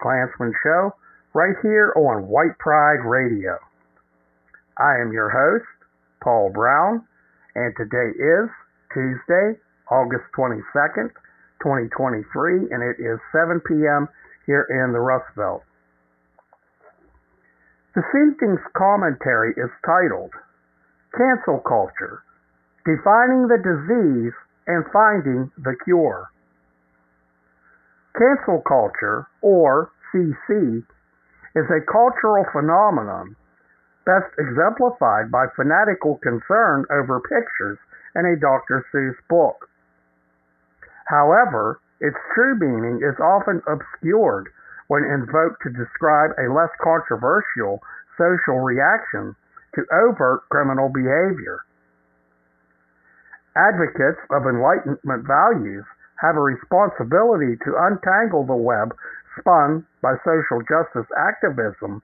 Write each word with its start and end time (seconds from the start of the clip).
Klansman 0.00 0.52
Show 0.62 0.94
right 1.34 1.56
here 1.62 1.92
on 1.96 2.28
White 2.28 2.58
Pride 2.58 3.04
Radio. 3.04 3.58
I 4.78 5.00
am 5.00 5.12
your 5.12 5.28
host, 5.28 5.68
Paul 6.22 6.50
Brown, 6.52 7.04
and 7.54 7.74
today 7.76 8.16
is 8.16 8.48
Tuesday, 8.92 9.60
August 9.90 10.24
22nd, 10.36 11.12
2023, 11.60 12.72
and 12.72 12.82
it 12.82 12.96
is 12.96 13.20
7 13.32 13.60
p.m. 13.68 14.08
here 14.46 14.64
in 14.68 14.92
the 14.92 15.00
Rust 15.00 15.28
Belt. 15.36 15.62
This 17.94 18.08
evening's 18.16 18.64
commentary 18.72 19.52
is 19.52 19.68
titled 19.84 20.32
Cancel 21.12 21.60
Culture 21.60 22.24
Defining 22.88 23.46
the 23.46 23.60
Disease 23.60 24.32
and 24.66 24.84
Finding 24.92 25.52
the 25.60 25.76
Cure. 25.84 26.31
Cancel 28.16 28.60
culture, 28.66 29.26
or 29.40 29.90
CC, 30.12 30.84
is 31.54 31.66
a 31.70 31.84
cultural 31.90 32.44
phenomenon 32.52 33.36
best 34.04 34.34
exemplified 34.38 35.30
by 35.30 35.46
fanatical 35.54 36.18
concern 36.22 36.84
over 36.90 37.20
pictures 37.20 37.78
in 38.16 38.26
a 38.26 38.36
Dr. 38.36 38.84
Seuss 38.92 39.16
book. 39.28 39.68
However, 41.06 41.80
its 42.00 42.16
true 42.34 42.58
meaning 42.58 43.00
is 43.02 43.18
often 43.20 43.62
obscured 43.66 44.48
when 44.88 45.04
invoked 45.04 45.62
to 45.62 45.70
describe 45.70 46.32
a 46.36 46.52
less 46.52 46.70
controversial 46.82 47.80
social 48.18 48.60
reaction 48.60 49.34
to 49.74 49.86
overt 49.92 50.42
criminal 50.50 50.88
behavior. 50.88 51.64
Advocates 53.56 54.20
of 54.30 54.44
Enlightenment 54.44 55.24
values 55.26 55.84
have 56.22 56.38
a 56.38 56.40
responsibility 56.40 57.58
to 57.66 57.76
untangle 57.90 58.46
the 58.46 58.56
web 58.56 58.94
spun 59.38 59.84
by 60.00 60.14
social 60.24 60.62
justice 60.62 61.10
activism 61.18 62.00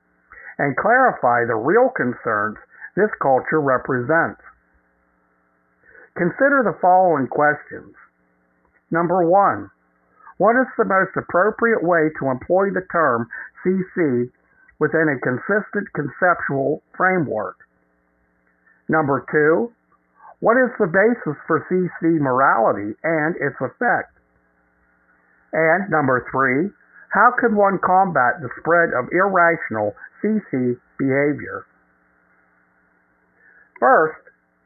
and 0.59 0.77
clarify 0.77 1.47
the 1.47 1.55
real 1.55 1.89
concerns 1.95 2.59
this 2.97 3.11
culture 3.23 3.63
represents. 3.63 4.43
Consider 6.19 6.67
the 6.67 6.77
following 6.83 7.29
questions. 7.29 7.95
Number 8.91 9.23
one, 9.23 9.71
what 10.39 10.59
is 10.59 10.67
the 10.77 10.85
most 10.85 11.15
appropriate 11.17 11.83
way 11.83 12.11
to 12.19 12.31
employ 12.31 12.71
the 12.75 12.87
term 12.91 13.29
CC 13.63 14.31
within 14.81 15.07
a 15.07 15.23
consistent 15.23 15.87
conceptual 15.95 16.83
framework? 16.97 17.57
Number 18.89 19.25
two, 19.31 19.73
what 20.41 20.57
is 20.57 20.71
the 20.79 20.87
basis 20.87 21.37
for 21.47 21.67
CC 21.67 22.21
morality 22.21 22.95
and 23.03 23.35
its 23.37 23.59
effect? 23.61 24.15
And 25.53 25.91
number 25.91 26.27
three, 26.31 26.71
how 27.11 27.33
can 27.41 27.57
one 27.57 27.79
combat 27.83 28.41
the 28.41 28.51
spread 28.61 28.93
of 28.95 29.09
irrational 29.11 29.97
CC 30.23 30.79
behavior? 30.99 31.65
First, 33.81 34.21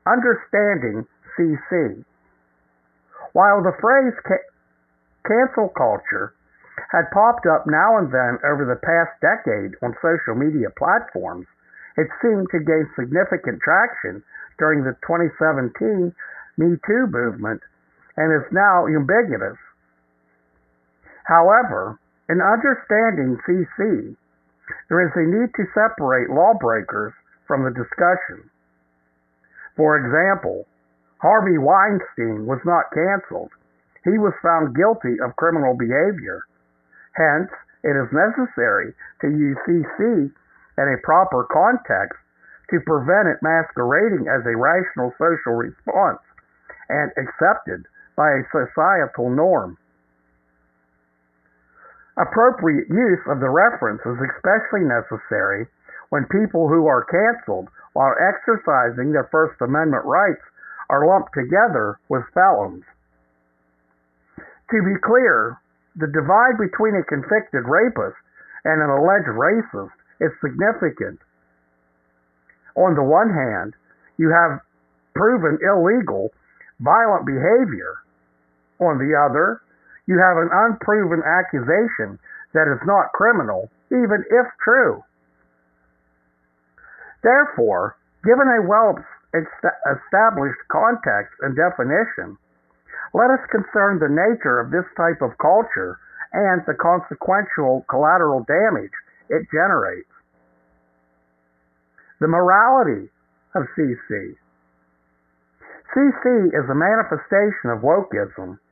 understanding 0.06 1.06
CC. 1.38 2.04
While 3.32 3.62
the 3.62 3.76
phrase 3.80 4.14
ca- 4.26 4.48
cancel 5.24 5.68
culture 5.68 6.34
had 6.90 7.08
popped 7.12 7.46
up 7.46 7.64
now 7.66 7.96
and 7.96 8.12
then 8.12 8.36
over 8.44 8.64
the 8.68 8.80
past 8.80 9.16
decade 9.20 9.76
on 9.80 9.96
social 10.02 10.34
media 10.34 10.68
platforms, 10.76 11.46
it 11.96 12.08
seemed 12.20 12.48
to 12.50 12.60
gain 12.60 12.88
significant 12.96 13.60
traction 13.60 14.24
during 14.58 14.84
the 14.84 14.96
2017 15.06 16.14
Me 16.58 16.76
Too 16.86 17.06
movement 17.08 17.60
and 18.16 18.32
is 18.32 18.46
now 18.52 18.86
ubiquitous. 18.86 19.58
However, 21.24 21.98
in 22.28 22.40
understanding 22.40 23.38
CC, 23.46 24.16
there 24.88 25.02
is 25.02 25.12
a 25.16 25.26
need 25.26 25.54
to 25.54 25.72
separate 25.74 26.30
lawbreakers 26.30 27.12
from 27.46 27.64
the 27.64 27.70
discussion. 27.70 28.48
For 29.76 29.96
example, 29.96 30.66
Harvey 31.18 31.58
Weinstein 31.58 32.46
was 32.46 32.60
not 32.64 32.92
canceled. 32.92 33.50
He 34.04 34.18
was 34.18 34.34
found 34.42 34.76
guilty 34.76 35.20
of 35.20 35.36
criminal 35.36 35.74
behavior. 35.74 36.44
Hence, 37.14 37.50
it 37.84 37.94
is 37.96 38.10
necessary 38.12 38.94
to 39.20 39.28
use 39.28 39.56
CC 39.66 40.30
in 40.78 40.86
a 40.88 41.02
proper 41.02 41.44
context 41.44 42.18
to 42.72 42.80
prevent 42.80 43.28
it 43.28 43.44
masquerading 43.44 44.26
as 44.32 44.40
a 44.48 44.56
rational 44.56 45.12
social 45.20 45.52
response 45.52 46.24
and 46.88 47.12
accepted 47.20 47.84
by 48.16 48.32
a 48.32 48.48
societal 48.48 49.28
norm. 49.28 49.76
Appropriate 52.16 52.88
use 52.88 53.24
of 53.28 53.40
the 53.40 53.48
reference 53.48 54.00
is 54.04 54.16
especially 54.20 54.84
necessary 54.88 55.68
when 56.08 56.24
people 56.28 56.68
who 56.68 56.88
are 56.88 57.04
canceled 57.08 57.68
while 57.92 58.16
exercising 58.20 59.12
their 59.12 59.28
First 59.32 59.60
Amendment 59.60 60.04
rights 60.04 60.44
are 60.88 61.06
lumped 61.06 61.32
together 61.32 61.96
with 62.08 62.24
felons. 62.32 62.84
To 64.36 64.78
be 64.84 64.96
clear, 65.04 65.56
the 65.96 66.08
divide 66.08 66.56
between 66.56 66.96
a 66.96 67.04
convicted 67.04 67.68
rapist 67.68 68.16
and 68.64 68.80
an 68.80 68.88
alleged 68.88 69.32
racist 69.32 69.96
is 70.20 70.32
significant. 70.40 71.20
On 72.76 72.94
the 72.94 73.02
one 73.02 73.30
hand, 73.30 73.74
you 74.16 74.30
have 74.30 74.60
proven 75.14 75.58
illegal, 75.62 76.30
violent 76.80 77.26
behavior. 77.26 78.00
On 78.80 78.98
the 78.98 79.14
other, 79.14 79.60
you 80.06 80.18
have 80.18 80.36
an 80.36 80.50
unproven 80.52 81.22
accusation 81.22 82.18
that 82.54 82.68
is 82.68 82.80
not 82.84 83.12
criminal, 83.12 83.70
even 83.90 84.24
if 84.28 84.46
true. 84.60 85.02
Therefore, 87.22 87.96
given 88.24 88.48
a 88.48 88.66
well 88.66 88.98
established 89.32 90.60
context 90.68 91.32
and 91.40 91.56
definition, 91.56 92.36
let 93.14 93.30
us 93.30 93.40
concern 93.50 93.98
the 93.98 94.10
nature 94.10 94.58
of 94.58 94.70
this 94.70 94.88
type 94.96 95.22
of 95.22 95.38
culture 95.38 95.98
and 96.32 96.62
the 96.66 96.74
consequential 96.74 97.84
collateral 97.88 98.44
damage 98.44 98.92
it 99.28 99.46
generates. 99.52 100.11
The 102.22 102.30
morality 102.30 103.10
of 103.58 103.66
CC. 103.74 104.38
CC 105.90 106.26
is 106.54 106.70
a 106.70 106.78
manifestation 106.78 107.74
of 107.74 107.82
wokeism, 107.82 108.62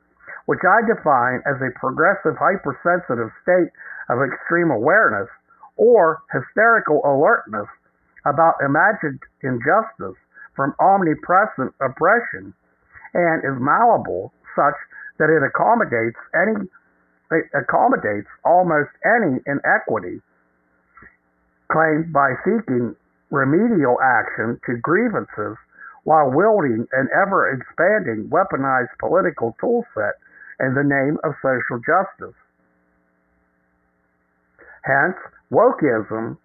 which 0.47 0.63
I 0.63 0.87
define 0.87 1.43
as 1.43 1.59
a 1.59 1.75
progressive 1.75 2.39
hypersensitive 2.39 3.35
state 3.43 3.75
of 4.07 4.23
extreme 4.23 4.71
awareness 4.71 5.27
or 5.75 6.23
hysterical 6.31 7.03
alertness 7.03 7.67
about 8.25 8.55
imagined 8.63 9.19
injustice 9.43 10.15
from 10.55 10.71
omnipresent 10.79 11.75
oppression 11.83 12.55
and 13.15 13.43
is 13.43 13.59
malleable 13.59 14.31
such 14.55 14.79
that 15.19 15.27
it 15.27 15.43
accommodates 15.43 16.23
any 16.39 16.71
it 17.35 17.51
accommodates 17.59 18.31
almost 18.45 18.95
any 19.03 19.43
inequity 19.43 20.23
claimed 21.67 22.13
by 22.13 22.35
seeking 22.47 22.95
remedial 23.31 23.99
action 24.03 24.61
to 24.67 24.77
grievances 24.83 25.57
while 26.05 26.31
wielding 26.31 26.87
an 26.93 27.09
ever 27.15 27.53
expanding 27.53 28.29
weaponized 28.31 28.93
political 28.99 29.57
toolset 29.63 30.13
in 30.61 30.75
the 30.75 30.85
name 30.85 31.17
of 31.25 31.35
social 31.43 31.79
justice. 31.79 32.37
Hence, 34.83 35.17
wokeism 35.53 36.37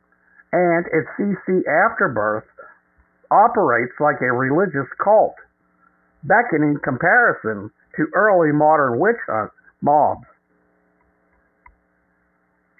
and 0.51 0.85
its 0.87 1.07
CC 1.17 1.61
afterbirth 1.67 2.45
operates 3.31 3.93
like 3.99 4.21
a 4.21 4.31
religious 4.31 4.88
cult, 5.03 5.35
beckoning 6.23 6.77
comparison 6.83 7.71
to 7.95 8.07
early 8.13 8.51
modern 8.51 8.99
witch 8.99 9.19
hunt 9.27 9.51
mobs. 9.81 10.25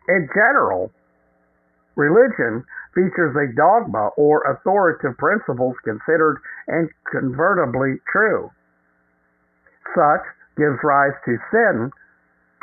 In 0.08 0.28
general, 0.34 0.92
religion 1.96 2.64
features 2.94 3.36
a 3.36 3.54
dogma 3.56 4.10
or 4.18 4.44
authoritative 4.48 5.18
principles 5.18 5.76
considered 5.84 6.40
incontrovertibly 6.70 8.00
true. 8.12 8.52
Such 9.96 10.24
gives 10.58 10.80
rise 10.84 11.16
to 11.26 11.38
sin 11.52 11.92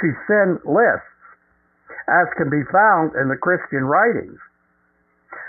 to 0.01 0.09
sin 0.27 0.59
lists, 0.67 1.07
as 2.09 2.27
can 2.37 2.51
be 2.51 2.65
found 2.73 3.15
in 3.15 3.29
the 3.29 3.39
Christian 3.39 3.85
writings. 3.85 4.39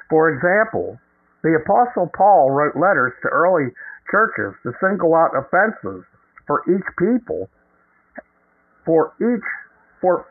For 0.09 0.29
example, 0.29 0.99
the 1.41 1.57
Apostle 1.57 2.11
Paul 2.15 2.51
wrote 2.51 2.75
letters 2.77 3.13
to 3.23 3.29
early 3.29 3.73
churches 4.11 4.53
to 4.63 4.71
single 4.79 5.15
out 5.15 5.33
offenses 5.35 6.05
for 6.45 6.61
each 6.69 6.85
people, 6.99 7.49
for 8.85 9.13
each, 9.19 9.47
for 9.99 10.27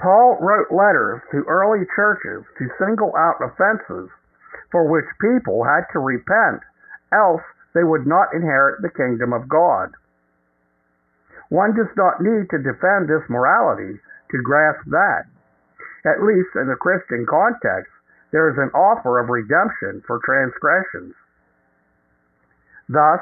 Paul 0.00 0.38
wrote 0.40 0.72
letters 0.72 1.20
to 1.30 1.44
early 1.44 1.84
churches 1.94 2.44
to 2.56 2.76
single 2.78 3.12
out 3.16 3.36
offenses 3.44 4.08
for 4.72 4.88
which 4.88 5.04
people 5.20 5.64
had 5.64 5.84
to 5.92 5.98
repent, 5.98 6.62
else 7.12 7.42
they 7.74 7.84
would 7.84 8.06
not 8.06 8.32
inherit 8.32 8.80
the 8.80 8.90
kingdom 8.90 9.32
of 9.32 9.48
God. 9.48 9.92
One 11.50 11.74
does 11.74 11.90
not 11.96 12.22
need 12.22 12.48
to 12.50 12.62
defend 12.62 13.08
this 13.08 13.28
morality 13.28 14.00
to 14.30 14.42
grasp 14.42 14.86
that. 14.86 15.26
At 16.06 16.22
least 16.22 16.56
in 16.56 16.68
the 16.68 16.80
Christian 16.80 17.26
context, 17.28 17.92
there 18.32 18.48
is 18.48 18.56
an 18.56 18.70
offer 18.72 19.18
of 19.18 19.28
redemption 19.28 20.02
for 20.06 20.20
transgressions. 20.24 21.14
Thus, 22.88 23.20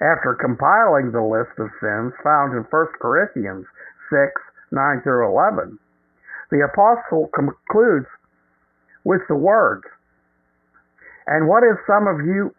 after 0.00 0.34
compiling 0.34 1.10
the 1.10 1.22
list 1.22 1.58
of 1.58 1.70
sins 1.80 2.14
found 2.22 2.54
in 2.54 2.62
1 2.64 2.86
Corinthians 3.00 3.66
6 4.10 4.32
9 4.70 5.02
through 5.02 5.28
11, 5.28 5.78
the 6.50 6.64
apostle 6.64 7.28
concludes 7.34 8.06
with 9.04 9.20
the 9.28 9.36
words, 9.36 9.84
And 11.26 11.48
what 11.48 11.62
is 11.62 11.76
some 11.86 12.06
of 12.06 12.24
you, 12.24 12.54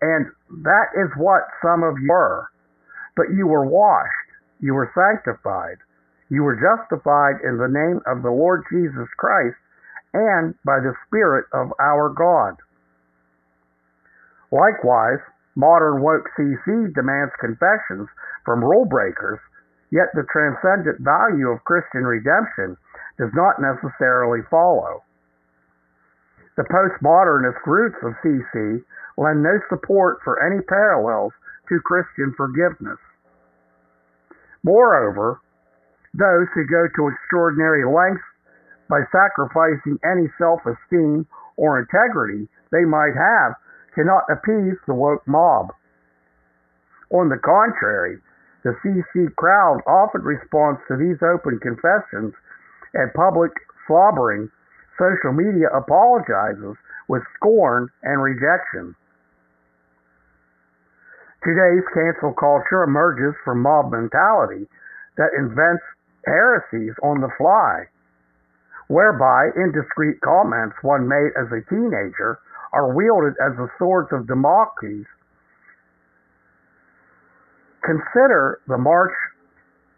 and 0.00 0.26
that 0.64 0.88
is 0.96 1.10
what 1.16 1.42
some 1.62 1.82
of 1.82 1.96
you 2.00 2.08
were. 2.08 2.48
But 3.16 3.34
you 3.34 3.46
were 3.46 3.66
washed, 3.66 4.30
you 4.60 4.74
were 4.74 4.92
sanctified, 4.94 5.78
you 6.30 6.42
were 6.42 6.56
justified 6.56 7.40
in 7.42 7.56
the 7.56 7.68
name 7.68 8.00
of 8.06 8.22
the 8.22 8.30
Lord 8.30 8.62
Jesus 8.70 9.08
Christ 9.16 9.56
and 10.14 10.54
by 10.64 10.80
the 10.80 10.94
Spirit 11.06 11.46
of 11.52 11.72
our 11.80 12.08
God. 12.10 12.56
Likewise, 14.52 15.20
modern 15.56 16.00
woke 16.00 16.24
CC 16.38 16.94
demands 16.94 17.32
confessions 17.40 18.08
from 18.44 18.64
rule 18.64 18.86
breakers, 18.86 19.40
yet 19.90 20.08
the 20.14 20.24
transcendent 20.32 21.00
value 21.00 21.48
of 21.48 21.64
Christian 21.64 22.04
redemption 22.04 22.76
does 23.18 23.30
not 23.34 23.60
necessarily 23.60 24.40
follow. 24.50 25.02
The 26.56 26.66
postmodernist 26.66 27.66
roots 27.66 27.98
of 28.02 28.14
CC 28.24 28.82
lend 29.16 29.42
no 29.42 29.58
support 29.68 30.18
for 30.24 30.42
any 30.42 30.62
parallels 30.62 31.32
to 31.68 31.80
Christian 31.84 32.32
forgiveness. 32.36 32.98
Moreover, 34.62 35.40
those 36.14 36.48
who 36.54 36.66
go 36.66 36.88
to 36.96 37.08
extraordinary 37.14 37.84
lengths 37.84 38.24
by 38.88 39.02
sacrificing 39.12 39.98
any 40.02 40.26
self 40.38 40.60
esteem 40.66 41.26
or 41.56 41.78
integrity 41.78 42.48
they 42.70 42.84
might 42.84 43.14
have 43.14 43.54
cannot 43.94 44.24
appease 44.30 44.78
the 44.86 44.94
woke 44.94 45.26
mob. 45.26 45.74
On 47.10 47.28
the 47.28 47.38
contrary, 47.38 48.18
the 48.64 48.74
CC 48.82 49.34
crowd 49.36 49.80
often 49.86 50.22
responds 50.22 50.80
to 50.88 50.96
these 50.96 51.22
open 51.22 51.58
confessions 51.58 52.34
and 52.94 53.12
public 53.14 53.52
slobbering, 53.86 54.50
social 54.98 55.32
media 55.32 55.68
apologizes 55.74 56.76
with 57.08 57.22
scorn 57.36 57.88
and 58.02 58.22
rejection. 58.22 58.94
Today's 61.42 61.86
cancel 61.94 62.34
culture 62.34 62.82
emerges 62.82 63.34
from 63.44 63.62
mob 63.62 63.92
mentality 63.92 64.68
that 65.16 65.30
invents 65.38 65.82
heresies 66.26 66.94
on 67.02 67.20
the 67.20 67.30
fly, 67.38 67.86
whereby 68.88 69.50
indiscreet 69.56 70.20
comments 70.20 70.76
one 70.82 71.08
made 71.08 71.30
as 71.38 71.46
a 71.52 71.64
teenager 71.70 72.38
are 72.72 72.92
wielded 72.94 73.34
as 73.40 73.56
the 73.56 73.70
swords 73.78 74.08
of 74.12 74.26
Damocles. 74.26 75.06
Consider 77.84 78.60
the 78.66 78.76
March 78.76 79.14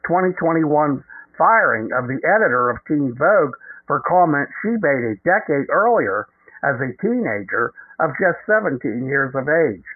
2021 0.07 1.03
firing 1.41 1.89
of 1.97 2.05
the 2.05 2.21
editor 2.21 2.69
of 2.69 2.77
Teen 2.85 3.17
Vogue 3.17 3.57
for 3.89 4.05
comments 4.05 4.53
she 4.61 4.77
made 4.77 5.05
a 5.09 5.17
decade 5.25 5.73
earlier 5.73 6.29
as 6.61 6.77
a 6.77 6.93
teenager 7.01 7.73
of 7.97 8.13
just 8.21 8.37
17 8.45 9.09
years 9.09 9.33
of 9.33 9.49
age. 9.49 9.89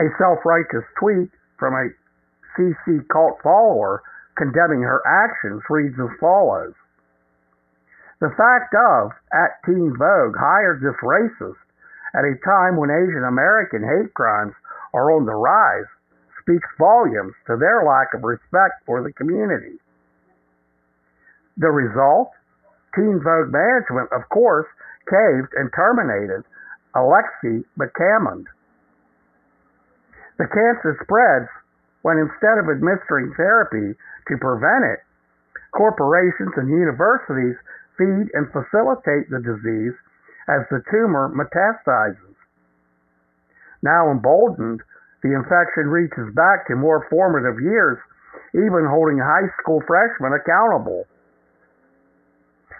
A 0.00 0.08
self 0.16 0.40
righteous 0.48 0.88
tweet 0.96 1.28
from 1.60 1.76
a 1.76 1.92
CC 2.56 3.04
cult 3.12 3.36
follower 3.44 4.00
condemning 4.40 4.80
her 4.80 5.04
actions 5.04 5.60
reads 5.68 6.00
as 6.00 6.16
follows 6.18 6.72
The 8.24 8.32
fact 8.40 8.72
of, 8.72 9.12
at 9.36 9.60
Teen 9.66 9.92
Vogue 9.92 10.36
hired 10.40 10.80
this 10.80 10.96
racist 11.04 11.60
at 12.16 12.24
a 12.24 12.40
time 12.40 12.80
when 12.80 12.88
Asian 12.88 13.24
American 13.28 13.84
hate 13.84 14.14
crimes 14.14 14.54
are 14.94 15.12
on 15.12 15.26
the 15.26 15.36
rise 15.36 15.90
speaks 16.48 16.68
volumes 16.80 17.36
to 17.44 17.60
their 17.60 17.84
lack 17.84 18.16
of 18.16 18.24
respect 18.24 18.80
for 18.88 19.04
the 19.04 19.12
community. 19.12 19.76
The 21.60 21.68
result? 21.68 22.32
Teen 22.96 23.20
Vogue 23.20 23.52
management, 23.52 24.08
of 24.16 24.24
course, 24.32 24.66
caved 25.04 25.52
and 25.60 25.68
terminated 25.76 26.48
Alexi 26.96 27.68
McCammond. 27.76 28.48
The 30.40 30.48
cancer 30.48 30.96
spreads 31.04 31.52
when 32.00 32.16
instead 32.16 32.56
of 32.56 32.72
administering 32.72 33.34
therapy 33.36 33.92
to 33.92 34.34
prevent 34.40 34.88
it, 34.88 35.04
corporations 35.76 36.56
and 36.56 36.72
universities 36.72 37.60
feed 38.00 38.32
and 38.32 38.48
facilitate 38.56 39.28
the 39.28 39.44
disease 39.44 39.92
as 40.48 40.64
the 40.70 40.80
tumor 40.88 41.28
metastasizes. 41.28 42.38
Now 43.82 44.10
emboldened, 44.10 44.80
the 45.22 45.34
infection 45.34 45.90
reaches 45.90 46.30
back 46.34 46.66
to 46.68 46.76
more 46.78 47.06
formative 47.10 47.58
years, 47.60 47.98
even 48.54 48.86
holding 48.86 49.18
high 49.18 49.50
school 49.60 49.82
freshmen 49.86 50.32
accountable. 50.32 51.04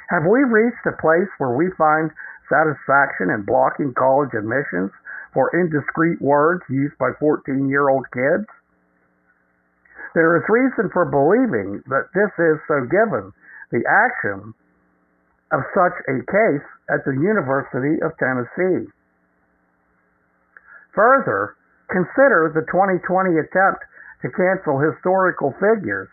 Have 0.09 0.25
we 0.25 0.41
reached 0.47 0.87
a 0.87 0.97
place 0.97 1.29
where 1.37 1.53
we 1.53 1.69
find 1.77 2.11
satisfaction 2.49 3.29
in 3.29 3.45
blocking 3.45 3.93
college 3.93 4.33
admissions 4.33 4.91
for 5.35 5.53
indiscreet 5.53 6.23
words 6.23 6.63
used 6.71 6.97
by 6.97 7.13
14 7.21 7.69
year 7.69 7.91
old 7.91 8.07
kids? 8.15 8.49
There 10.15 10.39
is 10.39 10.49
reason 10.49 10.89
for 10.95 11.05
believing 11.05 11.83
that 11.93 12.09
this 12.15 12.33
is 12.41 12.57
so 12.67 12.89
given 12.89 13.35
the 13.71 13.85
action 13.85 14.55
of 15.53 15.61
such 15.77 15.97
a 16.09 16.25
case 16.25 16.67
at 16.89 17.05
the 17.05 17.13
University 17.13 18.01
of 18.01 18.17
Tennessee. 18.17 18.89
Further, 20.95 21.58
Consider 21.91 22.53
the 22.53 22.69
2020 22.69 23.39
attempt 23.41 23.81
to 24.23 24.29
cancel 24.31 24.79
historical 24.79 25.53
figures. 25.57 26.09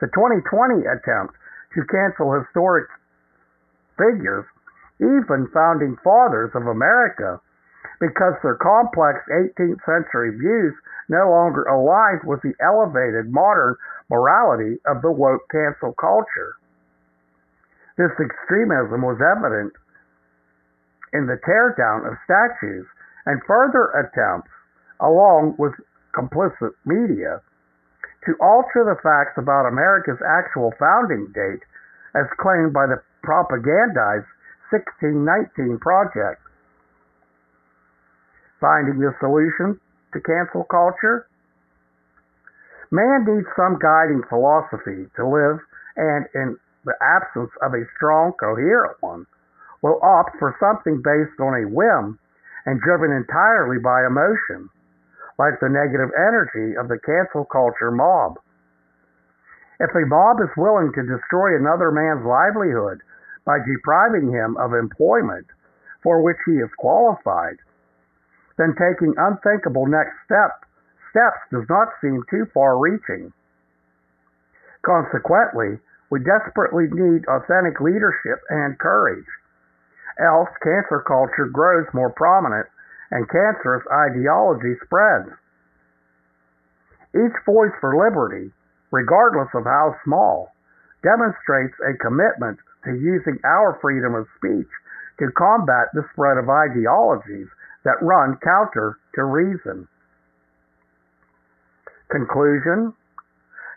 The 0.00 0.08
2020 0.12 0.88
attempt 0.88 1.36
to 1.74 1.84
cancel 1.88 2.32
historic 2.32 2.88
figures, 3.96 4.44
even 5.00 5.48
founding 5.52 5.96
fathers 6.04 6.50
of 6.54 6.66
America, 6.66 7.40
because 8.00 8.34
their 8.42 8.56
complex 8.56 9.20
18th 9.28 9.80
century 9.84 10.36
views 10.36 10.74
no 11.08 11.28
longer 11.30 11.64
aligned 11.64 12.24
with 12.24 12.40
the 12.42 12.52
elevated 12.60 13.32
modern 13.32 13.76
morality 14.10 14.76
of 14.86 15.02
the 15.02 15.10
woke 15.10 15.48
cancel 15.50 15.92
culture. 15.94 16.56
This 17.96 18.12
extremism 18.20 19.00
was 19.00 19.20
evident 19.20 19.72
in 21.12 21.26
the 21.26 21.40
teardown 21.40 22.04
of 22.04 22.18
statues 22.24 22.86
and 23.24 23.40
further 23.48 23.88
attempts, 23.96 24.52
along 25.00 25.56
with 25.58 25.72
complicit 26.14 26.72
media, 26.84 27.40
to 28.24 28.34
alter 28.40 28.82
the 28.82 28.98
facts 29.02 29.38
about 29.38 29.68
America's 29.68 30.18
actual 30.24 30.72
founding 30.78 31.30
date 31.34 31.62
as 32.14 32.26
claimed 32.40 32.72
by 32.72 32.86
the 32.86 32.98
propagandized 33.22 34.26
1619 34.72 35.78
Project. 35.78 36.42
Finding 38.60 38.98
the 38.98 39.14
solution 39.20 39.78
to 40.12 40.18
cancel 40.20 40.64
culture? 40.64 41.28
Man 42.90 43.26
needs 43.26 43.46
some 43.54 43.78
guiding 43.78 44.22
philosophy 44.28 45.06
to 45.16 45.22
live, 45.26 45.58
and 45.96 46.26
in 46.34 46.56
the 46.84 46.94
absence 47.02 47.50
of 47.62 47.74
a 47.74 47.84
strong, 47.96 48.32
coherent 48.38 48.96
one, 49.02 49.26
will 49.82 50.00
opt 50.02 50.38
for 50.38 50.56
something 50.58 51.02
based 51.02 51.38
on 51.38 51.54
a 51.54 51.68
whim 51.68 52.18
and 52.64 52.80
driven 52.80 53.12
entirely 53.12 53.78
by 53.78 54.06
emotion, 54.06 54.70
like 55.38 55.60
the 55.60 55.68
negative 55.68 56.10
energy 56.16 56.76
of 56.76 56.88
the 56.88 56.98
cancel 57.04 57.44
culture 57.44 57.90
mob. 57.90 58.40
If 59.78 59.92
a 59.92 60.08
mob 60.08 60.40
is 60.40 60.56
willing 60.56 60.92
to 60.94 61.04
destroy 61.04 61.56
another 61.56 61.92
man's 61.92 62.24
livelihood 62.24 63.04
by 63.44 63.60
depriving 63.60 64.32
him 64.32 64.56
of 64.56 64.72
employment 64.72 65.46
for 66.02 66.22
which 66.22 66.40
he 66.46 66.56
is 66.56 66.72
qualified, 66.78 67.60
then 68.56 68.72
taking 68.80 69.12
unthinkable 69.18 69.84
next 69.84 70.16
step, 70.24 70.64
steps 71.12 71.40
does 71.52 71.68
not 71.68 71.92
seem 72.00 72.24
too 72.30 72.48
far 72.54 72.78
reaching. 72.78 73.32
Consequently, 74.80 75.76
we 76.10 76.20
desperately 76.20 76.88
need 76.88 77.26
authentic 77.28 77.80
leadership 77.80 78.40
and 78.48 78.78
courage. 78.78 79.26
Else, 80.18 80.48
cancer 80.62 81.04
culture 81.04 81.50
grows 81.52 81.86
more 81.92 82.10
prominent 82.10 82.66
and 83.10 83.28
cancerous 83.28 83.84
ideology 83.92 84.74
spreads. 84.84 85.30
Each 87.14 87.36
voice 87.46 87.74
for 87.80 87.96
liberty, 87.96 88.52
regardless 88.90 89.48
of 89.54 89.64
how 89.64 89.94
small, 90.04 90.52
demonstrates 91.02 91.74
a 91.80 91.96
commitment 92.02 92.58
to 92.84 92.92
using 92.92 93.38
our 93.44 93.78
freedom 93.80 94.14
of 94.14 94.26
speech 94.36 94.70
to 95.18 95.32
combat 95.38 95.88
the 95.94 96.04
spread 96.12 96.36
of 96.36 96.50
ideologies 96.50 97.48
that 97.84 98.02
run 98.02 98.36
counter 98.42 98.98
to 99.14 99.24
reason. 99.24 99.88
Conclusion 102.10 102.92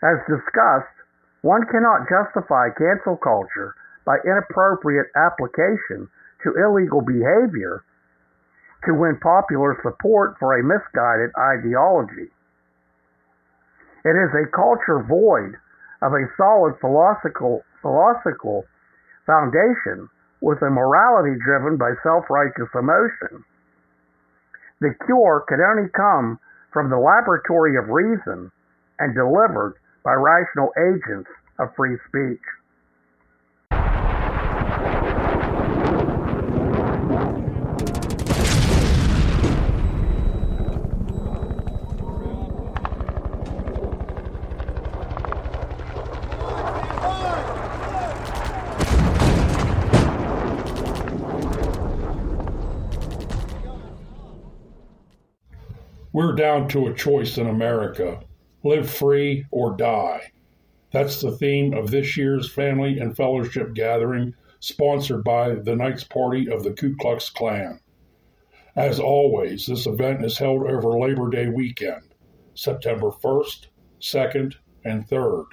As 0.02 0.18
discussed, 0.28 0.94
one 1.42 1.64
cannot 1.66 2.06
justify 2.10 2.68
cancel 2.76 3.16
culture 3.16 3.74
by 4.04 4.18
inappropriate 4.24 5.06
application 5.16 6.08
to 6.42 6.54
illegal 6.58 7.00
behavior 7.00 7.84
to 8.86 8.94
win 8.94 9.18
popular 9.20 9.76
support 9.82 10.36
for 10.38 10.56
a 10.56 10.64
misguided 10.64 11.30
ideology. 11.36 12.30
It 14.04 14.16
is 14.16 14.32
a 14.32 14.50
culture 14.56 15.04
void 15.04 15.56
of 16.00 16.12
a 16.12 16.30
solid 16.36 16.74
philosophical, 16.80 17.62
philosophical 17.82 18.64
foundation 19.26 20.08
with 20.40 20.62
a 20.62 20.70
morality 20.70 21.36
driven 21.44 21.76
by 21.76 21.92
self 22.02 22.24
righteous 22.30 22.72
emotion. 22.74 23.44
The 24.80 24.94
cure 25.04 25.44
can 25.46 25.60
only 25.60 25.90
come 25.92 26.40
from 26.72 26.88
the 26.88 26.98
laboratory 26.98 27.76
of 27.76 27.88
reason 27.88 28.50
and 28.98 29.14
delivered 29.14 29.74
by 30.02 30.14
rational 30.14 30.72
agents 30.80 31.28
of 31.58 31.74
free 31.76 31.98
speech. 32.08 32.40
We're 56.20 56.32
down 56.32 56.68
to 56.68 56.86
a 56.86 56.92
choice 56.92 57.38
in 57.38 57.46
America 57.46 58.20
live 58.62 58.90
free 58.90 59.46
or 59.50 59.74
die. 59.74 60.32
That's 60.92 61.22
the 61.22 61.32
theme 61.32 61.72
of 61.72 61.90
this 61.90 62.14
year's 62.14 62.52
Family 62.52 62.98
and 62.98 63.16
Fellowship 63.16 63.72
Gathering, 63.72 64.34
sponsored 64.58 65.24
by 65.24 65.54
the 65.54 65.74
Knights 65.74 66.04
Party 66.04 66.46
of 66.46 66.62
the 66.62 66.72
Ku 66.72 66.94
Klux 66.94 67.30
Klan. 67.30 67.80
As 68.76 69.00
always, 69.00 69.64
this 69.64 69.86
event 69.86 70.22
is 70.22 70.36
held 70.36 70.64
over 70.64 70.90
Labor 70.90 71.30
Day 71.30 71.48
weekend, 71.48 72.14
September 72.52 73.10
1st, 73.10 73.68
2nd, 74.02 74.56
and 74.84 75.08
3rd. 75.08 75.46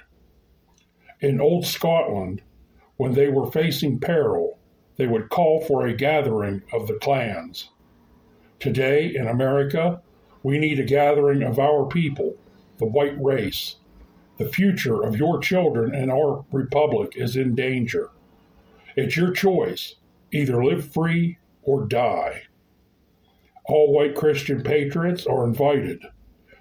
In 1.22 1.40
Old 1.40 1.64
Scotland, 1.64 2.42
when 2.98 3.12
they 3.12 3.28
were 3.28 3.50
facing 3.50 4.00
peril, 4.00 4.58
they 4.96 5.06
would 5.06 5.30
call 5.30 5.62
for 5.62 5.86
a 5.86 5.96
gathering 5.96 6.62
of 6.74 6.88
the 6.88 6.98
clans. 6.98 7.70
Today 8.60 9.14
in 9.14 9.26
America, 9.26 10.02
we 10.42 10.58
need 10.58 10.78
a 10.78 10.84
gathering 10.84 11.42
of 11.42 11.58
our 11.58 11.86
people, 11.86 12.36
the 12.78 12.86
white 12.86 13.20
race, 13.22 13.76
the 14.38 14.48
future 14.48 15.02
of 15.02 15.16
your 15.16 15.40
children 15.40 15.94
and 15.94 16.10
our 16.10 16.44
republic 16.52 17.12
is 17.16 17.36
in 17.36 17.54
danger. 17.54 18.10
It's 18.96 19.16
your 19.16 19.32
choice 19.32 19.96
either 20.32 20.62
live 20.62 20.92
free 20.92 21.38
or 21.62 21.86
die. 21.86 22.42
All 23.64 23.92
white 23.92 24.14
Christian 24.14 24.62
patriots 24.62 25.26
are 25.26 25.44
invited. 25.44 26.02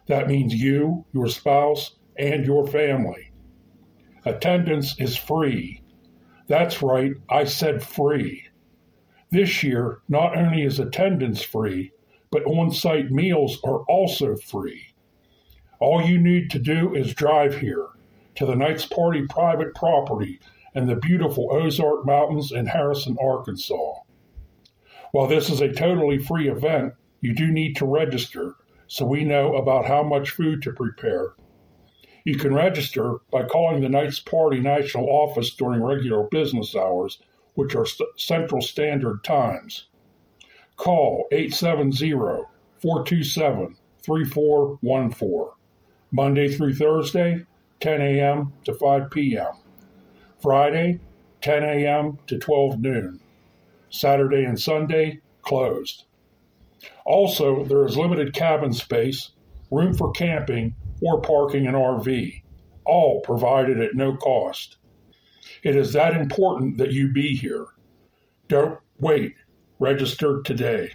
That 0.08 0.28
means 0.28 0.54
you, 0.54 1.06
your 1.14 1.28
spouse, 1.28 1.96
and 2.18 2.46
your 2.46 2.66
family. 2.66 3.32
Attendance 4.26 5.00
is 5.00 5.16
free. 5.16 5.82
That's 6.48 6.82
right, 6.82 7.12
I 7.30 7.44
said 7.44 7.84
free. 7.84 8.48
This 9.30 9.64
year, 9.64 10.00
not 10.08 10.38
only 10.38 10.64
is 10.64 10.80
attendance 10.80 11.42
free, 11.42 11.92
but 12.32 12.46
on 12.46 12.72
site 12.72 13.12
meals 13.12 13.60
are 13.64 13.82
also 13.84 14.36
free. 14.36 14.94
All 15.80 16.02
you 16.02 16.18
need 16.18 16.50
to 16.52 16.60
do 16.60 16.94
is 16.94 17.14
drive 17.14 17.60
here 17.60 17.88
to 18.36 18.46
the 18.46 18.56
Knights 18.56 18.86
Party 18.86 19.26
private 19.28 19.74
property 19.76 20.40
in 20.74 20.88
the 20.88 20.96
beautiful 20.96 21.50
Ozark 21.52 22.06
Mountains 22.06 22.52
in 22.52 22.68
Harrison, 22.68 23.18
Arkansas. 23.22 23.96
While 25.12 25.28
this 25.28 25.50
is 25.50 25.62
a 25.62 25.72
totally 25.72 26.20
free 26.20 26.50
event, 26.50 26.94
you 27.22 27.34
do 27.34 27.48
need 27.48 27.76
to 27.78 27.86
register 27.86 28.56
so 28.88 29.06
we 29.06 29.24
know 29.24 29.56
about 29.56 29.86
how 29.86 30.04
much 30.04 30.30
food 30.30 30.62
to 30.64 30.72
prepare. 30.72 31.34
You 32.24 32.38
can 32.38 32.54
register 32.54 33.20
by 33.32 33.44
calling 33.44 33.82
the 33.82 33.90
Knights 33.90 34.20
Party 34.20 34.60
National 34.60 35.10
Office 35.10 35.54
during 35.56 35.82
regular 35.82 36.24
business 36.24 36.76
hours, 36.76 37.20
which 37.56 37.76
are 37.76 37.88
Central 38.18 38.62
Standard 38.62 39.24
Times. 39.24 39.88
Call 40.78 41.28
870 41.32 42.12
427 42.82 43.76
3414. 44.04 45.50
Monday 46.12 46.48
through 46.48 46.74
Thursday, 46.74 47.46
10 47.82 48.02
a.m. 48.02 48.54
to 48.64 48.74
5 48.74 49.12
p.m. 49.12 49.54
Friday, 50.42 51.00
10 51.42 51.64
a.m. 51.64 52.20
to 52.28 52.38
12 52.38 52.80
noon. 52.80 53.20
Saturday 53.90 54.44
and 54.44 54.60
Sunday, 54.60 55.20
closed. 55.42 56.06
Also, 57.06 57.66
there 57.66 57.86
is 57.86 57.98
limited 57.98 58.34
cabin 58.34 58.72
space, 58.72 59.32
room 59.72 59.94
for 59.94 60.12
camping, 60.12 60.76
or 61.02 61.22
parking 61.22 61.68
an 61.68 61.74
RV, 61.74 62.42
all 62.86 63.22
provided 63.22 63.80
at 63.80 63.96
no 63.96 64.16
cost. 64.16 64.78
It 65.64 65.76
is 65.76 65.94
that 65.94 66.16
important 66.16 66.78
that 66.78 66.92
you 66.92 67.12
be 67.12 67.36
here. 67.36 67.66
Don't 68.48 68.80
wait. 69.00 69.36
Register 69.80 70.42
today. 70.42 70.94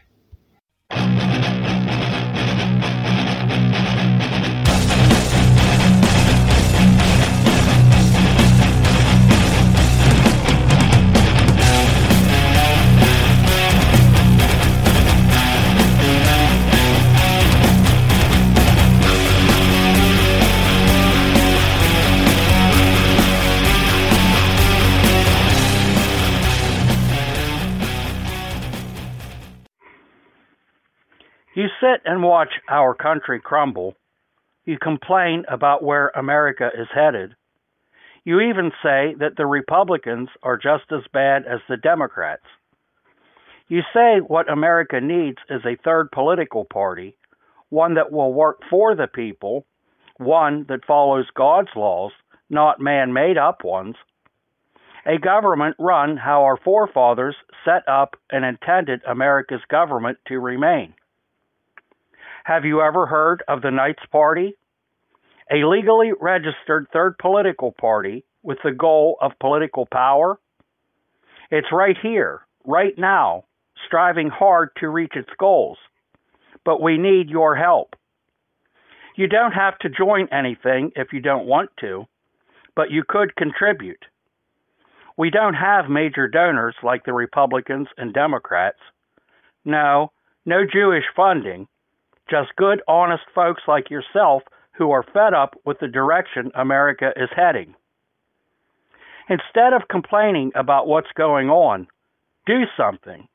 You 31.54 31.66
sit 31.80 32.00
and 32.06 32.23
watch 32.23 32.49
our 32.71 32.94
country 32.94 33.38
crumble. 33.38 33.94
You 34.64 34.78
complain 34.78 35.44
about 35.50 35.82
where 35.82 36.11
America 36.14 36.71
is 36.73 36.88
headed. 36.94 37.35
You 38.25 38.40
even 38.40 38.71
say 38.82 39.14
that 39.18 39.37
the 39.37 39.47
Republicans 39.47 40.30
are 40.42 40.56
just 40.56 40.85
as 40.92 41.02
bad 41.12 41.44
as 41.44 41.61
the 41.68 41.76
Democrats. 41.76 42.47
You 43.68 43.82
say 43.92 44.21
what 44.26 44.50
America 44.50 45.00
needs 45.00 45.38
is 45.50 45.61
a 45.66 45.76
third 45.85 46.11
political 46.11 46.64
party, 46.64 47.16
one 47.68 47.94
that 47.94 48.12
will 48.12 48.32
work 48.32 48.61
for 48.71 48.94
the 48.94 49.06
people, 49.06 49.66
one 50.16 50.64
that 50.68 50.87
follows 50.87 51.26
God's 51.35 51.71
laws, 51.76 52.12
not 52.49 52.80
man 52.80 53.12
made 53.12 53.37
up 53.37 53.62
ones. 53.62 53.97
A 55.04 55.18
government 55.18 55.76
run 55.78 56.16
how 56.16 56.44
our 56.44 56.56
forefathers 56.56 57.37
set 57.64 57.87
up 57.88 58.16
and 58.30 58.44
intended 58.44 59.02
America's 59.06 59.62
government 59.68 60.16
to 60.28 60.38
remain. 60.38 60.94
Have 62.45 62.65
you 62.65 62.81
ever 62.81 63.07
heard 63.07 63.45
of 63.47 63.63
the 63.63 63.71
Knights 63.71 64.03
Party? 64.11 64.57
A 65.53 65.65
legally 65.65 66.11
registered 66.21 66.89
third 66.93 67.17
political 67.19 67.73
party 67.73 68.25
with 68.43 68.59
the 68.65 68.73
goal 68.73 69.17
of 69.21 69.33
political 69.41 69.87
power? 69.93 70.41
It's 71.53 71.69
right 71.71 71.97
here, 72.03 72.41
right 72.65 72.95
now, 72.99 73.45
striving 73.87 74.29
hard 74.29 74.71
to 74.81 74.89
reach 74.89 75.13
its 75.15 75.29
goals. 75.39 75.79
But 76.65 76.83
we 76.83 76.99
need 76.99 77.31
your 77.31 77.55
help. 77.55 77.95
You 79.17 79.29
don't 79.29 79.53
have 79.53 79.79
to 79.81 79.89
join 79.89 80.27
anything 80.33 80.93
if 80.97 81.13
you 81.13 81.21
don't 81.21 81.47
want 81.47 81.71
to, 81.81 82.07
but 82.75 82.91
you 82.91 83.05
could 83.07 83.37
contribute. 83.37 84.05
We 85.17 85.31
don't 85.31 85.55
have 85.55 85.89
major 85.89 86.27
donors 86.27 86.75
like 86.83 87.05
the 87.05 87.13
Republicans 87.13 87.89
and 87.97 88.13
Democrats. 88.15 88.79
No, 89.65 90.11
no 90.47 90.63
Jewish 90.65 91.05
funding, 91.15 91.69
just 92.31 92.55
good, 92.57 92.83
honest 92.88 93.25
folks 93.35 93.62
like 93.67 93.91
yourself 93.91 94.43
who 94.73 94.91
are 94.91 95.05
fed 95.12 95.35
up 95.35 95.55
with 95.64 95.79
the 95.81 95.88
direction 95.88 96.50
America 96.55 97.12
is 97.17 97.29
heading. 97.35 97.75
Instead 99.29 99.73
of 99.73 99.88
complaining 99.88 100.52
about 100.55 100.87
what's 100.87 101.11
going 101.14 101.50
on, 101.50 101.88
do 102.47 102.62
something. 102.76 103.26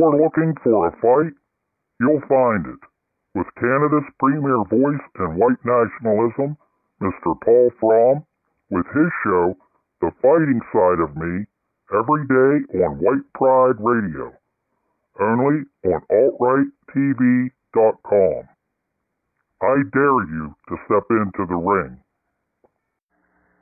you're 0.00 0.16
looking 0.16 0.56
for 0.64 0.88
a 0.88 0.96
fight, 0.96 1.36
you'll 2.00 2.24
find 2.26 2.64
it. 2.64 2.80
With 3.34 3.54
Canada's 3.60 4.08
premier 4.18 4.64
voice 4.64 5.04
in 5.20 5.36
white 5.36 5.62
nationalism, 5.62 6.56
Mr. 7.02 7.38
Paul 7.44 7.70
Fromm, 7.78 8.24
with 8.70 8.86
his 8.96 9.12
show, 9.22 9.58
The 10.00 10.10
Fighting 10.22 10.62
Side 10.72 11.00
of 11.04 11.14
Me, 11.16 11.44
every 11.92 12.24
day 12.32 12.64
on 12.80 12.96
White 12.96 13.30
Pride 13.34 13.76
Radio. 13.78 14.32
Only 15.20 15.64
on 15.84 16.00
AltRightTV.com. 16.08 18.48
I 19.62 19.82
dare 19.92 20.24
you 20.32 20.54
to 20.70 20.78
step 20.86 21.04
into 21.10 21.44
the 21.46 21.56
ring. 21.60 22.00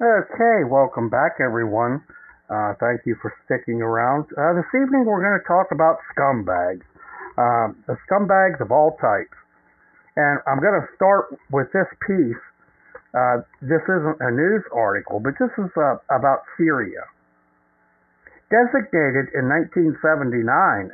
Okay, 0.00 0.62
welcome 0.70 1.08
back, 1.10 1.40
everyone. 1.44 2.04
Uh, 2.48 2.72
thank 2.80 3.04
you 3.04 3.12
for 3.20 3.28
sticking 3.44 3.84
around. 3.84 4.24
Uh, 4.32 4.56
this 4.56 4.68
evening, 4.72 5.04
we're 5.04 5.20
going 5.20 5.36
to 5.36 5.44
talk 5.44 5.68
about 5.68 6.00
scumbags, 6.16 6.84
uh, 7.36 7.68
scumbags 8.08 8.56
of 8.64 8.72
all 8.72 8.96
types. 8.96 9.36
And 10.16 10.40
I'm 10.48 10.56
going 10.56 10.80
to 10.80 10.88
start 10.96 11.28
with 11.52 11.68
this 11.76 11.86
piece. 12.08 12.40
Uh, 13.12 13.44
this 13.60 13.84
isn't 13.84 14.16
a 14.24 14.32
news 14.32 14.64
article, 14.72 15.20
but 15.20 15.36
this 15.36 15.52
is 15.60 15.68
uh, 15.76 16.00
about 16.08 16.48
Syria. 16.56 17.04
Designated 18.48 19.28
in 19.36 19.44
1979 19.44 20.40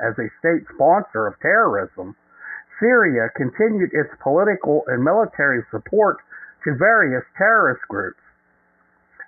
as 0.02 0.18
a 0.18 0.26
state 0.42 0.66
sponsor 0.74 1.30
of 1.30 1.38
terrorism, 1.38 2.18
Syria 2.82 3.30
continued 3.38 3.94
its 3.94 4.10
political 4.18 4.82
and 4.90 5.06
military 5.06 5.62
support 5.70 6.18
to 6.66 6.74
various 6.74 7.22
terrorist 7.38 7.86
groups. 7.86 8.18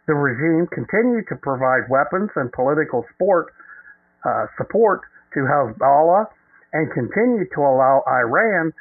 The 0.06 0.14
regime 0.14 0.68
continued 0.68 1.26
to 1.28 1.36
provide 1.36 1.90
weapons 1.90 2.30
and 2.36 2.52
political 2.52 3.04
support, 3.10 3.52
uh, 4.24 4.46
support 4.56 5.00
to 5.34 5.40
Hezbollah 5.40 6.26
and 6.72 6.92
continued 6.92 7.48
to 7.54 7.60
allow 7.60 8.04
Iran 8.06 8.72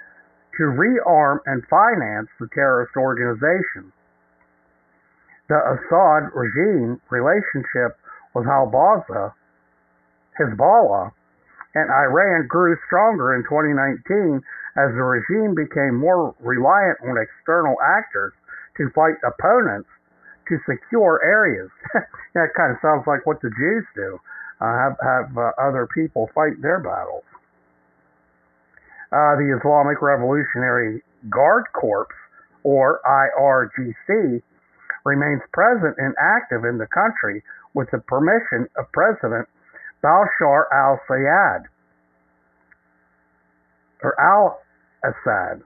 to 0.58 0.64
rearm 0.64 1.40
and 1.46 1.66
finance 1.68 2.30
the 2.40 2.48
terrorist 2.54 2.96
organization. 2.96 3.92
The 5.50 5.58
Assad 5.58 6.30
regime 6.34 7.02
relationship 7.10 7.98
with 8.34 8.46
Hezbollah, 8.46 9.34
Hezbollah 10.40 11.12
and 11.74 11.90
Iran 11.92 12.48
grew 12.48 12.78
stronger 12.86 13.36
in 13.36 13.44
2019 13.44 14.42
as 14.78 14.92
the 14.94 15.04
regime 15.04 15.56
became 15.56 15.96
more 15.96 16.36
reliant 16.40 17.00
on 17.02 17.18
external 17.18 17.76
actors 17.82 18.34
to 18.78 18.90
fight 18.92 19.16
opponents 19.24 19.90
to 20.48 20.58
secure 20.70 21.22
areas. 21.24 21.70
that 22.34 22.54
kind 22.56 22.72
of 22.72 22.78
sounds 22.82 23.04
like 23.08 23.26
what 23.26 23.42
the 23.42 23.50
Jews 23.58 23.86
do. 23.96 24.20
Uh, 24.62 24.72
have 24.72 24.96
have 25.04 25.38
uh, 25.38 25.52
other 25.60 25.88
people 25.94 26.30
fight 26.34 26.62
their 26.62 26.80
battles. 26.80 27.28
Uh, 29.12 29.36
the 29.36 29.58
Islamic 29.60 30.02
Revolutionary 30.02 31.04
Guard 31.30 31.66
Corps, 31.74 32.08
or 32.64 33.02
IRGC, 33.06 34.42
remains 35.04 35.42
present 35.52 35.96
and 35.98 36.16
active 36.20 36.64
in 36.64 36.78
the 36.78 36.88
country 36.88 37.44
with 37.74 37.90
the 37.92 38.00
permission 38.00 38.68
of 38.78 38.92
President 38.94 39.48
Bashar 40.04 40.66
al-Assad 40.72 41.68
or 44.04 44.20
al-Assad. 44.20 45.62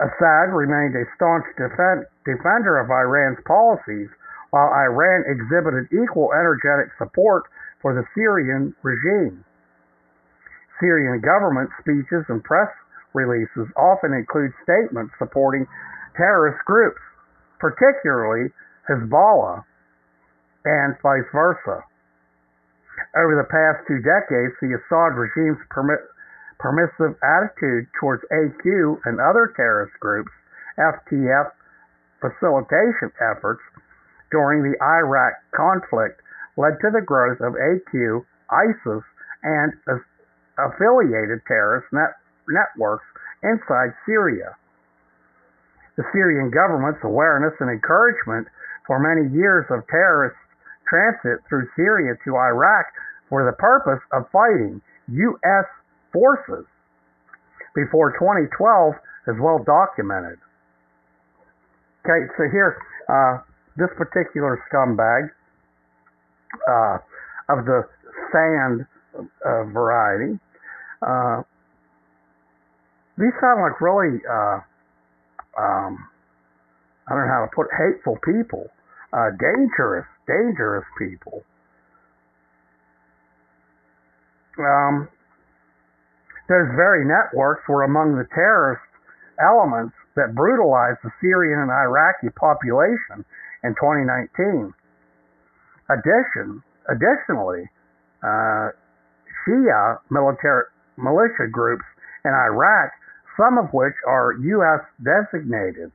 Assad 0.00 0.56
remained 0.56 0.96
a 0.96 1.04
staunch 1.14 1.44
defend, 1.60 2.08
defender 2.24 2.80
of 2.80 2.88
Iran's 2.88 3.38
policies, 3.44 4.08
while 4.50 4.72
Iran 4.72 5.24
exhibited 5.28 5.92
equal 5.92 6.32
energetic 6.32 6.90
support 6.96 7.44
for 7.82 7.92
the 7.94 8.04
Syrian 8.16 8.74
regime. 8.82 9.44
Syrian 10.80 11.20
government 11.20 11.68
speeches 11.80 12.24
and 12.28 12.42
press 12.42 12.72
releases 13.12 13.68
often 13.76 14.12
include 14.16 14.52
statements 14.64 15.12
supporting 15.18 15.66
terrorist 16.16 16.64
groups, 16.64 17.00
particularly 17.58 18.48
Hezbollah, 18.88 19.62
and 20.64 20.96
vice 21.02 21.28
versa. 21.32 21.84
Over 23.16 23.36
the 23.36 23.48
past 23.48 23.86
two 23.88 24.00
decades, 24.00 24.56
the 24.60 24.76
Assad 24.76 25.16
regime's 25.16 25.60
permit, 25.68 26.00
permissive 26.60 27.16
attitude 27.24 27.88
towards 27.98 28.22
AQ 28.28 29.00
and 29.04 29.18
other 29.18 29.52
terrorist 29.56 29.96
groups, 29.98 30.30
FTF 30.78 31.50
facilitation 32.20 33.10
efforts 33.16 33.64
during 34.30 34.62
the 34.62 34.76
Iraq 34.84 35.34
conflict 35.56 36.20
led 36.56 36.76
to 36.84 36.92
the 36.92 37.00
growth 37.00 37.40
of 37.40 37.56
AQ, 37.56 38.24
ISIS, 38.52 39.04
and 39.42 39.72
affiliated 40.60 41.40
terrorist 41.48 41.88
net, 41.92 42.12
networks 42.48 43.08
inside 43.42 43.96
Syria. 44.04 44.54
The 45.96 46.04
Syrian 46.12 46.50
government's 46.52 47.00
awareness 47.02 47.56
and 47.60 47.70
encouragement 47.70 48.48
for 48.86 49.00
many 49.00 49.32
years 49.32 49.64
of 49.70 49.86
terrorist 49.88 50.36
transit 50.88 51.40
through 51.48 51.68
Syria 51.76 52.14
to 52.24 52.36
Iraq 52.36 52.86
for 53.28 53.44
the 53.46 53.56
purpose 53.56 54.02
of 54.12 54.28
fighting 54.30 54.82
U.S. 55.08 55.66
forces 56.12 56.66
before 57.74 58.12
2012 58.18 58.94
is 59.28 59.36
well 59.40 59.62
documented. 59.64 60.38
Okay, 62.04 62.26
so 62.36 62.44
here, 62.50 62.78
uh, 63.08 63.38
this 63.76 63.90
particular 63.96 64.58
scumbag 64.68 65.30
uh, 66.68 66.98
of 67.52 67.64
the 67.64 67.82
sand 68.32 68.86
uh, 69.14 69.64
variety, 69.64 70.38
uh, 71.02 71.42
these 73.18 73.36
sound 73.40 73.60
like 73.60 73.80
really, 73.80 74.18
uh, 74.24 74.60
um, 75.60 76.08
I 77.06 77.14
don't 77.14 77.26
know 77.26 77.32
how 77.32 77.44
to 77.44 77.52
put 77.54 77.68
hateful 77.76 78.16
people, 78.24 78.66
uh, 79.12 79.28
dangerous, 79.38 80.06
dangerous 80.26 80.86
people. 80.98 81.44
Um, 84.58 85.08
those 86.50 86.66
very 86.74 87.06
networks 87.06 87.62
were 87.70 87.86
among 87.86 88.18
the 88.18 88.26
terrorist 88.34 88.82
elements 89.38 89.94
that 90.18 90.34
brutalized 90.34 90.98
the 91.06 91.14
Syrian 91.22 91.62
and 91.62 91.70
Iraqi 91.70 92.28
population 92.34 93.22
in 93.62 93.70
2019. 93.78 94.74
Addition, 95.94 96.58
additionally, 96.90 97.70
uh, 98.26 98.74
Shia 99.46 100.02
military 100.10 100.66
militia 100.98 101.46
groups 101.46 101.86
in 102.26 102.34
Iraq, 102.34 102.90
some 103.38 103.56
of 103.56 103.70
which 103.72 103.94
are 104.06 104.34
U.S. 104.34 104.82
designated. 104.98 105.94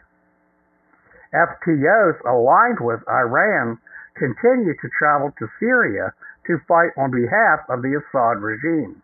FTOs 1.35 2.15
aligned 2.23 2.79
with 2.79 3.03
Iran 3.11 3.77
continue 4.15 4.71
to 4.71 4.87
travel 4.97 5.35
to 5.37 5.51
Syria 5.59 6.15
to 6.47 6.57
fight 6.65 6.95
on 6.95 7.11
behalf 7.11 7.67
of 7.67 7.83
the 7.83 7.99
Assad 7.99 8.39
regime. 8.39 9.03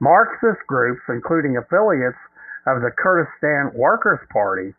Marxist 0.00 0.66
groups, 0.66 1.02
including 1.08 1.56
affiliates 1.56 2.18
of 2.66 2.80
the 2.82 2.90
Kurdistan 2.90 3.72
Workers' 3.78 4.20
Party, 4.32 4.74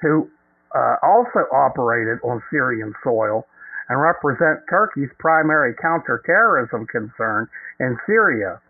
who 0.00 0.28
uh, 0.74 0.96
also 1.02 1.48
operated 1.52 2.18
on 2.22 2.42
Syrian 2.50 2.94
soil 3.02 3.46
and 3.88 4.00
represent 4.00 4.62
Turkey's 4.70 5.10
primary 5.18 5.74
counterterrorism 5.80 6.86
concern 6.86 7.48
in 7.80 7.98
Syria. 8.06 8.60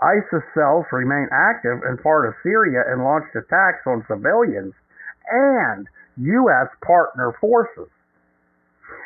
ISIS 0.00 0.42
cells 0.54 0.86
remain 0.90 1.28
active 1.30 1.80
in 1.88 1.98
part 1.98 2.26
of 2.26 2.34
Syria 2.42 2.82
and 2.88 3.04
launched 3.04 3.36
attacks 3.36 3.86
on 3.86 4.04
civilians 4.08 4.72
and 5.30 5.86
U.S. 6.16 6.68
partner 6.84 7.32
forces. 7.40 7.90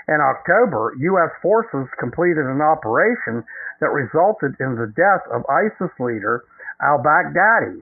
In 0.08 0.20
October, 0.24 0.96
U.S. 0.98 1.30
forces 1.42 1.86
completed 2.00 2.46
an 2.48 2.62
operation 2.64 3.44
that 3.80 3.92
resulted 3.92 4.56
in 4.58 4.74
the 4.74 4.88
death 4.96 5.20
of 5.28 5.44
ISIS 5.52 5.92
leader 6.00 6.44
al 6.80 6.98
Baghdadi. 6.98 7.80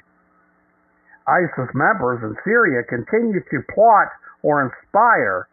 ISIS 1.28 1.70
members 1.74 2.22
in 2.22 2.34
Syria 2.42 2.82
continue 2.82 3.40
to 3.50 3.62
plot 3.74 4.10
or 4.42 4.62
inspire 4.62 5.46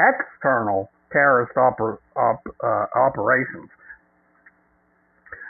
external 0.00 0.90
terrorist 1.12 1.52
oper- 1.56 1.98
op- 2.16 2.56
uh, 2.62 2.86
operations. 2.96 3.68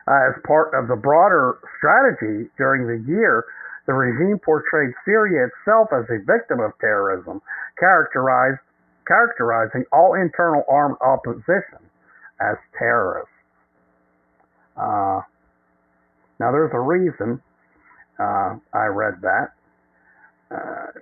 As 0.07 0.35
part 0.47 0.75
of 0.75 0.89
the 0.89 0.97
broader 0.97 1.59
strategy 1.79 2.51
during 2.59 2.87
the 2.87 2.99
year, 3.11 3.45
the 3.87 3.93
regime 3.93 4.39
portrayed 4.39 4.95
Syria 5.05 5.47
itself 5.51 5.89
as 5.93 6.07
a 6.11 6.19
victim 6.27 6.61
of 6.61 6.73
terrorism, 6.81 7.41
characterized, 7.79 8.61
characterizing 9.11 9.85
all 9.93 10.15
internal 10.15 10.63
armed 10.69 10.97
opposition 11.03 11.83
as 12.41 12.57
terrorists. 12.79 13.35
Uh, 14.77 15.21
now, 16.39 16.53
there's 16.53 16.71
a 16.73 16.81
reason 16.81 17.43
uh, 18.21 18.55
I 18.73 18.87
read 18.87 19.15
that. 19.23 19.49
Uh, 20.51 21.01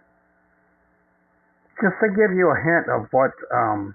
just 1.80 1.94
to 2.00 2.08
give 2.08 2.34
you 2.34 2.48
a 2.48 2.56
hint 2.56 2.88
of 2.88 3.06
what 3.12 3.30
um, 3.54 3.94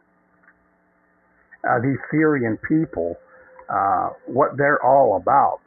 uh, 1.67 1.79
these 1.81 1.97
Syrian 2.11 2.57
people, 2.69 3.17
uh, 3.67 4.09
what 4.25 4.55
they're 4.57 4.81
all 4.85 5.17
about, 5.17 5.59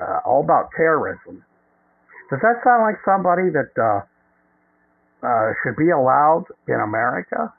uh, 0.00 0.20
all 0.24 0.42
about 0.42 0.70
terrorism. 0.76 1.44
Does 2.30 2.40
that 2.40 2.64
sound 2.64 2.82
like 2.82 2.96
somebody 3.04 3.50
that 3.52 4.02
uh, 5.24 5.52
should 5.62 5.76
be 5.76 5.90
allowed 5.90 6.44
in 6.68 6.80
America? 6.80 7.52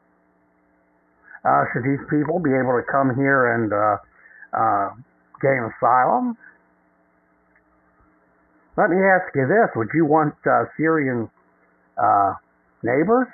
Uh, 1.44 1.64
should 1.74 1.84
these 1.84 2.02
people 2.10 2.40
be 2.40 2.50
able 2.50 2.74
to 2.74 2.86
come 2.92 3.14
here 3.16 3.54
and 3.54 3.74
uh, 3.74 3.98
uh, 4.54 4.90
gain 5.42 5.70
asylum? 5.78 6.38
Let 8.78 8.90
me 8.90 8.98
ask 8.98 9.34
you 9.36 9.48
this: 9.48 9.70
Would 9.76 9.90
you 9.94 10.06
want 10.06 10.34
uh, 10.46 10.66
Syrian 10.78 11.30
neighbors? 12.84 13.28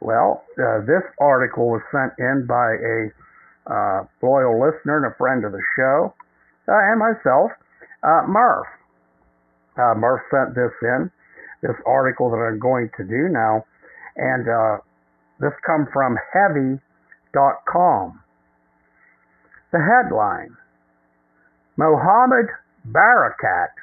Well, 0.00 0.44
this 0.56 1.04
article 1.18 1.68
was 1.68 1.82
sent 1.92 2.12
in 2.18 2.46
by 2.46 2.76
a 2.76 4.04
loyal 4.20 4.60
listener 4.60 4.96
and 4.96 5.06
a 5.06 5.16
friend 5.16 5.44
of 5.44 5.52
the 5.52 5.62
show, 5.76 6.14
and 6.66 6.98
myself, 6.98 7.52
Murph. 8.28 8.66
Uh, 9.76 9.94
Murph 9.94 10.22
sent 10.30 10.54
this 10.54 10.72
in, 10.82 11.10
this 11.62 11.76
article 11.86 12.30
that 12.30 12.36
I'm 12.36 12.58
going 12.58 12.90
to 12.96 13.04
do 13.04 13.28
now, 13.28 13.64
and 14.16 14.48
uh, 14.48 14.78
this 15.40 15.52
comes 15.66 15.88
from 15.92 16.16
Heavy.com. 16.32 18.20
The 19.72 19.80
headline 19.82 20.56
Mohammed 21.76 22.46
Barakat. 22.86 23.74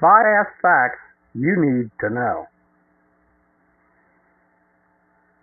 Five 0.00 0.46
facts 0.60 0.98
you 1.34 1.54
need 1.56 1.90
to 2.00 2.10
know. 2.10 2.46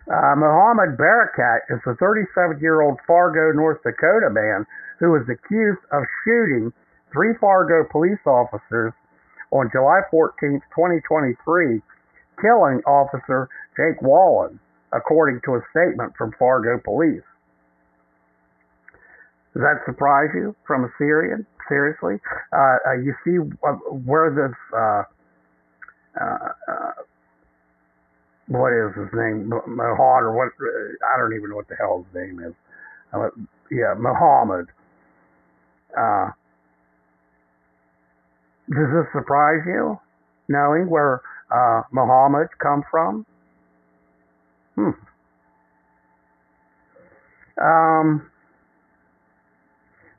Uh, 0.04 0.36
Mohammed 0.36 0.98
Barakat 0.98 1.64
is 1.70 1.80
a 1.86 1.94
37 1.96 2.60
year 2.60 2.82
old 2.82 2.98
Fargo, 3.06 3.52
North 3.56 3.82
Dakota 3.82 4.28
man 4.30 4.66
who 5.00 5.12
was 5.12 5.24
accused 5.28 5.80
of 5.92 6.02
shooting 6.24 6.72
three 7.10 7.32
Fargo 7.40 7.88
police 7.90 8.20
officers 8.26 8.92
on 9.54 9.70
July 9.72 10.00
14, 10.10 10.60
2023, 10.74 11.80
killing 12.42 12.82
Officer 12.86 13.48
Jake 13.78 14.02
Wallin, 14.02 14.58
according 14.92 15.40
to 15.46 15.54
a 15.54 15.60
statement 15.70 16.12
from 16.18 16.34
Fargo 16.38 16.80
police. 16.82 17.22
Does 19.54 19.62
that 19.62 19.86
surprise 19.86 20.30
you 20.34 20.56
from 20.66 20.84
a 20.84 20.88
Syrian? 20.98 21.46
Seriously? 21.68 22.16
Uh, 22.52 22.76
uh, 22.86 22.92
you 23.00 23.14
see 23.24 23.38
uh, 23.38 23.72
where 24.04 24.28
this 24.34 24.52
uh, 24.76 25.02
uh, 26.20 26.48
uh, 26.68 26.92
what 28.48 28.72
is 28.74 28.92
his 28.98 29.08
name, 29.14 29.48
Mohad 29.48 30.22
or 30.22 30.36
what? 30.36 30.52
I 31.08 31.16
don't 31.16 31.32
even 31.32 31.50
know 31.50 31.56
what 31.56 31.68
the 31.68 31.76
hell 31.76 32.04
his 32.04 32.14
name 32.14 32.40
is. 32.40 32.52
Yeah, 33.70 33.94
Muhammad. 33.96 34.66
Does 38.70 38.88
this 38.92 39.08
surprise 39.12 39.62
you, 39.66 39.98
knowing 40.48 40.88
where 40.88 41.20
uh, 41.50 41.82
Muhammad 41.92 42.48
come 42.58 42.82
from? 42.90 43.26
Hmm. 44.74 44.96
Um, 47.60 48.30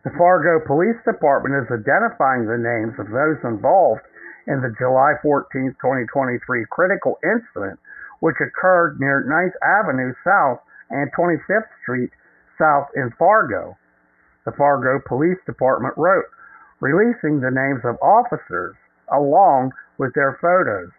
the 0.04 0.12
Fargo 0.18 0.64
Police 0.66 1.02
Department 1.04 1.56
is 1.66 1.68
identifying 1.68 2.46
the 2.46 2.62
names 2.62 2.94
of 3.00 3.10
those 3.10 3.42
involved 3.44 4.06
in 4.48 4.62
the 4.62 4.74
July 4.78 5.18
14, 5.22 5.76
2023 5.82 6.66
critical 6.70 7.18
incident 7.26 7.80
which 8.20 8.38
occurred 8.42 9.00
near 9.00 9.26
9th 9.28 9.54
Avenue 9.62 10.14
South 10.24 10.60
and 10.90 11.12
25th 11.14 11.70
Street 11.84 12.12
South 12.58 12.88
in 12.96 13.12
Fargo. 13.18 13.78
The 14.46 14.52
Fargo 14.52 15.02
Police 15.06 15.38
Department 15.46 15.94
wrote, 15.98 16.26
releasing 16.80 17.40
the 17.40 17.52
names 17.52 17.82
of 17.84 17.98
officers 18.02 18.76
along 19.12 19.72
with 19.98 20.14
their 20.14 20.38
photos. 20.42 20.92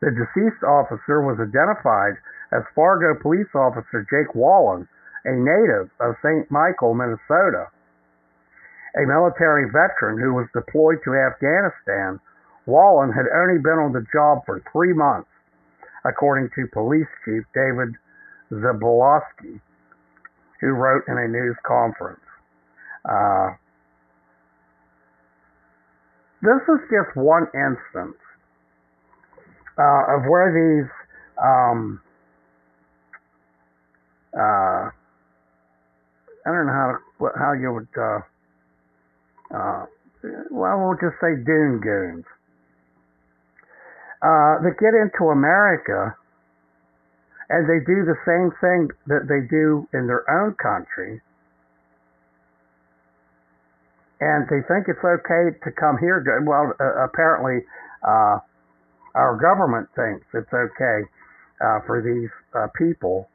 The 0.00 0.10
deceased 0.12 0.62
officer 0.62 1.22
was 1.22 1.40
identified 1.40 2.20
as 2.52 2.62
Fargo 2.74 3.18
Police 3.20 3.48
Officer 3.54 4.04
Jake 4.10 4.34
Wallin, 4.34 4.86
a 5.24 5.32
native 5.32 5.90
of 6.00 6.16
St. 6.20 6.50
Michael, 6.50 6.94
Minnesota. 6.94 7.72
A 8.94 9.06
military 9.06 9.66
veteran 9.72 10.20
who 10.20 10.34
was 10.34 10.46
deployed 10.52 10.98
to 11.04 11.16
Afghanistan, 11.16 12.20
Wallin 12.66 13.10
had 13.12 13.26
only 13.34 13.58
been 13.58 13.80
on 13.80 13.92
the 13.92 14.06
job 14.12 14.44
for 14.46 14.62
three 14.72 14.92
months 14.92 15.28
according 16.04 16.50
to 16.54 16.68
Police 16.72 17.08
Chief 17.24 17.42
David 17.54 17.96
Zabolowski, 18.52 19.60
who 20.60 20.68
wrote 20.68 21.02
in 21.08 21.16
a 21.16 21.26
news 21.26 21.56
conference. 21.66 22.20
Uh, 23.08 23.56
this 26.44 26.62
is 26.68 26.80
just 26.92 27.16
one 27.16 27.48
instance 27.54 28.20
uh, 29.78 30.14
of 30.14 30.28
where 30.28 30.52
these 30.52 30.90
um, 31.42 32.00
uh, 34.36 34.90
I 36.46 36.50
don't 36.52 36.66
know 36.66 36.72
how 36.72 37.30
how 37.38 37.52
you 37.54 37.72
would, 37.72 37.88
uh, 37.96 38.20
uh, 39.54 39.86
well, 40.50 40.76
we'll 40.78 41.00
just 41.00 41.16
say 41.20 41.40
dune 41.40 41.80
goons, 41.80 42.24
uh, 44.20 44.60
that 44.60 44.76
get 44.78 44.92
into 44.92 45.32
America 45.32 46.14
and 47.48 47.68
they 47.68 47.80
do 47.84 48.04
the 48.04 48.16
same 48.24 48.50
thing 48.60 48.88
that 49.06 49.28
they 49.28 49.46
do 49.48 49.86
in 49.92 50.06
their 50.06 50.24
own 50.28 50.54
country. 50.56 51.20
And 54.24 54.48
they 54.48 54.64
think 54.64 54.88
it's 54.88 55.04
okay 55.04 55.52
to 55.52 55.70
come 55.76 56.00
here. 56.00 56.24
Well, 56.48 56.72
uh, 56.80 57.04
apparently, 57.04 57.60
uh, 58.00 58.40
our 59.12 59.36
government 59.36 59.92
thinks 59.92 60.24
it's 60.32 60.48
okay 60.48 61.04
uh, 61.60 61.84
for 61.84 62.00
these 62.00 62.32
uh, 62.56 62.72
people, 62.72 63.28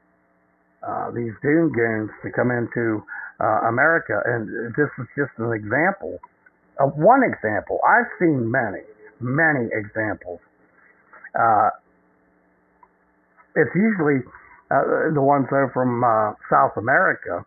uh, 0.82 1.12
these 1.14 1.30
dune 1.46 1.70
goons, 1.70 2.10
to 2.26 2.34
come 2.34 2.50
into 2.50 3.06
uh, 3.38 3.70
America. 3.70 4.18
And 4.26 4.74
this 4.74 4.90
is 4.98 5.06
just 5.14 5.30
an 5.38 5.54
example. 5.54 6.18
One 6.82 7.22
example. 7.22 7.78
I've 7.86 8.10
seen 8.18 8.50
many, 8.50 8.82
many 9.22 9.70
examples. 9.70 10.42
It's 13.54 13.76
usually 13.76 14.26
the 15.14 15.22
ones 15.22 15.46
are 15.52 15.70
from 15.70 16.02
South 16.50 16.82
America. 16.82 17.46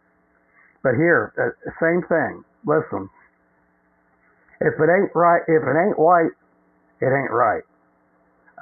But 0.84 0.94
here, 0.94 1.34
same 1.82 2.06
thing. 2.06 2.44
Listen, 2.66 3.10
if 4.62 4.78
it 4.78 4.88
ain't 4.88 5.10
right, 5.14 5.42
if 5.48 5.62
it 5.62 5.76
ain't 5.76 5.98
white, 5.98 6.32
it 7.00 7.10
ain't 7.10 7.30
right. 7.30 7.62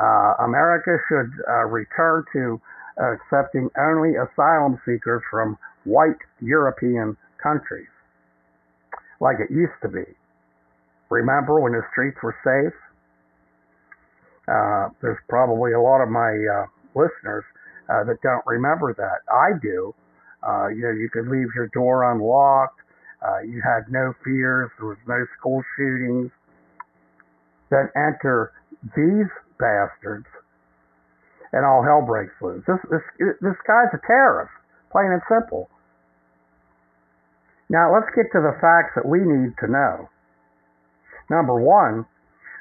Uh, 0.00 0.44
America 0.44 0.96
should 1.08 1.30
uh, 1.48 1.66
return 1.68 2.24
to 2.32 2.60
accepting 2.96 3.68
only 3.78 4.16
asylum 4.16 4.80
seekers 4.84 5.22
from 5.30 5.58
white 5.84 6.16
European 6.40 7.16
countries, 7.42 7.88
like 9.20 9.36
it 9.40 9.52
used 9.52 9.76
to 9.82 9.88
be. 9.88 10.04
Remember 11.10 11.60
when 11.60 11.72
the 11.72 11.82
streets 11.92 12.16
were 12.22 12.36
safe? 12.44 12.76
Uh, 14.48 14.88
there's 15.02 15.18
probably 15.28 15.72
a 15.72 15.80
lot 15.80 16.00
of 16.00 16.08
my 16.08 16.32
uh, 16.32 16.66
listeners 16.94 17.44
uh, 17.88 18.04
that 18.04 18.20
don't 18.22 18.44
remember 18.46 18.94
that. 18.94 19.20
I 19.30 19.58
do. 19.60 19.94
Uh, 20.42 20.68
you 20.68 20.82
know, 20.82 20.90
you 20.90 21.10
could 21.12 21.28
leave 21.28 21.48
your 21.54 21.68
door 21.74 22.10
unlocked. 22.10 22.80
Uh, 23.20 23.40
you 23.40 23.60
had 23.60 23.90
no 23.90 24.14
fears. 24.24 24.70
There 24.78 24.88
was 24.88 25.02
no 25.06 25.26
school 25.38 25.62
shootings. 25.76 26.30
Then 27.70 27.88
enter 27.94 28.52
these 28.96 29.28
bastards, 29.60 30.26
and 31.52 31.64
all 31.64 31.84
hell 31.84 32.02
breaks 32.04 32.34
loose. 32.40 32.64
This 32.66 32.80
this 32.90 33.04
this 33.40 33.58
guy's 33.66 33.92
a 33.92 34.00
terrorist, 34.06 34.52
plain 34.90 35.12
and 35.12 35.22
simple. 35.28 35.68
Now 37.68 37.94
let's 37.94 38.10
get 38.16 38.32
to 38.32 38.40
the 38.40 38.58
facts 38.60 38.96
that 38.96 39.06
we 39.06 39.20
need 39.20 39.54
to 39.60 39.70
know. 39.70 40.08
Number 41.30 41.60
one, 41.60 42.06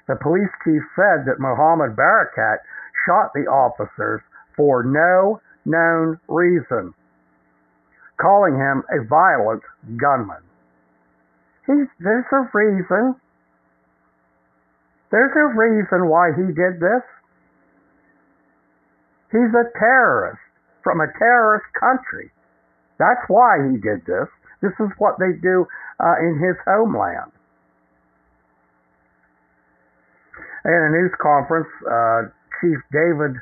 the 0.08 0.16
police 0.22 0.52
chief 0.64 0.84
said 0.96 1.26
that 1.26 1.40
Mohammed 1.40 1.96
Barakat 1.96 2.62
shot 3.08 3.32
the 3.34 3.50
officers 3.50 4.22
for 4.56 4.84
no 4.84 5.42
known 5.66 6.20
reason, 6.28 6.94
calling 8.22 8.54
him 8.56 8.84
a 8.92 9.04
violent 9.08 9.64
gunman. 9.98 10.44
There's 11.70 12.26
a 12.34 12.50
reason. 12.50 13.14
There's 15.12 15.36
a 15.38 15.48
reason 15.54 16.10
why 16.10 16.34
he 16.34 16.50
did 16.50 16.82
this. 16.82 17.06
He's 19.32 19.54
a 19.54 19.70
terrorist 19.78 20.42
from 20.84 21.02
a 21.02 21.08
terrorist 21.20 21.66
country. 21.80 22.32
That's 22.98 23.22
why 23.28 23.58
he 23.70 23.78
did 23.78 24.02
this. 24.06 24.26
This 24.62 24.74
is 24.80 24.90
what 24.98 25.20
they 25.20 25.38
do 25.42 25.68
uh, 26.00 26.18
in 26.20 26.42
his 26.42 26.58
homeland. 26.66 27.32
In 30.66 30.74
a 30.74 30.90
news 30.90 31.14
conference, 31.22 31.70
uh, 31.86 32.34
Chief 32.60 32.82
David 32.92 33.38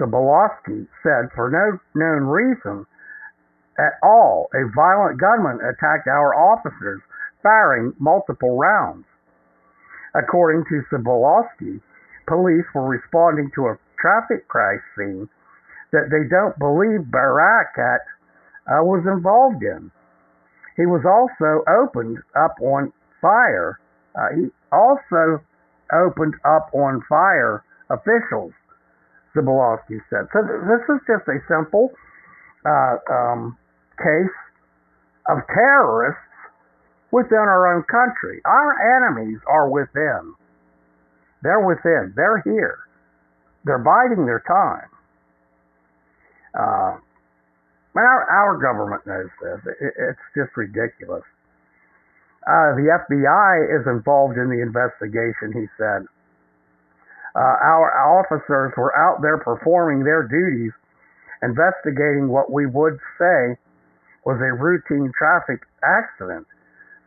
Sobolowski 0.00 0.88
said, 1.04 1.28
for 1.36 1.52
no 1.52 1.78
known 1.94 2.24
reason 2.24 2.86
at 3.78 4.00
all, 4.02 4.48
a 4.54 4.64
violent 4.74 5.20
gunman 5.20 5.60
attacked 5.60 6.08
our 6.08 6.34
officers, 6.34 7.00
firing 7.42 7.94
multiple 7.98 8.56
rounds. 8.56 9.04
According 10.14 10.64
to 10.68 10.82
Sobolowski, 10.90 11.80
police 12.26 12.64
were 12.74 12.86
responding 12.86 13.50
to 13.54 13.68
a 13.68 13.78
traffic 14.00 14.48
crash 14.48 14.82
scene 14.96 15.28
that 15.92 16.10
they 16.10 16.26
don't 16.28 16.58
believe 16.58 17.10
Barakat 17.10 18.02
uh, 18.66 18.82
was 18.82 19.04
involved 19.06 19.62
in. 19.62 19.90
He 20.76 20.86
was 20.86 21.02
also 21.04 21.62
opened 21.68 22.18
up 22.38 22.54
on 22.62 22.92
fire. 23.20 23.78
Uh, 24.14 24.28
he 24.34 24.46
also 24.72 25.42
opened 25.92 26.34
up 26.44 26.70
on 26.72 27.02
fire 27.08 27.64
officials, 27.90 28.52
Zabolowski 29.34 29.98
said. 30.08 30.30
So 30.32 30.42
th- 30.46 30.62
this 30.70 30.82
is 30.88 31.00
just 31.06 31.26
a 31.28 31.38
simple 31.50 31.90
uh, 32.64 32.96
um, 33.10 33.58
case 33.98 34.36
of 35.28 35.38
terrorists 35.52 36.29
within 37.12 37.38
our 37.38 37.74
own 37.74 37.82
country. 37.84 38.40
Our 38.44 38.76
enemies 38.96 39.38
are 39.46 39.68
within. 39.68 40.34
They're 41.42 41.66
within. 41.66 42.12
They're 42.14 42.42
here. 42.42 42.78
They're 43.64 43.78
biding 43.82 44.26
their 44.26 44.42
time. 44.46 44.88
Uh, 46.54 46.98
and 47.94 48.06
our, 48.06 48.22
our 48.30 48.56
government 48.58 49.06
knows 49.06 49.30
this. 49.42 49.74
It, 49.80 49.94
it's 49.98 50.26
just 50.36 50.56
ridiculous. 50.56 51.24
Uh, 52.46 52.72
the 52.78 52.88
FBI 52.88 53.80
is 53.80 53.86
involved 53.86 54.38
in 54.38 54.48
the 54.48 54.62
investigation, 54.62 55.52
he 55.52 55.66
said. 55.76 56.06
Uh, 57.34 57.56
our 57.62 57.92
officers 58.18 58.72
were 58.76 58.96
out 58.96 59.22
there 59.22 59.38
performing 59.38 60.02
their 60.04 60.22
duties, 60.26 60.72
investigating 61.42 62.28
what 62.28 62.50
we 62.50 62.66
would 62.66 62.98
say 63.18 63.56
was 64.24 64.40
a 64.40 64.52
routine 64.52 65.12
traffic 65.16 65.60
accident, 65.84 66.46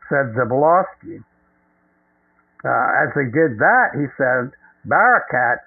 said 0.09 0.33
Zabolowski. 0.35 1.23
Uh, 2.63 2.87
as 3.03 3.11
they 3.15 3.27
did 3.27 3.59
that, 3.59 3.91
he 3.95 4.07
said, 4.15 4.51
Barakat 4.87 5.59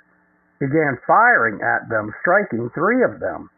began 0.59 0.96
firing 1.07 1.61
at 1.61 1.88
them, 1.88 2.12
striking 2.20 2.70
three 2.72 3.05
of 3.05 3.20
them. 3.20 3.51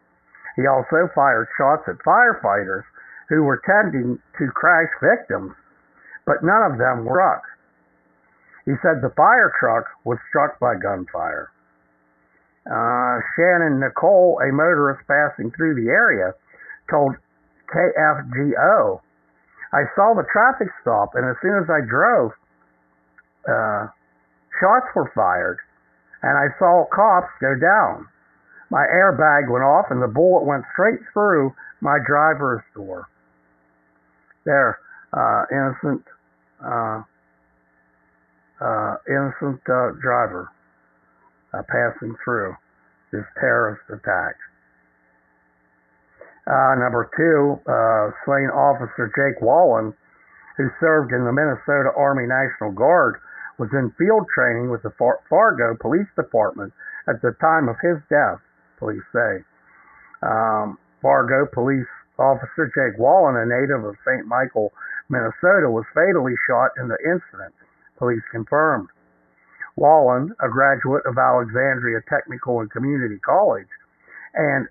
He 0.55 0.67
also 0.67 1.07
fired 1.15 1.47
shots 1.57 1.87
at 1.87 2.03
firefighters 2.03 2.83
who 3.29 3.43
were 3.43 3.61
tending 3.63 4.19
to 4.37 4.51
crash 4.51 4.91
victims, 4.99 5.53
but 6.25 6.43
none 6.43 6.71
of 6.71 6.77
them 6.77 7.05
were 7.05 7.15
struck. 7.15 7.43
He 8.65 8.73
said 8.81 9.01
the 9.01 9.15
fire 9.15 9.53
truck 9.59 9.85
was 10.03 10.17
struck 10.27 10.59
by 10.59 10.75
gunfire. 10.75 11.49
Uh, 12.69 13.23
Shannon 13.35 13.79
Nicole, 13.79 14.39
a 14.43 14.51
motorist 14.51 15.07
passing 15.07 15.51
through 15.51 15.75
the 15.75 15.89
area, 15.89 16.33
told 16.91 17.15
KFGO, 17.73 19.01
I 19.71 19.85
saw 19.95 20.13
the 20.15 20.25
traffic 20.31 20.67
stop, 20.81 21.13
and 21.13 21.25
as 21.29 21.35
soon 21.41 21.55
as 21.61 21.69
I 21.69 21.85
drove, 21.85 22.31
uh, 23.45 23.87
shots 24.59 24.89
were 24.95 25.11
fired, 25.13 25.59
and 26.23 26.37
I 26.37 26.49
saw 26.57 26.85
cops 26.89 27.31
go 27.39 27.53
down. 27.53 28.07
My 28.69 28.85
airbag 28.85 29.49
went 29.49 29.63
off, 29.63 29.85
and 29.89 30.01
the 30.01 30.07
bullet 30.07 30.45
went 30.45 30.65
straight 30.73 30.99
through 31.13 31.53
my 31.81 31.97
driver's 32.05 32.61
door. 32.73 33.07
There, 34.45 34.79
uh, 35.13 35.45
innocent, 35.51 36.03
uh, 36.63 37.01
uh, 38.61 38.95
innocent 39.07 39.61
uh, 39.69 39.91
driver 40.01 40.49
uh, 41.53 41.61
passing 41.69 42.15
through 42.23 42.55
this 43.11 43.25
terrorist 43.39 43.81
attack. 43.89 44.35
Uh, 46.47 46.75
number 46.79 47.09
two, 47.17 47.59
uh, 47.69 48.11
slain 48.25 48.49
officer 48.49 49.11
Jake 49.15 49.41
Wallin, 49.41 49.93
who 50.57 50.69
served 50.79 51.11
in 51.11 51.25
the 51.25 51.31
Minnesota 51.31 51.91
Army 51.95 52.27
National 52.27 52.71
Guard, 52.71 53.15
was 53.59 53.69
in 53.73 53.91
field 53.99 54.25
training 54.33 54.69
with 54.71 54.81
the 54.83 54.91
Far- 54.97 55.19
Fargo 55.29 55.75
Police 55.79 56.07
Department 56.15 56.73
at 57.07 57.21
the 57.21 57.35
time 57.41 57.67
of 57.67 57.75
his 57.83 57.99
death, 58.09 58.39
police 58.77 59.03
say. 59.13 59.43
Um, 60.23 60.79
Fargo 61.01 61.45
police 61.51 61.87
officer 62.17 62.67
Jake 62.75 62.99
Wallin, 62.99 63.35
a 63.35 63.45
native 63.45 63.83
of 63.83 63.95
St. 64.03 64.25
Michael, 64.27 64.71
Minnesota, 65.09 65.71
was 65.71 65.85
fatally 65.93 66.35
shot 66.47 66.71
in 66.77 66.87
the 66.87 66.99
incident, 67.03 67.53
police 67.97 68.23
confirmed. 68.31 68.89
Wallin, 69.75 70.35
a 70.43 70.49
graduate 70.49 71.05
of 71.05 71.17
Alexandria 71.17 72.01
Technical 72.09 72.59
and 72.59 72.69
Community 72.69 73.17
College 73.19 73.71
and 74.33 74.67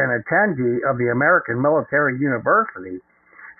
an 0.00 0.08
attendee 0.16 0.80
of 0.88 0.96
the 0.96 1.12
American 1.12 1.60
Military 1.60 2.16
University, 2.16 2.98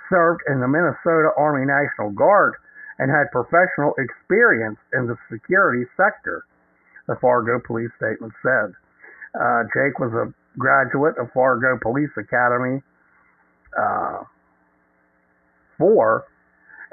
served 0.09 0.41
in 0.49 0.59
the 0.61 0.67
Minnesota 0.67 1.31
Army 1.37 1.69
National 1.69 2.11
Guard 2.11 2.55
and 2.99 3.11
had 3.11 3.31
professional 3.33 3.95
experience 3.97 4.79
in 4.93 5.07
the 5.07 5.17
security 5.31 5.85
sector, 5.97 6.45
the 7.07 7.17
Fargo 7.21 7.61
police 7.61 7.91
statement 7.97 8.33
said. 8.43 8.73
Uh, 9.37 9.63
Jake 9.73 10.01
was 10.01 10.13
a 10.13 10.33
graduate 10.59 11.17
of 11.17 11.31
Fargo 11.33 11.79
Police 11.81 12.11
Academy 12.19 12.83
uh, 13.79 14.25
4 15.79 16.25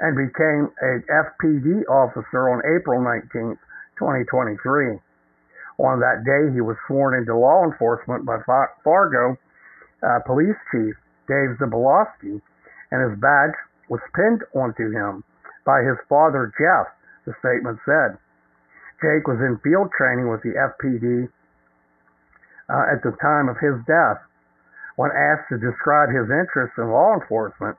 and 0.00 0.16
became 0.16 0.70
a 0.80 1.02
FPD 1.10 1.82
officer 1.90 2.48
on 2.48 2.62
April 2.64 3.02
19, 3.02 3.58
2023. 3.98 4.98
On 5.78 6.00
that 6.00 6.26
day, 6.26 6.52
he 6.52 6.60
was 6.60 6.76
sworn 6.86 7.14
into 7.14 7.36
law 7.36 7.62
enforcement 7.62 8.26
by 8.26 8.42
Fargo 8.82 9.38
uh, 10.02 10.18
Police 10.26 10.58
Chief 10.70 10.94
Dave 11.28 11.54
Zibolski, 11.58 12.42
and 12.90 12.98
his 13.10 13.18
badge 13.20 13.54
was 13.88 14.00
pinned 14.14 14.42
onto 14.54 14.90
him 14.90 15.22
by 15.64 15.82
his 15.82 15.96
father, 16.08 16.50
Jeff, 16.58 16.90
the 17.26 17.34
statement 17.38 17.78
said. 17.84 18.18
Jake 18.98 19.28
was 19.28 19.38
in 19.38 19.60
field 19.62 19.92
training 19.94 20.26
with 20.26 20.42
the 20.42 20.58
FPD 20.58 21.28
uh, 22.66 22.84
at 22.90 23.02
the 23.06 23.14
time 23.22 23.48
of 23.48 23.56
his 23.62 23.78
death. 23.86 24.18
When 24.96 25.14
asked 25.14 25.46
to 25.54 25.62
describe 25.62 26.10
his 26.10 26.26
interest 26.26 26.74
in 26.76 26.90
law 26.90 27.14
enforcement, 27.14 27.78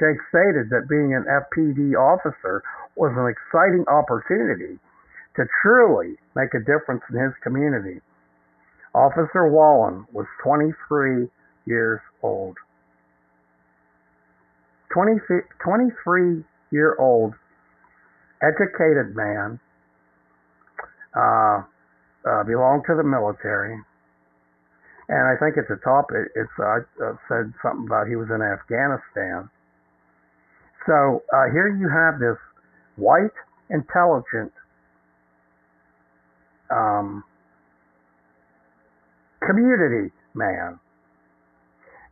Jake 0.00 0.18
stated 0.28 0.70
that 0.70 0.90
being 0.90 1.14
an 1.14 1.22
FPD 1.22 1.94
officer 1.94 2.62
was 2.96 3.14
an 3.14 3.30
exciting 3.30 3.86
opportunity 3.86 4.80
to 5.38 5.46
truly 5.62 6.18
make 6.34 6.50
a 6.54 6.58
difference 6.58 7.02
in 7.10 7.22
his 7.22 7.32
community. 7.42 8.00
Officer 8.94 9.46
Wallin 9.46 10.04
was 10.12 10.26
23 10.42 11.28
years 11.66 12.00
old. 12.22 12.56
20, 14.92 15.20
23 15.62 16.44
year 16.72 16.96
old 16.98 17.34
educated 18.42 19.14
man, 19.14 19.60
uh, 21.14 21.62
uh, 22.26 22.42
belonged 22.44 22.82
to 22.86 22.94
the 22.96 23.04
military. 23.06 23.78
And 25.08 25.24
I 25.24 25.38
think 25.38 25.56
at 25.56 25.68
the 25.68 25.78
top 25.84 26.10
it, 26.10 26.48
uh, 26.58 26.82
uh, 26.98 27.14
said 27.28 27.54
something 27.62 27.86
about 27.86 28.08
he 28.08 28.16
was 28.16 28.28
in 28.28 28.42
Afghanistan. 28.42 29.48
So 30.86 31.22
uh, 31.32 31.46
here 31.52 31.70
you 31.70 31.88
have 31.88 32.18
this 32.18 32.36
white, 32.96 33.36
intelligent 33.70 34.52
um, 36.70 37.24
community 39.46 40.12
man 40.34 40.78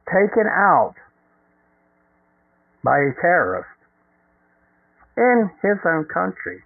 taken 0.07 0.47
out 0.47 0.95
by 2.85 2.99
a 2.99 3.13
terrorist 3.21 3.69
in 5.17 5.51
his 5.63 5.79
own 5.85 6.05
country. 6.05 6.63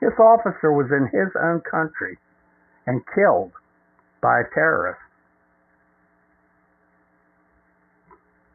This 0.00 0.12
officer 0.18 0.72
was 0.72 0.90
in 0.90 1.06
his 1.06 1.30
own 1.40 1.60
country 1.68 2.18
and 2.86 3.00
killed 3.14 3.52
by 4.20 4.40
a 4.40 4.54
terrorist. 4.54 5.00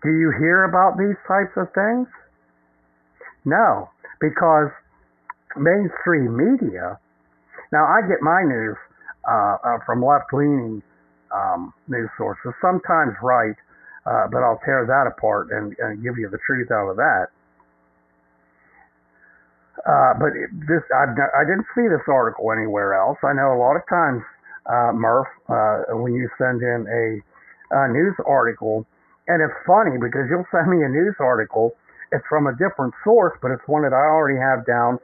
Do 0.03 0.09
you 0.09 0.31
hear 0.39 0.63
about 0.63 0.97
these 0.97 1.17
types 1.27 1.51
of 1.57 1.67
things? 1.73 2.07
No, 3.43 3.89
because 4.19 4.69
mainstream 5.55 6.35
media. 6.37 6.99
Now, 7.71 7.83
I 7.83 7.99
get 8.07 8.21
my 8.21 8.43
news 8.43 8.77
uh, 9.27 9.57
uh, 9.59 9.77
from 9.85 10.03
left 10.03 10.31
leaning 10.31 10.81
um, 11.35 11.73
news 11.87 12.09
sources, 12.17 12.55
sometimes 12.61 13.11
right, 13.21 13.55
uh, 14.05 14.31
but 14.31 14.39
I'll 14.39 14.59
tear 14.63 14.87
that 14.87 15.03
apart 15.03 15.51
and, 15.51 15.75
and, 15.79 16.01
give 16.01 16.17
you 16.17 16.29
the 16.31 16.39
truth 16.47 16.71
out 16.71 16.87
of 16.87 16.95
that. 16.95 17.27
Uh, 19.83 20.13
but 20.15 20.31
this, 20.63 20.79
I've, 20.95 21.11
I 21.11 21.43
didn't 21.43 21.67
see 21.75 21.91
this 21.91 22.07
article 22.07 22.55
anywhere 22.55 22.95
else. 22.95 23.19
I 23.21 23.35
know 23.35 23.51
a 23.51 23.59
lot 23.59 23.75
of 23.75 23.83
times, 23.91 24.23
uh, 24.65 24.95
Murph, 24.95 25.27
when 25.99 26.15
you 26.15 26.29
send 26.39 26.63
in 26.63 26.87
a, 26.87 27.19
a 27.75 27.91
news 27.91 28.15
article, 28.25 28.87
and 29.27 29.43
it's 29.43 29.59
funny 29.67 29.99
because 29.99 30.31
you'll 30.31 30.47
send 30.55 30.71
me 30.71 30.87
a 30.87 30.89
news 30.89 31.15
article. 31.19 31.75
It's 32.13 32.23
from 32.31 32.47
a 32.47 32.55
different 32.55 32.95
source, 33.03 33.35
but 33.41 33.51
it's 33.51 33.63
one 33.67 33.83
that 33.83 33.91
I 33.91 34.07
already 34.07 34.39
have 34.39 34.65
down 34.65 34.99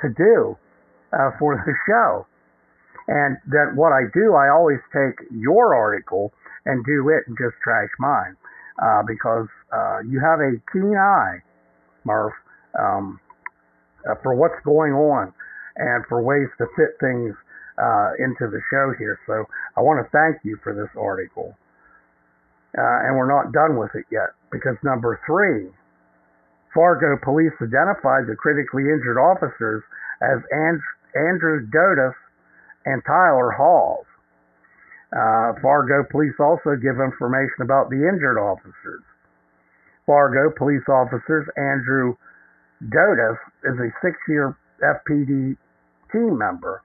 to 0.00 0.08
do 0.16 0.56
uh, 1.14 1.30
for 1.38 1.56
the 1.66 1.74
show. 1.86 2.26
And 3.06 3.36
that 3.48 3.72
what 3.76 3.92
I 3.92 4.08
do, 4.12 4.34
I 4.34 4.48
always 4.48 4.80
take 4.92 5.20
your 5.30 5.74
article 5.74 6.32
and 6.64 6.84
do 6.84 7.08
it 7.10 7.28
and 7.28 7.36
just 7.36 7.54
trash 7.62 7.90
mine 7.98 8.36
uh, 8.82 9.02
because 9.06 9.46
uh, 9.72 10.00
you 10.08 10.20
have 10.20 10.40
a 10.40 10.56
keen 10.72 10.96
eye, 10.96 11.38
Murph, 12.04 12.32
um, 12.78 13.20
uh, 14.08 14.14
for 14.22 14.34
what's 14.34 14.58
going 14.64 14.92
on 14.92 15.32
and 15.76 16.04
for 16.08 16.22
ways 16.22 16.48
to 16.58 16.66
fit 16.76 16.96
things 17.00 17.34
uh, 17.76 18.12
into 18.18 18.48
the 18.48 18.60
show 18.70 18.94
here. 18.98 19.18
So 19.26 19.44
I 19.76 19.80
want 19.80 20.00
to 20.04 20.08
thank 20.10 20.44
you 20.44 20.56
for 20.62 20.72
this 20.72 20.90
article. 20.96 21.54
Uh, 22.76 23.06
and 23.06 23.16
we're 23.16 23.30
not 23.30 23.52
done 23.52 23.76
with 23.76 23.90
it 23.94 24.04
yet 24.10 24.34
because 24.50 24.76
number 24.82 25.20
three, 25.26 25.70
Fargo 26.74 27.16
police 27.22 27.54
identified 27.62 28.26
the 28.26 28.34
critically 28.34 28.90
injured 28.90 29.18
officers 29.18 29.82
as 30.22 30.40
And- 30.50 30.80
Andrew 31.14 31.66
Dotas 31.66 32.14
and 32.84 33.02
Tyler 33.06 33.50
Hawes. 33.50 34.06
Uh, 35.14 35.54
Fargo 35.62 36.02
police 36.10 36.34
also 36.40 36.74
give 36.74 36.98
information 36.98 37.62
about 37.62 37.88
the 37.88 38.02
injured 38.02 38.38
officers. 38.38 39.02
Fargo 40.06 40.50
police 40.56 40.84
officers 40.88 41.46
Andrew 41.56 42.16
Dotas 42.90 43.38
is 43.64 43.78
a 43.78 43.94
six-year 44.02 44.56
FPD 44.82 45.56
team 46.12 46.36
member. 46.36 46.82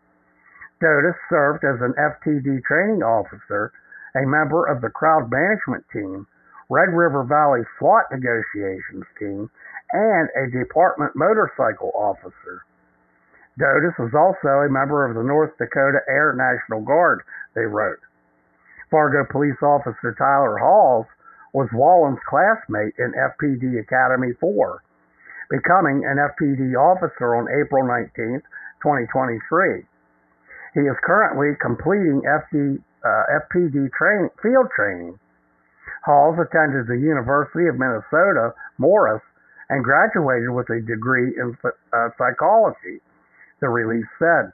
Dotas 0.82 1.18
served 1.30 1.66
as 1.66 1.82
an 1.82 1.94
FTD 1.98 2.64
training 2.64 3.04
officer, 3.04 3.74
a 4.16 4.26
member 4.26 4.66
of 4.66 4.82
the 4.82 4.90
crowd 4.90 5.30
management 5.30 5.84
team, 5.92 6.26
Red 6.70 6.94
River 6.94 7.24
Valley 7.24 7.66
SWAT 7.78 8.06
negotiations 8.12 9.04
team, 9.18 9.50
and 9.92 10.30
a 10.38 10.50
department 10.52 11.16
motorcycle 11.16 11.92
officer. 11.96 12.64
Dotas 13.60 14.00
was 14.00 14.16
also 14.16 14.64
a 14.64 14.72
member 14.72 15.04
of 15.04 15.16
the 15.16 15.24
North 15.24 15.52
Dakota 15.60 16.00
Air 16.08 16.32
National 16.32 16.80
Guard, 16.82 17.22
they 17.56 17.68
wrote. 17.68 18.00
Fargo 18.90 19.28
police 19.30 19.60
officer 19.62 20.16
Tyler 20.18 20.58
Hawes 20.58 21.06
was 21.54 21.68
Wallin's 21.74 22.24
classmate 22.28 22.96
in 22.98 23.12
FPD 23.14 23.82
Academy 23.82 24.34
4, 24.40 24.82
becoming 25.50 26.06
an 26.06 26.18
FPD 26.18 26.74
officer 26.80 27.36
on 27.36 27.52
April 27.52 27.86
19, 27.86 28.42
2023. 28.82 29.84
He 30.74 30.82
is 30.82 30.96
currently 31.04 31.58
completing 31.60 32.22
FD, 32.24 32.80
uh, 33.04 33.24
FPD 33.44 33.92
train, 33.92 34.30
field 34.42 34.70
training. 34.76 35.20
Hawes 36.06 36.40
attended 36.40 36.88
the 36.88 36.98
University 36.98 37.68
of 37.68 37.78
Minnesota 37.78 38.54
Morris 38.78 39.22
and 39.70 39.84
graduated 39.84 40.50
with 40.50 40.70
a 40.70 40.82
degree 40.82 41.36
in 41.36 41.58
uh, 41.66 42.10
psychology, 42.18 43.02
the 43.62 43.70
release 43.70 44.08
said. 44.18 44.52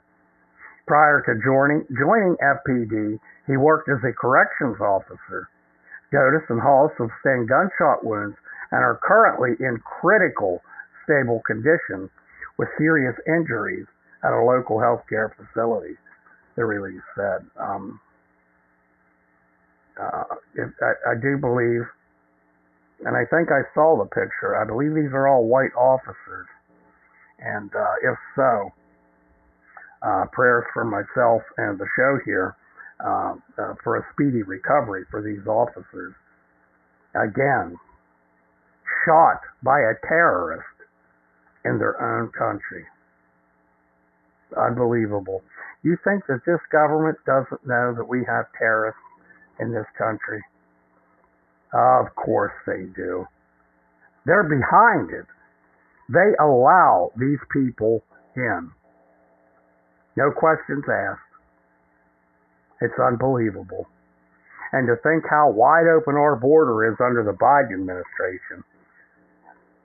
Prior 0.86 1.20
to 1.26 1.34
joining, 1.42 1.86
joining 1.98 2.36
FPD, 2.38 3.18
he 3.46 3.56
worked 3.56 3.88
as 3.88 3.98
a 4.04 4.12
corrections 4.12 4.80
officer. 4.80 5.48
Dotas 6.12 6.48
and 6.48 6.60
Hall 6.60 6.90
sustained 6.96 7.48
gunshot 7.48 8.04
wounds 8.04 8.36
and 8.70 8.82
are 8.82 9.00
currently 9.02 9.56
in 9.64 9.78
critical 9.78 10.62
stable 11.04 11.42
condition 11.46 12.10
with 12.58 12.68
serious 12.78 13.14
injuries 13.26 13.86
at 14.24 14.32
a 14.32 14.42
local 14.42 14.78
healthcare 14.78 15.30
facility, 15.34 15.94
the 16.56 16.64
release 16.64 17.02
said. 17.14 17.46
Um, 17.58 18.00
uh, 20.00 20.24
it, 20.54 20.70
I, 20.82 21.12
I 21.12 21.14
do 21.20 21.36
believe, 21.38 21.82
and 23.04 23.16
I 23.16 23.24
think 23.24 23.50
I 23.50 23.62
saw 23.74 23.96
the 23.98 24.06
picture, 24.06 24.56
I 24.56 24.64
believe 24.64 24.94
these 24.94 25.12
are 25.12 25.28
all 25.28 25.46
white 25.46 25.74
officers. 25.76 26.46
And 27.38 27.74
uh, 27.74 27.94
if 28.02 28.18
so, 28.34 28.72
uh, 30.06 30.24
prayers 30.32 30.64
for 30.72 30.84
myself 30.84 31.42
and 31.58 31.78
the 31.78 31.86
show 31.98 32.18
here 32.24 32.54
uh, 33.04 33.34
uh, 33.58 33.74
for 33.82 33.98
a 33.98 34.06
speedy 34.14 34.42
recovery 34.42 35.04
for 35.10 35.20
these 35.20 35.44
officers. 35.46 36.14
Again, 37.14 37.76
shot 39.04 39.40
by 39.62 39.80
a 39.80 39.98
terrorist 40.06 40.64
in 41.64 41.78
their 41.78 41.98
own 41.98 42.30
country. 42.38 42.84
Unbelievable. 44.56 45.42
You 45.82 45.96
think 46.04 46.22
that 46.28 46.42
this 46.46 46.60
government 46.70 47.18
doesn't 47.26 47.66
know 47.66 47.94
that 47.96 48.06
we 48.08 48.22
have 48.28 48.46
terrorists 48.58 49.00
in 49.58 49.72
this 49.72 49.86
country? 49.98 50.42
Of 51.74 52.14
course 52.14 52.52
they 52.66 52.84
do. 52.94 53.26
They're 54.24 54.48
behind 54.48 55.10
it. 55.10 55.26
They 56.08 56.34
allow 56.38 57.10
these 57.18 57.42
people 57.52 58.04
in. 58.36 58.70
No 60.16 60.30
questions 60.32 60.84
asked. 60.88 61.20
It's 62.80 62.98
unbelievable. 62.98 63.86
And 64.72 64.86
to 64.88 64.96
think 65.02 65.24
how 65.28 65.50
wide 65.50 65.86
open 65.86 66.16
our 66.16 66.36
border 66.36 66.90
is 66.90 66.96
under 67.00 67.22
the 67.22 67.36
Biden 67.36 67.80
administration. 67.80 68.64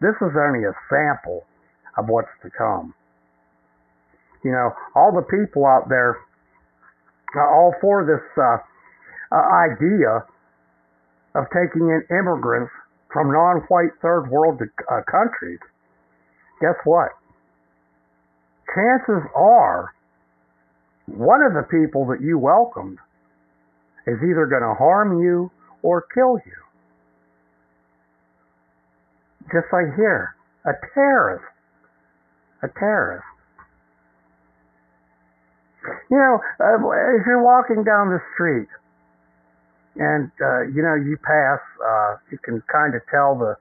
This 0.01 0.15
is 0.21 0.34
only 0.36 0.65
a 0.65 0.73
sample 0.89 1.45
of 1.97 2.09
what's 2.09 2.32
to 2.43 2.49
come. 2.49 2.93
You 4.43 4.51
know, 4.51 4.71
all 4.95 5.11
the 5.13 5.27
people 5.29 5.65
out 5.65 5.88
there 5.88 6.17
uh, 7.36 7.39
all 7.39 7.73
for 7.79 8.03
this 8.03 8.23
uh, 8.36 8.57
uh, 9.32 9.45
idea 9.71 10.25
of 11.36 11.45
taking 11.53 11.88
in 11.88 12.03
immigrants 12.11 12.71
from 13.13 13.32
non-white 13.32 13.95
third 14.01 14.27
world 14.29 14.59
uh, 14.59 15.01
countries. 15.09 15.59
Guess 16.59 16.75
what? 16.84 17.11
Chances 18.75 19.23
are 19.36 19.93
one 21.07 21.41
of 21.41 21.53
the 21.53 21.63
people 21.69 22.05
that 22.07 22.21
you 22.21 22.37
welcomed 22.37 22.97
is 24.07 24.17
either 24.17 24.45
going 24.45 24.63
to 24.63 24.75
harm 24.77 25.21
you 25.21 25.51
or 25.81 26.05
kill 26.13 26.37
you. 26.45 26.61
Just 29.51 29.67
like 29.73 29.95
here, 29.95 30.35
a 30.65 30.71
terrorist. 30.93 31.45
A 32.63 32.67
terrorist. 32.79 33.25
You 36.09 36.17
know, 36.17 36.39
uh, 36.59 36.77
as 37.17 37.25
you're 37.25 37.43
walking 37.43 37.83
down 37.83 38.09
the 38.09 38.21
street, 38.35 38.69
and 39.95 40.31
uh, 40.39 40.61
you 40.69 40.81
know 40.83 40.93
you 40.95 41.17
pass, 41.17 41.59
uh, 41.83 42.15
you 42.31 42.37
can 42.37 42.61
kind 42.71 42.93
of 42.95 43.01
tell 43.09 43.35
the 43.35 43.57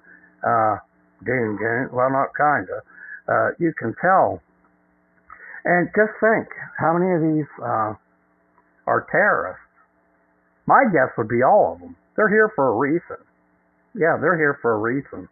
uh, 0.47 0.77
ding 1.25 1.57
ding. 1.57 1.89
Well, 1.93 2.11
not 2.11 2.35
kind 2.37 2.69
of. 2.69 2.83
Uh, 3.27 3.49
you 3.59 3.73
can 3.79 3.95
tell. 4.01 4.43
And 5.65 5.89
just 5.93 6.17
think, 6.21 6.49
how 6.79 6.97
many 6.97 7.13
of 7.13 7.21
these 7.21 7.51
uh, 7.61 7.93
are 8.87 9.07
terrorists? 9.11 9.61
My 10.67 10.85
guess 10.93 11.13
would 11.19 11.29
be 11.29 11.43
all 11.43 11.75
of 11.75 11.81
them. 11.81 11.97
They're 12.17 12.29
here 12.29 12.51
for 12.55 12.69
a 12.73 12.77
reason. 12.77 13.21
Yeah, 13.95 14.17
they're 14.21 14.39
here 14.39 14.59
for 14.63 14.73
a 14.73 14.79
reason. 14.79 15.29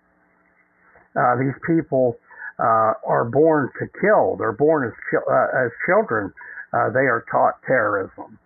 Uh, 1.17 1.37
these 1.39 1.57
people 1.67 2.17
uh, 2.59 2.93
are 3.07 3.25
born 3.25 3.71
to 3.79 3.87
kill. 4.01 4.37
They're 4.37 4.53
born 4.53 4.87
as 4.87 4.93
uh, 5.15 5.65
as 5.65 5.71
children. 5.87 6.33
Uh, 6.73 6.91
they 6.91 7.07
are 7.07 7.25
taught 7.31 7.63
terrorism. 7.67 8.39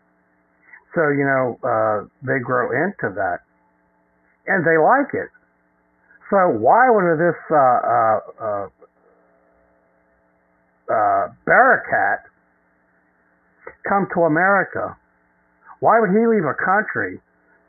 So 0.95 1.09
you 1.09 1.25
know 1.25 1.57
uh, 1.65 2.07
they 2.21 2.39
grow 2.45 2.71
into 2.71 3.15
that, 3.17 3.41
and 4.47 4.65
they 4.65 4.77
like 4.77 5.15
it. 5.15 5.33
So 6.31 6.61
why 6.61 6.89
would 6.93 7.19
this 7.19 7.41
uh, 10.93 11.33
Barakat 11.49 12.29
come 13.89 14.07
to 14.15 14.29
America? 14.29 14.97
Why 15.81 15.99
would 15.99 16.11
he 16.11 16.23
leave 16.29 16.45
a 16.45 16.55
country 16.55 17.19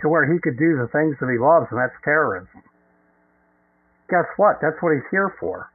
to 0.02 0.10
where 0.10 0.28
he 0.28 0.38
could 0.40 0.60
do 0.60 0.78
the 0.78 0.92
things 0.92 1.16
that 1.20 1.32
he 1.32 1.40
loves, 1.40 1.72
and 1.72 1.80
that's 1.80 1.96
terrorism? 2.04 2.62
Guess 4.10 4.28
what? 4.38 4.60
That's 4.62 4.78
what 4.82 4.94
he's 4.94 5.10
here 5.10 5.34
for. 5.40 5.72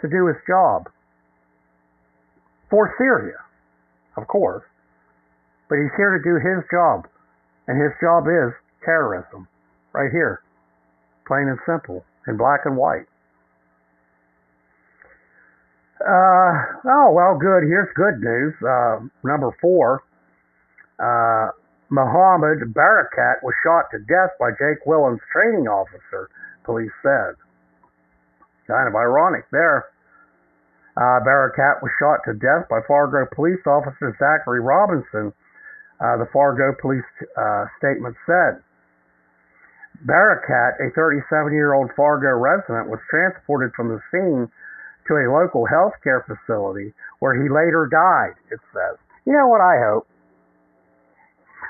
To 0.00 0.08
do 0.08 0.26
his 0.26 0.38
job. 0.46 0.88
For 2.70 2.94
Syria, 2.96 3.42
of 4.16 4.28
course. 4.28 4.64
But 5.68 5.76
he's 5.76 5.92
here 5.96 6.16
to 6.16 6.22
do 6.22 6.36
his 6.40 6.64
job. 6.70 7.08
And 7.66 7.76
his 7.76 7.92
job 8.00 8.24
is 8.24 8.54
terrorism. 8.84 9.48
Right 9.92 10.10
here. 10.10 10.40
Plain 11.26 11.48
and 11.48 11.58
simple. 11.66 12.04
In 12.26 12.36
black 12.36 12.60
and 12.64 12.76
white. 12.76 13.04
Uh, 16.00 16.78
oh, 16.86 17.10
well, 17.10 17.34
good. 17.38 17.66
Here's 17.66 17.90
good 17.94 18.22
news. 18.22 18.54
Uh, 18.62 19.02
number 19.26 19.50
four. 19.60 20.02
Uh, 20.98 21.50
Muhammad 21.90 22.74
Barakat 22.74 23.42
was 23.42 23.54
shot 23.64 23.90
to 23.90 23.98
death 24.06 24.36
by 24.38 24.50
Jake 24.52 24.84
Wallin's 24.86 25.24
training 25.32 25.66
officer, 25.66 26.28
police 26.64 26.92
said. 27.02 27.34
Kind 28.66 28.86
of 28.86 28.94
ironic 28.94 29.48
there. 29.50 29.88
Uh, 30.96 31.18
Barakat 31.24 31.82
was 31.82 31.90
shot 31.98 32.20
to 32.26 32.34
death 32.34 32.68
by 32.68 32.80
Fargo 32.86 33.26
police 33.34 33.62
officer 33.66 34.14
Zachary 34.18 34.60
Robinson, 34.60 35.32
uh, 35.98 36.16
the 36.18 36.28
Fargo 36.32 36.76
police 36.80 37.06
uh, 37.38 37.64
statement 37.78 38.14
said. 38.26 38.60
Barakat, 40.04 40.78
a 40.78 40.90
37 40.94 41.54
year 41.54 41.74
old 41.74 41.90
Fargo 41.96 42.36
resident, 42.36 42.90
was 42.90 43.00
transported 43.10 43.72
from 43.74 43.88
the 43.88 44.00
scene 44.12 44.50
to 45.08 45.16
a 45.16 45.32
local 45.32 45.66
health 45.66 45.96
care 46.04 46.24
facility 46.28 46.92
where 47.18 47.34
he 47.34 47.48
later 47.48 47.88
died, 47.90 48.36
it 48.52 48.60
says. 48.72 49.00
You 49.24 49.32
know 49.32 49.48
what 49.48 49.60
I 49.60 49.76
hope? 49.80 50.06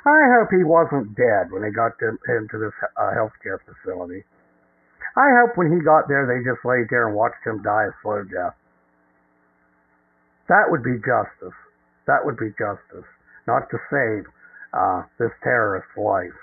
I 0.06 0.20
hope 0.38 0.48
he 0.50 0.62
wasn't 0.62 1.16
dead 1.16 1.50
when 1.50 1.62
they 1.62 1.70
got 1.70 1.98
to, 2.00 2.18
into 2.28 2.58
this 2.58 2.74
uh, 2.96 3.14
health 3.14 3.34
care 3.42 3.60
facility. 3.64 4.24
I 5.16 5.28
hope 5.42 5.56
when 5.56 5.72
he 5.72 5.82
got 5.82 6.06
there, 6.06 6.26
they 6.26 6.44
just 6.46 6.64
laid 6.64 6.86
there 6.90 7.08
and 7.08 7.16
watched 7.16 7.42
him 7.44 7.62
die 7.62 7.90
a 7.90 7.94
slow 8.02 8.22
death. 8.22 8.54
That 10.48 10.70
would 10.70 10.82
be 10.82 10.96
justice. 11.02 11.56
That 12.06 12.24
would 12.24 12.38
be 12.38 12.54
justice, 12.56 13.08
not 13.46 13.68
to 13.70 13.78
save 13.90 14.24
uh, 14.72 15.02
this 15.18 15.32
terrorist's 15.42 15.92
life. 15.96 16.36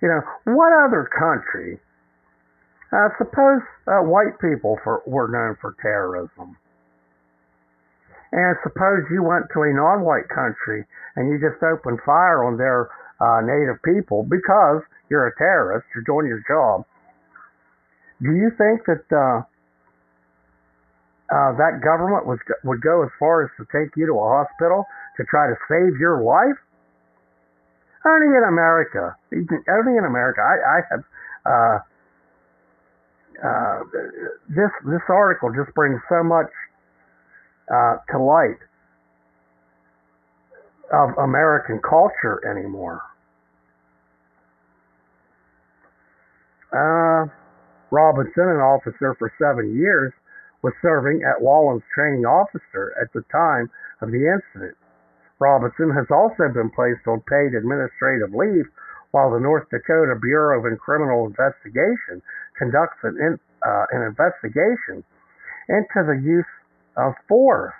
You 0.00 0.08
know, 0.08 0.22
what 0.54 0.72
other 0.72 1.10
country 1.10 1.80
uh, 2.92 3.08
suppose 3.18 3.60
uh, 3.86 4.00
white 4.00 4.40
people 4.40 4.78
for, 4.82 5.02
were 5.06 5.28
known 5.28 5.56
for 5.60 5.76
terrorism. 5.82 6.56
And 8.32 8.56
suppose 8.62 9.08
you 9.10 9.22
went 9.22 9.48
to 9.52 9.62
a 9.64 9.72
non 9.72 10.04
white 10.04 10.28
country 10.28 10.84
and 11.16 11.28
you 11.28 11.40
just 11.40 11.62
opened 11.62 12.00
fire 12.04 12.44
on 12.44 12.56
their 12.56 12.88
uh, 13.20 13.40
native 13.40 13.80
people 13.82 14.22
because 14.24 14.84
you're 15.08 15.26
a 15.26 15.36
terrorist, 15.36 15.86
you're 15.94 16.04
doing 16.04 16.28
your 16.28 16.44
job. 16.44 16.84
Do 18.20 18.32
you 18.36 18.50
think 18.56 18.84
that 18.84 19.04
uh, 19.08 19.40
uh, 21.28 21.52
that 21.56 21.80
government 21.84 22.26
was, 22.26 22.38
would 22.64 22.80
go 22.80 23.04
as 23.04 23.12
far 23.18 23.44
as 23.44 23.50
to 23.56 23.64
take 23.72 23.96
you 23.96 24.06
to 24.08 24.16
a 24.16 24.28
hospital 24.28 24.84
to 25.16 25.24
try 25.28 25.48
to 25.48 25.56
save 25.68 26.00
your 26.00 26.24
life? 26.24 26.56
Only 28.04 28.32
in 28.32 28.44
America. 28.48 29.16
Only 29.32 29.96
in 29.96 30.04
America. 30.04 30.40
I, 30.40 30.56
I 30.56 30.78
have 30.88 31.04
uh, 33.44 33.80
this 34.48 34.70
this 34.84 35.02
article 35.08 35.50
just 35.54 35.74
brings 35.74 36.00
so 36.08 36.22
much 36.24 36.50
uh, 37.70 37.96
to 38.10 38.18
light 38.18 38.58
of 40.92 41.10
American 41.18 41.80
culture 41.82 42.40
anymore. 42.48 43.00
Uh, 46.72 47.30
Robinson, 47.90 48.48
an 48.48 48.60
officer 48.60 49.14
for 49.18 49.32
seven 49.38 49.76
years, 49.76 50.12
was 50.62 50.72
serving 50.82 51.22
at 51.22 51.40
Wallin's 51.40 51.86
training 51.94 52.26
officer 52.26 52.92
at 53.00 53.12
the 53.12 53.22
time 53.30 53.70
of 54.02 54.10
the 54.10 54.26
incident. 54.26 54.76
Robinson 55.38 55.90
has 55.94 56.06
also 56.10 56.50
been 56.52 56.70
placed 56.70 57.06
on 57.06 57.22
paid 57.30 57.54
administrative 57.54 58.34
leave 58.34 58.66
while 59.12 59.30
the 59.30 59.40
North 59.40 59.64
Dakota 59.70 60.18
Bureau 60.20 60.58
of 60.58 60.78
Criminal 60.80 61.26
Investigation 61.26 62.20
conducts 62.58 62.98
an, 63.02 63.16
in, 63.20 63.38
uh, 63.64 63.84
an 63.92 64.02
investigation 64.02 65.04
into 65.68 66.00
the 66.06 66.20
use 66.22 66.52
of 66.96 67.14
force, 67.28 67.74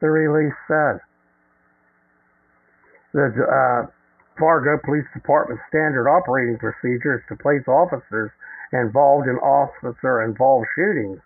the 0.00 0.08
release 0.08 0.56
said. 0.68 1.00
The 3.12 3.32
uh, 3.32 3.90
Fargo 4.38 4.76
Police 4.84 5.08
Department 5.14 5.60
standard 5.68 6.08
operating 6.08 6.58
procedure 6.58 7.16
is 7.16 7.24
to 7.28 7.36
place 7.40 7.64
officers 7.66 8.30
involved 8.72 9.28
in 9.28 9.36
officer 9.40 10.22
involved 10.22 10.66
shootings 10.76 11.20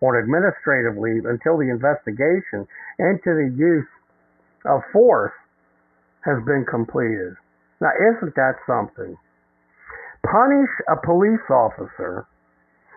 on 0.00 0.16
administrative 0.16 0.96
leave 0.96 1.24
until 1.24 1.58
the 1.58 1.68
investigation 1.68 2.66
into 2.98 3.32
the 3.36 3.52
use 3.56 3.88
of 4.64 4.80
force 4.92 5.32
has 6.24 6.42
been 6.44 6.64
completed. 6.68 7.36
Now, 7.80 7.92
isn't 8.16 8.34
that 8.34 8.56
something? 8.66 9.16
Punish 10.24 10.70
a 10.88 10.96
police 11.04 11.44
officer, 11.50 12.26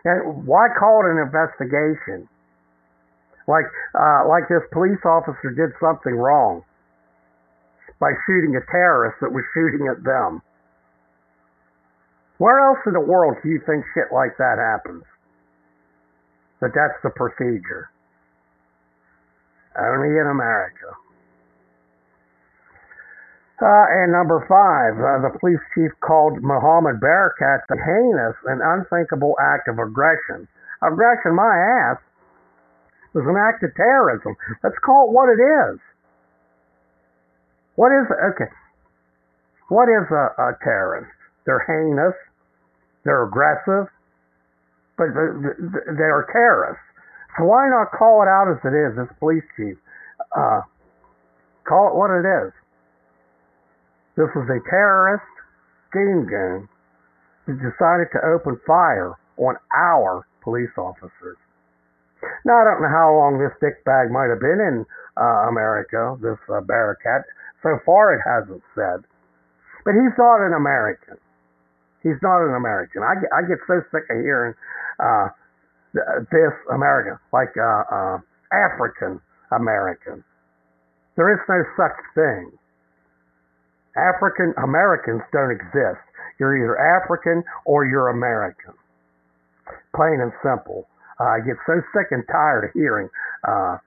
and 0.05 0.45
why 0.45 0.67
call 0.79 1.05
it 1.05 1.11
an 1.11 1.19
investigation? 1.19 2.27
Like, 3.47 3.65
uh, 3.97 4.27
like 4.29 4.47
this 4.47 4.63
police 4.71 5.01
officer 5.03 5.49
did 5.49 5.73
something 5.81 6.13
wrong 6.13 6.63
by 7.99 8.11
shooting 8.25 8.55
a 8.55 8.63
terrorist 8.71 9.17
that 9.21 9.33
was 9.33 9.43
shooting 9.53 9.87
at 9.87 10.03
them. 10.03 10.41
Where 12.37 12.59
else 12.59 12.79
in 12.85 12.93
the 12.93 13.03
world 13.03 13.35
do 13.43 13.49
you 13.49 13.59
think 13.65 13.83
shit 13.93 14.13
like 14.13 14.37
that 14.37 14.57
happens? 14.57 15.03
That 16.61 16.71
that's 16.73 16.95
the 17.03 17.09
procedure. 17.11 17.91
Only 19.77 20.15
in 20.19 20.27
America. 20.27 20.95
Uh, 23.59 23.85
and 23.91 24.15
number 24.15 24.39
five, 24.47 24.95
uh, 24.95 25.19
the 25.19 25.35
police 25.39 25.59
chief 25.75 25.91
called 25.99 26.39
Muhammad 26.39 27.03
Barakat 27.03 27.67
a 27.67 27.75
heinous 27.75 28.35
and 28.47 28.63
unthinkable 28.63 29.35
act 29.35 29.67
of 29.67 29.79
aggression. 29.79 30.47
Aggression, 30.81 31.35
my 31.35 31.91
ass, 31.91 31.99
was 33.11 33.27
an 33.27 33.35
act 33.35 33.59
of 33.63 33.75
terrorism. 33.75 34.35
Let's 34.63 34.79
call 34.79 35.09
it 35.09 35.13
what 35.13 35.27
it 35.27 35.41
is. 35.43 35.75
What 37.75 37.91
is 37.91 38.07
okay? 38.31 38.51
What 39.67 39.91
is 39.91 40.07
a, 40.07 40.25
a 40.39 40.49
terrorist? 40.63 41.11
They're 41.45 41.63
heinous, 41.67 42.15
they're 43.03 43.27
aggressive, 43.27 43.91
but 44.95 45.11
they 45.11 46.07
are 46.07 46.27
terrorists. 46.31 46.83
So 47.37 47.43
why 47.43 47.67
not 47.67 47.91
call 47.91 48.23
it 48.23 48.31
out 48.31 48.47
as 48.51 48.59
it 48.63 48.75
is? 48.75 48.95
This 48.95 49.11
police 49.19 49.43
chief. 49.57 49.75
Uh, 50.31 50.61
Call 51.69 51.93
it 51.93 51.95
what 51.95 52.09
it 52.09 52.25
is. 52.25 52.49
This 54.19 54.27
was 54.35 54.51
a 54.51 54.59
terrorist 54.67 55.23
goon 55.95 56.27
goon 56.27 56.67
who 57.47 57.55
decided 57.55 58.11
to 58.11 58.19
open 58.27 58.59
fire 58.67 59.15
on 59.39 59.55
our 59.71 60.27
police 60.43 60.75
officers. 60.75 61.39
Now, 62.43 62.59
I 62.59 62.67
don't 62.67 62.83
know 62.83 62.91
how 62.91 63.15
long 63.15 63.39
this 63.39 63.55
dickbag 63.63 64.11
might 64.11 64.27
have 64.27 64.43
been 64.43 64.59
in 64.59 64.83
uh, 65.15 65.47
America, 65.47 66.19
this 66.19 66.35
uh. 66.51 67.23
So 67.63 67.79
far, 67.87 68.11
it 68.11 68.19
hasn't 68.27 68.59
said. 68.75 69.07
But 69.87 69.95
he's 69.95 70.15
not 70.19 70.43
an 70.43 70.51
American. 70.51 71.15
He's 72.03 72.19
not 72.19 72.43
an 72.43 72.59
American. 72.59 73.07
I 73.07 73.15
get, 73.23 73.31
I 73.31 73.41
get 73.47 73.63
so 73.71 73.79
sick 73.87 74.03
of 74.11 74.19
hearing 74.19 74.53
uh, 74.99 75.31
this 76.27 76.55
American, 76.75 77.15
like 77.31 77.55
uh, 77.55 77.87
uh, 77.87 78.17
African 78.51 79.23
American. 79.55 80.27
There 81.15 81.31
is 81.31 81.39
no 81.47 81.63
such 81.79 81.95
thing. 82.19 82.51
African 83.97 84.53
Americans 84.61 85.21
don't 85.31 85.51
exist. 85.51 86.03
You're 86.39 86.55
either 86.55 86.77
African 86.77 87.43
or 87.65 87.85
you're 87.85 88.09
American. 88.09 88.73
Plain 89.95 90.21
and 90.21 90.31
simple. 90.43 90.87
Uh, 91.19 91.35
I 91.35 91.39
get 91.39 91.57
so 91.65 91.81
sick 91.93 92.07
and 92.11 92.23
tired 92.31 92.65
of 92.65 92.71
hearing 92.73 93.09
uh, 93.47 93.77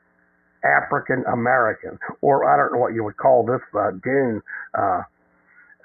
African 0.65 1.25
American, 1.33 1.99
or 2.21 2.45
I 2.45 2.57
don't 2.57 2.73
know 2.73 2.79
what 2.79 2.95
you 2.95 3.05
would 3.05 3.17
call 3.17 3.45
this 3.45 3.63
uh, 3.75 3.91
goon 4.03 4.43
uh, 4.79 5.03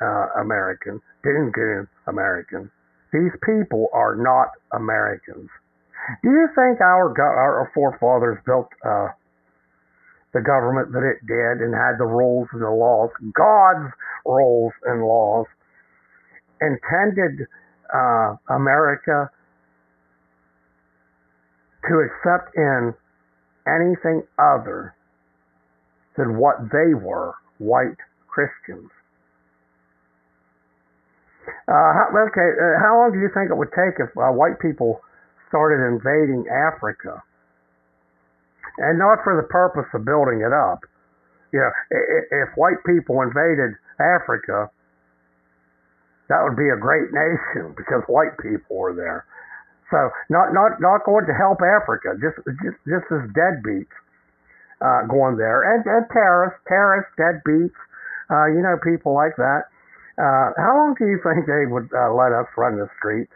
uh, 0.01 0.27
American, 0.41 1.01
goon 1.23 1.51
goon 1.51 1.87
American. 2.07 2.69
These 3.13 3.31
people 3.43 3.87
are 3.93 4.15
not 4.15 4.49
Americans. 4.73 5.49
Do 6.23 6.29
you 6.29 6.47
think 6.53 6.81
our 6.81 7.09
our 7.19 7.71
forefathers 7.73 8.37
built 8.45 8.67
uh, 8.85 9.07
the 10.33 10.41
government 10.41 10.91
that 10.91 11.03
it 11.03 11.23
did 11.25 11.63
and 11.63 11.73
had 11.73 11.97
the 11.97 12.05
rules 12.05 12.47
and 12.51 12.61
the 12.61 12.69
laws, 12.69 13.09
God's 13.33 13.91
rules 14.25 14.73
and 14.85 15.01
laws, 15.01 15.45
intended 16.61 17.47
uh, 17.93 18.35
America 18.49 19.29
to 21.87 22.03
accept 22.03 22.55
in 22.55 22.93
anything 23.65 24.23
other 24.37 24.95
than 26.17 26.37
what 26.37 26.57
they 26.71 26.93
were, 26.93 27.33
white 27.59 27.97
Christians. 28.27 28.89
Uh, 31.67 31.93
how, 31.95 32.07
okay, 32.27 32.49
uh, 32.59 32.79
how 32.83 32.99
long 32.99 33.11
do 33.13 33.19
you 33.19 33.29
think 33.33 33.49
it 33.49 33.55
would 33.55 33.71
take 33.71 33.99
if 33.99 34.11
uh, 34.17 34.31
white 34.31 34.59
people 34.59 34.99
started 35.47 35.79
invading 35.87 36.43
Africa? 36.51 37.23
And 38.77 38.99
not 38.99 39.23
for 39.23 39.33
the 39.35 39.47
purpose 39.47 39.89
of 39.93 40.05
building 40.05 40.41
it 40.45 40.53
up. 40.53 40.85
You 41.51 41.59
know, 41.63 41.71
if 41.89 42.49
white 42.55 42.77
people 42.85 43.21
invaded 43.21 43.73
Africa, 43.97 44.69
that 46.29 46.43
would 46.43 46.57
be 46.57 46.69
a 46.69 46.77
great 46.77 47.09
nation 47.15 47.73
because 47.75 48.03
white 48.07 48.37
people 48.37 48.77
were 48.77 48.93
there. 48.93 49.25
So 49.89 50.11
not 50.29 50.51
not 50.51 50.83
not 50.83 51.05
going 51.07 51.25
to 51.25 51.33
help 51.33 51.63
Africa, 51.63 52.19
just 52.19 52.35
just 52.59 52.75
just 52.83 53.07
as 53.07 53.23
deadbeats 53.31 53.95
uh, 54.83 55.07
going 55.07 55.37
there, 55.39 55.63
and 55.63 55.85
and 55.87 56.03
terrorists, 56.11 56.59
terrorists, 56.67 57.11
deadbeats, 57.15 57.79
uh, 58.29 58.51
you 58.51 58.59
know, 58.59 58.75
people 58.83 59.15
like 59.15 59.35
that. 59.37 59.71
Uh, 60.19 60.51
how 60.59 60.75
long 60.75 60.95
do 60.99 61.05
you 61.07 61.19
think 61.23 61.45
they 61.47 61.65
would 61.71 61.87
uh, 61.95 62.11
let 62.11 62.33
us 62.33 62.47
run 62.57 62.75
the 62.75 62.89
streets 62.97 63.31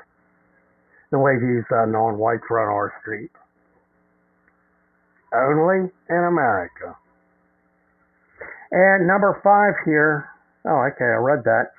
the 1.11 1.19
way 1.19 1.37
these 1.39 1.63
uh, 1.71 1.85
non-whites 1.85 2.43
run 2.49 2.67
our 2.67 2.91
streets? 3.01 3.35
Only 5.33 5.89
in 6.09 6.23
America. 6.27 6.95
And 8.71 9.07
number 9.07 9.39
five 9.43 9.75
here. 9.83 10.27
Oh, 10.65 10.87
okay, 10.91 11.07
I 11.07 11.19
read 11.19 11.43
that. 11.43 11.71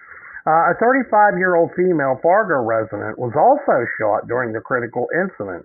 Uh, 0.44 0.72
a 0.72 0.74
35 0.80 1.38
year 1.38 1.55
old 1.55 1.70
female 1.76 2.18
Fargo 2.22 2.61
resident 2.61 3.18
was 3.18 3.32
also 3.38 3.86
shot 3.96 4.26
during 4.26 4.53
the 4.53 4.61
critical 4.61 5.07
incident. 5.14 5.64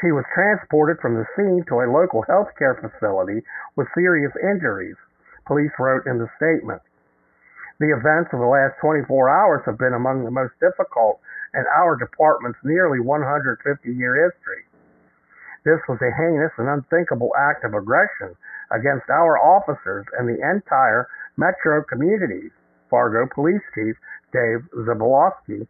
She 0.00 0.12
was 0.12 0.24
transported 0.32 0.96
from 1.00 1.16
the 1.16 1.28
scene 1.36 1.64
to 1.68 1.82
a 1.82 1.90
local 1.90 2.22
health 2.22 2.48
care 2.56 2.78
facility 2.78 3.44
with 3.76 3.92
serious 3.92 4.32
injuries, 4.40 4.96
police 5.44 5.72
wrote 5.78 6.06
in 6.06 6.16
the 6.16 6.30
statement. 6.36 6.80
The 7.80 7.92
events 7.92 8.32
of 8.32 8.40
the 8.40 8.46
last 8.46 8.78
24 8.80 9.08
hours 9.28 9.62
have 9.66 9.76
been 9.76 9.92
among 9.92 10.24
the 10.24 10.30
most 10.30 10.52
difficult 10.60 11.20
in 11.52 11.64
our 11.74 11.96
department's 11.96 12.60
nearly 12.62 13.00
150 13.00 13.60
year 13.92 14.30
history. 14.30 14.69
This 15.64 15.80
was 15.88 16.00
a 16.00 16.10
heinous 16.16 16.52
and 16.56 16.68
unthinkable 16.68 17.30
act 17.36 17.64
of 17.64 17.74
aggression 17.74 18.36
against 18.72 19.10
our 19.10 19.36
officers 19.36 20.06
and 20.18 20.28
the 20.28 20.40
entire 20.40 21.08
metro 21.36 21.84
communities. 21.84 22.50
Fargo 22.88 23.28
Police 23.32 23.62
Chief 23.74 23.94
Dave 24.32 24.66
Zibolski 24.74 25.66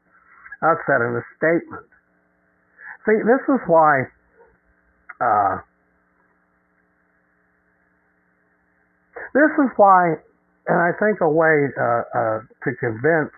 uh, 0.62 0.74
said 0.86 1.01
in 1.03 1.18
a 1.18 1.24
statement. 1.36 1.86
See, 3.05 3.18
this 3.24 3.43
is 3.49 3.61
why 3.66 4.05
uh, 5.20 5.61
this 9.34 9.53
is 9.59 9.70
why, 9.76 10.16
and 10.66 10.78
I 10.80 10.91
think 10.99 11.20
a 11.20 11.28
way 11.28 11.68
uh, 11.76 12.03
uh 12.14 12.38
to 12.64 12.70
convince 12.80 13.34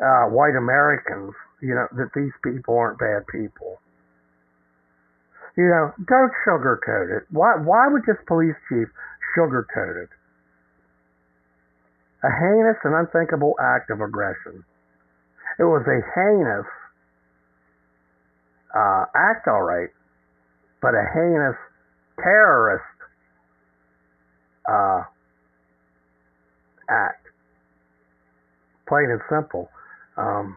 uh, 0.00 0.28
white 0.28 0.56
Americans, 0.56 1.32
you 1.62 1.74
know, 1.74 1.86
that 1.96 2.10
these 2.14 2.32
people 2.42 2.76
aren't 2.76 2.98
bad 2.98 3.26
people. 3.26 3.80
You 5.56 5.70
know, 5.70 5.92
don't 6.06 6.32
sugarcoat 6.46 7.16
it. 7.16 7.24
Why? 7.30 7.54
Why 7.62 7.86
would 7.88 8.02
this 8.06 8.18
police 8.26 8.56
chief 8.68 8.88
sugarcoat 9.36 10.02
it? 10.02 10.10
a 12.24 12.30
heinous 12.32 12.80
and 12.84 12.94
unthinkable 12.94 13.54
act 13.60 13.90
of 13.90 14.00
aggression. 14.00 14.64
It 15.58 15.64
was 15.64 15.84
a 15.84 16.00
heinous 16.16 16.66
uh, 18.74 19.04
act, 19.14 19.46
all 19.46 19.62
right, 19.62 19.90
but 20.80 20.94
a 20.96 21.04
heinous 21.12 21.56
terrorist 22.16 22.96
uh, 24.66 25.04
act. 26.88 27.28
Plain 28.88 29.10
and 29.12 29.20
simple. 29.28 29.68
Um, 30.16 30.56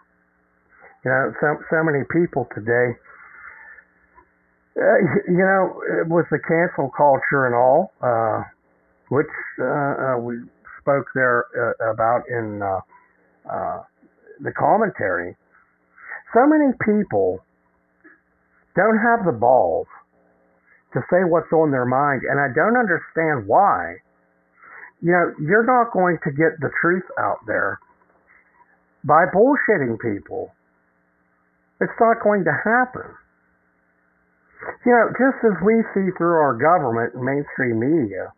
you 1.04 1.12
know, 1.12 1.34
so, 1.42 1.48
so 1.70 1.84
many 1.84 2.04
people 2.12 2.48
today, 2.56 2.96
uh, 4.78 4.98
you 5.28 5.42
know, 5.42 5.82
with 6.08 6.26
the 6.30 6.38
cancel 6.38 6.90
culture 6.96 7.46
and 7.50 7.56
all, 7.56 7.94
uh, 8.02 8.44
which 9.10 9.34
uh, 9.60 9.66
uh 9.66 10.18
we 10.20 10.38
spoke 10.82 11.08
there 11.16 11.46
uh, 11.58 11.92
about 11.92 12.24
in 12.30 12.62
uh, 12.62 12.80
uh, 13.50 13.84
the 14.40 14.52
commentary, 14.52 15.36
so 16.34 16.46
many 16.46 16.72
people 16.86 17.40
don't 18.76 19.00
have 19.00 19.26
the 19.26 19.34
balls 19.34 19.88
to 20.94 21.02
say 21.10 21.26
what's 21.26 21.52
on 21.52 21.72
their 21.72 21.86
mind, 21.86 22.22
and 22.30 22.40
I 22.40 22.48
don't 22.54 22.78
understand 22.78 23.48
why. 23.48 23.98
You 25.02 25.12
know, 25.12 25.34
you're 25.42 25.66
not 25.66 25.92
going 25.92 26.18
to 26.24 26.32
get 26.32 26.60
the 26.60 26.70
truth 26.82 27.06
out 27.20 27.40
there 27.46 27.80
by 29.04 29.26
bullshitting 29.34 30.00
people. 30.00 30.54
It's 31.82 31.94
not 32.00 32.24
going 32.24 32.44
to 32.46 32.54
happen. 32.54 33.12
You 34.86 34.92
know, 34.92 35.10
just 35.14 35.44
as 35.46 35.58
we 35.64 35.84
see 35.94 36.10
through 36.18 36.38
our 36.42 36.58
government 36.58 37.14
and 37.14 37.24
mainstream 37.24 37.80
media, 37.80 38.34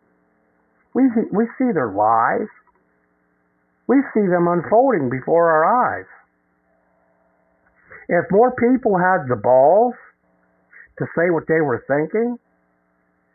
we, 0.94 1.04
we 1.32 1.46
see 1.56 1.72
their 1.72 1.92
lies. 1.92 2.48
We 3.86 3.96
see 4.14 4.26
them 4.28 4.46
unfolding 4.46 5.10
before 5.10 5.50
our 5.50 5.64
eyes. 5.64 6.06
If 8.08 8.26
more 8.30 8.54
people 8.56 8.98
had 8.98 9.28
the 9.28 9.36
balls 9.36 9.94
to 10.98 11.06
say 11.16 11.30
what 11.30 11.44
they 11.48 11.60
were 11.60 11.84
thinking, 11.86 12.36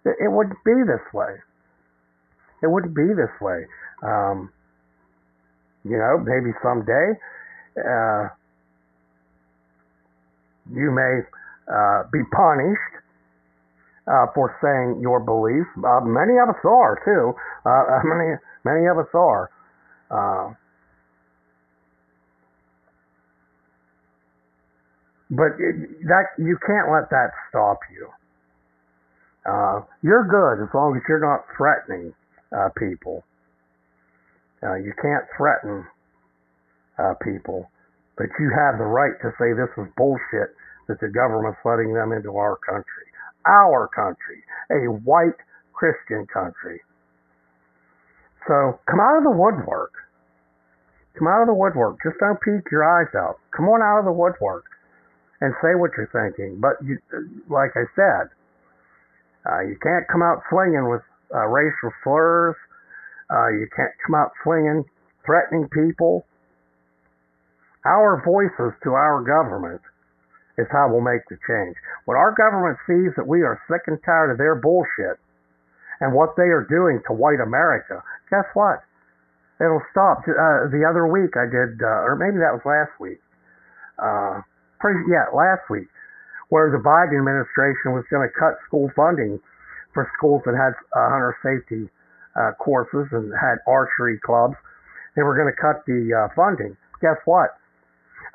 it, 0.06 0.32
wouldn't 0.32 0.64
be 0.64 0.76
this 0.86 1.02
way. 1.14 1.34
It 2.62 2.70
wouldn't 2.70 2.96
be 2.96 3.08
this 3.16 3.34
way. 3.42 3.66
Um, 4.04 4.52
you 5.84 5.98
know, 5.98 6.20
maybe 6.20 6.52
someday 6.62 7.18
uh, 7.80 8.30
you 10.74 10.92
may 10.92 11.22
uh, 11.72 12.04
be 12.12 12.20
punished 12.32 12.96
uh, 14.08 14.28
for 14.34 14.54
saying 14.62 15.02
your 15.02 15.20
beliefs. 15.20 15.70
Uh, 15.78 16.02
many 16.06 16.38
of 16.38 16.50
us 16.50 16.62
are 16.64 17.02
too. 17.04 17.34
Uh, 17.66 18.02
many 18.06 18.38
many 18.64 18.86
of 18.88 18.98
us 18.98 19.10
are. 19.14 19.50
Uh, 20.12 20.54
but 25.32 25.58
it, 25.58 26.06
that 26.06 26.38
you 26.38 26.58
can't 26.66 26.92
let 26.94 27.10
that 27.10 27.32
stop 27.50 27.80
you. 27.92 28.10
Uh, 29.46 29.82
you're 30.02 30.26
good 30.26 30.64
as 30.64 30.70
long 30.74 30.96
as 30.96 31.02
you're 31.10 31.22
not 31.22 31.46
threatening 31.58 32.14
people. 32.78 33.24
you 34.64 34.94
can't 35.02 35.26
threaten 35.36 35.86
people, 37.22 37.70
but 38.18 38.28
you 38.40 38.50
have 38.50 38.78
the 38.78 38.86
right 38.86 39.14
to 39.22 39.34
say 39.38 39.52
this 39.54 39.70
is 39.78 39.92
bullshit 39.98 40.56
that 40.88 41.00
the 41.00 41.10
government's 41.10 41.60
letting 41.66 41.94
them 41.94 42.12
into 42.12 42.38
our 42.38 42.58
country 42.58 43.06
our 43.46 43.88
country, 43.88 44.42
a 44.72 44.90
white 45.06 45.38
Christian 45.74 46.26
country. 46.28 46.82
So 48.48 48.80
come 48.90 49.00
out 49.00 49.18
of 49.18 49.24
the 49.24 49.32
woodwork. 49.32 49.94
Come 51.18 51.28
out 51.28 51.42
of 51.42 51.48
the 51.48 51.54
woodwork. 51.54 51.98
Just 52.04 52.18
don't 52.20 52.40
peek 52.42 52.70
your 52.72 52.84
eyes 52.84 53.10
out. 53.16 53.40
Come 53.56 53.66
on 53.70 53.82
out 53.82 54.00
of 54.00 54.06
the 54.06 54.12
woodwork 54.12 54.66
and 55.42 55.54
say 55.62 55.76
what 55.76 55.92
you're 55.98 56.12
thinking. 56.12 56.60
But 56.60 56.78
you, 56.84 56.98
like 57.50 57.72
I 57.76 57.86
said, 57.96 58.30
uh, 59.46 59.62
you 59.62 59.78
can't 59.82 60.06
come 60.12 60.22
out 60.22 60.42
swinging 60.50 60.90
with 60.90 61.02
uh, 61.34 61.48
racial 61.48 61.92
slurs. 62.04 62.56
Uh, 63.30 63.50
you 63.50 63.68
can't 63.76 63.94
come 64.06 64.16
out 64.16 64.32
swinging, 64.44 64.84
threatening 65.26 65.70
people. 65.70 66.26
Our 67.86 68.22
voices 68.26 68.74
to 68.84 68.92
our 68.92 69.22
government 69.22 69.82
is 70.58 70.68
how 70.72 70.88
we'll 70.90 71.04
make 71.04 71.28
the 71.30 71.38
change. 71.48 71.76
When 72.06 72.18
our 72.18 72.32
government 72.32 72.80
sees 72.88 73.12
that 73.16 73.28
we 73.28 73.44
are 73.44 73.60
sick 73.68 73.88
and 73.88 74.00
tired 74.04 74.32
of 74.32 74.38
their 74.38 74.56
bullshit 74.56 75.20
and 76.00 76.14
what 76.14 76.36
they 76.36 76.52
are 76.52 76.66
doing 76.68 77.02
to 77.08 77.14
white 77.14 77.40
America, 77.44 78.04
guess 78.30 78.48
what? 78.54 78.84
It'll 79.60 79.84
stop. 79.92 80.28
Uh, 80.28 80.68
the 80.68 80.84
other 80.84 81.08
week 81.08 81.36
I 81.40 81.48
did, 81.48 81.80
uh, 81.80 82.08
or 82.08 82.20
maybe 82.20 82.40
that 82.44 82.52
was 82.52 82.64
last 82.68 82.92
week. 83.00 83.20
Uh, 83.96 84.44
pretty, 84.80 85.00
yeah, 85.08 85.32
last 85.32 85.64
week, 85.70 85.88
where 86.50 86.68
the 86.68 86.84
Biden 86.84 87.16
administration 87.16 87.96
was 87.96 88.04
going 88.12 88.28
to 88.28 88.34
cut 88.36 88.60
school 88.68 88.92
funding 88.96 89.40
for 89.96 90.12
schools 90.20 90.44
that 90.46 90.56
had 90.56 90.76
uh, 90.92 91.08
hunter 91.08 91.36
safety 91.40 91.88
uh, 92.36 92.52
courses 92.60 93.08
and 93.16 93.32
had 93.32 93.64
archery 93.66 94.20
clubs. 94.20 94.56
They 95.16 95.24
were 95.24 95.36
going 95.36 95.48
to 95.48 95.56
cut 95.56 95.88
the 95.88 96.12
uh, 96.12 96.28
funding. 96.36 96.76
Guess 97.00 97.24
what? 97.24 97.56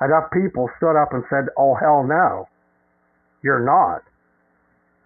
Enough 0.01 0.31
people 0.33 0.69
stood 0.77 0.99
up 0.99 1.13
and 1.13 1.23
said, 1.29 1.45
"Oh 1.57 1.75
hell 1.75 2.03
no, 2.03 2.47
you're 3.43 3.63
not." 3.63 4.01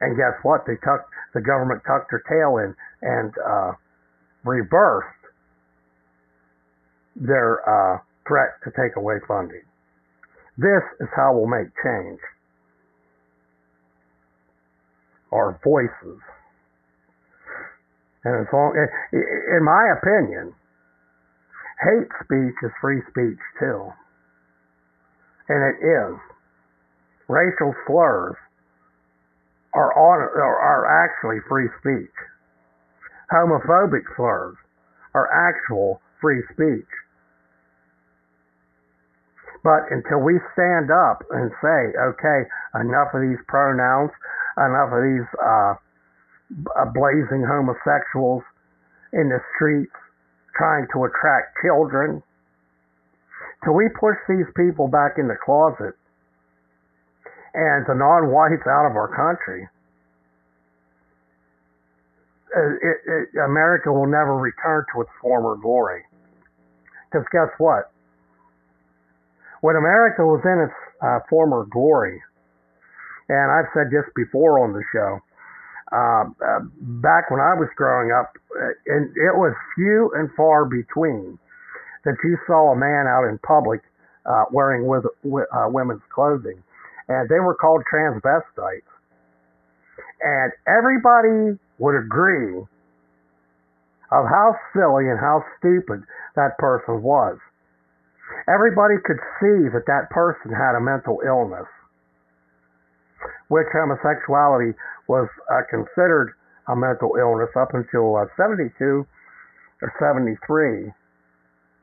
And 0.01 0.15
guess 0.15 0.39
what? 0.43 0.65
They 0.65 0.75
tucked 0.83 1.11
the 1.33 1.41
government 1.41 1.81
tucked 1.85 2.11
their 2.11 2.23
tail 2.29 2.57
in 2.57 2.75
and 3.01 3.33
uh, 3.45 3.73
reversed 4.45 5.07
their 7.15 7.59
uh, 7.67 7.99
threat 8.27 8.55
to 8.63 8.71
take 8.71 8.95
away 8.95 9.15
funding. 9.27 9.63
This 10.57 10.83
is 11.01 11.07
how 11.15 11.35
we'll 11.35 11.47
make 11.47 11.67
change. 11.83 12.19
Our 15.31 15.59
voices. 15.63 16.21
And 18.23 18.47
as 18.47 18.47
long, 18.53 18.73
in 19.11 19.63
my 19.63 19.93
opinion, 19.99 20.55
hate 21.83 22.09
speech 22.23 22.55
is 22.63 22.71
free 22.81 23.01
speech 23.11 23.39
too. 23.59 23.91
And 25.47 25.61
it 25.61 25.77
is. 25.85 26.17
Racial 27.27 27.73
slurs 27.87 28.35
are 29.73 29.91
on 29.93 30.17
are 30.21 30.85
actually 31.05 31.37
free 31.49 31.69
speech. 31.79 32.15
Homophobic 33.31 34.03
slurs 34.15 34.55
are 35.13 35.27
actual 35.31 36.01
free 36.21 36.41
speech. 36.53 36.89
But 39.63 39.89
until 39.89 40.21
we 40.21 40.37
stand 40.53 40.91
up 40.91 41.25
and 41.31 41.49
say, 41.57 41.79
okay, 41.97 42.45
enough 42.77 43.09
of 43.13 43.21
these 43.21 43.41
pronouns, 43.47 44.11
enough 44.61 44.93
of 44.93 45.01
these 45.01 45.29
uh, 45.41 45.73
blazing 46.93 47.41
homosexuals 47.41 48.43
in 49.13 49.29
the 49.29 49.41
streets 49.55 49.95
trying 50.55 50.85
to 50.93 51.05
attract 51.05 51.57
children, 51.65 52.21
till 53.65 53.73
we 53.73 53.89
push 53.99 54.15
these 54.29 54.47
people 54.55 54.87
back 54.87 55.17
in 55.17 55.27
the 55.27 55.35
closet 55.43 55.97
and 57.53 57.85
the 57.89 57.95
non-whites 57.97 58.63
out 58.69 58.85
of 58.85 58.95
our 58.95 59.09
country, 59.09 59.67
uh, 62.55 62.71
it, 62.79 62.97
it, 63.09 63.39
America 63.43 63.91
will 63.91 64.07
never 64.07 64.37
return 64.37 64.85
to 64.93 65.01
its 65.01 65.11
former 65.21 65.57
glory. 65.57 66.03
Because 67.09 67.25
guess 67.33 67.49
what? 67.57 67.91
when 69.65 69.75
America 69.75 70.21
was 70.21 70.45
in 70.45 70.69
its 70.69 70.77
uh, 71.01 71.17
former 71.27 71.65
glory, 71.73 72.21
and 73.29 73.49
I've 73.49 73.65
said 73.73 73.89
this 73.89 74.05
before 74.15 74.61
on 74.61 74.77
the 74.77 74.85
show, 74.93 75.17
uh, 75.89 76.29
uh, 76.37 76.61
back 77.01 77.31
when 77.33 77.41
I 77.41 77.57
was 77.57 77.65
growing 77.75 78.13
up, 78.13 78.37
uh, 78.53 78.77
and 78.85 79.09
it 79.17 79.33
was 79.33 79.57
few 79.73 80.13
and 80.13 80.29
far 80.37 80.65
between 80.65 81.39
that 82.05 82.15
you 82.23 82.37
saw 82.47 82.71
a 82.71 82.75
man 82.75 83.07
out 83.07 83.27
in 83.27 83.37
public 83.45 83.81
uh, 84.25 84.45
wearing 84.51 84.87
with, 84.87 85.05
uh, 85.05 85.67
women's 85.67 86.01
clothing, 86.13 86.61
and 87.09 87.29
they 87.29 87.39
were 87.39 87.55
called 87.55 87.83
transvestites. 87.91 88.89
And 90.21 90.51
everybody 90.65 91.59
would 91.77 91.97
agree 91.97 92.57
of 94.11 94.25
how 94.25 94.55
silly 94.73 95.09
and 95.09 95.19
how 95.19 95.43
stupid 95.59 96.03
that 96.35 96.57
person 96.57 97.01
was 97.01 97.37
everybody 98.47 98.95
could 99.03 99.19
see 99.41 99.69
that 99.73 99.85
that 99.87 100.09
person 100.09 100.51
had 100.53 100.75
a 100.77 100.81
mental 100.81 101.21
illness, 101.25 101.67
which 103.49 103.67
homosexuality 103.73 104.77
was 105.07 105.29
uh, 105.49 105.61
considered 105.69 106.33
a 106.67 106.75
mental 106.75 107.15
illness 107.17 107.49
up 107.57 107.73
until 107.73 108.15
uh, 108.17 108.25
72 108.37 109.05
or 109.81 109.89
73. 109.99 110.91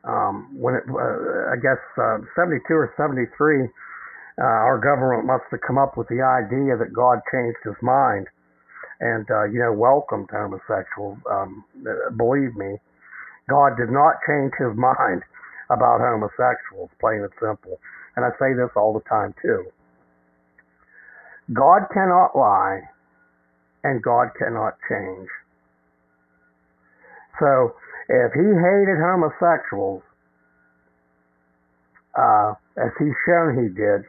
Um, 0.05 0.51
when 0.59 0.75
it, 0.75 0.85
uh, 0.91 1.55
I 1.55 1.57
guess 1.63 1.79
uh, 1.97 2.19
72 2.35 2.67
or 2.75 2.91
73, 2.97 3.31
uh, 3.65 4.43
our 4.43 4.79
government 4.79 5.27
must 5.27 5.45
have 5.51 5.61
come 5.61 5.79
up 5.79 5.97
with 5.97 6.09
the 6.09 6.23
idea 6.23 6.77
that 6.77 6.93
God 6.93 7.21
changed 7.31 7.63
his 7.63 7.79
mind 7.83 8.27
and, 9.01 9.27
uh, 9.31 9.45
you 9.45 9.61
know, 9.61 9.73
welcomed 9.73 10.31
homosexuals. 10.31 11.19
Um, 11.31 11.65
believe 12.17 12.55
me, 12.57 12.79
God 13.49 13.77
did 13.79 13.91
not 13.91 14.19
change 14.27 14.53
his 14.59 14.75
mind 14.75 15.23
about 15.71 16.01
homosexuals, 16.03 16.91
plain 16.99 17.23
and 17.23 17.33
simple. 17.39 17.79
And 18.17 18.25
I 18.25 18.31
say 18.39 18.55
this 18.55 18.71
all 18.75 18.93
the 18.93 19.07
time 19.09 19.35
too. 19.41 19.71
God 21.53 21.87
cannot 21.93 22.37
lie 22.37 22.81
and 23.85 24.03
God 24.03 24.29
cannot 24.39 24.75
change. 24.89 25.29
So 27.41 27.75
if 28.13 28.33
he 28.35 28.45
hated 28.45 29.01
homosexuals, 29.01 30.03
uh, 32.15 32.53
as 32.77 32.93
he's 32.99 33.17
shown 33.25 33.57
he 33.57 33.73
did 33.73 34.05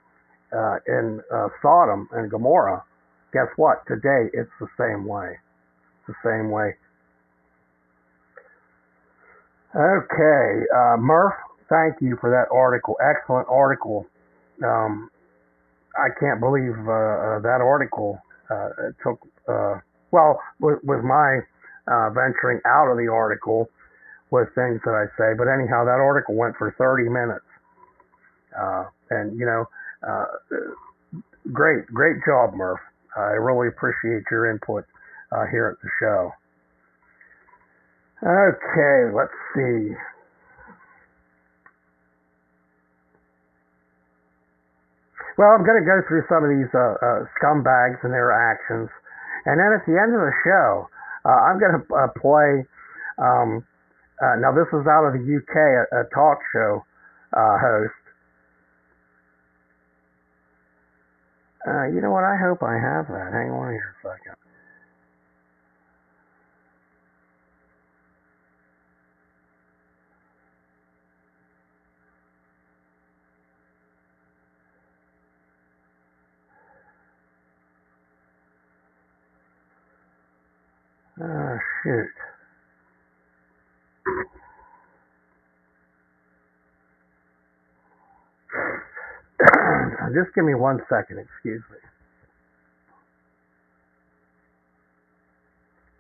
uh, 0.52 0.76
in 0.88 1.22
uh, 1.34 1.48
Sodom 1.62 2.10
and 2.12 2.30
Gomorrah, 2.30 2.84
guess 3.32 3.48
what? 3.56 3.88
Today 3.88 4.28
it's 4.34 4.52
the 4.60 4.68
same 4.78 5.06
way. 5.06 5.38
It's 6.00 6.18
the 6.22 6.30
same 6.30 6.52
way. 6.52 6.76
Okay, 9.74 10.66
uh, 10.76 10.98
Murph, 11.00 11.34
thank 11.70 11.96
you 12.02 12.18
for 12.20 12.30
that 12.30 12.54
article. 12.54 12.96
Excellent 13.02 13.48
article. 13.50 14.06
Um, 14.64 15.10
I 15.96 16.10
can't 16.20 16.42
believe 16.42 16.76
uh, 16.88 16.92
uh, 16.92 17.40
that 17.40 17.62
article 17.64 18.20
took, 19.02 19.20
well, 20.12 20.40
with, 20.60 20.78
with 20.84 21.04
my 21.04 21.40
venturing 22.14 22.60
out 22.68 22.92
of 22.92 22.98
the 22.98 23.08
article 23.08 23.70
with 24.34 24.50
things 24.58 24.82
that 24.82 24.98
I 24.98 25.06
say. 25.14 25.38
But 25.38 25.46
anyhow, 25.46 25.86
that 25.86 26.02
article 26.02 26.34
went 26.34 26.58
for 26.58 26.74
30 26.74 27.06
minutes. 27.06 27.46
Uh, 28.58 28.90
and, 29.14 29.38
you 29.38 29.46
know, 29.46 29.70
great, 31.54 31.86
great 31.94 32.18
job, 32.26 32.58
Murph. 32.58 32.82
I 33.16 33.38
really 33.38 33.70
appreciate 33.70 34.26
your 34.32 34.50
input 34.50 34.86
here 35.54 35.70
at 35.70 35.78
the 35.86 35.90
show. 36.02 36.34
Okay, 38.26 39.14
let's 39.14 39.38
see. 39.54 39.94
Well, 45.38 45.50
I'm 45.50 45.66
going 45.66 45.82
to 45.82 45.86
go 45.86 46.02
through 46.08 46.24
some 46.30 46.46
of 46.46 46.50
these 46.50 46.70
uh, 46.74 46.96
uh, 47.04 47.26
scumbags 47.38 48.02
and 48.04 48.14
their 48.14 48.32
actions, 48.32 48.90
and 49.46 49.60
then 49.60 49.74
at 49.74 49.86
the 49.86 49.98
end 49.98 50.14
of 50.14 50.22
the 50.22 50.34
show, 50.46 50.88
uh, 51.26 51.38
I'm 51.52 51.60
going 51.60 51.74
to 51.74 51.84
uh, 51.94 52.08
play. 52.18 52.66
Um, 53.18 53.66
uh, 54.22 54.36
now, 54.40 54.52
this 54.54 54.68
is 54.70 54.86
out 54.88 55.06
of 55.08 55.14
the 55.14 55.24
UK, 55.24 55.56
a, 55.56 56.02
a 56.02 56.04
talk 56.14 56.40
show 56.54 56.84
uh, 57.34 57.58
host. 57.58 57.94
you 61.94 62.02
know 62.02 62.12
what? 62.12 62.24
I 62.24 62.36
hope 62.38 62.62
I 62.64 62.76
have 62.76 63.08
that. 63.08 63.32
Hang 63.34 63.52
on 63.52 63.72
here 63.72 63.96
a 64.04 64.08
second. 64.08 64.36
Ah, 81.22 81.58
shoot. 81.84 82.23
Just 90.14 90.36
give 90.36 90.46
me 90.46 90.54
one 90.56 90.80
second, 90.90 91.20
excuse 91.20 91.64
me. 91.72 91.78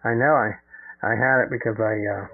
I 0.04 0.14
know 0.14 0.34
I 0.34 0.52
I 1.04 1.16
had 1.16 1.44
it 1.44 1.50
because 1.50 1.76
I 1.80 1.96
uh, 2.08 2.28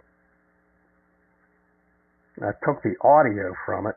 I 2.49 2.51
took 2.65 2.84
the 2.84 2.95
audio 3.01 3.53
from 3.65 3.88
it. 3.88 3.95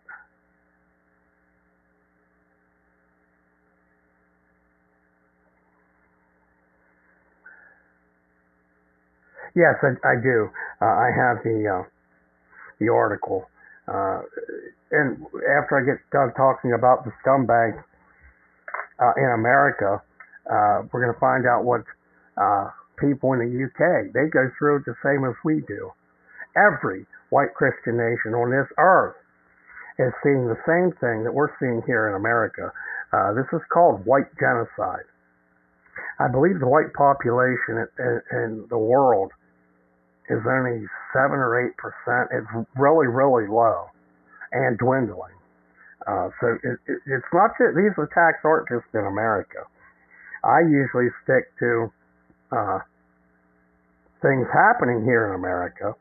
Yes, 9.54 9.76
I, 9.84 9.92
I 10.00 10.16
do. 10.16 10.48
Uh, 10.80 10.84
I 10.86 11.08
have 11.12 11.44
the 11.44 11.58
uh, 11.68 11.84
the 12.80 12.88
article, 12.88 13.44
uh, 13.86 14.24
and 14.90 15.20
after 15.60 15.76
I 15.76 15.84
get 15.84 16.00
done 16.10 16.32
talking 16.34 16.72
about 16.72 17.04
the 17.04 17.12
scumbags 17.20 17.76
uh, 18.98 19.12
in 19.16 19.30
America, 19.36 20.00
uh, 20.48 20.88
we're 20.90 21.04
going 21.04 21.12
to 21.12 21.20
find 21.20 21.44
out 21.46 21.64
what 21.64 21.84
uh, 22.40 22.70
people 22.96 23.34
in 23.34 23.40
the 23.44 23.52
UK 23.52 24.12
they 24.16 24.32
go 24.32 24.48
through 24.58 24.82
the 24.86 24.96
same 25.04 25.28
as 25.28 25.36
we 25.44 25.60
do. 25.68 25.92
Every 26.56 27.04
white 27.28 27.52
Christian 27.54 27.96
nation 28.00 28.32
on 28.32 28.50
this 28.50 28.68
earth 28.78 29.16
is 29.98 30.12
seeing 30.24 30.48
the 30.48 30.60
same 30.64 30.96
thing 30.96 31.24
that 31.24 31.32
we're 31.32 31.52
seeing 31.60 31.82
here 31.86 32.08
in 32.08 32.14
America. 32.16 32.72
This 33.36 33.48
is 33.52 33.60
called 33.72 34.04
white 34.06 34.32
genocide. 34.40 35.04
I 36.18 36.28
believe 36.28 36.60
the 36.60 36.68
white 36.68 36.92
population 36.96 37.84
in, 37.84 37.88
in, 38.00 38.20
in 38.32 38.66
the 38.70 38.78
world 38.78 39.32
is 40.30 40.40
only 40.46 40.86
seven 41.12 41.38
or 41.38 41.58
eight 41.58 41.76
percent. 41.76 42.30
It's 42.30 42.68
really, 42.76 43.06
really 43.06 43.48
low 43.48 43.90
and 44.52 44.78
dwindling. 44.78 45.34
Uh, 46.06 46.28
so 46.40 46.58
it, 46.62 46.78
it, 46.86 46.98
it's 47.06 47.30
not 47.32 47.50
just 47.58 47.76
these 47.76 47.94
attacks 47.96 48.42
aren't 48.44 48.68
just 48.68 48.86
in 48.94 49.06
America. 49.06 49.66
I 50.44 50.60
usually 50.66 51.08
stick 51.22 51.46
to 51.60 51.92
uh, 52.50 52.78
things 54.20 54.46
happening 54.52 55.04
here 55.04 55.28
in 55.30 55.34
America, 55.34 55.94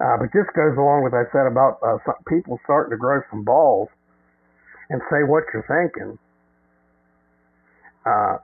uh, 0.00 0.16
but 0.20 0.28
this 0.34 0.44
goes 0.54 0.76
along 0.76 1.04
with 1.04 1.12
what 1.12 1.24
I 1.24 1.32
said 1.32 1.46
about 1.48 1.80
uh, 1.80 1.96
some 2.04 2.20
people 2.28 2.60
starting 2.64 2.90
to 2.90 3.00
grow 3.00 3.20
some 3.30 3.44
balls 3.44 3.88
and 4.90 5.00
say 5.10 5.24
what 5.24 5.44
you're 5.52 5.64
thinking. 5.64 6.18
Uh, 8.04 8.36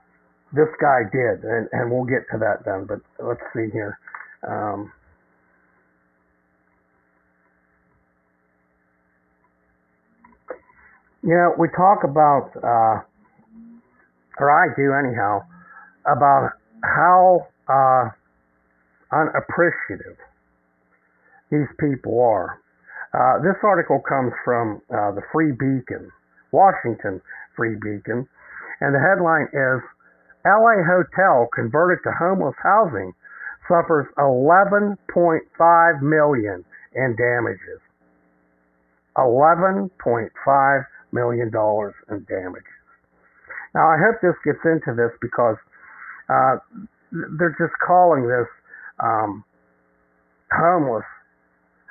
this 0.53 0.69
guy 0.81 1.05
did, 1.11 1.43
and, 1.43 1.69
and 1.71 1.91
we'll 1.91 2.09
get 2.09 2.25
to 2.31 2.39
that 2.39 2.65
then. 2.65 2.85
But 2.89 3.01
let's 3.23 3.43
see 3.53 3.69
here. 3.71 3.99
Um, 4.47 4.91
you 11.23 11.35
know, 11.35 11.53
we 11.57 11.67
talk 11.75 12.03
about, 12.03 12.51
uh, 12.55 13.03
or 14.39 14.47
I 14.47 14.73
do 14.75 14.93
anyhow, 14.93 15.41
about 16.05 16.51
how 16.83 17.47
uh, 17.67 18.09
unappreciative 19.11 20.17
these 21.51 21.67
people 21.79 22.21
are. 22.21 22.61
Uh, 23.13 23.41
this 23.41 23.57
article 23.63 23.99
comes 24.07 24.31
from 24.45 24.81
uh, 24.93 25.11
the 25.11 25.21
Free 25.33 25.51
Beacon, 25.51 26.11
Washington 26.51 27.21
Free 27.55 27.75
Beacon, 27.75 28.27
and 28.79 28.95
the 28.95 29.01
headline 29.01 29.49
is 29.51 29.81
LA 30.45 30.79
hotel 30.87 31.49
converted 31.53 31.99
to 32.03 32.11
homeless 32.17 32.55
housing 32.63 33.13
suffers 33.67 34.07
11.5 34.17 36.01
million 36.01 36.65
in 36.95 37.15
damages. 37.17 37.81
11.5 39.17 40.85
million 41.11 41.49
dollars 41.51 41.93
in 42.09 42.25
damages. 42.29 42.79
Now 43.73 43.87
I 43.89 43.97
hope 43.97 44.21
this 44.21 44.37
gets 44.45 44.61
into 44.65 44.95
this 44.95 45.13
because 45.21 45.57
uh, 46.29 46.57
they're 47.11 47.55
just 47.57 47.73
calling 47.85 48.27
this 48.27 48.49
um, 49.01 49.43
homeless 50.51 51.05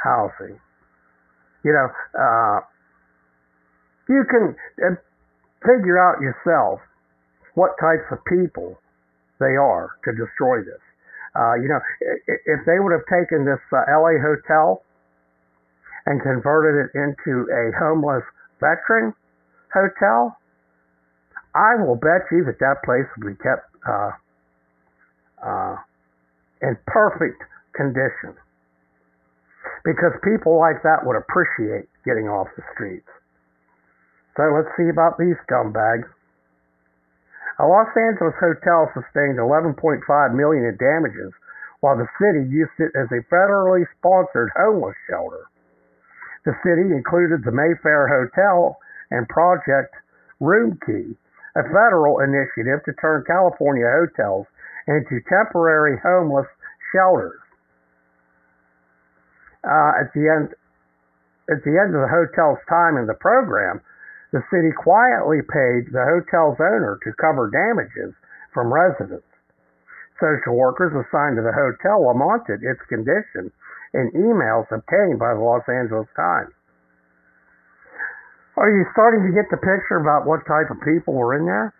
housing. 0.02 0.58
You 1.64 1.72
know, 1.74 1.88
uh, 2.14 2.60
you 4.08 4.22
can 4.30 4.54
uh, 4.82 4.94
figure 5.62 5.98
out 5.98 6.22
yourself 6.22 6.80
what 7.54 7.74
types 7.80 8.06
of 8.12 8.18
people 8.30 8.78
they 9.40 9.58
are 9.58 9.98
to 10.04 10.10
destroy 10.14 10.62
this. 10.62 10.82
Uh, 11.34 11.54
you 11.54 11.68
know, 11.68 11.78
if 12.26 12.60
they 12.66 12.78
would 12.78 12.94
have 12.94 13.06
taken 13.06 13.44
this 13.44 13.62
uh, 13.70 13.82
LA 13.90 14.18
hotel 14.18 14.82
and 16.06 16.22
converted 16.22 16.88
it 16.88 16.98
into 16.98 17.46
a 17.50 17.70
homeless 17.78 18.24
veteran 18.60 19.14
hotel, 19.72 20.36
I 21.54 21.80
will 21.82 21.96
bet 21.96 22.28
you 22.30 22.44
that 22.44 22.58
that 22.60 22.84
place 22.84 23.06
will 23.16 23.32
be 23.32 23.38
kept 23.38 23.66
uh, 23.86 24.12
uh, 25.42 25.76
in 26.62 26.76
perfect 26.86 27.42
condition 27.74 28.34
because 29.84 30.12
people 30.24 30.58
like 30.58 30.82
that 30.82 31.06
would 31.06 31.16
appreciate 31.16 31.88
getting 32.04 32.28
off 32.28 32.48
the 32.56 32.62
streets. 32.74 33.08
So 34.36 34.46
let's 34.54 34.70
see 34.78 34.90
about 34.90 35.18
these 35.18 35.34
scumbags. 35.46 36.06
A 37.58 37.66
Los 37.66 37.90
Angeles 37.96 38.38
hotel 38.38 38.86
sustained 38.94 39.42
11.5 39.42 39.82
million 40.34 40.62
in 40.62 40.76
damages, 40.78 41.34
while 41.80 41.98
the 41.98 42.06
city 42.22 42.46
used 42.46 42.74
it 42.78 42.94
as 42.94 43.10
a 43.10 43.22
federally 43.26 43.82
sponsored 43.98 44.50
homeless 44.54 44.94
shelter. 45.10 45.50
The 46.48 46.56
city 46.64 46.96
included 46.96 47.44
the 47.44 47.52
Mayfair 47.52 48.08
Hotel 48.08 48.80
and 49.10 49.28
Project 49.28 49.92
Roomkey, 50.40 51.12
a 51.52 51.62
federal 51.68 52.24
initiative 52.24 52.80
to 52.88 52.96
turn 52.96 53.28
California 53.28 53.84
hotels 53.84 54.46
into 54.88 55.20
temporary 55.28 56.00
homeless 56.00 56.48
shelters. 56.88 57.36
Uh, 59.60 60.00
at 60.00 60.08
the 60.16 60.24
end, 60.24 60.56
at 61.52 61.60
the 61.68 61.76
end 61.76 61.92
of 61.92 62.00
the 62.00 62.08
hotel's 62.08 62.64
time 62.64 62.96
in 62.96 63.04
the 63.04 63.20
program, 63.20 63.82
the 64.32 64.40
city 64.48 64.72
quietly 64.72 65.44
paid 65.44 65.92
the 65.92 66.08
hotel's 66.08 66.56
owner 66.64 66.96
to 67.04 67.12
cover 67.20 67.52
damages 67.52 68.16
from 68.54 68.72
residents. 68.72 69.28
Social 70.16 70.56
workers 70.56 70.96
assigned 70.96 71.36
to 71.36 71.44
the 71.44 71.52
hotel 71.52 72.08
lamented 72.08 72.64
its 72.64 72.80
condition 72.88 73.52
in 73.94 74.10
emails 74.16 74.68
obtained 74.70 75.18
by 75.18 75.34
the 75.34 75.40
Los 75.40 75.64
Angeles 75.68 76.08
Times. 76.16 76.52
Are 78.56 78.70
you 78.70 78.84
starting 78.92 79.22
to 79.22 79.32
get 79.32 79.46
the 79.50 79.56
picture 79.56 80.02
about 80.02 80.26
what 80.26 80.42
type 80.46 80.70
of 80.70 80.82
people 80.82 81.14
were 81.14 81.38
in 81.38 81.46
there? 81.46 81.72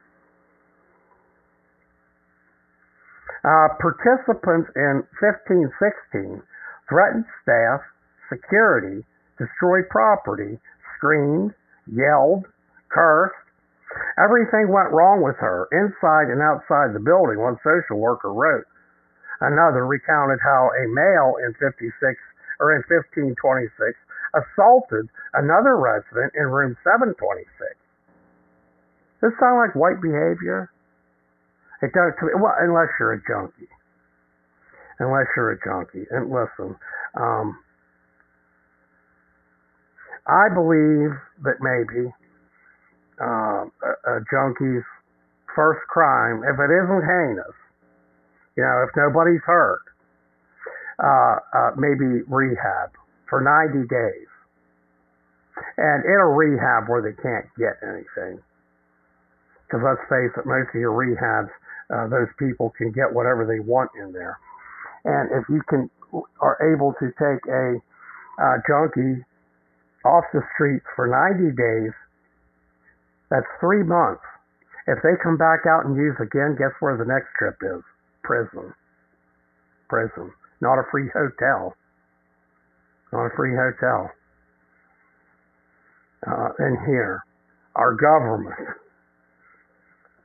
Uh, 3.43 3.75
participants 3.83 4.71
in 4.77 5.03
1516 5.19 6.43
threatened 6.89 7.25
staff, 7.43 7.81
security, 8.33 9.05
destroyed 9.39 9.89
property, 9.91 10.59
screamed, 10.97 11.53
yelled, 11.87 12.45
cursed. 12.89 13.35
Everything 14.19 14.69
went 14.73 14.91
wrong 14.93 15.23
with 15.23 15.37
her, 15.37 15.69
inside 15.73 16.33
and 16.33 16.43
outside 16.43 16.95
the 16.95 17.03
building, 17.03 17.39
one 17.39 17.57
social 17.63 17.99
worker 17.99 18.33
wrote. 18.33 18.67
Another 19.41 19.86
recounted 19.86 20.39
how 20.43 20.70
a 20.74 20.84
male 20.91 21.39
in 21.45 21.55
56 21.55 21.95
or 22.59 22.74
in 22.74 22.82
1526 22.91 23.70
assaulted 24.34 25.07
another 25.34 25.78
resident 25.78 26.34
in 26.34 26.51
room 26.51 26.76
726. 26.82 27.47
Does 29.20 29.30
this 29.30 29.39
sound 29.39 29.59
like 29.59 29.74
white 29.74 30.03
behavior? 30.03 30.70
It 31.82 31.95
does 31.95 32.14
to 32.18 32.26
me, 32.26 32.32
well, 32.34 32.55
unless 32.59 32.91
you're 32.99 33.14
a 33.14 33.22
junkie. 33.22 33.70
Unless 34.99 35.26
you're 35.36 35.55
a 35.55 35.61
junkie. 35.62 36.07
And 36.11 36.30
listen, 36.30 36.74
um, 37.14 37.59
I 40.26 40.51
believe 40.51 41.14
that 41.47 41.62
maybe 41.62 42.11
uh, 43.22 43.70
a, 43.70 43.93
a 44.07 44.20
junkie's 44.30 44.86
first 45.55 45.80
crime, 45.89 46.43
if 46.43 46.59
it 46.59 46.70
isn't 46.70 47.05
heinous, 47.07 47.57
you 48.59 48.67
know, 48.67 48.83
if 48.83 48.91
nobody's 48.99 49.41
hurt, 49.47 49.87
uh, 50.99 51.39
uh, 51.55 51.71
maybe 51.79 52.27
rehab 52.27 52.91
for 53.31 53.39
90 53.39 53.87
days. 53.87 54.27
And 55.79 56.03
in 56.03 56.19
a 56.19 56.27
rehab 56.27 56.91
where 56.91 56.99
they 56.99 57.15
can't 57.23 57.47
get 57.55 57.79
anything. 57.87 58.43
Because 59.63 59.87
let's 59.87 60.03
face 60.11 60.35
it, 60.35 60.43
most 60.43 60.75
of 60.75 60.81
your 60.83 60.91
rehabs, 60.91 61.55
uh, 61.95 62.11
those 62.11 62.27
people 62.35 62.75
can 62.75 62.91
get 62.91 63.15
whatever 63.15 63.47
they 63.47 63.63
want 63.63 63.95
in 63.95 64.11
there. 64.11 64.43
And 65.07 65.31
if 65.39 65.47
you 65.49 65.63
can 65.71 65.89
are 66.41 66.59
able 66.65 66.97
to 66.99 67.13
take 67.15 67.45
a 67.47 67.79
uh, 68.43 68.57
junkie 68.67 69.23
off 70.05 70.25
the 70.33 70.41
streets 70.55 70.87
for 70.97 71.07
90 71.07 71.55
days, 71.55 71.95
that's 73.31 73.47
three 73.61 73.85
months. 73.85 74.25
If 74.89 74.99
they 75.05 75.15
come 75.23 75.37
back 75.37 75.69
out 75.69 75.85
and 75.85 75.95
use 75.95 76.17
again, 76.19 76.57
guess 76.59 76.73
where 76.81 76.97
the 76.97 77.05
next 77.05 77.29
trip 77.39 77.61
is? 77.63 77.85
Prison. 78.29 78.74
Prison. 79.89 80.31
Not 80.61 80.76
a 80.76 80.85
free 80.93 81.09
hotel. 81.16 81.72
Not 83.11 83.24
a 83.24 83.31
free 83.35 83.57
hotel. 83.57 84.11
Uh, 86.29 86.49
and 86.59 86.76
here, 86.85 87.24
our 87.74 87.95
government, 87.95 88.76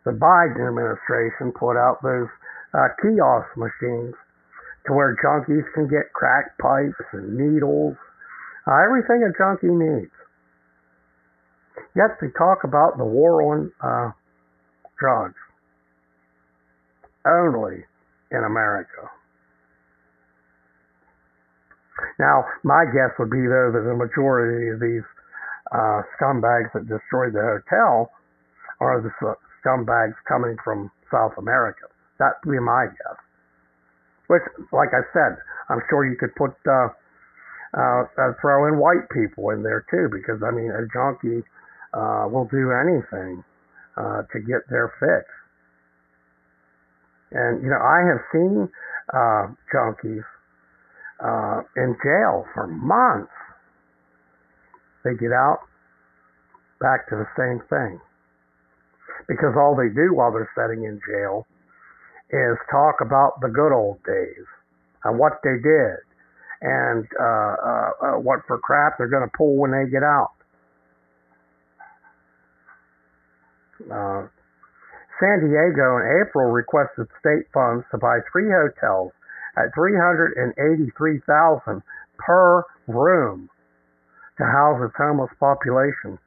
the 0.04 0.12
Biden 0.12 0.68
administration 0.68 1.54
put 1.58 1.80
out 1.80 2.04
those 2.04 2.28
uh, 2.74 2.92
kiosk 3.02 3.48
machines 3.56 4.16
to 4.86 4.92
where 4.92 5.16
junkies 5.24 5.64
can 5.74 5.88
get 5.88 6.12
crack 6.12 6.58
pipes 6.60 7.08
and 7.14 7.38
needles 7.38 7.96
Uh, 8.68 8.80
everything 8.84 9.24
a 9.24 9.32
junkie 9.38 9.68
needs. 9.68 10.12
Yet 11.96 12.20
they 12.20 12.28
talk 12.38 12.64
about 12.64 12.98
the 12.98 13.06
war 13.06 13.44
on 13.44 13.72
uh, 13.80 14.12
drugs 15.00 15.36
only 17.26 17.84
in 18.34 18.44
America. 18.44 19.10
Now, 22.20 22.46
my 22.64 22.86
guess 22.86 23.14
would 23.20 23.30
be, 23.30 23.46
though, 23.46 23.72
that 23.72 23.86
the 23.86 23.96
majority 23.96 24.70
of 24.74 24.82
these 24.82 25.06
uh, 25.72 26.02
scumbags 26.18 26.74
that 26.74 26.90
destroyed 26.90 27.34
the 27.34 27.42
hotel 27.42 28.12
are 28.82 29.02
the 29.02 29.14
scumbags 29.62 30.18
coming 30.28 30.58
from 30.64 30.92
South 31.12 31.34
America. 31.38 31.88
That 32.20 32.42
would 32.44 32.52
be 32.52 32.60
my 32.60 32.88
guess. 32.88 33.18
Which, 34.28 34.44
like 34.72 34.90
I 34.94 35.06
said, 35.14 35.38
I'm 35.70 35.82
sure 35.90 36.06
you 36.06 36.18
could 36.18 36.36
put 36.36 36.52
uh, 36.68 36.90
uh, 37.78 38.04
uh, 38.18 38.34
throw 38.42 38.68
in 38.68 38.78
white 38.78 39.10
people 39.12 39.50
in 39.50 39.64
there 39.64 39.86
too, 39.90 40.10
because 40.12 40.42
I 40.44 40.52
mean, 40.52 40.72
a 40.72 40.86
junkie 40.94 41.44
uh, 41.94 42.28
will 42.30 42.46
do 42.52 42.72
anything 42.72 43.44
uh, 43.98 44.24
to 44.32 44.40
get 44.40 44.62
their 44.70 44.94
fix. 45.00 45.26
And 47.34 47.64
you 47.64 47.70
know, 47.70 47.82
I 47.82 48.06
have 48.08 48.22
seen 48.32 48.70
uh, 49.14 49.44
junkies 49.74 50.24
uh, 51.20 51.62
in 51.76 51.96
jail 52.04 52.46
for 52.54 52.68
months. 52.68 53.32
They 55.04 55.16
get 55.20 55.34
out, 55.34 55.60
back 56.80 57.10
to 57.10 57.16
the 57.16 57.28
same 57.36 57.60
thing, 57.68 58.00
because 59.28 59.56
all 59.58 59.76
they 59.76 59.90
do 59.94 60.14
while 60.14 60.32
they're 60.32 60.50
sitting 60.56 60.86
in 60.86 61.02
jail 61.06 61.46
is 62.32 62.58
talk 62.72 63.02
about 63.02 63.42
the 63.42 63.50
good 63.50 63.74
old 63.74 64.02
days 64.04 64.48
and 65.04 65.20
what 65.20 65.42
they 65.44 65.60
did 65.62 66.00
and 66.62 67.06
uh, 67.20 67.24
uh, 67.24 67.90
uh, 68.02 68.20
what 68.20 68.40
for 68.48 68.58
crap 68.58 68.98
they're 68.98 69.10
going 69.10 69.28
to 69.28 69.38
pull 69.38 69.58
when 69.58 69.72
they 69.72 69.90
get 69.92 70.02
out. 70.02 70.32
Uh, 73.92 74.28
San 75.20 75.46
Diego 75.46 75.98
in 75.98 76.26
April 76.26 76.52
requested 76.52 77.08
state 77.20 77.46
funds 77.54 77.86
to 77.92 77.98
buy 77.98 78.20
three 78.32 78.50
hotels 78.50 79.12
at 79.58 79.74
383,000 79.76 81.84
per 82.18 82.64
room 82.88 83.50
to 84.38 84.44
house 84.44 84.82
its 84.84 84.96
homeless 84.98 85.32
population. 85.40 86.18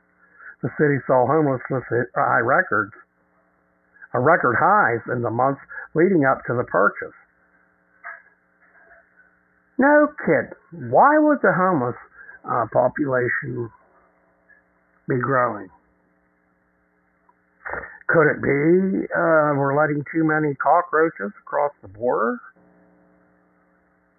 The 0.62 0.70
city 0.78 0.98
saw 1.06 1.26
homelessness 1.26 1.84
hit 1.90 2.06
high 2.14 2.40
records, 2.40 2.92
a 4.14 4.20
record 4.20 4.56
highs 4.58 5.00
in 5.12 5.22
the 5.22 5.30
months 5.30 5.60
leading 5.94 6.24
up 6.24 6.44
to 6.46 6.54
the 6.54 6.64
purchase. 6.64 7.14
No 9.78 10.08
kid. 10.24 10.54
Why 10.90 11.18
would 11.18 11.38
the 11.42 11.52
homeless 11.52 11.96
uh, 12.44 12.66
population 12.72 13.70
be 15.08 15.18
growing? 15.18 15.68
Could 18.08 18.30
it 18.30 18.40
be 18.40 19.06
uh, 19.10 19.58
we're 19.58 19.74
letting 19.74 20.04
too 20.14 20.22
many 20.22 20.54
cockroaches 20.54 21.32
across 21.42 21.72
the 21.82 21.88
border? 21.88 22.38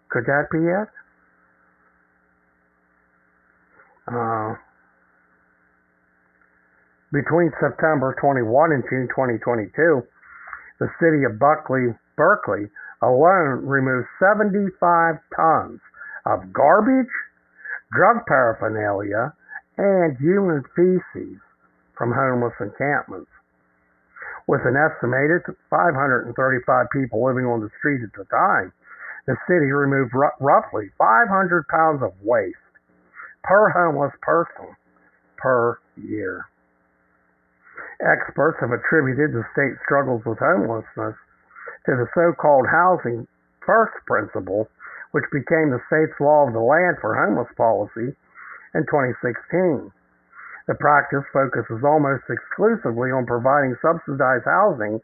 Could 0.09 0.25
that 0.25 0.47
be 0.51 0.59
it? 0.59 0.89
Uh, 4.07 4.55
between 7.11 7.51
September 7.59 8.15
21 8.19 8.71
and 8.71 8.83
June 8.89 9.07
2022, 9.07 10.03
the 10.79 10.87
city 10.99 11.23
of 11.23 11.39
Buckley, 11.39 11.95
Berkeley 12.15 12.67
alone 13.01 13.63
removed 13.63 14.07
75 14.19 15.15
tons 15.35 15.79
of 16.25 16.51
garbage, 16.51 17.11
drug 17.95 18.25
paraphernalia, 18.27 19.33
and 19.77 20.17
human 20.17 20.63
feces 20.75 21.39
from 21.97 22.11
homeless 22.11 22.53
encampments. 22.59 23.31
With 24.47 24.61
an 24.63 24.79
estimated 24.79 25.43
535 25.69 26.87
people 26.91 27.25
living 27.25 27.45
on 27.45 27.59
the 27.59 27.69
street 27.79 27.99
at 28.01 28.13
the 28.15 28.23
time, 28.31 28.71
the 29.27 29.35
city 29.45 29.71
removed 29.71 30.15
r- 30.15 30.33
roughly 30.39 30.89
500 30.97 31.67
pounds 31.67 32.01
of 32.01 32.13
waste 32.23 32.55
per 33.43 33.69
homeless 33.69 34.13
person 34.21 34.75
per 35.35 35.79
year. 35.97 36.45
Experts 37.99 38.57
have 38.61 38.71
attributed 38.71 39.33
the 39.33 39.43
state's 39.51 39.81
struggles 39.83 40.23
with 40.25 40.39
homelessness 40.39 41.15
to 41.85 41.95
the 41.95 42.07
so-called 42.15 42.67
housing 42.71 43.27
first 43.65 43.95
principle, 44.05 44.69
which 45.11 45.25
became 45.31 45.71
the 45.71 45.83
state's 45.87 46.15
law 46.21 46.47
of 46.47 46.53
the 46.53 46.59
land 46.59 46.97
for 47.01 47.15
homeless 47.15 47.51
policy 47.57 48.15
in 48.75 48.85
2016. 48.87 49.91
The 50.67 50.75
practice 50.75 51.23
focuses 51.31 51.83
almost 51.83 52.23
exclusively 52.29 53.09
on 53.11 53.25
providing 53.25 53.75
subsidized 53.81 54.45
housing 54.45 54.99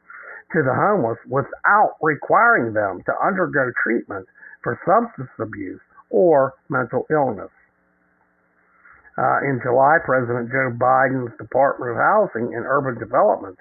to 0.52 0.60
the 0.62 0.76
homeless 0.76 1.18
without 1.28 1.96
requiring 2.02 2.74
them 2.74 3.02
to 3.08 3.14
undergo 3.24 3.72
treatment 3.82 4.28
for 4.62 4.80
substance 4.86 5.32
abuse 5.40 5.82
or 6.10 6.54
mental 6.70 7.08
illness. 7.10 7.52
Uh, 9.18 9.40
in 9.46 9.62
July, 9.64 9.98
President 10.04 10.50
Joe 10.50 10.74
Biden's 10.74 11.36
Department 11.38 11.92
of 11.92 11.98
Housing 11.98 12.54
and 12.56 12.66
Urban 12.66 12.98
Development 12.98 13.58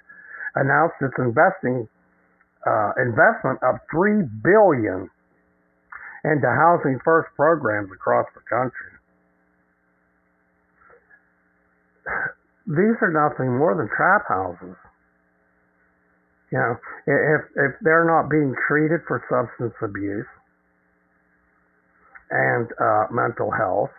announced 0.54 0.96
its 1.00 1.14
investing 1.18 1.88
uh, 2.66 2.92
investment 2.96 3.58
of 3.62 3.76
three 3.90 4.22
billion 4.42 5.10
into 6.24 6.48
housing 6.48 6.98
first 7.04 7.28
programs 7.36 7.90
across 7.92 8.26
the 8.34 8.40
country. 8.48 8.91
These 12.66 12.96
are 13.02 13.10
nothing 13.10 13.58
more 13.58 13.74
than 13.74 13.88
trap 13.90 14.26
houses. 14.28 14.76
You 16.50 16.58
know, 16.58 16.76
if 17.06 17.40
if 17.56 17.72
they're 17.80 18.04
not 18.04 18.28
being 18.28 18.54
treated 18.68 19.00
for 19.08 19.24
substance 19.30 19.74
abuse 19.80 20.28
and 22.30 22.68
uh, 22.78 23.06
mental 23.10 23.50
health, 23.50 23.90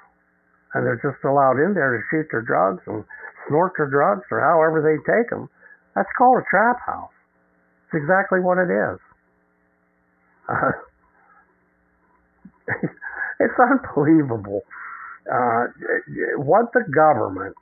and 0.73 0.85
they're 0.85 1.01
just 1.01 1.23
allowed 1.25 1.57
in 1.57 1.73
there 1.73 1.97
to 1.97 2.01
shoot 2.11 2.27
their 2.31 2.45
drugs 2.45 2.83
and 2.85 3.03
snort 3.47 3.73
their 3.77 3.89
drugs 3.89 4.23
or 4.31 4.39
however 4.39 4.81
they 4.81 4.97
take 5.09 5.29
them, 5.29 5.49
that's 5.95 6.09
called 6.17 6.37
a 6.37 6.45
trap 6.49 6.77
house. 6.85 7.13
It's 7.87 8.01
exactly 8.03 8.39
what 8.39 8.57
it 8.57 8.69
is. 8.69 8.99
Uh, 10.49 10.71
it's 13.39 13.59
unbelievable 13.59 14.61
uh, 15.31 15.67
what 16.37 16.71
the 16.73 16.83
government 16.93 17.55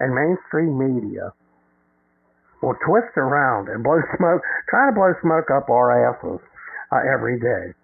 and 0.00 0.14
mainstream 0.14 0.78
media 0.78 1.32
will 2.62 2.76
twist 2.86 3.14
around 3.16 3.68
and 3.68 3.82
blow 3.82 3.98
smoke, 4.18 4.42
try 4.68 4.90
to 4.90 4.94
blow 4.94 5.12
smoke 5.22 5.50
up 5.50 5.70
our 5.70 5.90
asses 5.94 6.40
uh, 6.92 7.02
every 7.06 7.38
day. 7.38 7.74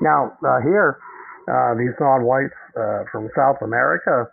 Now, 0.00 0.34
uh, 0.42 0.60
here, 0.62 0.98
uh, 1.46 1.74
these 1.74 1.94
non-whites 1.98 2.58
uh, 2.78 3.04
from 3.10 3.30
South 3.34 3.62
America 3.62 4.26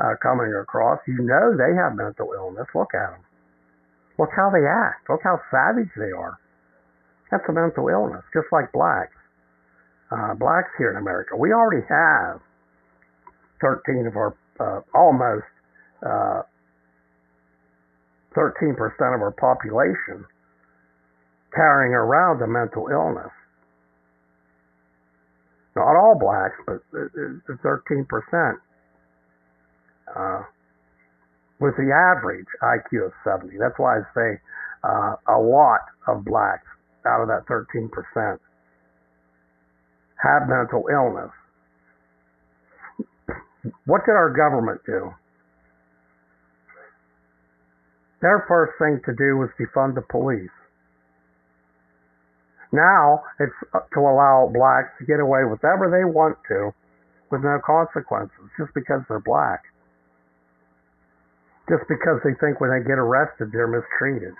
uh, 0.00 0.14
coming 0.22 0.52
across, 0.52 1.00
you 1.06 1.20
know 1.20 1.56
they 1.56 1.72
have 1.76 1.96
mental 1.96 2.32
illness. 2.32 2.66
Look 2.74 2.92
at 2.94 3.12
them. 3.12 3.24
Look 4.18 4.30
how 4.36 4.50
they 4.50 4.64
act. 4.64 5.08
Look 5.08 5.20
how 5.24 5.40
savage 5.50 5.90
they 5.96 6.12
are. 6.12 6.38
That's 7.30 7.44
a 7.48 7.52
mental 7.52 7.88
illness, 7.88 8.22
just 8.32 8.46
like 8.52 8.70
blacks. 8.72 9.16
Uh, 10.12 10.34
blacks 10.34 10.70
here 10.78 10.90
in 10.90 10.96
America, 10.96 11.34
we 11.34 11.50
already 11.50 11.82
have 11.88 12.38
13 13.60 14.06
of 14.06 14.14
our, 14.16 14.36
almost 14.94 15.48
13% 18.36 18.74
of 19.14 19.20
our 19.22 19.34
population 19.38 20.24
carrying 21.54 21.92
around 21.92 22.42
a 22.42 22.46
mental 22.46 22.88
illness. 22.90 23.30
Not 25.76 25.96
all 25.96 26.18
blacks, 26.18 26.56
but 26.66 26.78
the 26.92 27.58
13%. 27.64 28.54
Uh, 30.14 30.42
with 31.60 31.74
the 31.76 31.90
average 31.90 32.46
IQ 32.62 33.06
of 33.06 33.12
70. 33.24 33.56
That's 33.58 33.78
why 33.78 33.98
I 33.98 34.02
say 34.14 34.40
uh, 34.84 35.16
a 35.28 35.38
lot 35.38 35.80
of 36.06 36.24
blacks 36.24 36.66
out 37.06 37.22
of 37.22 37.28
that 37.28 37.46
13% 37.48 37.88
have 40.22 40.48
mental 40.48 40.84
illness. 40.92 41.30
What 43.86 44.04
did 44.04 44.12
our 44.12 44.30
government 44.30 44.80
do? 44.84 45.10
Their 48.24 48.40
first 48.48 48.72
thing 48.80 49.04
to 49.04 49.12
do 49.12 49.36
was 49.36 49.52
defund 49.60 49.96
the 49.96 50.00
police. 50.00 50.48
Now 52.72 53.20
it's 53.38 53.52
to 53.92 54.00
allow 54.00 54.48
blacks 54.48 54.96
to 54.96 55.04
get 55.04 55.20
away 55.20 55.44
with 55.44 55.60
whatever 55.60 55.92
they 55.92 56.08
want 56.08 56.40
to 56.48 56.72
with 57.30 57.44
no 57.44 57.60
consequences 57.60 58.48
just 58.56 58.72
because 58.72 59.04
they're 59.12 59.20
black. 59.20 59.68
Just 61.68 61.84
because 61.84 62.24
they 62.24 62.32
think 62.40 62.64
when 62.64 62.72
they 62.72 62.80
get 62.80 62.96
arrested 62.96 63.52
they're 63.52 63.68
mistreated. 63.68 64.32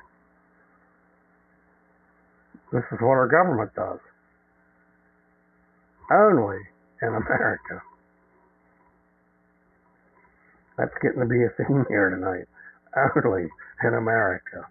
This 2.73 2.89
is 2.89 2.99
what 3.05 3.21
our 3.21 3.29
government 3.29 3.71
does. 3.77 4.01
Only 6.11 6.65
in 7.03 7.13
America. 7.13 7.85
That's 10.79 10.97
getting 11.05 11.21
to 11.21 11.29
be 11.29 11.45
a 11.45 11.53
theme 11.61 11.85
here 11.93 12.09
tonight. 12.09 12.49
Only 12.97 13.45
in 13.83 13.95
America. 13.95 14.69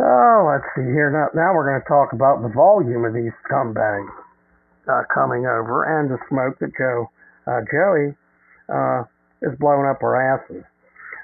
Oh, 0.00 0.48
let's 0.48 0.64
see 0.72 0.88
here. 0.96 1.12
Now, 1.12 1.28
now 1.36 1.52
we're 1.52 1.68
going 1.68 1.82
to 1.84 1.88
talk 1.88 2.16
about 2.16 2.40
the 2.40 2.48
volume 2.48 3.04
of 3.04 3.12
these 3.12 3.36
scumbags 3.44 4.08
uh, 4.88 5.04
coming 5.12 5.44
over 5.44 5.84
and 5.84 6.08
the 6.08 6.16
smoke 6.32 6.56
that 6.64 6.72
Joe 6.72 7.12
uh, 7.44 7.60
Joey 7.68 8.16
uh, 8.72 9.04
is 9.44 9.52
blowing 9.60 9.84
up 9.84 10.00
our 10.00 10.16
asses. 10.16 10.64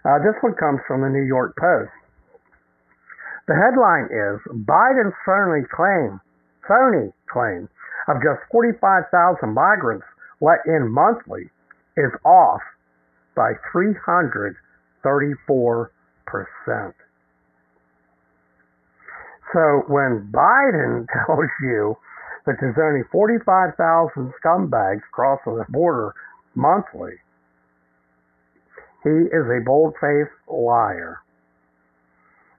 Uh, 0.05 0.21
this 0.21 0.37
one 0.45 0.53
comes 0.61 0.81
from 0.87 1.01
the 1.01 1.09
New 1.09 1.25
York 1.25 1.57
Post. 1.57 1.91
The 3.49 3.57
headline 3.57 4.13
is 4.13 4.37
Biden's 4.67 5.17
phony 5.25 5.65
claim, 5.73 6.21
phony 6.69 7.17
claim 7.33 7.69
of 8.09 8.21
just 8.21 8.45
45,000 8.53 9.09
migrants 9.55 10.05
let 10.41 10.61
in 10.67 10.93
monthly 10.93 11.49
is 11.97 12.13
off 12.25 12.61
by 13.35 13.53
334 13.73 14.53
percent. 15.03 15.96
So 19.53 19.85
when 19.89 20.29
Biden 20.33 21.07
tells 21.27 21.51
you 21.63 21.97
that 22.47 22.57
there's 22.61 22.77
only 22.79 23.03
45,000 23.11 24.33
scumbags 24.43 25.03
crossing 25.13 25.57
the 25.57 25.65
border 25.69 26.15
monthly, 26.55 27.15
he 29.03 29.11
is 29.11 29.47
a 29.47 29.61
bold-faced 29.65 30.35
liar. 30.49 31.19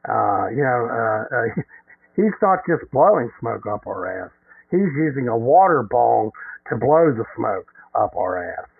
Uh, 0.07 0.47
you 0.49 0.63
know, 0.63 0.87
uh, 0.87 1.35
uh, 1.35 1.61
he's 2.15 2.35
not 2.41 2.59
just 2.67 2.89
blowing 2.91 3.29
smoke 3.39 3.65
up 3.67 3.85
our 3.85 4.25
ass. 4.25 4.31
He's 4.71 4.91
using 4.95 5.27
a 5.27 5.37
water 5.37 5.83
bong 5.83 6.31
to 6.69 6.77
blow 6.77 7.11
the 7.11 7.25
smoke 7.35 7.67
up 7.95 8.15
our 8.15 8.37
ass. 8.37 8.76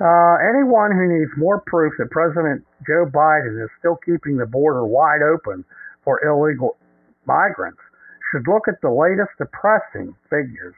Uh, 0.00 0.34
anyone 0.42 0.90
who 0.90 1.06
needs 1.06 1.30
more 1.36 1.60
proof 1.66 1.92
that 1.98 2.10
President 2.10 2.66
Joe 2.86 3.06
Biden 3.06 3.62
is 3.62 3.70
still 3.78 3.96
keeping 4.04 4.36
the 4.36 4.46
border 4.46 4.84
wide 4.84 5.22
open 5.22 5.64
for 6.02 6.18
illegal 6.26 6.76
migrants 7.26 7.78
should 8.30 8.48
look 8.48 8.66
at 8.66 8.80
the 8.82 8.90
latest 8.90 9.30
depressing 9.38 10.16
figures. 10.28 10.74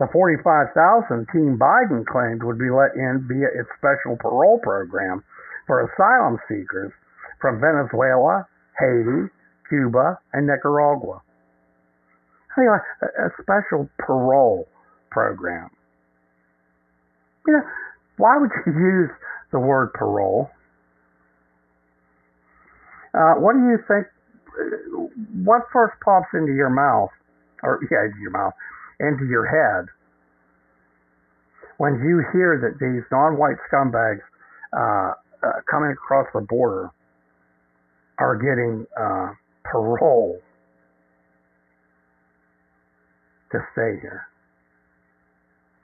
the 0.00 0.08
45,000 0.12 1.28
Team 1.28 1.60
Biden 1.60 2.06
claimed 2.08 2.42
would 2.42 2.58
be 2.58 2.72
let 2.72 2.96
in 2.96 3.28
via 3.28 3.52
its 3.52 3.68
special 3.76 4.16
parole 4.16 4.58
program 4.58 5.22
for 5.66 5.84
asylum 5.84 6.40
seekers 6.48 6.90
from 7.38 7.60
Venezuela, 7.60 8.48
Haiti, 8.80 9.28
Cuba, 9.68 10.18
and 10.32 10.46
Nicaragua. 10.46 11.20
Know, 12.56 12.76
a, 13.02 13.28
special 13.40 13.88
parole 13.98 14.66
program. 15.10 15.70
You 17.46 17.54
know, 17.54 17.62
why 18.16 18.36
would 18.38 18.50
you 18.66 18.72
use 18.76 19.10
the 19.52 19.58
word 19.58 19.92
parole? 19.94 20.50
Uh, 23.14 23.34
what 23.34 23.54
do 23.54 23.60
you 23.60 23.78
think? 23.88 24.06
What 25.44 25.62
first 25.72 25.94
pops 26.04 26.28
into 26.34 26.52
your 26.52 26.70
mouth, 26.70 27.10
or 27.62 27.80
yeah, 27.90 28.06
into 28.06 28.20
your 28.20 28.30
mouth, 28.30 28.52
into 29.00 29.26
your 29.26 29.46
head 29.48 29.88
when 31.80 31.94
you 32.04 32.20
hear 32.36 32.60
that 32.60 32.76
these 32.76 33.00
non-white 33.10 33.56
scumbags 33.72 34.20
uh, 34.76 35.16
uh, 35.42 35.64
coming 35.64 35.90
across 35.92 36.26
the 36.34 36.44
border 36.44 36.90
are 38.18 38.36
getting 38.36 38.84
uh, 39.00 39.32
parole 39.64 40.38
to 43.50 43.58
stay 43.72 43.96
here. 44.04 44.28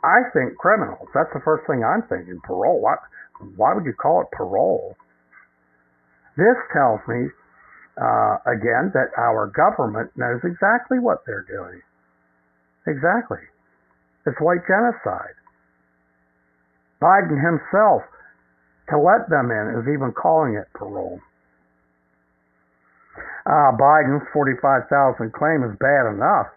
I 0.05 0.29
think 0.37 0.55
criminals. 0.59 1.09
That's 1.15 1.33
the 1.33 1.41
first 1.41 1.67
thing 1.67 1.83
I'm 1.83 2.05
thinking. 2.13 2.39
Parole. 2.45 2.81
Why, 2.83 2.97
why 3.57 3.73
would 3.75 3.87
you 3.87 3.95
call 3.95 4.21
it 4.21 4.29
parole? 4.37 4.95
This 6.37 6.61
tells 6.77 7.01
me, 7.09 7.33
uh, 7.97 8.37
again, 8.45 8.93
that 8.93 9.17
our 9.17 9.49
government 9.49 10.13
knows 10.15 10.45
exactly 10.45 11.01
what 11.01 11.25
they're 11.25 11.49
doing. 11.49 11.81
Exactly. 12.87 13.43
It's 14.27 14.39
white 14.41 14.67
genocide. 14.67 15.35
Biden 17.03 17.39
himself, 17.39 18.03
to 18.91 18.99
let 18.99 19.29
them 19.29 19.51
in, 19.51 19.79
is 19.79 19.89
even 19.93 20.13
calling 20.13 20.55
it 20.55 20.67
parole. 20.75 21.21
Uh, 23.47 23.71
Biden's 23.79 24.27
45,000 24.33 25.33
claim 25.33 25.63
is 25.63 25.79
bad 25.79 26.11
enough. 26.11 26.51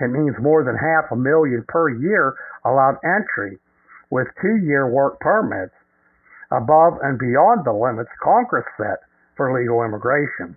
It 0.00 0.10
means 0.10 0.34
more 0.40 0.64
than 0.64 0.76
half 0.76 1.10
a 1.10 1.16
million 1.16 1.64
per 1.68 1.88
year 1.88 2.34
allowed 2.64 2.98
entry 3.04 3.58
with 4.10 4.28
two 4.40 4.56
year 4.56 4.86
work 4.88 5.18
permits 5.20 5.74
above 6.50 6.98
and 7.02 7.18
beyond 7.18 7.64
the 7.64 7.72
limits 7.72 8.10
Congress 8.22 8.66
set 8.76 9.00
for 9.36 9.52
legal 9.58 9.82
immigration. 9.82 10.56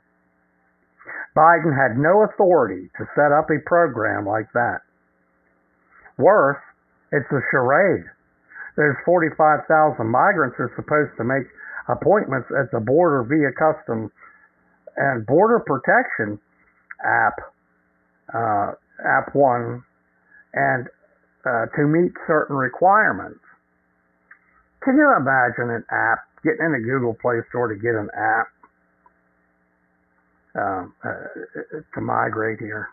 Biden 1.35 1.75
had 1.75 1.97
no 1.97 2.23
authority 2.23 2.89
to 2.97 3.05
set 3.15 3.31
up 3.31 3.49
a 3.49 3.59
program 3.65 4.25
like 4.25 4.51
that. 4.53 4.84
Worse, 6.17 6.61
it's 7.11 7.27
a 7.31 7.41
charade. 7.51 8.05
There's 8.75 8.97
45,000 9.05 10.05
migrants 10.07 10.55
are 10.59 10.71
supposed 10.75 11.15
to 11.17 11.23
make 11.23 11.47
appointments 11.87 12.47
at 12.51 12.71
the 12.71 12.79
border 12.79 13.23
via 13.23 13.51
customs 13.55 14.11
and 14.97 15.25
border 15.25 15.59
protection 15.59 16.39
app, 17.03 17.35
uh, 18.33 18.71
app 19.03 19.35
one, 19.35 19.83
and 20.53 20.87
uh, 21.45 21.65
to 21.75 21.87
meet 21.87 22.11
certain 22.27 22.55
requirements. 22.55 23.39
Can 24.83 24.95
you 24.97 25.13
imagine 25.17 25.69
an 25.69 25.83
app 25.91 26.19
getting 26.43 26.65
in 26.65 26.75
a 26.75 26.79
Google 26.79 27.15
Play 27.21 27.39
Store 27.49 27.67
to 27.67 27.75
get 27.75 27.95
an 27.95 28.09
app 28.15 28.47
um, 30.55 30.93
uh, 31.03 31.79
to 31.93 32.01
migrate 32.01 32.59
here? 32.59 32.87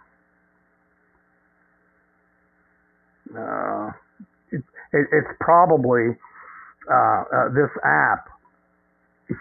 Uh, 3.32 3.90
it, 4.52 4.62
it, 4.92 5.06
it's 5.12 5.32
probably 5.40 6.16
uh, 6.90 7.22
uh, 7.24 7.48
this 7.54 7.72
app. 7.84 8.28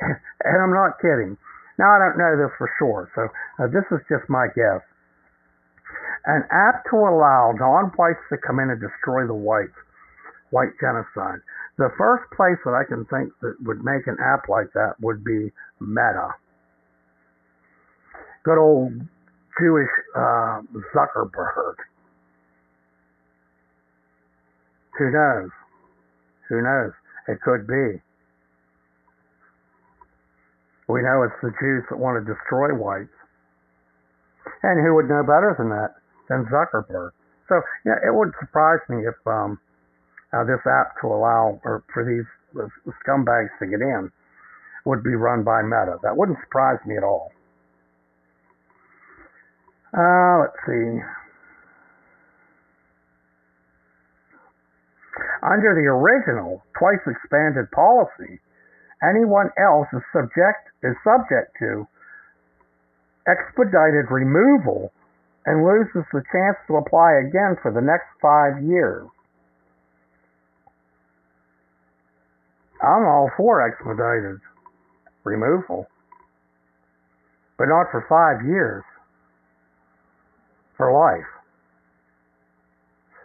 and 0.00 0.56
I'm 0.62 0.74
not 0.74 0.98
kidding. 1.00 1.36
Now 1.78 1.92
I 1.92 1.98
don't 2.00 2.18
know 2.18 2.34
this 2.36 2.52
for 2.56 2.70
sure, 2.78 3.10
so 3.14 3.28
uh, 3.62 3.68
this 3.68 3.84
is 3.92 4.00
just 4.08 4.28
my 4.28 4.48
guess. 4.56 4.80
An 6.24 6.42
app 6.50 6.82
to 6.90 6.96
allow 6.96 7.52
non-whites 7.54 8.24
to 8.30 8.36
come 8.38 8.58
in 8.58 8.70
and 8.70 8.80
destroy 8.80 9.26
the 9.26 9.36
whites, 9.36 9.76
white 10.50 10.74
genocide. 10.80 11.38
The 11.78 11.92
first 11.98 12.24
place 12.34 12.58
that 12.64 12.72
I 12.72 12.82
can 12.88 13.04
think 13.06 13.30
that 13.42 13.54
would 13.62 13.84
make 13.84 14.08
an 14.08 14.16
app 14.18 14.48
like 14.48 14.72
that 14.72 14.96
would 15.00 15.22
be 15.22 15.52
Meta. 15.78 16.34
Good 18.44 18.58
old 18.58 18.92
Jewish 19.60 19.92
uh, 20.16 20.62
Zuckerberg. 20.94 21.76
Who 24.98 25.10
knows? 25.10 25.50
Who 26.48 26.62
knows? 26.62 26.92
It 27.28 27.40
could 27.42 27.66
be. 27.66 28.00
We 30.88 31.02
know 31.02 31.22
it's 31.26 31.40
the 31.42 31.52
Jews 31.60 31.84
that 31.90 31.98
want 31.98 32.24
to 32.24 32.32
destroy 32.32 32.72
whites. 32.74 33.10
And 34.62 34.80
who 34.80 34.94
would 34.94 35.08
know 35.08 35.22
better 35.22 35.54
than 35.58 35.68
that 35.70 35.96
than 36.28 36.46
Zuckerberg? 36.46 37.10
So, 37.48 37.60
yeah, 37.84 37.98
it 38.06 38.14
wouldn't 38.14 38.36
surprise 38.38 38.80
me 38.88 39.06
if 39.06 39.14
um, 39.26 39.58
uh, 40.32 40.44
this 40.44 40.62
app 40.66 41.00
to 41.00 41.08
allow 41.08 41.60
or 41.64 41.82
for 41.92 42.04
these 42.04 42.26
scumbags 43.02 43.50
to 43.58 43.66
get 43.66 43.80
in 43.80 44.10
would 44.84 45.02
be 45.02 45.14
run 45.14 45.42
by 45.42 45.62
Meta. 45.62 45.98
That 46.02 46.16
wouldn't 46.16 46.38
surprise 46.40 46.78
me 46.86 46.96
at 46.96 47.02
all. 47.02 47.32
Uh, 49.96 50.40
let's 50.40 50.58
see. 50.66 51.00
Under 55.46 55.78
the 55.78 55.86
original, 55.86 56.62
twice 56.76 56.98
expanded 57.06 57.70
policy, 57.70 58.42
anyone 58.98 59.50
else 59.54 59.86
is 59.94 60.02
subject 60.12 60.74
is 60.82 60.98
subject 61.06 61.54
to 61.60 61.86
expedited 63.30 64.10
removal 64.10 64.90
and 65.46 65.62
loses 65.62 66.02
the 66.12 66.22
chance 66.34 66.58
to 66.66 66.76
apply 66.76 67.22
again 67.22 67.54
for 67.62 67.70
the 67.70 67.80
next 67.80 68.10
five 68.20 68.58
years. 68.62 69.06
I'm 72.82 73.06
all 73.06 73.30
for 73.36 73.62
expedited 73.62 74.40
removal, 75.22 75.86
but 77.56 77.66
not 77.66 77.86
for 77.90 78.04
five 78.10 78.46
years. 78.46 78.82
For 80.76 80.92
life. 80.92 81.24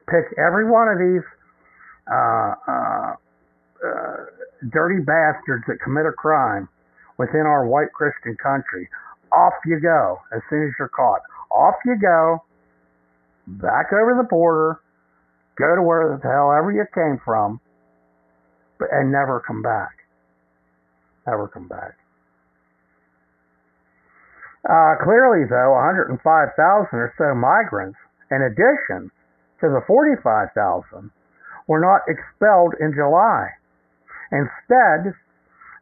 pick 0.07 0.32
every 0.39 0.63
one 0.69 0.88
of 0.88 0.97
these 0.97 1.28
uh, 2.12 2.53
uh, 2.68 3.16
uh, 3.82 4.18
dirty 4.70 4.99
bastards 4.99 5.64
that 5.68 5.80
commit 5.84 6.05
a 6.05 6.12
crime 6.12 6.68
within 7.18 7.41
our 7.41 7.66
white 7.66 7.91
Christian 7.93 8.36
country. 8.41 8.88
Off 9.32 9.53
you 9.66 9.80
go 9.80 10.20
as 10.36 10.41
soon 10.49 10.68
as 10.68 10.74
you're 10.78 10.89
caught. 10.89 11.22
Off 11.51 11.76
you 11.86 11.95
go, 12.01 12.43
back 13.47 13.93
over 13.93 14.16
the 14.18 14.28
border, 14.28 14.80
go 15.57 15.76
to 15.76 15.82
where 15.82 16.20
the 16.22 16.28
hell 16.28 16.51
ever 16.51 16.72
you 16.72 16.86
came 16.93 17.20
from, 17.24 17.59
and 18.91 19.12
never 19.12 19.43
come 19.45 19.62
back. 19.62 20.01
Never 21.28 21.47
come 21.47 21.68
back. 21.68 21.97
Uh, 24.68 24.93
clearly, 25.03 25.45
though, 25.49 25.74
105,000 25.74 26.20
or 26.93 27.14
so 27.18 27.34
migrants, 27.34 27.97
in 28.30 28.41
addition 28.41 29.09
to 29.59 29.70
the 29.70 29.82
45,000, 29.88 31.09
were 31.72 31.80
not 31.80 32.03
expelled 32.11 32.76
in 32.84 32.91
July. 32.91 33.47
Instead, 34.36 35.15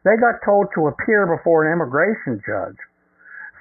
they 0.06 0.14
got 0.22 0.38
told 0.46 0.70
to 0.78 0.86
appear 0.86 1.26
before 1.26 1.66
an 1.66 1.74
immigration 1.74 2.38
judge. 2.46 2.78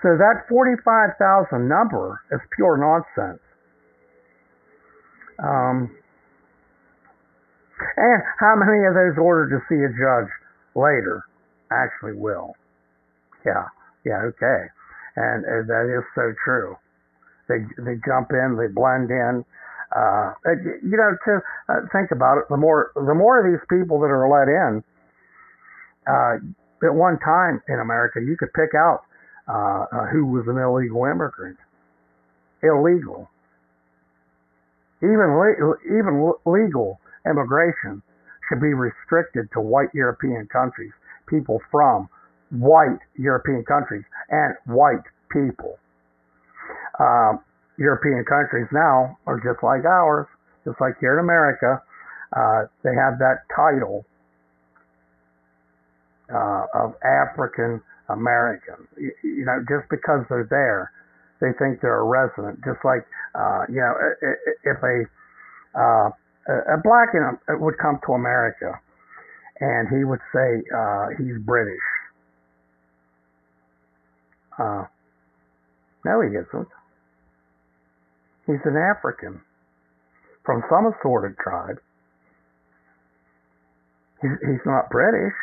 So 0.04 0.12
that 0.20 0.44
45,000 0.44 1.16
number 1.64 2.20
is 2.30 2.40
pure 2.52 2.76
nonsense. 2.76 3.40
Um, 5.40 5.88
and 7.96 8.20
how 8.36 8.60
many 8.60 8.84
of 8.84 8.92
those 8.92 9.16
ordered 9.16 9.48
to 9.56 9.64
see 9.64 9.80
a 9.80 9.88
judge 9.88 10.28
later 10.76 11.24
actually 11.72 12.12
will? 12.12 12.52
Yeah, 13.46 13.64
yeah, 14.04 14.20
okay. 14.36 14.68
And 15.16 15.46
uh, 15.48 15.64
that 15.64 15.88
is 15.88 16.04
so 16.14 16.34
true. 16.44 16.76
They 17.48 17.64
they 17.80 17.96
jump 18.04 18.36
in, 18.36 18.60
they 18.60 18.68
blend 18.68 19.08
in. 19.08 19.44
Uh, 19.94 20.32
you 20.84 20.96
know, 20.96 21.16
to 21.24 21.40
uh, 21.68 21.80
think 21.92 22.10
about 22.10 22.38
it, 22.38 22.44
the 22.50 22.56
more 22.56 22.92
the 22.94 23.14
more 23.14 23.40
of 23.40 23.50
these 23.50 23.64
people 23.70 23.98
that 24.00 24.12
are 24.12 24.28
let 24.28 24.48
in, 24.48 24.84
uh, 26.06 26.86
at 26.86 26.94
one 26.94 27.18
time 27.20 27.62
in 27.68 27.80
America, 27.80 28.20
you 28.20 28.36
could 28.36 28.52
pick 28.52 28.74
out 28.74 29.02
uh, 29.48 29.86
uh, 29.90 30.06
who 30.12 30.26
was 30.26 30.44
an 30.46 30.58
illegal 30.58 31.04
immigrant. 31.04 31.56
Illegal. 32.62 33.30
Even 35.02 35.38
le- 35.38 35.78
even 35.86 36.32
legal 36.44 37.00
immigration 37.24 38.02
should 38.48 38.60
be 38.60 38.74
restricted 38.74 39.48
to 39.52 39.60
white 39.60 39.88
European 39.94 40.46
countries, 40.48 40.92
people 41.26 41.60
from 41.70 42.08
white 42.50 42.98
European 43.16 43.64
countries, 43.64 44.04
and 44.30 44.54
white 44.66 45.04
people. 45.30 45.78
Um, 46.98 47.40
European 47.78 48.24
countries 48.24 48.66
now 48.72 49.16
are 49.26 49.38
just 49.38 49.62
like 49.62 49.84
ours, 49.84 50.26
just 50.64 50.80
like 50.80 50.94
here 51.00 51.18
in 51.18 51.24
America. 51.24 51.80
Uh, 52.36 52.66
they 52.82 52.94
have 52.94 53.18
that 53.18 53.46
title 53.54 54.04
uh, 56.28 56.66
of 56.74 56.94
African 57.02 57.80
American. 58.10 58.86
You, 58.98 59.12
you, 59.22 59.44
know, 59.46 59.64
just 59.68 59.88
because 59.88 60.26
they're 60.28 60.48
there, 60.50 60.92
they 61.40 61.56
think 61.58 61.80
they're 61.80 62.00
a 62.00 62.04
resident. 62.04 62.60
Just 62.64 62.84
like, 62.84 63.06
uh, 63.34 63.64
you 63.68 63.80
know, 63.80 63.94
if 64.64 64.78
a 64.82 65.04
uh, 65.78 66.10
a 66.48 66.78
black 66.82 67.08
would 67.48 67.78
come 67.78 68.00
to 68.06 68.12
America 68.12 68.80
and 69.60 69.88
he 69.88 70.04
would 70.04 70.20
say 70.32 70.62
uh, 70.74 71.08
he's 71.18 71.36
British. 71.44 71.86
Uh, 74.58 74.84
no, 76.04 76.20
he 76.22 76.28
isn't. 76.28 76.68
He's 78.48 78.64
an 78.64 78.80
African 78.80 79.42
from 80.42 80.62
some 80.70 80.86
assorted 80.86 81.36
tribe. 81.36 81.76
He's, 84.22 84.64
not 84.64 84.88
British. 84.90 85.36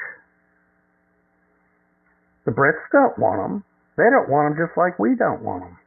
The 2.46 2.52
Brits 2.52 2.82
don't 2.92 3.18
want 3.20 3.46
him. 3.46 3.64
They 3.96 4.10
don't 4.10 4.28
want 4.28 4.52
him 4.52 4.66
just 4.66 4.76
like 4.76 4.98
we 4.98 5.16
don't 5.16 5.44
want 5.44 5.64
him. 5.66 5.78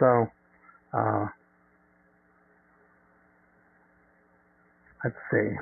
So, 0.00 0.26
uh, 0.96 1.26
let's 5.04 5.16
see. 5.30 5.52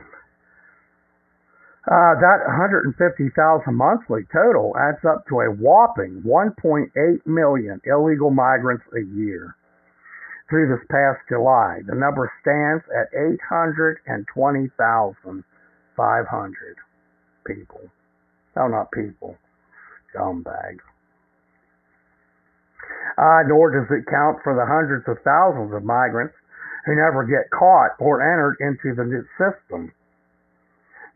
Uh, 1.91 2.15
that 2.23 2.39
150,000 2.47 3.75
monthly 3.75 4.23
total 4.33 4.73
adds 4.79 5.05
up 5.05 5.27
to 5.27 5.41
a 5.41 5.51
whopping 5.51 6.23
1.8 6.25 7.27
million 7.27 7.81
illegal 7.85 8.31
migrants 8.31 8.85
a 8.95 9.03
year. 9.19 9.57
Through 10.53 10.69
this 10.69 10.85
past 10.93 11.25
July, 11.33 11.81
the 11.89 11.97
number 11.97 12.29
stands 12.45 12.85
at 12.93 13.09
820,500 13.17 15.41
people. 17.47 17.81
No, 18.55 18.69
not 18.69 18.93
people, 18.93 19.39
scumbags. 20.13 20.85
Uh, 23.17 23.49
nor 23.49 23.73
does 23.73 23.89
it 23.97 24.05
count 24.13 24.45
for 24.45 24.53
the 24.53 24.69
hundreds 24.69 25.09
of 25.09 25.17
thousands 25.25 25.73
of 25.73 25.85
migrants 25.85 26.35
who 26.85 26.97
never 26.97 27.25
get 27.25 27.49
caught 27.49 27.97
or 27.99 28.21
entered 28.21 28.59
into 28.61 28.95
the 28.95 29.25
system. 29.41 29.91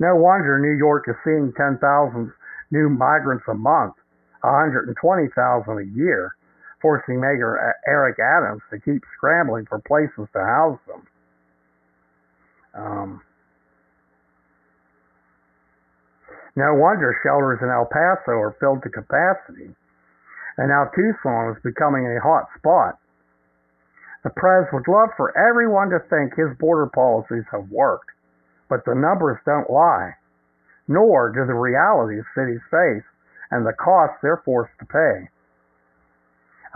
No 0.01 0.17
wonder 0.17 0.59
New 0.59 0.79
York 0.79 1.09
is 1.09 1.17
seeing 1.25 1.53
10,000 1.53 2.33
new 2.71 2.89
migrants 2.89 3.45
a 3.49 3.55
month, 3.55 3.97
120,000 4.41 5.79
a 5.79 5.85
year, 5.95 6.35
forcing 6.81 7.21
Mayor 7.21 7.75
Eric 7.87 8.19
Adams 8.19 8.63
to 8.71 8.79
keep 8.81 9.03
scrambling 9.17 9.67
for 9.67 9.79
places 9.81 10.29
to 10.33 10.41
house 10.41 10.81
them. 10.87 11.07
Um, 12.75 13.23
no 16.55 16.75
wonder 16.75 17.17
shelters 17.23 17.59
in 17.63 17.69
El 17.69 17.87
Paso 17.87 18.33
are 18.33 18.57
filled 18.61 18.83
to 18.83 18.91
capacity, 18.91 19.75
and 20.59 20.69
now 20.69 20.91
Tucson 20.95 21.57
is 21.57 21.63
becoming 21.63 22.07
a 22.07 22.21
hot 22.21 22.49
spot 22.59 22.99
the 24.27 24.31
press 24.31 24.67
would 24.73 24.89
love 24.89 25.11
for 25.17 25.31
everyone 25.39 25.89
to 25.91 26.01
think 26.11 26.35
his 26.35 26.51
border 26.59 26.91
policies 26.93 27.45
have 27.53 27.71
worked, 27.71 28.11
but 28.69 28.85
the 28.85 28.93
numbers 28.93 29.39
don't 29.47 29.71
lie, 29.71 30.15
nor 30.89 31.31
do 31.31 31.47
the 31.47 31.55
realities 31.55 32.25
cities 32.35 32.59
face 32.69 33.07
and 33.53 33.65
the 33.65 33.73
costs 33.79 34.19
they're 34.23 34.43
forced 34.45 34.73
to 34.81 34.87
pay. 34.87 35.29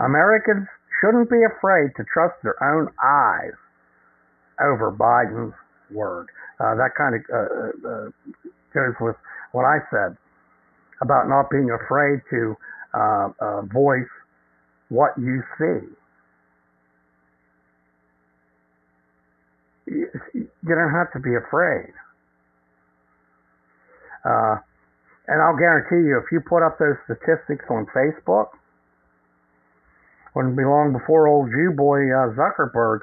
Americans 0.05 0.67
shouldn't 0.99 1.29
be 1.29 1.41
afraid 1.45 1.91
to 1.97 2.03
trust 2.13 2.35
their 2.43 2.57
own 2.61 2.89
eyes 3.03 3.57
over 4.59 4.91
Biden's 4.91 5.53
word. 5.89 6.27
Uh, 6.59 6.75
that 6.75 6.91
kind 6.97 7.15
of 7.15 7.21
uh, 7.29 7.37
uh, 7.37 7.89
uh, 7.89 8.09
goes 8.73 8.95
with 8.99 9.15
what 9.51 9.63
I 9.63 9.79
said 9.89 10.17
about 11.01 11.27
not 11.27 11.49
being 11.49 11.69
afraid 11.71 12.21
to 12.29 12.55
uh, 12.93 13.61
voice 13.73 14.09
what 14.89 15.11
you 15.17 15.41
see. 15.57 15.87
you 20.33 20.47
don't 20.63 20.93
have 20.93 21.11
to 21.11 21.19
be 21.19 21.35
afraid. 21.35 21.91
Uh, 24.23 24.55
and 25.27 25.41
I'll 25.41 25.57
guarantee 25.57 26.07
you, 26.07 26.21
if 26.23 26.31
you 26.31 26.39
put 26.39 26.65
up 26.65 26.77
those 26.77 26.95
statistics 27.05 27.65
on 27.69 27.87
Facebook, 27.95 28.55
wouldn't 30.35 30.55
be 30.55 30.63
long 30.63 30.93
before 30.93 31.27
old 31.27 31.49
Jew 31.51 31.71
boy 31.75 32.07
uh, 32.07 32.31
Zuckerberg, 32.35 33.01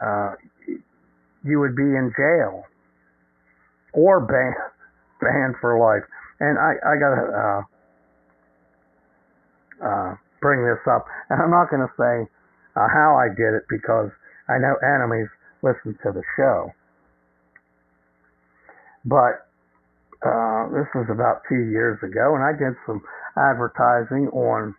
uh, 0.00 0.34
you 1.44 1.60
would 1.60 1.74
be 1.74 1.82
in 1.82 2.12
jail 2.16 2.64
or 3.92 4.20
banned 4.20 4.56
banned 5.20 5.54
for 5.60 5.78
life. 5.78 6.04
And 6.40 6.58
I 6.58 6.72
I 6.84 6.94
gotta 6.98 7.24
uh, 7.32 7.62
uh, 9.86 10.14
bring 10.40 10.64
this 10.64 10.80
up, 10.90 11.06
and 11.30 11.40
I'm 11.40 11.50
not 11.50 11.70
gonna 11.70 11.92
say 11.98 12.28
uh, 12.76 12.88
how 12.88 13.16
I 13.16 13.28
did 13.28 13.54
it 13.54 13.64
because 13.68 14.10
I 14.48 14.58
know 14.58 14.74
enemies 14.82 15.28
listen 15.62 15.96
to 16.02 16.12
the 16.12 16.22
show. 16.36 16.72
But 19.04 19.46
uh, 20.22 20.70
this 20.70 20.86
was 20.94 21.06
about 21.10 21.42
two 21.48 21.70
years 21.70 21.98
ago, 22.02 22.34
and 22.34 22.42
I 22.44 22.52
did 22.52 22.78
some 22.86 23.02
advertising 23.36 24.28
on 24.30 24.74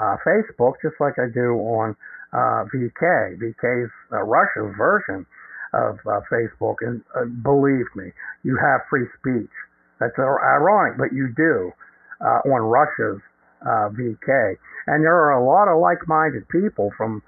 uh, 0.00 0.16
Facebook, 0.26 0.74
just 0.82 0.94
like 1.00 1.18
I 1.18 1.26
do 1.32 1.54
on 1.58 1.96
uh, 2.32 2.64
VK. 2.72 3.38
VK's 3.38 3.90
uh, 4.12 4.22
Russia's 4.22 4.74
version 4.76 5.26
of 5.74 5.98
uh, 6.06 6.20
Facebook, 6.32 6.76
and 6.80 7.02
uh, 7.16 7.24
believe 7.42 7.86
me, 7.94 8.12
you 8.42 8.56
have 8.56 8.80
free 8.88 9.06
speech. 9.18 9.50
That's 10.00 10.18
ironic, 10.18 10.96
but 10.96 11.12
you 11.12 11.28
do 11.36 11.72
on 12.20 12.62
Russia's 12.62 13.20
VK. 13.66 14.54
And 14.86 15.04
there 15.04 15.16
are 15.16 15.32
a 15.32 15.44
lot 15.44 15.66
of 15.66 15.80
like-minded 15.80 16.48
people 16.48 16.90
from 16.96 17.22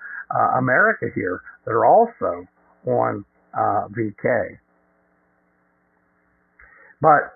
America 0.56 1.06
here 1.14 1.42
that 1.64 1.72
are 1.72 1.84
also 1.84 2.46
on 2.86 3.24
uh, 3.54 3.88
VK. 3.90 4.58
But 7.00 7.34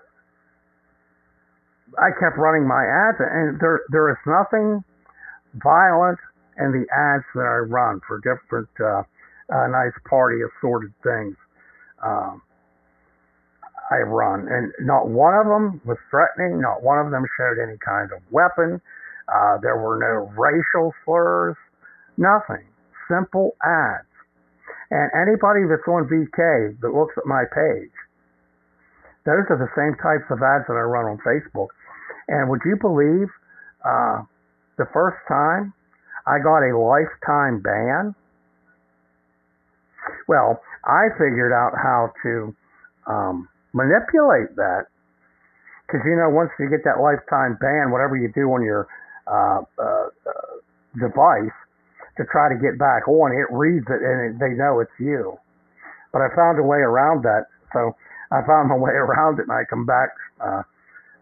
I 1.97 2.11
kept 2.19 2.37
running 2.37 2.67
my 2.67 2.83
ads, 2.85 3.17
and 3.19 3.59
there 3.59 3.81
there 3.89 4.09
is 4.11 4.17
nothing 4.25 4.83
violent 5.61 6.19
and 6.57 6.73
the 6.73 6.85
ads 6.91 7.25
that 7.35 7.47
I 7.47 7.67
run 7.67 8.01
for 8.07 8.19
different 8.19 8.69
uh, 8.79 9.03
uh, 9.53 9.67
Knights 9.67 9.97
Party 10.09 10.39
assorted 10.41 10.93
things 11.03 11.35
um, 12.03 12.41
I 13.91 14.01
run, 14.01 14.47
and 14.49 14.73
not 14.81 15.09
one 15.09 15.35
of 15.35 15.45
them 15.45 15.81
was 15.85 15.97
threatening. 16.09 16.59
Not 16.59 16.81
one 16.81 16.97
of 16.97 17.11
them 17.11 17.23
showed 17.37 17.61
any 17.61 17.77
kind 17.85 18.09
of 18.11 18.19
weapon. 18.31 18.81
Uh, 19.29 19.57
there 19.61 19.77
were 19.77 19.97
no 20.01 20.33
racial 20.33 20.93
slurs. 21.05 21.55
Nothing. 22.17 22.65
Simple 23.07 23.55
ads. 23.61 24.09
And 24.89 25.09
anybody 25.13 25.69
that's 25.69 25.85
on 25.87 26.09
VK 26.09 26.79
that 26.81 26.93
looks 26.93 27.13
at 27.17 27.25
my 27.25 27.43
page, 27.53 27.93
those 29.25 29.45
are 29.49 29.57
the 29.57 29.69
same 29.77 29.93
types 30.01 30.29
of 30.29 30.41
ads 30.41 30.65
that 30.69 30.77
I 30.77 30.85
run 30.85 31.05
on 31.05 31.17
Facebook. 31.25 31.69
And 32.27 32.49
would 32.49 32.61
you 32.65 32.77
believe 32.77 33.29
uh, 33.85 34.25
the 34.77 34.85
first 34.93 35.17
time 35.27 35.73
I 36.27 36.39
got 36.39 36.63
a 36.65 36.71
lifetime 36.77 37.61
ban? 37.61 38.15
Well, 40.27 40.61
I 40.85 41.09
figured 41.17 41.53
out 41.53 41.73
how 41.75 42.13
to 42.23 42.55
um, 43.07 43.49
manipulate 43.73 44.55
that 44.55 44.87
because 45.85 46.01
you 46.05 46.17
know 46.17 46.29
once 46.29 46.49
you 46.59 46.69
get 46.69 46.83
that 46.85 47.01
lifetime 47.01 47.57
ban, 47.61 47.91
whatever 47.91 48.17
you 48.17 48.29
do 48.33 48.49
on 48.53 48.63
your 48.63 48.87
uh, 49.27 49.61
uh, 49.77 50.09
uh, 50.25 50.53
device 50.97 51.53
to 52.17 52.23
try 52.31 52.49
to 52.49 52.57
get 52.57 52.77
back 52.79 53.07
on, 53.07 53.33
it 53.33 53.49
reads 53.53 53.85
it 53.89 54.01
and 54.01 54.35
it, 54.35 54.39
they 54.39 54.53
know 54.55 54.79
it's 54.79 54.93
you. 54.99 55.37
But 56.13 56.21
I 56.21 56.29
found 56.35 56.57
a 56.59 56.63
way 56.63 56.79
around 56.79 57.23
that, 57.23 57.51
so 57.73 57.95
I 58.31 58.41
found 58.47 58.69
my 58.69 58.77
way 58.77 58.91
around 59.05 59.39
it, 59.39 59.49
and 59.49 59.51
I 59.51 59.63
come 59.69 59.85
back 59.85 60.09
uh, 60.39 60.63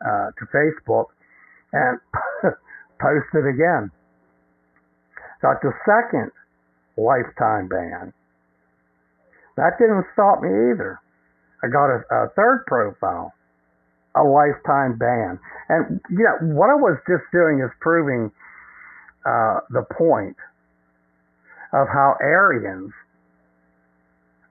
uh, 0.03 0.27
to 0.37 0.43
Facebook 0.53 1.07
and 1.73 1.99
post 3.03 3.27
it 3.35 3.43
again. 3.43 3.91
Got 5.41 5.59
the 5.61 5.75
second 5.83 6.31
lifetime 6.95 7.67
ban. 7.67 8.13
That 9.57 9.75
didn't 9.77 10.05
stop 10.13 10.41
me 10.41 10.47
either. 10.71 10.99
I 11.63 11.67
got 11.67 11.91
a, 11.91 11.99
a 12.09 12.29
third 12.35 12.63
profile, 12.65 13.33
a 14.15 14.23
lifetime 14.23 14.97
ban. 14.97 15.39
And, 15.67 15.99
you 16.09 16.23
know, 16.23 16.55
what 16.55 16.69
I 16.71 16.75
was 16.75 16.97
just 17.07 17.23
doing 17.31 17.59
is 17.59 17.71
proving 17.81 18.31
uh, 19.25 19.59
the 19.69 19.83
point 19.97 20.37
of 21.73 21.87
how 21.91 22.15
Aryans 22.21 22.93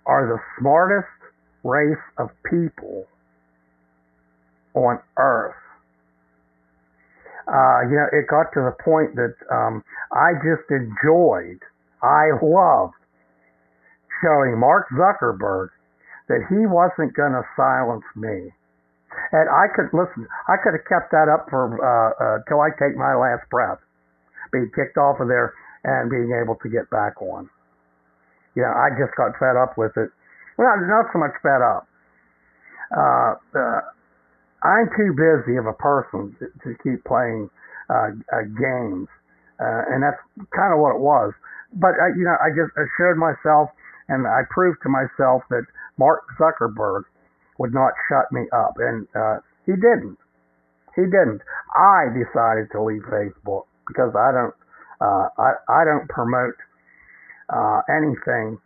are 0.04 0.26
the 0.26 0.38
smartest 0.60 1.08
race 1.64 2.04
of 2.18 2.28
people 2.50 3.06
on 4.74 4.98
Earth. 5.16 5.61
Uh, 7.48 7.88
you 7.90 7.96
know, 7.98 8.06
it 8.12 8.30
got 8.30 8.52
to 8.54 8.62
the 8.62 8.76
point 8.82 9.14
that 9.16 9.34
um, 9.50 9.82
I 10.14 10.38
just 10.42 10.66
enjoyed, 10.70 11.58
I 12.02 12.30
loved 12.38 12.94
showing 14.22 14.58
Mark 14.58 14.86
Zuckerberg 14.94 15.74
that 16.28 16.46
he 16.48 16.66
wasn't 16.66 17.14
going 17.18 17.34
to 17.34 17.42
silence 17.58 18.06
me. 18.14 18.54
And 19.32 19.46
I 19.50 19.68
could 19.74 19.92
listen. 19.92 20.24
I 20.48 20.56
could 20.62 20.72
have 20.72 20.86
kept 20.88 21.12
that 21.12 21.28
up 21.28 21.50
for 21.50 21.68
uh, 21.76 22.10
uh, 22.16 22.36
till 22.48 22.62
I 22.62 22.72
take 22.80 22.96
my 22.96 23.12
last 23.12 23.44
breath, 23.50 23.78
being 24.52 24.70
kicked 24.72 24.96
off 24.96 25.20
of 25.20 25.28
there 25.28 25.52
and 25.84 26.08
being 26.08 26.32
able 26.32 26.56
to 26.62 26.68
get 26.70 26.88
back 26.88 27.20
on. 27.20 27.50
You 28.54 28.62
know, 28.62 28.72
I 28.72 28.88
just 28.96 29.12
got 29.16 29.36
fed 29.36 29.56
up 29.60 29.76
with 29.76 29.92
it. 29.96 30.08
Well, 30.56 30.68
not 30.88 31.12
so 31.12 31.18
much 31.18 31.36
fed 31.42 31.60
up. 31.60 31.84
Uh, 32.92 33.32
uh, 33.52 33.80
I'm 34.62 34.86
too 34.94 35.10
busy 35.12 35.58
of 35.58 35.66
a 35.66 35.74
person 35.74 36.36
to, 36.38 36.46
to 36.62 36.78
keep 36.82 37.02
playing 37.04 37.50
uh, 37.90 38.14
uh, 38.30 38.46
games, 38.54 39.08
uh, 39.58 39.82
and 39.90 40.02
that's 40.02 40.18
kind 40.54 40.72
of 40.72 40.78
what 40.78 40.94
it 40.94 41.02
was. 41.02 41.34
But 41.74 41.98
uh, 41.98 42.14
you 42.14 42.22
know, 42.22 42.38
I 42.38 42.54
just 42.54 42.70
assured 42.78 43.18
myself, 43.18 43.70
and 44.08 44.26
I 44.26 44.42
proved 44.50 44.78
to 44.84 44.88
myself 44.88 45.42
that 45.50 45.66
Mark 45.98 46.22
Zuckerberg 46.38 47.02
would 47.58 47.74
not 47.74 47.92
shut 48.08 48.30
me 48.30 48.46
up, 48.52 48.78
and 48.78 49.06
uh, 49.14 49.42
he 49.66 49.72
didn't. 49.72 50.18
He 50.94 51.02
didn't. 51.02 51.42
I 51.74 52.06
decided 52.14 52.70
to 52.72 52.82
leave 52.82 53.02
Facebook 53.10 53.66
because 53.88 54.14
I 54.14 54.30
don't. 54.30 54.54
Uh, 55.00 55.26
I 55.38 55.50
I 55.68 55.84
don't 55.84 56.08
promote 56.08 56.54
uh, 57.50 57.82
anything 57.90 58.58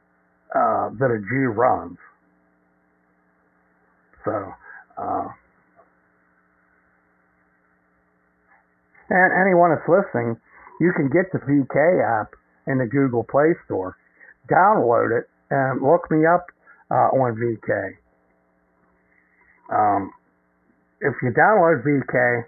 uh, 0.55 0.93
that 1.01 1.09
a 1.09 1.19
Jew 1.25 1.57
runs. 1.57 1.97
So. 4.25 4.53
Uh, 4.99 5.29
And 9.09 9.33
anyone 9.33 9.71
that's 9.71 9.89
listening, 9.89 10.37
you 10.81 10.93
can 10.97 11.09
get 11.09 11.31
the 11.33 11.39
VK 11.39 12.03
app 12.03 12.35
in 12.67 12.79
the 12.79 12.87
Google 12.87 13.25
Play 13.25 13.55
Store. 13.65 13.97
Download 14.51 15.17
it 15.17 15.29
and 15.51 15.83
look 15.83 16.11
me 16.11 16.27
up 16.27 16.47
uh, 16.91 17.15
on 17.15 17.37
VK. 17.37 17.97
Um, 19.71 20.13
if 21.01 21.15
you 21.23 21.31
download 21.31 21.85
VK 21.85 22.45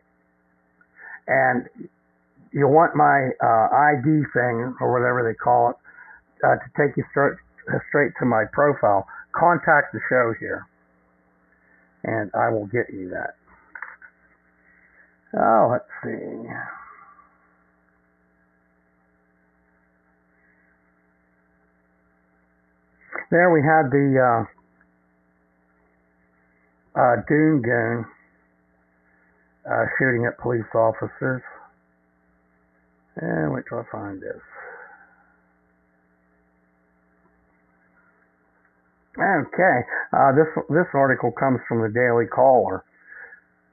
and 1.27 1.69
you 2.53 2.67
want 2.67 2.97
my 2.97 3.31
uh, 3.43 3.69
ID 3.95 4.25
thing 4.33 4.75
or 4.81 4.93
whatever 4.93 5.23
they 5.29 5.37
call 5.37 5.71
it 5.71 5.77
uh, 6.45 6.57
to 6.57 6.67
take 6.77 6.97
you 6.97 7.05
straight 7.11 7.37
straight 7.89 8.13
to 8.19 8.25
my 8.25 8.45
profile, 8.53 9.07
contact 9.33 9.93
the 9.93 10.01
show 10.09 10.33
here, 10.41 10.67
and 12.05 12.31
I 12.35 12.49
will 12.49 12.67
get 12.67 12.87
you 12.91 13.11
that. 13.11 13.37
Oh, 15.39 15.69
let's 15.71 15.85
see. 16.03 16.49
There 23.31 23.53
we 23.53 23.61
had 23.61 23.91
the 23.93 24.19
uh, 24.19 24.45
uh, 26.99 27.17
Dune 27.29 27.63
Goon 27.63 28.05
uh, 29.71 29.85
shooting 29.99 30.27
at 30.27 30.39
police 30.39 30.65
officers. 30.75 31.43
And 33.21 33.53
wait 33.53 33.65
till 33.69 33.79
I 33.79 33.85
find 33.93 34.21
this. 34.21 34.41
Okay, 39.19 39.79
uh, 40.17 40.33
this 40.33 40.47
this 40.71 40.87
article 40.95 41.33
comes 41.33 41.59
from 41.69 41.83
the 41.83 41.89
Daily 41.89 42.27
Caller. 42.27 42.85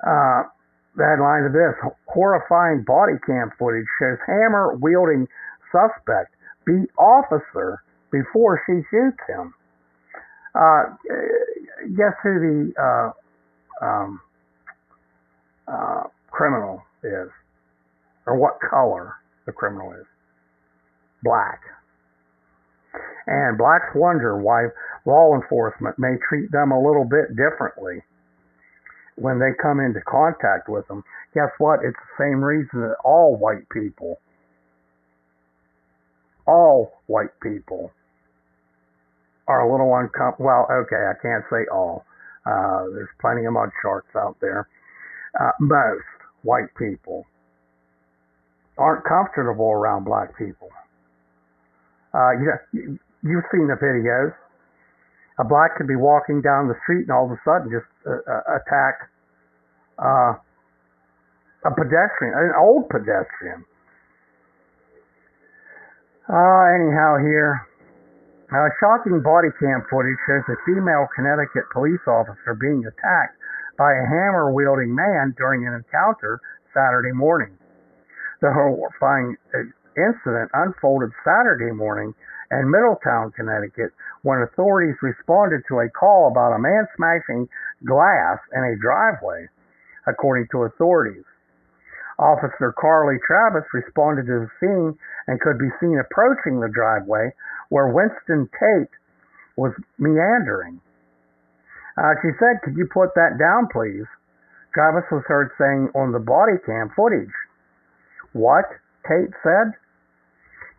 Uh, 0.01 0.49
headline 0.97 1.43
to 1.43 1.51
this 1.51 1.75
horrifying 2.07 2.83
body 2.83 3.13
cam 3.25 3.51
footage 3.59 3.87
shows 3.99 4.17
hammer 4.25 4.75
wielding 4.79 5.27
suspect 5.71 6.35
beat 6.65 6.89
officer 6.97 7.83
before 8.11 8.61
she 8.65 8.81
shoots 8.89 9.19
him. 9.27 9.53
Uh, 10.55 10.95
guess 11.97 12.15
who 12.23 12.39
the 12.39 12.71
uh, 12.79 13.85
um, 13.85 14.21
uh, 15.67 16.03
criminal 16.31 16.81
is, 17.03 17.29
or 18.25 18.37
what 18.37 18.57
color 18.69 19.15
the 19.45 19.51
criminal 19.51 19.91
is? 19.91 20.05
Black. 21.23 21.59
And 23.27 23.57
blacks 23.57 23.91
wonder 23.95 24.37
why 24.37 24.67
law 25.05 25.35
enforcement 25.35 25.99
may 25.99 26.15
treat 26.29 26.51
them 26.51 26.71
a 26.71 26.79
little 26.79 27.03
bit 27.03 27.35
differently 27.35 28.01
when 29.15 29.39
they 29.39 29.51
come 29.61 29.79
into 29.79 30.01
contact 30.01 30.69
with 30.69 30.87
them. 30.87 31.03
Guess 31.33 31.49
what? 31.57 31.79
It's 31.83 31.95
the 31.95 32.23
same 32.23 32.43
reason 32.43 32.81
that 32.81 32.95
all 33.03 33.35
white 33.35 33.67
people, 33.69 34.19
all 36.45 36.91
white 37.07 37.37
people, 37.41 37.91
are 39.47 39.61
a 39.61 39.71
little 39.71 39.95
uncomfortable. 39.95 40.45
Well, 40.45 40.67
okay, 40.71 40.95
I 40.95 41.13
can't 41.21 41.43
say 41.49 41.65
all. 41.71 42.05
Uh, 42.45 42.85
there's 42.93 43.09
plenty 43.19 43.45
of 43.45 43.53
mud 43.53 43.69
sharks 43.81 44.15
out 44.15 44.37
there. 44.41 44.67
Uh, 45.39 45.51
most 45.59 46.03
white 46.43 46.73
people 46.77 47.25
aren't 48.77 49.03
comfortable 49.05 49.71
around 49.71 50.03
black 50.03 50.37
people. 50.37 50.69
Uh, 52.13 52.31
you 52.31 52.45
know, 52.45 52.97
you've 53.23 53.43
seen 53.51 53.67
the 53.67 53.75
videos 53.75 54.33
a 55.39 55.43
black 55.43 55.75
could 55.75 55.87
be 55.87 55.95
walking 55.95 56.41
down 56.41 56.67
the 56.67 56.79
street 56.83 57.03
and 57.03 57.11
all 57.11 57.25
of 57.25 57.31
a 57.31 57.41
sudden 57.43 57.67
just 57.71 57.87
uh, 58.07 58.23
uh, 58.23 58.59
attack 58.59 59.09
uh, 59.99 60.33
a 61.65 61.71
pedestrian, 61.73 62.33
an 62.35 62.53
old 62.59 62.87
pedestrian. 62.89 63.65
Uh, 66.29 66.63
anyhow, 66.73 67.17
here, 67.21 67.65
uh, 68.53 68.69
shocking 68.79 69.21
body 69.21 69.49
cam 69.59 69.81
footage 69.89 70.17
shows 70.29 70.45
a 70.49 70.57
female 70.65 71.09
Connecticut 71.13 71.65
police 71.73 72.01
officer 72.07 72.53
being 72.53 72.85
attacked 72.85 73.37
by 73.77 73.91
a 73.93 74.05
hammer 74.05 74.53
wielding 74.53 74.93
man 74.93 75.33
during 75.37 75.65
an 75.67 75.73
encounter 75.73 76.39
Saturday 76.73 77.11
morning. 77.11 77.57
The 78.41 78.53
horrifying 78.53 79.35
uh, 79.53 79.65
incident 79.97 80.51
unfolded 80.53 81.09
Saturday 81.25 81.73
morning 81.73 82.13
in 82.51 82.69
Middletown, 82.69 83.31
Connecticut, 83.31 83.91
when 84.21 84.41
authorities 84.41 84.95
responded 85.01 85.61
to 85.67 85.79
a 85.79 85.89
call 85.89 86.29
about 86.29 86.55
a 86.55 86.59
man 86.59 86.87
smashing 86.95 87.49
glass 87.85 88.37
in 88.53 88.63
a 88.63 88.77
driveway, 88.77 89.47
according 90.07 90.47
to 90.51 90.63
authorities. 90.63 91.25
Officer 92.17 92.73
Carly 92.79 93.17
Travis 93.27 93.67
responded 93.73 94.25
to 94.27 94.47
the 94.47 94.51
scene 94.59 94.97
and 95.27 95.41
could 95.41 95.59
be 95.59 95.73
seen 95.81 95.99
approaching 95.99 96.61
the 96.61 96.71
driveway 96.71 97.33
where 97.69 97.91
Winston 97.91 98.47
Tate 98.55 98.93
was 99.57 99.73
meandering. 99.97 100.79
Uh, 101.97 102.15
she 102.21 102.29
said, 102.39 102.61
Could 102.63 102.77
you 102.77 102.87
put 102.91 103.15
that 103.15 103.39
down, 103.39 103.67
please? 103.71 104.07
Travis 104.73 105.07
was 105.11 105.23
heard 105.27 105.51
saying 105.57 105.89
on 105.95 106.11
the 106.11 106.19
body 106.19 106.59
cam 106.65 106.91
footage. 106.95 107.31
What? 108.33 108.65
Tate 109.07 109.31
said. 109.43 109.71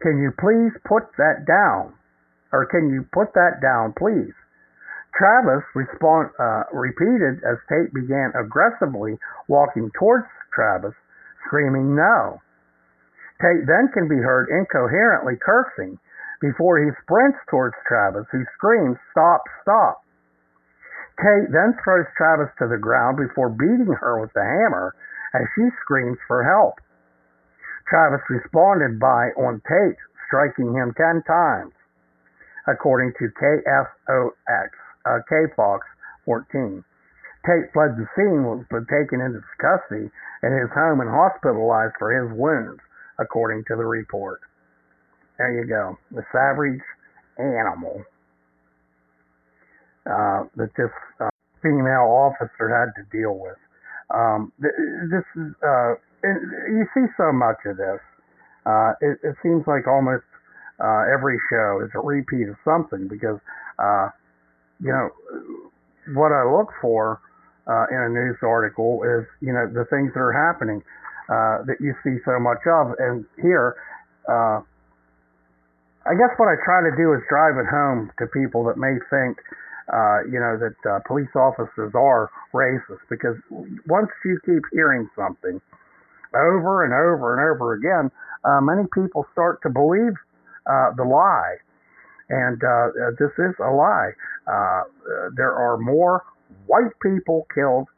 Can 0.03 0.19
you 0.19 0.33
please 0.39 0.73
put 0.85 1.05
that 1.17 1.47
down? 1.47 1.95
Or 2.53 2.67
can 2.67 2.91
you 2.91 3.05
put 3.13 3.33
that 3.35 3.61
down, 3.61 3.95
please? 3.97 4.35
Travis 5.17 5.65
respond, 5.75 6.31
uh, 6.39 6.65
repeated 6.73 7.41
as 7.43 7.57
Tate 7.69 7.93
began 7.93 8.33
aggressively 8.37 9.19
walking 9.49 9.91
towards 9.99 10.27
Travis, 10.53 10.95
screaming 11.47 11.97
no. 11.97 12.41
Tate 13.41 13.67
then 13.67 13.89
can 13.93 14.09
be 14.09 14.17
heard 14.17 14.49
incoherently 14.49 15.37
cursing 15.41 15.99
before 16.41 16.79
he 16.79 16.91
sprints 17.03 17.39
towards 17.49 17.77
Travis, 17.89 18.27
who 18.31 18.45
screams, 18.57 18.97
Stop, 19.11 19.43
stop. 19.63 20.05
Tate 21.17 21.49
then 21.51 21.73
throws 21.83 22.07
Travis 22.17 22.53
to 22.59 22.69
the 22.69 22.77
ground 22.77 23.17
before 23.17 23.49
beating 23.49 23.93
her 24.01 24.21
with 24.21 24.33
the 24.35 24.45
hammer 24.45 24.95
as 25.33 25.49
she 25.55 25.65
screams 25.81 26.19
for 26.29 26.45
help. 26.45 26.77
Travis 27.89 28.23
responded 28.29 28.99
by 28.99 29.31
on 29.39 29.63
Tate, 29.69 29.99
striking 30.27 30.75
him 30.75 30.95
10 30.97 31.23
times, 31.27 31.73
according 32.67 33.13
to 33.19 33.31
KFOX, 33.39 34.71
uh, 35.07 35.19
KFOX 35.31 35.81
14. 36.25 36.85
Tate 37.47 37.71
fled 37.73 37.95
the 37.95 38.07
scene, 38.19 38.43
was 38.43 38.67
taken 38.91 39.23
into 39.23 39.39
custody 39.63 40.11
at 40.43 40.51
his 40.51 40.71
home 40.75 41.01
and 41.01 41.09
hospitalized 41.09 41.95
for 41.99 42.11
his 42.11 42.27
wounds, 42.37 42.83
according 43.19 43.63
to 43.71 43.77
the 43.77 43.87
report. 43.87 44.41
There 45.39 45.53
you 45.55 45.69
go. 45.69 45.97
The 46.11 46.25
savage 46.33 46.83
animal 47.39 48.03
uh, 50.07 50.45
that 50.57 50.71
this 50.77 50.91
uh, 51.21 51.29
female 51.63 52.09
officer 52.11 52.67
had 52.67 52.91
to 52.99 53.05
deal 53.11 53.39
with. 53.39 53.59
Um, 54.11 54.53
this 54.59 55.27
is, 55.35 55.51
uh, 55.67 55.95
you 56.25 56.87
see 56.95 57.07
so 57.17 57.33
much 57.33 57.59
of 57.67 57.77
this. 57.77 58.01
Uh, 58.65 58.93
it, 59.01 59.19
it 59.23 59.37
seems 59.43 59.63
like 59.67 59.87
almost 59.87 60.25
uh, 60.81 61.05
every 61.13 61.39
show 61.49 61.81
is 61.85 61.91
a 61.95 62.01
repeat 62.01 62.49
of 62.49 62.57
something 62.65 63.09
because, 63.09 63.39
uh, 63.79 64.09
you 64.81 64.91
know, 64.91 65.11
what 66.15 66.33
I 66.33 66.45
look 66.45 66.71
for 66.81 67.21
uh, 67.67 67.87
in 67.91 67.99
a 67.99 68.09
news 68.09 68.37
article 68.43 69.03
is, 69.03 69.27
you 69.41 69.53
know, 69.53 69.67
the 69.67 69.85
things 69.91 70.13
that 70.15 70.21
are 70.21 70.35
happening 70.35 70.83
uh, 71.29 71.65
that 71.67 71.81
you 71.81 71.95
see 72.05 72.19
so 72.25 72.39
much 72.39 72.63
of. 72.67 72.95
And 72.99 73.25
here, 73.41 73.75
uh, 74.29 74.61
I 76.07 76.15
guess 76.15 76.31
what 76.37 76.47
I 76.47 76.55
try 76.65 76.83
to 76.89 76.95
do 76.97 77.15
is 77.15 77.21
drive 77.29 77.59
it 77.59 77.67
home 77.67 78.13
to 78.19 78.27
people 78.27 78.65
that 78.65 78.79
may 78.79 78.95
think, 79.11 79.39
uh, 79.93 80.23
you 80.31 80.39
know, 80.39 80.59
that 80.59 80.79
uh, 80.89 81.01
police 81.07 81.31
officers 81.35 81.93
are 81.95 82.31
racist 82.55 83.03
because 83.11 83.37
once 83.87 84.11
you 84.25 84.39
keep 84.45 84.63
hearing 84.73 85.09
something 85.17 85.61
over 86.37 86.85
and 86.85 86.93
over 86.93 87.33
and 87.33 87.41
over 87.43 87.75
again, 87.75 88.11
uh, 88.45 88.61
many 88.61 88.87
people 88.93 89.27
start 89.33 89.61
to 89.63 89.71
believe 89.71 90.13
uh, 90.67 90.93
the 90.97 91.05
lie. 91.05 91.57
And 92.29 92.63
uh, 92.63 93.15
this 93.19 93.31
is 93.39 93.55
a 93.63 93.71
lie. 93.71 94.11
Uh, 94.47 94.83
there 95.37 95.55
are 95.55 95.79
more 95.79 96.23
white 96.67 96.93
people 97.03 97.47
killed 97.55 97.89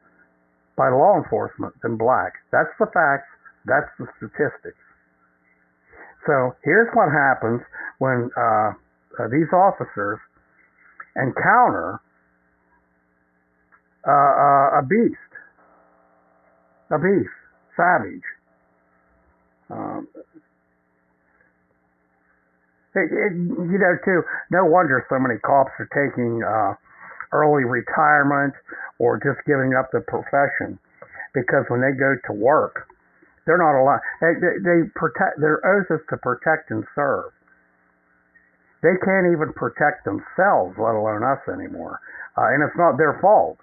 by 0.76 0.88
law 0.88 1.16
enforcement 1.16 1.74
than 1.82 1.96
black. 1.96 2.34
That's 2.52 2.70
the 2.78 2.86
facts. 2.86 3.28
That's 3.66 3.90
the 3.98 4.06
statistics. 4.16 4.78
So 6.26 6.54
here's 6.62 6.88
what 6.94 7.10
happens 7.10 7.60
when 7.98 8.30
uh, 8.36 8.72
uh, 9.18 9.28
these 9.30 9.48
officers 9.52 10.18
encounter 11.16 12.00
uh, 14.06 14.10
uh, 14.10 14.78
a 14.78 14.82
beast, 14.88 15.32
a 16.90 16.98
beast, 16.98 17.37
savage. 17.78 18.26
Um, 19.70 20.08
it, 22.98 23.08
it, 23.14 23.32
you 23.38 23.78
know, 23.78 23.94
too, 24.04 24.26
no 24.50 24.66
wonder 24.66 25.06
so 25.06 25.22
many 25.22 25.38
cops 25.46 25.70
are 25.78 25.90
taking 25.94 26.42
uh, 26.42 26.74
early 27.30 27.62
retirement 27.62 28.54
or 28.98 29.22
just 29.22 29.38
giving 29.46 29.78
up 29.78 29.92
the 29.92 30.00
profession 30.02 30.78
because 31.34 31.62
when 31.68 31.78
they 31.80 31.94
go 31.94 32.18
to 32.26 32.32
work, 32.34 32.90
they're 33.46 33.60
not 33.60 33.78
allowed. 33.78 34.02
They, 34.20 34.34
they, 34.42 34.54
they 34.60 34.78
protect. 34.98 35.40
Their 35.40 35.62
oath 35.64 35.88
is 35.88 36.04
to 36.10 36.16
protect 36.18 36.70
and 36.70 36.84
serve. 36.94 37.32
They 38.82 38.94
can't 39.02 39.32
even 39.32 39.52
protect 39.54 40.04
themselves, 40.04 40.76
let 40.78 40.94
alone 40.94 41.24
us 41.24 41.42
anymore. 41.48 41.98
Uh, 42.36 42.54
and 42.54 42.62
it's 42.62 42.76
not 42.78 42.96
their 42.96 43.18
fault. 43.20 43.58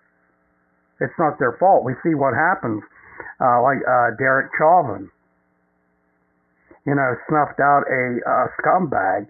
It's 1.00 1.14
not 1.20 1.40
their 1.40 1.56
fault. 1.60 1.86
We 1.86 1.94
see 2.04 2.16
what 2.16 2.34
happens, 2.34 2.84
uh, 3.42 3.62
like 3.62 3.80
uh, 3.84 4.16
Derek 4.18 4.52
Chauvin. 4.58 5.10
You 6.86 6.96
know, 6.96 7.16
snuffed 7.30 7.60
out 7.60 7.84
a 7.90 8.22
uh, 8.22 8.46
scumbag, 8.62 9.28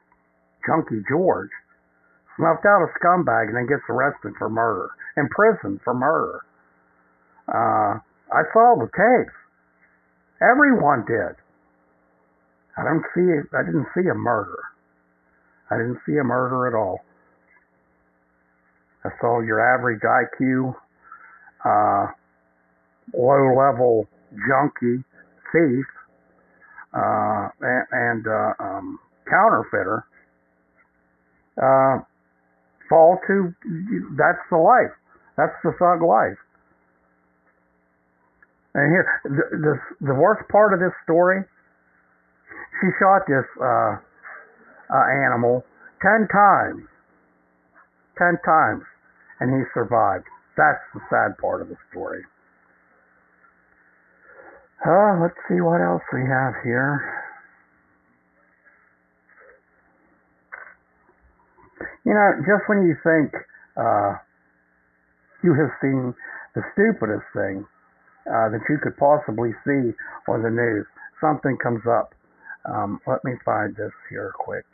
Junkie 0.68 1.04
George, 1.08 1.52
snuffed 2.36 2.66
out 2.66 2.84
a 2.84 2.90
scumbag 3.00 3.48
and 3.48 3.56
then 3.56 3.68
gets 3.68 3.84
arrested 3.90 4.34
for 4.38 4.50
murder, 4.50 4.90
imprisoned 5.16 5.80
for 5.84 5.94
murder. 5.94 6.42
Uh, 7.48 8.00
I 8.34 8.44
saw 8.52 8.76
the 8.76 8.90
tapes. 8.92 9.36
Everyone 10.42 11.06
did. 11.08 11.36
I 12.78 12.84
don't 12.84 13.06
see 13.16 13.24
I 13.56 13.64
didn't 13.64 13.88
see 13.96 14.08
a 14.10 14.16
murder. 14.16 14.60
I 15.72 15.78
didn't 15.78 16.00
see 16.06 16.18
a 16.18 16.24
murder 16.24 16.68
at 16.68 16.76
all. 16.76 17.00
I 19.06 19.10
saw 19.22 19.40
your 19.40 19.62
average 19.62 20.02
IQ, 20.02 20.76
uh, 21.64 22.12
low 23.14 23.54
level 23.56 24.08
junkie, 24.48 25.04
thief, 25.52 25.86
uh, 26.94 27.50
and, 27.62 27.86
and 27.92 28.28
uh, 28.28 28.64
um, 28.64 29.00
counterfeiter 29.30 30.06
uh, 31.62 32.00
fall 32.90 33.20
to 33.28 33.54
that's 34.18 34.44
the 34.50 34.58
life. 34.58 34.94
That's 35.38 35.56
the 35.64 35.72
thug 35.80 36.02
life. 36.02 36.38
And 38.74 38.92
here, 38.92 39.08
the, 39.24 39.58
the, 39.58 40.08
the 40.08 40.14
worst 40.14 40.48
part 40.50 40.74
of 40.74 40.80
this 40.80 40.92
story, 41.04 41.44
she 42.82 42.88
shot 43.00 43.24
this 43.28 43.48
uh, 43.60 43.96
uh, 44.92 45.06
animal 45.28 45.64
ten 46.02 46.28
times. 46.28 46.84
Ten 48.18 48.38
times. 48.46 48.84
And 49.40 49.52
he 49.52 49.64
survived. 49.74 50.26
That's 50.56 50.80
the 50.94 51.02
sad 51.10 51.38
part 51.40 51.62
of 51.62 51.68
the 51.68 51.76
story. 51.92 52.24
Uh, 54.84 55.22
let's 55.22 55.38
see 55.48 55.62
what 55.62 55.82
else 55.82 56.04
we 56.12 56.22
have 56.22 56.54
here. 56.64 57.00
You 62.06 62.14
know, 62.14 62.32
just 62.46 62.68
when 62.68 62.86
you 62.86 62.96
think 63.02 63.34
uh, 63.78 64.14
you 65.44 65.54
have 65.54 65.72
seen 65.82 66.14
the 66.54 66.62
stupidest 66.74 67.26
thing, 67.34 67.66
uh, 68.26 68.50
that 68.50 68.62
you 68.70 68.78
could 68.82 68.98
possibly 68.98 69.52
see 69.66 69.94
on 70.28 70.42
the 70.42 70.50
news. 70.50 70.86
Something 71.22 71.58
comes 71.62 71.82
up. 71.86 72.14
Um, 72.66 73.00
let 73.06 73.24
me 73.24 73.34
find 73.46 73.76
this 73.76 73.94
here 74.10 74.34
quick. 74.38 74.66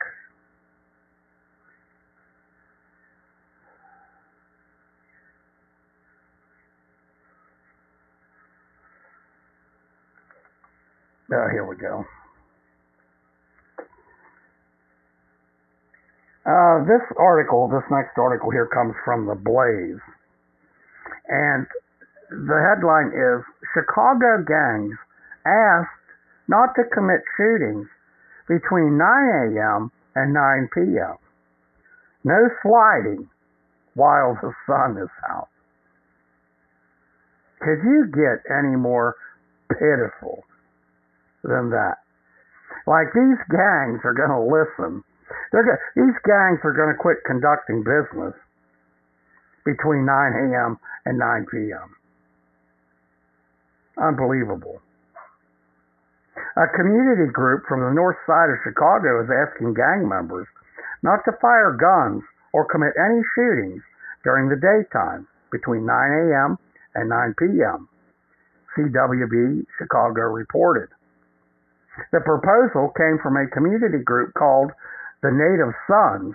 Oh, 11.32 11.48
here 11.50 11.64
we 11.64 11.76
go. 11.76 12.04
Uh, 16.44 16.84
this 16.84 17.00
article, 17.16 17.68
this 17.72 17.88
next 17.90 18.18
article 18.18 18.50
here 18.50 18.66
comes 18.66 18.92
from 19.02 19.24
the 19.24 19.34
Blaze. 19.34 20.02
And 21.28 21.66
the 22.28 22.60
headline 22.60 23.16
is 23.16 23.40
Chicago 23.72 24.44
gangs 24.44 24.98
asked 25.46 25.88
not 26.48 26.74
to 26.76 26.84
commit 26.92 27.20
shootings 27.38 27.88
between 28.46 28.98
9 28.98 29.56
a.m. 29.56 29.90
and 30.14 30.34
9 30.34 30.68
p.m. 30.74 31.16
No 32.24 32.50
sliding 32.60 33.30
while 33.94 34.36
the 34.42 34.52
sun 34.66 34.98
is 35.00 35.08
out. 35.30 35.48
Could 37.60 37.80
you 37.84 38.10
get 38.12 38.44
any 38.52 38.76
more 38.76 39.14
pitiful 39.70 40.44
than 41.42 41.70
that? 41.70 42.02
Like 42.86 43.12
these 43.14 43.38
gangs 43.50 44.02
are 44.04 44.16
going 44.16 44.32
to 44.32 44.42
listen. 44.42 45.04
They're 45.52 45.64
go- 45.64 45.82
these 45.94 46.18
gangs 46.24 46.60
are 46.64 46.74
going 46.74 46.90
to 46.90 46.98
quit 46.98 47.22
conducting 47.26 47.84
business 47.84 48.34
between 49.64 50.04
9 50.04 50.10
a.m. 50.10 50.78
and 51.06 51.18
9 51.18 51.46
p.m. 51.50 51.88
Unbelievable. 54.00 54.80
A 56.56 56.66
community 56.76 57.30
group 57.32 57.64
from 57.68 57.80
the 57.80 57.94
north 57.94 58.16
side 58.26 58.50
of 58.50 58.58
Chicago 58.64 59.22
is 59.22 59.30
asking 59.30 59.74
gang 59.74 60.08
members 60.08 60.46
not 61.02 61.24
to 61.24 61.32
fire 61.40 61.72
guns 61.72 62.22
or 62.52 62.64
commit 62.66 62.92
any 62.98 63.20
shootings 63.34 63.82
during 64.24 64.48
the 64.48 64.56
daytime 64.60 65.26
between 65.50 65.86
9 65.86 65.94
a.m. 65.96 66.58
and 66.94 67.08
9 67.08 67.34
p.m. 67.38 67.88
CWB 68.76 69.64
Chicago 69.78 70.22
reported. 70.32 70.88
The 72.12 72.20
proposal 72.20 72.92
came 72.96 73.18
from 73.22 73.36
a 73.36 73.48
community 73.48 74.02
group 74.02 74.32
called 74.34 74.72
the 75.22 75.30
Native 75.30 75.74
Sons, 75.86 76.34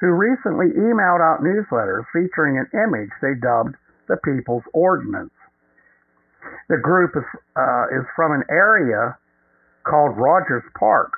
who 0.00 0.08
recently 0.12 0.72
emailed 0.76 1.20
out 1.20 1.44
newsletters 1.44 2.04
featuring 2.12 2.58
an 2.58 2.68
image 2.72 3.10
they 3.20 3.34
dubbed 3.34 3.76
the 4.08 4.16
People's 4.24 4.64
Ordinance. 4.72 5.32
The 6.68 6.78
group 6.78 7.16
is, 7.16 7.24
uh, 7.56 7.86
is 7.92 8.06
from 8.14 8.32
an 8.32 8.44
area 8.50 9.16
called 9.84 10.16
Rogers 10.16 10.64
Park, 10.78 11.12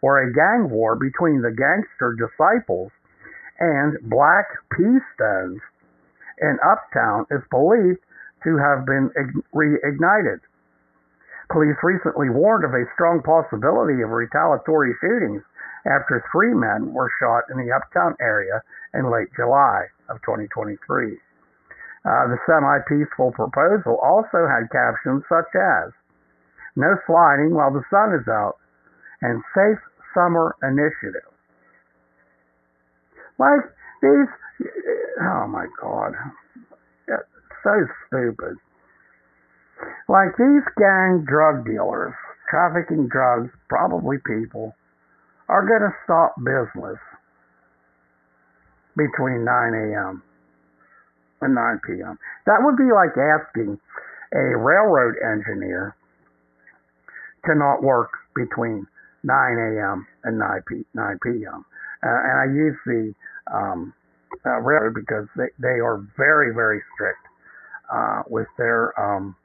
where 0.00 0.18
a 0.18 0.32
gang 0.32 0.70
war 0.70 0.96
between 0.96 1.42
the 1.42 1.52
gangster 1.52 2.14
disciples 2.16 2.90
and 3.58 3.96
Black 4.08 4.46
P. 4.72 4.84
Stones 5.14 5.60
in 6.40 6.58
Uptown 6.64 7.26
is 7.30 7.42
believed 7.50 8.00
to 8.44 8.56
have 8.58 8.84
been 8.86 9.10
reignited. 9.54 10.40
Police 11.50 11.78
recently 11.82 12.28
warned 12.28 12.64
of 12.64 12.74
a 12.74 12.90
strong 12.94 13.22
possibility 13.22 14.02
of 14.02 14.10
retaliatory 14.10 14.94
shootings 15.00 15.42
after 15.86 16.24
three 16.32 16.52
men 16.52 16.92
were 16.92 17.10
shot 17.22 17.44
in 17.50 17.56
the 17.56 17.72
Uptown 17.72 18.16
area 18.20 18.62
in 18.94 19.10
late 19.10 19.28
July 19.36 19.86
of 20.10 20.18
2023. 20.22 20.78
Uh, 22.06 22.26
the 22.30 22.38
semi 22.46 22.78
peaceful 22.86 23.32
proposal 23.32 23.98
also 24.02 24.46
had 24.46 24.70
captions 24.70 25.22
such 25.28 25.50
as 25.54 25.92
No 26.74 26.94
sliding 27.06 27.54
while 27.54 27.72
the 27.72 27.86
sun 27.90 28.14
is 28.14 28.26
out 28.28 28.58
and 29.22 29.42
Safe 29.54 29.78
Summer 30.14 30.54
Initiative. 30.62 31.30
Like 33.38 33.64
these, 34.02 34.30
oh 35.20 35.46
my 35.46 35.66
God, 35.80 36.12
so 37.62 37.74
stupid. 38.06 38.56
Like 40.08 40.36
these 40.38 40.62
gang 40.78 41.24
drug 41.26 41.66
dealers 41.66 42.14
trafficking 42.48 43.08
drugs, 43.08 43.50
probably 43.68 44.16
people, 44.24 44.74
are 45.48 45.66
going 45.66 45.82
to 45.82 45.94
stop 46.04 46.34
business 46.38 46.98
between 48.96 49.44
9 49.44 49.74
a.m. 49.74 50.22
and 51.42 51.54
9 51.54 51.80
p.m. 51.86 52.18
That 52.46 52.58
would 52.62 52.76
be 52.76 52.90
like 52.90 53.14
asking 53.18 53.78
a 54.32 54.56
railroad 54.56 55.14
engineer 55.22 55.94
to 57.44 57.54
not 57.54 57.82
work 57.82 58.10
between 58.34 58.86
9 59.22 59.34
a.m. 59.34 60.06
and 60.24 60.38
9, 60.38 60.62
p.m. 61.22 61.64
Uh, 62.02 62.08
and 62.08 62.36
I 62.40 62.46
use 62.54 62.76
the 62.86 63.12
um, 63.52 63.92
uh, 64.44 64.60
railroad 64.60 64.94
because 64.94 65.26
they, 65.36 65.50
they 65.58 65.78
are 65.78 66.04
very, 66.16 66.54
very 66.54 66.80
strict 66.94 67.20
uh, 67.92 68.22
with 68.28 68.48
their 68.58 68.98
um, 68.98 69.36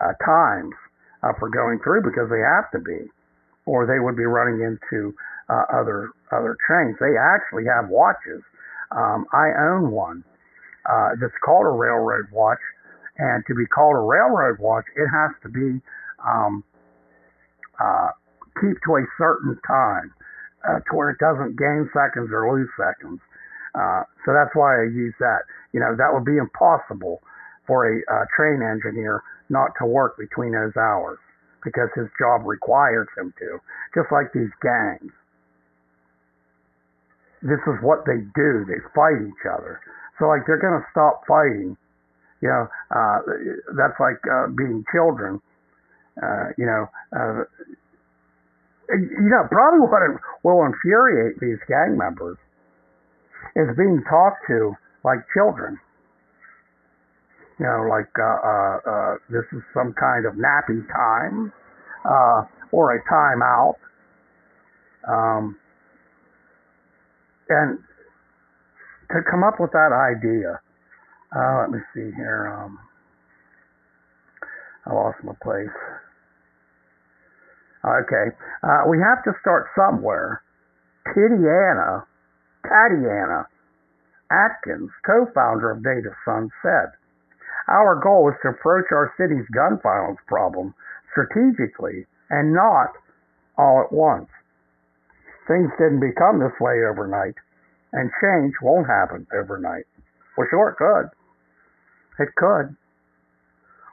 uh, 0.00 0.12
times 0.24 0.74
uh, 1.22 1.32
for 1.38 1.48
going 1.48 1.78
through 1.82 2.02
because 2.02 2.28
they 2.30 2.42
have 2.42 2.70
to 2.72 2.78
be, 2.78 3.08
or 3.64 3.86
they 3.86 3.98
would 3.98 4.16
be 4.16 4.24
running 4.24 4.62
into 4.62 5.14
uh, 5.48 5.64
other 5.72 6.10
other 6.32 6.56
trains. 6.66 6.96
They 7.00 7.14
actually 7.16 7.64
have 7.66 7.88
watches. 7.88 8.42
Um, 8.90 9.26
I 9.32 9.50
own 9.58 9.90
one 9.90 10.24
uh, 10.88 11.18
that's 11.20 11.36
called 11.44 11.66
a 11.66 11.74
railroad 11.74 12.26
watch, 12.32 12.62
and 13.18 13.44
to 13.46 13.54
be 13.54 13.66
called 13.66 13.96
a 13.96 14.04
railroad 14.04 14.58
watch, 14.58 14.84
it 14.96 15.08
has 15.08 15.30
to 15.42 15.48
be 15.48 15.80
um, 16.24 16.64
uh, 17.80 18.10
keep 18.60 18.76
to 18.86 18.96
a 18.96 19.04
certain 19.18 19.58
time 19.66 20.12
uh, 20.68 20.80
to 20.80 20.96
where 20.96 21.10
it 21.10 21.18
doesn't 21.18 21.58
gain 21.58 21.88
seconds 21.92 22.30
or 22.32 22.50
lose 22.52 22.70
seconds. 22.76 23.20
Uh, 23.74 24.02
so 24.24 24.32
that's 24.32 24.54
why 24.54 24.80
I 24.80 24.88
use 24.88 25.14
that. 25.20 25.44
You 25.72 25.80
know, 25.80 25.94
that 25.96 26.08
would 26.12 26.24
be 26.24 26.38
impossible 26.38 27.20
for 27.66 27.84
a 27.84 28.00
uh, 28.08 28.24
train 28.34 28.62
engineer 28.62 29.22
not 29.48 29.70
to 29.78 29.86
work 29.86 30.16
between 30.18 30.52
those 30.52 30.76
hours 30.76 31.18
because 31.64 31.88
his 31.94 32.06
job 32.18 32.46
requires 32.46 33.08
him 33.16 33.34
to, 33.38 33.58
just 33.94 34.10
like 34.12 34.32
these 34.32 34.52
gangs. 34.62 35.12
This 37.42 37.60
is 37.66 37.78
what 37.82 38.06
they 38.06 38.22
do. 38.34 38.64
They 38.66 38.80
fight 38.94 39.18
each 39.22 39.44
other. 39.46 39.80
So, 40.18 40.26
like, 40.26 40.46
they're 40.46 40.62
going 40.62 40.80
to 40.80 40.86
stop 40.90 41.22
fighting. 41.26 41.76
You 42.40 42.48
know, 42.48 42.68
uh, 42.90 43.18
that's 43.76 43.98
like 43.98 44.20
uh, 44.30 44.48
being 44.54 44.84
children. 44.94 45.40
Uh, 46.22 46.54
you 46.56 46.64
know, 46.64 46.86
uh, 47.12 47.44
you 48.90 49.28
know, 49.28 49.44
probably 49.50 49.80
what 49.80 50.02
will 50.42 50.64
infuriate 50.64 51.40
these 51.40 51.58
gang 51.68 51.98
members 51.98 52.36
is 53.56 53.68
being 53.76 54.02
talked 54.08 54.46
to 54.48 54.74
like 55.04 55.18
children 55.34 55.78
you 57.58 57.66
know, 57.66 57.86
like 57.88 58.12
uh, 58.18 58.22
uh, 58.22 58.76
uh, 58.84 59.14
this 59.30 59.44
is 59.52 59.62
some 59.72 59.94
kind 59.98 60.26
of 60.26 60.34
nappy 60.34 60.84
time 60.92 61.52
uh, 62.04 62.44
or 62.72 62.94
a 62.94 63.00
timeout. 63.08 63.76
Um, 65.08 65.56
and 67.48 67.78
to 69.10 69.20
come 69.30 69.42
up 69.44 69.60
with 69.60 69.70
that 69.72 69.92
idea, 69.94 70.60
uh, 71.34 71.60
let 71.62 71.70
me 71.70 71.78
see 71.94 72.10
here. 72.16 72.52
Um, 72.52 72.78
I 74.86 74.92
lost 74.92 75.18
my 75.24 75.32
place. 75.42 75.76
Okay, 77.84 78.34
uh, 78.64 78.82
we 78.90 78.98
have 78.98 79.22
to 79.24 79.32
start 79.40 79.66
somewhere. 79.76 80.42
Titiana, 81.14 82.04
Tatiana 82.64 83.46
Atkins, 84.30 84.90
co-founder 85.06 85.70
of 85.70 85.84
Data 85.84 86.10
Sons, 86.24 86.50
said. 86.62 86.90
Our 87.68 87.98
goal 87.98 88.30
is 88.30 88.38
to 88.42 88.50
approach 88.50 88.86
our 88.92 89.12
city's 89.18 89.46
gun 89.50 89.78
violence 89.82 90.20
problem 90.26 90.74
strategically 91.10 92.06
and 92.30 92.52
not 92.52 92.92
all 93.58 93.82
at 93.82 93.92
once. 93.92 94.28
Things 95.48 95.70
didn't 95.78 96.00
become 96.00 96.38
this 96.38 96.54
way 96.60 96.82
overnight, 96.84 97.34
and 97.92 98.10
change 98.20 98.54
won't 98.62 98.86
happen 98.86 99.26
overnight. 99.32 99.86
Well, 100.36 100.46
sure, 100.50 100.70
it 100.70 100.78
could. 100.78 101.08
It 102.22 102.34
could. 102.36 102.76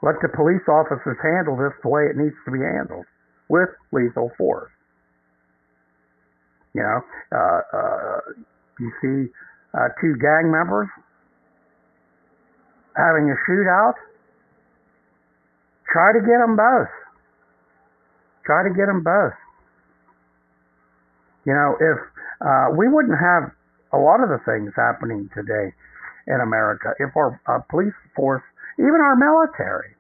Let 0.02 0.20
the 0.22 0.30
police 0.36 0.66
officers 0.68 1.18
handle 1.22 1.56
this 1.56 1.74
the 1.82 1.90
way 1.90 2.10
it 2.10 2.18
needs 2.18 2.36
to 2.46 2.52
be 2.52 2.60
handled, 2.60 3.06
with 3.48 3.70
lethal 3.92 4.32
force. 4.38 4.72
You 6.74 6.82
know, 6.82 7.02
uh, 7.32 7.62
uh, 7.72 8.20
you 8.80 8.92
see 9.02 9.32
uh, 9.78 9.90
two 10.02 10.18
gang 10.18 10.52
members 10.52 10.90
having 12.96 13.30
a 13.30 13.38
shootout, 13.50 13.94
try 15.92 16.14
to 16.14 16.20
get 16.20 16.40
them 16.40 16.56
both. 16.56 16.92
Try 18.46 18.64
to 18.64 18.74
get 18.74 18.88
them 18.88 19.04
both. 19.04 19.38
You 21.46 21.54
know, 21.54 21.76
if 21.80 21.98
uh, 22.42 22.76
we 22.76 22.88
wouldn't 22.88 23.20
have 23.20 23.52
a 23.94 24.00
lot 24.00 24.24
of 24.24 24.30
the 24.30 24.40
things 24.46 24.72
happening 24.76 25.30
today 25.36 25.72
in 26.28 26.40
America 26.40 26.96
if 27.00 27.12
our 27.16 27.40
uh, 27.48 27.60
police 27.70 27.96
force, 28.16 28.44
even 28.80 29.00
our 29.04 29.16
military, 29.16 29.96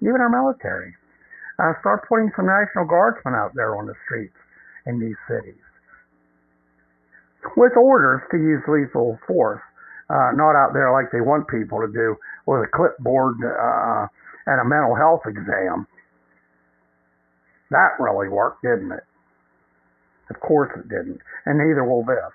even 0.00 0.22
our 0.22 0.30
military, 0.30 0.94
uh, 1.58 1.74
start 1.80 2.06
putting 2.08 2.30
some 2.36 2.46
National 2.46 2.86
Guardsmen 2.86 3.34
out 3.34 3.54
there 3.54 3.76
on 3.76 3.86
the 3.86 3.94
streets 4.06 4.38
in 4.86 4.98
these 4.98 5.18
cities 5.28 5.58
with 7.56 7.76
orders 7.76 8.22
to 8.30 8.36
use 8.38 8.62
lethal 8.66 9.18
force, 9.26 9.60
uh, 10.08 10.32
not 10.34 10.56
out 10.56 10.72
there 10.72 10.92
like 10.92 11.12
they 11.12 11.20
want 11.20 11.48
people 11.48 11.80
to 11.80 11.90
do 11.92 12.16
with 12.46 12.60
a 12.60 12.70
clipboard 12.72 13.36
uh, 13.44 14.06
and 14.46 14.60
a 14.60 14.64
mental 14.64 14.94
health 14.94 15.22
exam. 15.26 15.86
That 17.70 17.96
really 17.98 18.28
worked, 18.28 18.62
didn't 18.62 18.92
it? 18.92 19.04
Of 20.30 20.40
course 20.40 20.70
it 20.76 20.88
didn't, 20.88 21.20
and 21.46 21.58
neither 21.58 21.84
will 21.84 22.04
this. 22.04 22.32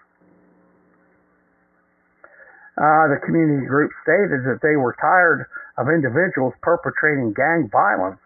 Uh, 2.78 3.12
the 3.12 3.20
community 3.26 3.68
group 3.68 3.92
stated 4.04 4.48
that 4.48 4.64
they 4.64 4.78
were 4.78 4.96
tired 5.02 5.46
of 5.78 5.90
individuals 5.90 6.54
perpetrating 6.62 7.34
gang 7.34 7.68
violence 7.72 8.20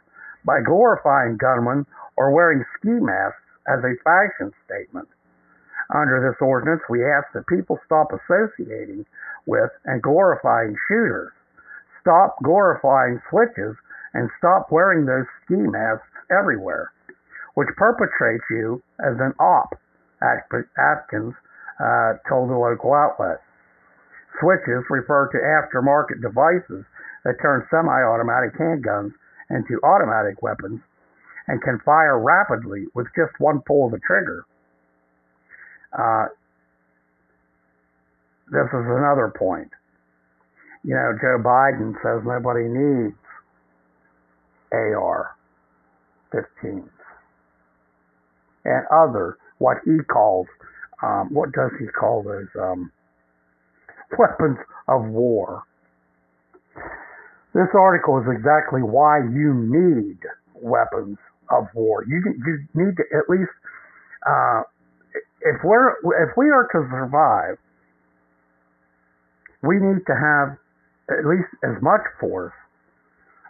by 0.45 0.61
glorifying 0.61 1.38
gunmen 1.38 1.85
or 2.18 2.31
wearing 2.31 2.64
ski 2.77 2.91
masks 3.01 3.41
as 3.68 3.80
a 3.84 3.97
fashion 4.03 4.53
statement. 4.65 5.07
Under 5.93 6.22
this 6.22 6.38
ordinance, 6.39 6.81
we 6.89 7.03
ask 7.03 7.27
that 7.34 7.47
people 7.47 7.80
stop 7.85 8.11
associating 8.14 9.05
with 9.45 9.72
and 9.85 10.01
glorifying 10.01 10.76
shooters 10.88 11.31
stop 12.03 12.35
glorifying 12.43 13.19
switches 13.31 13.75
and 14.13 14.30
stop 14.38 14.67
wearing 14.69 15.05
those 15.07 15.25
ski 15.43 15.55
masks 15.55 16.05
everywhere, 16.30 16.91
which 17.55 17.69
perpetrates 17.77 18.43
you 18.51 18.84
as 18.99 19.15
an 19.19 19.34
op, 19.39 19.80
Atkins 20.21 21.34
uh, 21.80 22.13
told 22.27 22.49
the 22.49 22.59
local 22.59 22.93
outlet. 22.93 23.39
Switches 24.39 24.84
refer 24.89 25.31
to 25.31 25.39
aftermarket 25.39 26.21
devices 26.21 26.85
that 27.23 27.39
turn 27.41 27.65
semi 27.71 28.03
automatic 28.03 28.53
handguns 28.59 29.11
into 29.49 29.80
automatic 29.84 30.41
weapons 30.41 30.81
and 31.47 31.61
can 31.61 31.80
fire 31.85 32.19
rapidly 32.19 32.85
with 32.93 33.07
just 33.15 33.31
one 33.39 33.61
pull 33.65 33.85
of 33.88 33.91
the 33.91 33.99
trigger. 33.99 34.45
Uh, 35.97 36.25
this 38.51 38.67
is 38.67 38.85
another 38.85 39.31
point. 39.38 39.69
You 40.84 40.95
know, 40.95 41.14
Joe 41.22 41.41
Biden 41.41 41.93
says 42.03 42.23
nobody 42.26 42.68
needs 42.68 43.15
AR 44.72 45.35
15s 46.34 46.89
and 48.65 48.85
other, 48.91 49.38
what 49.60 49.77
he 49.85 49.97
calls, 50.11 50.47
um, 51.01 51.30
what 51.31 51.51
does 51.51 51.72
he 51.80 51.85
call 51.88 52.23
those? 52.23 52.47
Um, 52.60 52.91
weapons 54.18 54.57
of 54.88 55.05
war. 55.05 55.64
This 57.53 57.69
article 57.73 58.18
is 58.19 58.26
exactly 58.35 58.81
why 58.81 59.19
you 59.19 59.53
need 59.53 60.18
weapons 60.55 61.18
of 61.51 61.68
war. 61.76 62.03
You, 62.07 62.22
you 62.45 62.65
need 62.73 62.97
to 62.97 63.03
at 63.14 63.30
least, 63.30 63.51
uh, 64.26 64.64
if 65.41 65.61
we're 65.64 65.91
if 66.23 66.35
we 66.38 66.49
are 66.49 66.68
to 66.72 66.88
survive, 66.89 67.57
we 69.61 69.76
need 69.76 70.01
to 70.07 70.15
have 70.15 70.57
at 71.09 71.25
least 71.25 71.49
as 71.63 71.81
much 71.81 72.01
force 72.19 72.53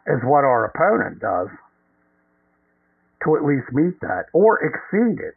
as 0.08 0.20
what 0.24 0.44
our 0.44 0.66
opponent 0.66 1.20
does 1.20 1.48
to 3.24 3.38
at 3.38 3.44
least 3.44 3.72
meet 3.72 4.00
that 4.02 4.26
or 4.34 4.60
exceed 4.60 5.20
it 5.20 5.36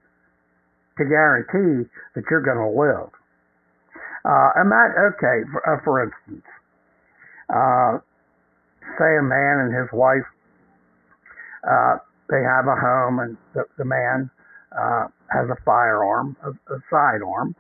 to 0.98 1.05
guarantee 1.05 1.88
that 2.14 2.24
you're 2.30 2.43
going 2.43 2.59
to 2.59 2.72
live. 2.72 3.10
Uh, 4.24 4.51
and 4.56 4.72
that, 4.72 4.90
okay, 5.14 5.47
for, 5.52 5.62
uh, 5.62 5.78
for 5.84 6.02
instance, 6.02 6.47
uh, 7.47 7.98
say 8.98 9.18
a 9.18 9.22
man 9.22 9.68
and 9.68 9.70
his 9.70 9.86
wife, 9.93 10.26
uh, 11.62 11.98
they 12.28 12.43
have 12.43 12.66
a 12.66 12.74
home 12.74 13.20
and 13.20 13.36
the, 13.55 13.62
the 13.78 13.84
man 13.84 14.28
uh, 14.74 15.06
has 15.30 15.47
a 15.48 15.56
firearm, 15.64 16.36
a, 16.43 16.51
a 16.74 16.78
sidearm, 16.90 17.55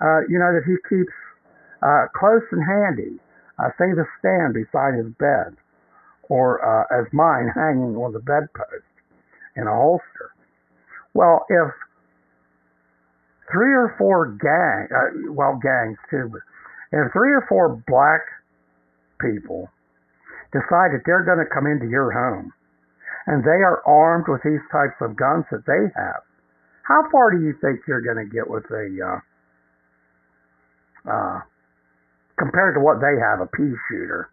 uh, 0.00 0.20
you 0.28 0.38
know, 0.38 0.52
that 0.54 0.62
he 0.66 0.76
keeps 0.86 1.12
close 2.14 2.46
and 2.52 2.62
handy, 2.62 3.18
uh, 3.58 3.68
say 3.78 3.92
the 3.92 4.06
stand 4.18 4.54
beside 4.54 4.94
his 4.94 5.12
bed, 5.18 5.56
or 6.28 6.62
uh, 6.64 6.86
as 6.92 7.06
mine 7.12 7.50
hanging 7.54 7.96
on 7.96 8.12
the 8.12 8.20
bedpost 8.20 8.88
in 9.56 9.66
a 9.66 9.74
holster. 9.74 10.32
Well, 11.14 11.44
if 11.48 11.68
three 13.52 13.74
or 13.74 13.94
four 13.98 14.32
gang, 14.40 14.88
uh, 14.88 15.32
well, 15.32 15.60
gangs 15.62 15.98
too, 16.08 16.30
but 16.32 16.40
if 16.92 17.12
three 17.12 17.32
or 17.32 17.44
four 17.48 17.82
black 17.86 18.24
people 19.20 19.68
decide 20.52 20.92
that 20.92 21.02
they're 21.04 21.24
going 21.24 21.38
to 21.38 21.48
come 21.52 21.66
into 21.66 21.88
your 21.88 22.12
home 22.12 22.52
and 23.26 23.44
they 23.44 23.60
are 23.62 23.82
armed 23.86 24.26
with 24.28 24.42
these 24.42 24.64
types 24.72 24.96
of 25.00 25.16
guns 25.16 25.44
that 25.50 25.64
they 25.66 25.92
have, 25.94 26.24
how 26.82 27.04
far 27.12 27.30
do 27.30 27.44
you 27.44 27.54
think 27.60 27.80
you're 27.86 28.02
going 28.02 28.18
to 28.18 28.28
get 28.32 28.48
with 28.48 28.64
a, 28.72 28.88
uh, 28.98 29.20
uh, 31.10 31.40
compared 32.42 32.74
to 32.74 32.80
what 32.80 32.98
they 32.98 33.14
have, 33.22 33.38
a 33.38 33.46
pea 33.46 33.70
shooter? 33.86 34.28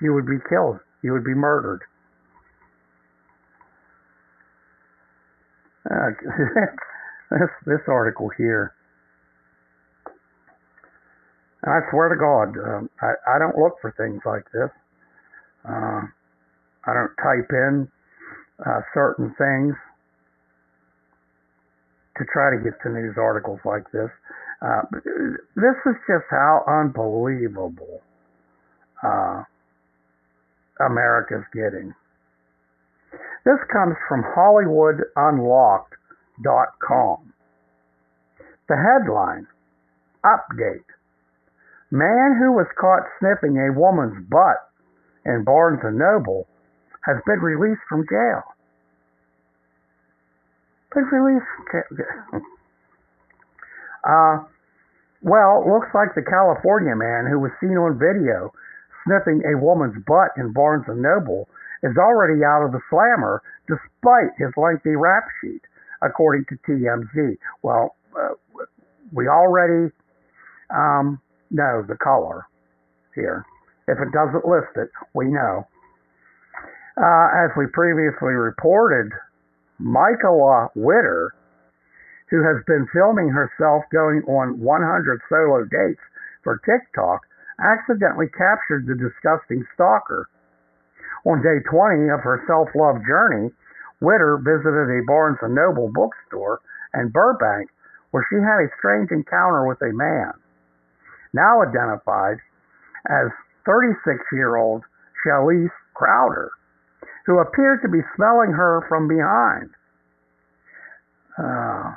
You 0.00 0.14
would 0.14 0.26
be 0.26 0.38
killed. 0.48 0.78
You 1.02 1.12
would 1.12 1.24
be 1.24 1.34
murdered. 1.34 1.80
Uh, 5.90 6.10
this 7.30 7.50
this 7.66 7.80
article 7.88 8.30
here. 8.38 8.72
And 11.64 11.74
I 11.74 11.90
swear 11.90 12.08
to 12.08 12.16
God, 12.16 12.56
um, 12.62 12.90
I 13.02 13.34
I 13.34 13.38
don't 13.40 13.58
look 13.58 13.74
for 13.82 13.92
things 13.98 14.22
like 14.24 14.44
this. 14.52 14.70
Uh, 15.68 16.02
I 16.86 16.94
don't 16.94 17.14
type 17.18 17.50
in 17.50 17.88
uh, 18.64 18.80
certain 18.94 19.34
things 19.36 19.74
to 22.18 22.24
try 22.32 22.54
to 22.54 22.62
get 22.62 22.80
to 22.84 22.88
news 22.90 23.16
articles 23.18 23.58
like 23.64 23.90
this. 23.92 24.10
Uh, 24.62 24.82
this 25.56 25.74
is 25.86 25.96
just 26.06 26.26
how 26.30 26.62
unbelievable 26.68 28.02
uh, 29.02 29.42
America's 30.84 31.46
getting. 31.54 31.94
This 33.44 33.58
comes 33.72 33.96
from 34.08 34.22
HollywoodUnlocked.com. 34.36 37.32
The 38.68 38.76
headline 38.76 39.46
Update 40.24 40.84
Man 41.90 42.36
who 42.38 42.52
was 42.52 42.66
caught 42.78 43.02
sniffing 43.18 43.58
a 43.58 43.72
woman's 43.72 44.24
butt 44.28 44.70
in 45.24 45.42
Barnes 45.44 45.80
& 45.82 45.84
Noble 45.92 46.46
has 47.04 47.16
been 47.26 47.40
released 47.40 47.80
from 47.88 48.06
jail. 48.08 48.42
Been 50.94 51.04
released 51.04 51.46
from 51.56 51.66
jail. 51.96 52.40
uh, 54.04 54.44
well, 55.22 55.64
looks 55.68 55.92
like 55.94 56.14
the 56.14 56.24
California 56.24 56.96
man 56.96 57.28
who 57.28 57.38
was 57.38 57.52
seen 57.60 57.76
on 57.76 57.98
video 57.98 58.52
sniffing 59.04 59.42
a 59.44 59.58
woman's 59.58 59.96
butt 60.06 60.32
in 60.36 60.52
Barnes 60.52 60.84
& 60.86 60.88
Noble 60.88 61.48
is 61.82 61.96
already 61.96 62.44
out 62.44 62.64
of 62.64 62.72
the 62.72 62.80
slammer 62.88 63.42
despite 63.68 64.32
his 64.38 64.50
lengthy 64.56 64.96
rap 64.96 65.24
sheet, 65.40 65.62
according 66.02 66.44
to 66.48 66.56
TMZ. 66.68 67.36
Well, 67.62 67.96
uh, 68.16 68.34
we 69.12 69.28
already 69.28 69.92
um, 70.70 71.20
know 71.50 71.84
the 71.86 71.96
color 71.96 72.46
here. 73.14 73.44
If 73.88 73.98
it 73.98 74.12
doesn't 74.12 74.46
list 74.46 74.76
it, 74.76 74.88
we 75.14 75.26
know. 75.26 75.66
Uh, 76.96 77.28
as 77.44 77.50
we 77.56 77.66
previously 77.72 78.34
reported, 78.34 79.10
Michaela 79.78 80.68
Witter, 80.74 81.34
who 82.30 82.42
has 82.46 82.62
been 82.66 82.86
filming 82.94 83.28
herself 83.28 83.84
going 83.92 84.22
on 84.30 84.60
100 84.60 85.20
solo 85.28 85.66
dates 85.66 86.00
for 86.42 86.62
TikTok, 86.62 87.26
accidentally 87.58 88.30
captured 88.30 88.86
the 88.86 88.96
disgusting 88.96 89.66
stalker. 89.74 90.30
On 91.26 91.42
day 91.42 91.60
20 91.68 92.08
of 92.08 92.24
her 92.24 92.42
self-love 92.46 93.04
journey, 93.04 93.50
Witter 94.00 94.38
visited 94.40 94.88
a 94.88 95.04
Barnes 95.04 95.38
& 95.40 95.44
Noble 95.44 95.92
bookstore 95.92 96.60
in 96.94 97.10
Burbank 97.10 97.68
where 98.10 98.26
she 98.30 98.36
had 98.36 98.64
a 98.64 98.74
strange 98.78 99.10
encounter 99.10 99.66
with 99.66 99.80
a 99.82 99.92
man, 99.92 100.32
now 101.32 101.62
identified 101.62 102.38
as 103.08 103.30
36-year-old 103.66 104.82
Shalise 105.24 105.70
Crowder, 105.94 106.50
who 107.26 107.38
appeared 107.38 107.82
to 107.82 107.88
be 107.88 108.00
smelling 108.16 108.52
her 108.52 108.84
from 108.88 109.06
behind. 109.06 109.70
Uh, 111.38 111.94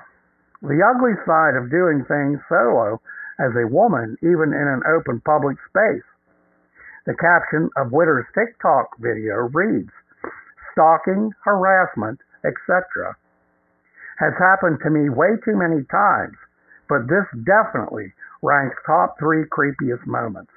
the 0.64 0.80
ugly 0.80 1.20
side 1.28 1.60
of 1.60 1.68
doing 1.70 2.08
things 2.08 2.40
solo 2.48 3.02
as 3.40 3.52
a 3.60 3.68
woman, 3.68 4.16
even 4.24 4.56
in 4.56 4.68
an 4.68 4.82
open 4.88 5.20
public 5.28 5.58
space. 5.68 6.08
The 7.06 7.20
caption 7.20 7.70
of 7.76 7.92
Witter's 7.92 8.26
TikTok 8.32 8.96
video 9.00 9.52
reads, 9.52 9.92
Stalking, 10.72 11.32
harassment, 11.44 12.20
etc. 12.48 13.16
has 14.20 14.34
happened 14.40 14.80
to 14.84 14.90
me 14.90 15.10
way 15.10 15.36
too 15.44 15.60
many 15.60 15.84
times, 15.92 16.40
but 16.88 17.12
this 17.12 17.28
definitely 17.44 18.14
ranks 18.42 18.80
top 18.88 19.20
three 19.20 19.44
creepiest 19.52 20.08
moments. 20.08 20.52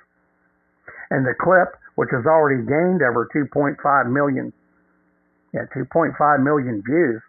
And 1.11 1.27
the 1.27 1.35
clip, 1.35 1.75
which 1.97 2.11
has 2.15 2.27
already 2.27 2.63
gained 2.63 3.03
over 3.03 3.27
2.5 3.35 3.79
million, 4.11 4.53
yeah, 5.53 5.67
2.5 5.75 6.15
million 6.43 6.83
views, 6.87 7.23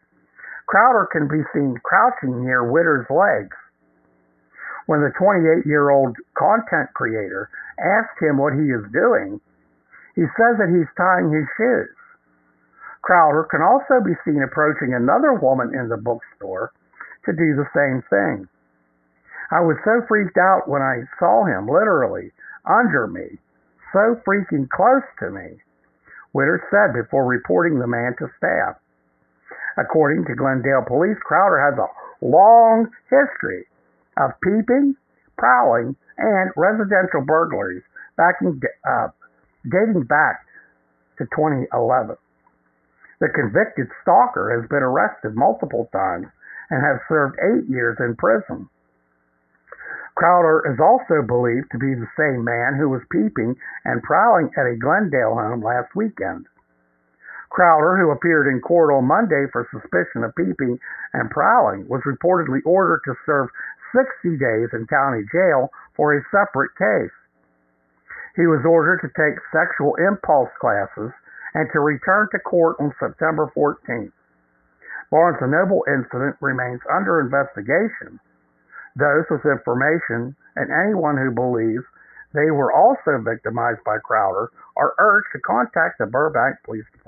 Crowder 0.67 1.07
can 1.11 1.27
be 1.27 1.43
seen 1.53 1.75
crouching 1.83 2.43
near 2.43 2.69
Witter's 2.69 3.07
legs 3.09 3.55
when 4.87 5.01
the 5.03 5.11
28 5.19 5.67
year 5.67 5.91
old 5.91 6.17
content 6.33 6.89
creator 6.95 7.51
asked 7.77 8.17
him 8.19 8.39
what 8.39 8.55
he 8.55 8.71
is 8.71 8.83
doing, 8.91 9.39
he 10.15 10.23
says 10.39 10.57
that 10.57 10.73
he's 10.73 10.89
tying 10.97 11.29
his 11.29 11.45
shoes. 11.55 11.93
Crowder 13.03 13.43
can 13.51 13.61
also 13.61 14.03
be 14.03 14.17
seen 14.25 14.41
approaching 14.41 14.95
another 14.95 15.35
woman 15.35 15.75
in 15.75 15.87
the 15.87 15.99
bookstore 15.99 16.71
to 17.25 17.31
do 17.31 17.55
the 17.55 17.69
same 17.75 18.01
thing. 18.09 18.47
I 19.51 19.61
was 19.61 19.77
so 19.85 20.01
freaked 20.07 20.39
out 20.39 20.67
when 20.67 20.81
I 20.81 21.03
saw 21.19 21.45
him 21.45 21.67
literally 21.67 22.31
under 22.65 23.07
me, 23.07 23.39
so 23.93 24.19
freaking 24.27 24.67
close 24.67 25.05
to 25.19 25.29
me, 25.29 25.59
Witter 26.33 26.63
said 26.71 26.95
before 26.95 27.25
reporting 27.25 27.79
the 27.79 27.87
man 27.87 28.15
to 28.19 28.27
staff. 28.37 28.75
According 29.77 30.25
to 30.25 30.35
Glendale 30.35 30.83
police, 30.87 31.17
Crowder 31.23 31.61
has 31.61 31.77
a 31.77 32.25
long 32.25 32.89
history 33.09 33.65
of 34.17 34.31
peeping, 34.41 34.95
prowling, 35.37 35.95
and 36.17 36.51
residential 36.57 37.21
burglaries 37.21 37.83
backing, 38.17 38.59
uh, 38.89 39.09
dating 39.69 40.03
back 40.03 40.45
to 41.19 41.25
2011. 41.35 42.17
The 43.19 43.29
convicted 43.29 43.87
stalker 44.01 44.59
has 44.59 44.67
been 44.69 44.83
arrested 44.83 45.35
multiple 45.35 45.89
times 45.91 46.27
and 46.69 46.83
has 46.83 46.99
served 47.07 47.37
eight 47.39 47.69
years 47.69 47.97
in 47.99 48.15
prison. 48.15 48.69
Crowder 50.15 50.65
is 50.73 50.79
also 50.79 51.21
believed 51.21 51.69
to 51.71 51.77
be 51.77 51.93
the 51.93 52.09
same 52.17 52.43
man 52.43 52.73
who 52.73 52.89
was 52.89 53.01
peeping 53.11 53.55
and 53.85 54.01
prowling 54.01 54.49
at 54.57 54.65
a 54.65 54.75
Glendale 54.75 55.35
home 55.35 55.61
last 55.61 55.95
weekend. 55.95 56.47
Crowder, 57.49 57.97
who 57.97 58.11
appeared 58.11 58.47
in 58.47 58.61
court 58.61 58.91
on 58.91 59.05
Monday 59.05 59.45
for 59.51 59.67
suspicion 59.71 60.23
of 60.23 60.35
peeping 60.35 60.79
and 61.13 61.31
prowling, 61.31 61.87
was 61.87 62.01
reportedly 62.03 62.59
ordered 62.65 63.01
to 63.05 63.15
serve 63.25 63.49
60 63.95 64.37
days 64.37 64.69
in 64.73 64.85
county 64.87 65.23
jail 65.31 65.71
for 65.95 66.13
a 66.13 66.25
separate 66.29 66.75
case. 66.77 67.15
He 68.35 68.45
was 68.45 68.65
ordered 68.65 69.01
to 69.01 69.09
take 69.15 69.39
sexual 69.51 69.95
impulse 69.95 70.51
classes 70.59 71.11
and 71.55 71.69
to 71.73 71.79
return 71.79 72.27
to 72.31 72.39
court 72.39 72.75
on 72.79 72.93
September 72.99 73.51
14th. 73.55 74.11
Barnes 75.09 75.39
& 75.39 75.41
Noble 75.41 75.85
incident 75.87 76.35
remains 76.41 76.81
under 76.91 77.21
investigation. 77.21 78.19
Those 78.95 79.25
with 79.31 79.45
information 79.45 80.35
and 80.55 80.69
anyone 80.69 81.17
who 81.17 81.31
believes 81.31 81.85
they 82.33 82.51
were 82.51 82.73
also 82.73 83.17
victimized 83.23 83.83
by 83.85 83.97
Crowder 83.99 84.51
are 84.75 84.93
urged 84.99 85.27
to 85.33 85.39
contact 85.39 85.97
the 85.97 86.05
Burbank 86.05 86.57
Police 86.65 86.85
Department. 86.91 87.06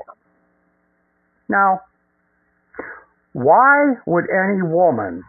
Now, 1.50 1.82
why 3.34 3.98
would 4.06 4.26
any 4.30 4.62
woman 4.62 5.24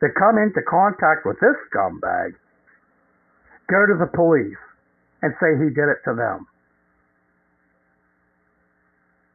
that 0.00 0.16
come 0.18 0.38
into 0.40 0.64
contact 0.64 1.24
with 1.24 1.36
this 1.40 1.56
scumbag 1.68 2.34
go 3.68 3.86
to 3.86 3.96
the 4.00 4.10
police 4.10 4.60
and 5.20 5.32
say 5.38 5.54
he 5.60 5.70
did 5.70 5.92
it 5.92 6.00
to 6.08 6.16
them? 6.16 6.48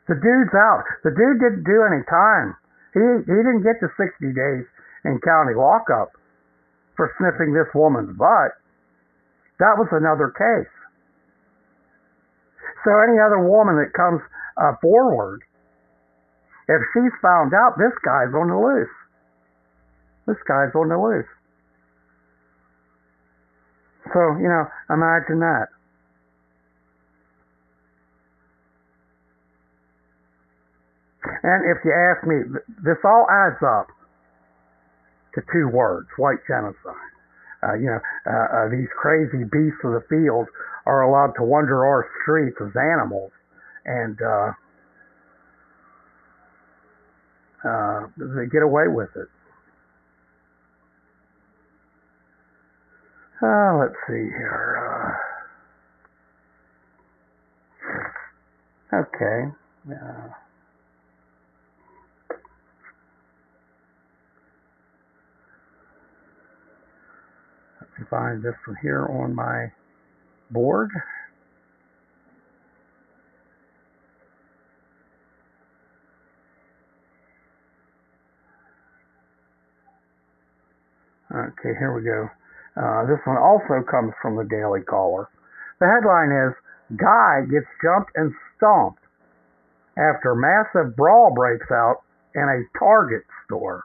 The 0.08 0.16
dude's 0.16 0.56
out. 0.56 0.88
The 1.04 1.12
dude 1.12 1.40
didn't 1.40 1.64
do 1.64 1.84
any 1.84 2.02
time. 2.10 2.56
He 2.95 3.04
he 3.28 3.38
didn't 3.44 3.64
get 3.64 3.78
to 3.84 3.91
60 3.91 4.34
days 4.34 4.66
in 5.04 5.20
county 5.20 5.54
lockup 5.54 6.16
for 6.95 7.12
sniffing 7.20 7.54
this 7.54 7.68
woman's 7.76 8.16
butt. 8.18 8.56
That 9.60 9.76
was 9.78 9.88
another 9.91 10.32
case. 10.32 10.72
So 12.86 12.91
any 13.04 13.20
other 13.20 13.44
woman 13.44 13.76
that 13.78 13.91
comes 13.94 14.22
uh, 14.56 14.80
forward, 14.82 15.44
if 16.68 16.81
she's 16.94 17.15
found 17.22 17.53
out, 17.53 17.77
this 17.77 17.95
guy's 18.03 18.34
on 18.35 18.49
the 18.52 18.60
loose. 18.60 18.95
This 20.27 20.38
guy's 20.48 20.76
on 20.76 20.89
the 20.89 20.99
loose. 20.99 21.31
So 24.14 24.35
you 24.39 24.48
know, 24.48 24.68
imagine 24.89 25.39
that. 25.39 25.68
And 31.44 31.64
if 31.72 31.84
you 31.84 31.91
ask 31.91 32.26
me, 32.27 32.44
this 32.84 32.98
all 33.03 33.27
adds 33.30 33.60
up 33.64 33.88
to 35.35 35.41
two 35.52 35.68
words: 35.72 36.07
white 36.18 36.39
genocide. 36.48 37.07
Uh, 37.64 37.73
you 37.73 37.88
know, 37.88 37.99
uh, 38.27 38.48
uh, 38.53 38.69
these 38.69 38.88
crazy 38.95 39.44
beasts 39.44 39.81
of 39.84 39.91
the 39.91 40.03
field 40.10 40.48
are 40.85 41.02
allowed 41.02 41.34
to 41.35 41.44
wander 41.44 41.85
our 41.85 42.07
streets 42.22 42.56
as 42.61 42.72
animals, 42.76 43.31
and 43.85 44.22
uh, 44.22 44.52
uh, 47.68 48.07
they 48.18 48.48
get 48.48 48.64
away 48.64 48.88
with 48.88 49.10
it. 49.15 49.27
Uh, 53.41 53.77
let's 53.77 53.94
see 54.07 54.14
here. 54.14 55.19
Uh, 58.94 58.98
okay. 58.98 59.52
Uh, 59.91 60.30
let 67.81 67.89
me 67.99 68.06
find 68.10 68.41
this 68.41 68.56
one 68.65 68.77
here 68.81 69.06
on 69.06 69.35
my 69.35 69.72
board. 70.49 70.89
Okay, 81.38 81.78
here 81.78 81.94
we 81.94 82.02
go. 82.02 82.30
Uh, 82.74 83.06
this 83.06 83.22
one 83.26 83.38
also 83.38 83.86
comes 83.86 84.14
from 84.22 84.36
the 84.36 84.46
Daily 84.46 84.82
Caller. 84.82 85.30
The 85.80 85.86
headline 85.86 86.34
is 86.34 86.54
Guy 86.98 87.46
gets 87.52 87.68
jumped 87.84 88.12
and 88.16 88.34
stomped 88.56 89.04
after 89.98 90.34
massive 90.34 90.96
brawl 90.96 91.34
breaks 91.34 91.70
out 91.72 92.02
in 92.34 92.42
a 92.42 92.80
Target 92.80 93.24
store. 93.46 93.84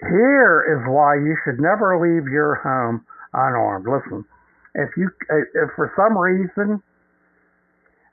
Here 0.00 0.62
is 0.76 0.82
why 0.90 1.14
you 1.16 1.36
should 1.44 1.60
never 1.60 1.98
leave 1.98 2.26
your 2.30 2.56
home 2.56 3.04
unarmed. 3.32 3.86
Listen, 3.86 4.24
if 4.74 4.90
you 4.96 5.10
if 5.30 5.70
for 5.74 5.92
some 5.96 6.16
reason 6.18 6.82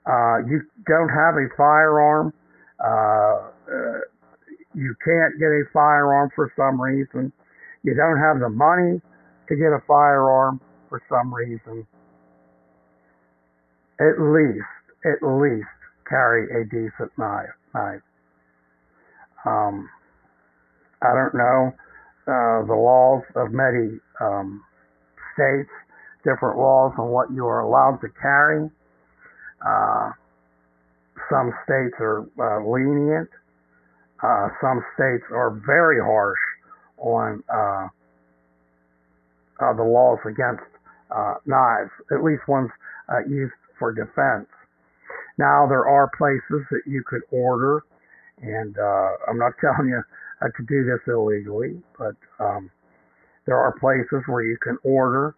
uh, 0.06 0.38
you 0.48 0.62
don't 0.88 1.10
have 1.10 1.36
a 1.36 1.48
firearm, 1.58 2.34
uh, 2.80 3.50
uh, 3.70 4.00
you 4.76 4.96
can't 5.04 5.40
get 5.40 5.48
a 5.48 5.64
firearm 5.74 6.30
for 6.36 6.52
some 6.56 6.80
reason, 6.80 7.32
you 7.84 7.94
don't 7.96 8.20
have 8.20 8.40
the 8.40 8.50
money 8.50 9.02
to 9.48 9.56
get 9.56 9.74
a 9.74 9.80
firearm 9.88 10.60
for 10.90 11.02
some 11.10 11.34
reason, 11.34 11.86
at 14.00 14.20
least 14.20 14.66
at 15.06 15.22
least 15.22 15.68
carry 16.08 16.62
a 16.62 16.64
decent 16.66 17.12
knife. 17.18 17.50
knife. 17.74 18.02
Um, 19.46 19.90
I 21.02 21.14
don't 21.14 21.36
know 21.36 21.74
uh, 22.28 22.66
the 22.66 22.74
laws 22.74 23.24
of 23.36 23.52
many 23.52 24.00
um, 24.22 24.64
states, 25.34 25.70
different 26.24 26.58
laws 26.58 26.94
on 26.98 27.10
what 27.10 27.32
you 27.32 27.46
are 27.46 27.60
allowed 27.60 28.00
to 28.02 28.08
carry. 28.22 28.70
Uh, 29.66 30.12
some 31.30 31.52
states 31.66 31.96
are 32.00 32.24
uh, 32.40 32.66
lenient. 32.66 33.30
Uh, 34.24 34.48
some 34.62 34.84
states 34.96 35.24
are 35.32 35.52
very 35.66 36.00
harsh 36.00 36.40
on 36.98 37.44
uh, 37.54 37.88
uh, 39.60 39.74
the 39.76 39.84
laws 39.84 40.20
against 40.26 40.64
knives, 41.46 41.92
at 42.12 42.24
least 42.24 42.42
ones 42.48 42.70
used 43.28 43.54
for 43.78 43.94
defense. 43.94 44.48
Now, 45.38 45.68
there 45.68 45.86
are 45.86 46.10
places 46.18 46.66
that 46.72 46.82
you 46.88 47.04
could 47.06 47.22
order, 47.32 47.84
and 48.42 48.76
I'm 49.28 49.38
not 49.38 49.54
telling 49.62 49.90
you 49.90 50.02
uh, 50.44 50.48
to 50.58 50.64
do 50.68 50.84
this 50.84 51.00
illegally, 51.08 51.82
but 51.98 52.16
um, 52.40 52.70
there 53.46 53.58
are 53.58 53.74
places 53.80 54.24
where 54.28 54.44
you 54.44 54.58
can 54.62 54.78
order 54.84 55.36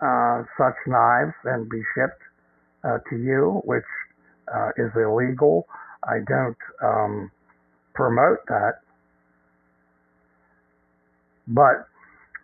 uh, 0.00 0.42
such 0.58 0.74
knives 0.86 1.34
and 1.44 1.68
be 1.68 1.82
shipped 1.94 2.22
uh, 2.84 2.98
to 3.10 3.16
you, 3.16 3.60
which 3.64 3.84
uh, 4.54 4.70
is 4.76 4.90
illegal. 4.94 5.66
I 6.04 6.18
don't 6.28 6.56
um, 6.82 7.30
promote 7.96 8.44
that. 8.48 8.80
But, 11.48 11.88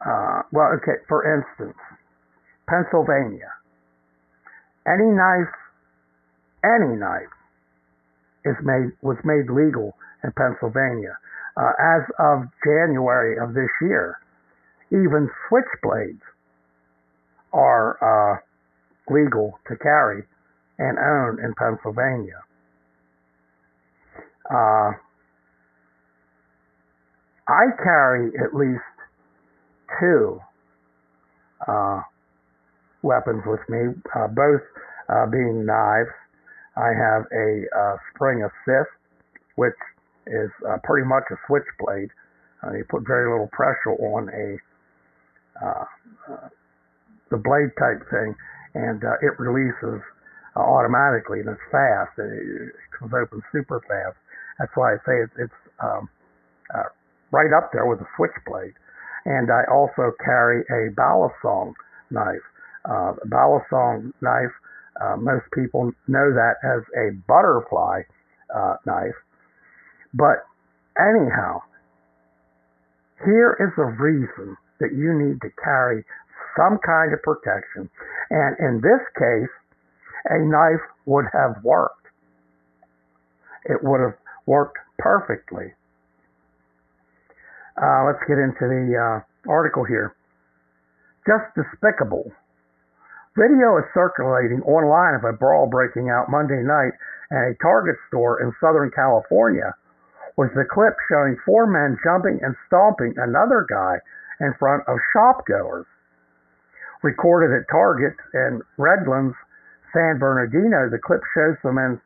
uh, 0.04 0.42
well, 0.52 0.72
okay, 0.76 1.04
for 1.08 1.22
instance, 1.22 1.78
Pennsylvania. 2.68 3.52
Any 4.86 5.10
knife, 5.12 5.54
any 6.64 6.96
knife 6.96 7.30
is 8.44 8.56
made 8.64 8.90
was 9.02 9.16
made 9.24 9.50
legal 9.50 9.94
in 10.24 10.32
Pennsylvania 10.32 11.16
uh, 11.56 11.72
as 11.78 12.02
of 12.18 12.48
January 12.64 13.38
of 13.38 13.54
this 13.54 13.70
year. 13.80 14.18
Even 14.90 15.30
switchblades 15.48 16.20
are 17.52 17.98
uh, 18.02 18.38
legal 19.12 19.58
to 19.68 19.76
carry 19.76 20.24
and 20.78 20.98
own 20.98 21.38
in 21.44 21.54
Pennsylvania. 21.54 22.42
Uh, 24.50 24.92
I 27.48 27.64
carry 27.82 28.30
at 28.38 28.54
least 28.54 28.82
two 30.00 30.40
uh, 31.66 32.02
weapons 33.02 33.42
with 33.46 33.60
me, 33.68 33.94
uh, 34.14 34.28
both 34.28 34.62
uh, 35.08 35.26
being 35.26 35.66
knives. 35.66 36.10
I 36.76 36.88
have 36.96 37.24
a 37.32 37.64
uh, 37.76 37.96
spring 38.14 38.42
assist, 38.42 38.90
which 39.56 39.76
is 40.26 40.50
uh, 40.68 40.78
pretty 40.84 41.06
much 41.06 41.24
a 41.30 41.36
switchblade. 41.46 42.10
Uh, 42.62 42.72
you 42.74 42.84
put 42.88 43.06
very 43.06 43.30
little 43.30 43.50
pressure 43.52 43.90
on 43.90 44.28
a 44.30 44.58
the 47.30 47.38
blade 47.38 47.70
type 47.78 48.02
thing, 48.10 48.34
and 48.74 49.02
it 49.22 49.38
releases 49.38 50.02
automatically, 50.54 51.40
and 51.40 51.48
it's 51.48 51.66
fast. 51.70 52.12
It, 52.18 52.68
it 52.68 52.90
comes 52.98 53.12
open 53.14 53.42
super 53.52 53.80
fast. 53.88 54.16
That's 54.58 54.72
why 54.74 54.94
I 54.94 54.96
say 55.06 55.16
it's, 55.24 55.32
it's 55.38 55.60
um, 55.80 56.08
right 57.32 57.52
up 57.52 57.70
there 57.72 57.86
with 57.86 58.00
a 58.00 58.08
switchblade. 58.16 58.74
And 59.24 59.50
I 59.50 59.62
also 59.70 60.12
carry 60.24 60.62
a 60.70 60.92
balisong 60.94 61.72
knife. 62.10 62.46
Uh, 62.88 63.14
a 63.14 63.26
balisong 63.26 64.12
knife, 64.20 64.52
uh, 65.00 65.16
most 65.16 65.44
people 65.54 65.92
know 66.08 66.32
that 66.32 66.54
as 66.62 66.82
a 66.96 67.16
butterfly 67.26 68.02
uh, 68.54 68.76
knife. 68.86 69.14
But 70.14 70.44
anyhow, 70.98 71.62
here 73.24 73.56
is 73.58 73.72
a 73.78 74.02
reason 74.02 74.56
that 74.80 74.92
you 74.92 75.14
need 75.14 75.40
to 75.40 75.48
carry 75.62 76.04
some 76.56 76.78
kind 76.84 77.14
of 77.14 77.22
protection. 77.22 77.88
And 78.30 78.56
in 78.58 78.80
this 78.82 79.00
case, 79.16 79.52
a 80.28 80.38
knife 80.38 80.84
would 81.06 81.26
have 81.32 81.62
worked. 81.62 82.06
It 83.64 83.78
would 83.82 84.00
have 84.00 84.18
worked 84.46 84.78
perfectly. 84.98 85.72
Uh, 87.80 88.04
let's 88.04 88.22
get 88.28 88.36
into 88.36 88.68
the 88.68 88.92
uh, 88.92 89.50
article 89.50 89.84
here. 89.84 90.14
Just 91.26 91.48
despicable. 91.56 92.30
Video 93.32 93.78
is 93.80 93.88
circulating 93.94 94.60
online 94.68 95.14
of 95.16 95.24
a 95.24 95.32
brawl 95.32 95.66
breaking 95.66 96.10
out 96.12 96.28
Monday 96.28 96.60
night 96.60 96.92
at 97.32 97.56
a 97.56 97.58
Target 97.62 97.96
store 98.08 98.42
in 98.42 98.52
Southern 98.60 98.90
California, 98.92 99.72
with 100.36 100.52
the 100.52 100.68
clip 100.68 100.92
showing 101.08 101.40
four 101.46 101.64
men 101.64 101.96
jumping 102.04 102.40
and 102.44 102.54
stomping 102.66 103.14
another 103.16 103.64
guy 103.64 103.96
in 104.40 104.52
front 104.58 104.84
of 104.86 104.98
shopgoers. 105.16 105.86
Recorded 107.02 107.56
at 107.56 107.70
Target 107.72 108.14
in 108.34 108.60
Redlands, 108.76 109.34
San 109.96 110.18
Bernardino, 110.18 110.90
the 110.90 111.00
clip 111.00 111.22
shows 111.32 111.56
the 111.64 111.72
men 111.72 112.00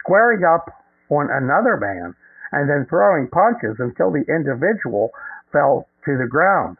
squaring 0.00 0.44
up 0.44 0.70
on 1.10 1.28
another 1.28 1.76
man 1.76 2.14
and 2.52 2.68
then 2.68 2.86
throwing 2.88 3.28
punches 3.28 3.76
until 3.78 4.10
the 4.10 4.24
individual 4.26 5.10
fell 5.52 5.86
to 6.04 6.18
the 6.18 6.28
ground. 6.28 6.76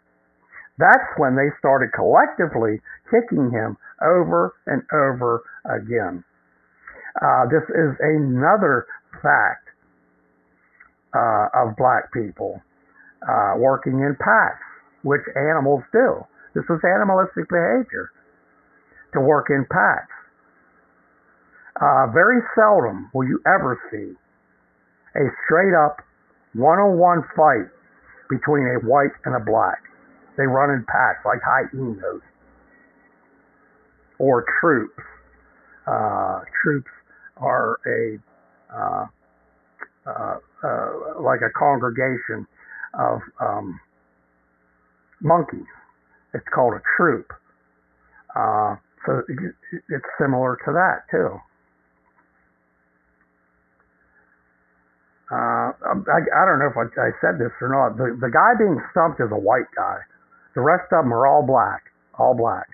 That's 0.78 1.06
when 1.16 1.36
they 1.36 1.52
started 1.58 1.92
collectively 1.92 2.80
kicking 3.10 3.50
him 3.50 3.76
over 4.00 4.54
and 4.66 4.82
over 4.92 5.42
again. 5.68 6.24
Uh, 7.20 7.44
this 7.50 7.66
is 7.68 7.92
another 8.00 8.86
fact 9.20 9.68
uh, 11.12 11.52
of 11.52 11.76
black 11.76 12.12
people 12.14 12.62
uh, 13.28 13.54
working 13.58 14.00
in 14.00 14.16
packs, 14.16 14.64
which 15.02 15.20
animals 15.36 15.82
do. 15.92 16.24
This 16.54 16.64
is 16.64 16.80
animalistic 16.82 17.48
behavior 17.48 18.10
to 19.12 19.20
work 19.20 19.50
in 19.50 19.66
packs. 19.70 20.14
Uh, 21.76 22.06
very 22.12 22.40
seldom 22.54 23.10
will 23.12 23.26
you 23.26 23.40
ever 23.46 23.78
see 23.90 24.14
a 25.16 25.24
straight 25.44 25.74
up 25.74 25.98
one 26.54 26.78
on 26.78 26.98
one 26.98 27.22
fight 27.36 27.70
between 28.28 28.66
a 28.66 28.86
white 28.86 29.14
and 29.24 29.34
a 29.34 29.40
black. 29.40 29.82
They 30.36 30.44
run 30.44 30.70
in 30.70 30.84
packs 30.86 31.24
like 31.24 31.40
hyenas 31.44 32.22
or 34.18 34.44
troops. 34.60 35.02
Uh, 35.86 36.40
troops 36.62 36.90
are 37.36 37.78
a 37.86 38.18
uh, 38.74 39.06
uh, 40.06 40.36
uh, 40.64 41.20
like 41.20 41.40
a 41.42 41.50
congregation 41.58 42.46
of 42.94 43.20
um, 43.40 43.80
monkeys. 45.20 45.66
It's 46.34 46.46
called 46.54 46.74
a 46.74 46.82
troop. 46.96 47.32
Uh, 48.36 48.76
so 49.06 49.22
it's 49.88 50.04
similar 50.20 50.56
to 50.64 50.72
that 50.72 51.02
too. 51.10 51.40
Uh, 55.30 55.70
I, 55.70 56.18
I 56.26 56.42
don't 56.42 56.58
know 56.58 56.70
if 56.74 56.76
I, 56.76 56.90
I 56.98 57.10
said 57.22 57.38
this 57.38 57.54
or 57.62 57.70
not. 57.70 57.94
The, 57.94 58.18
the 58.18 58.34
guy 58.34 58.58
being 58.58 58.82
stumped 58.90 59.22
is 59.22 59.30
a 59.30 59.38
white 59.38 59.70
guy. 59.78 60.02
The 60.54 60.60
rest 60.60 60.90
of 60.90 61.06
them 61.06 61.14
are 61.14 61.26
all 61.26 61.46
black. 61.46 61.86
All 62.18 62.34
black. 62.34 62.66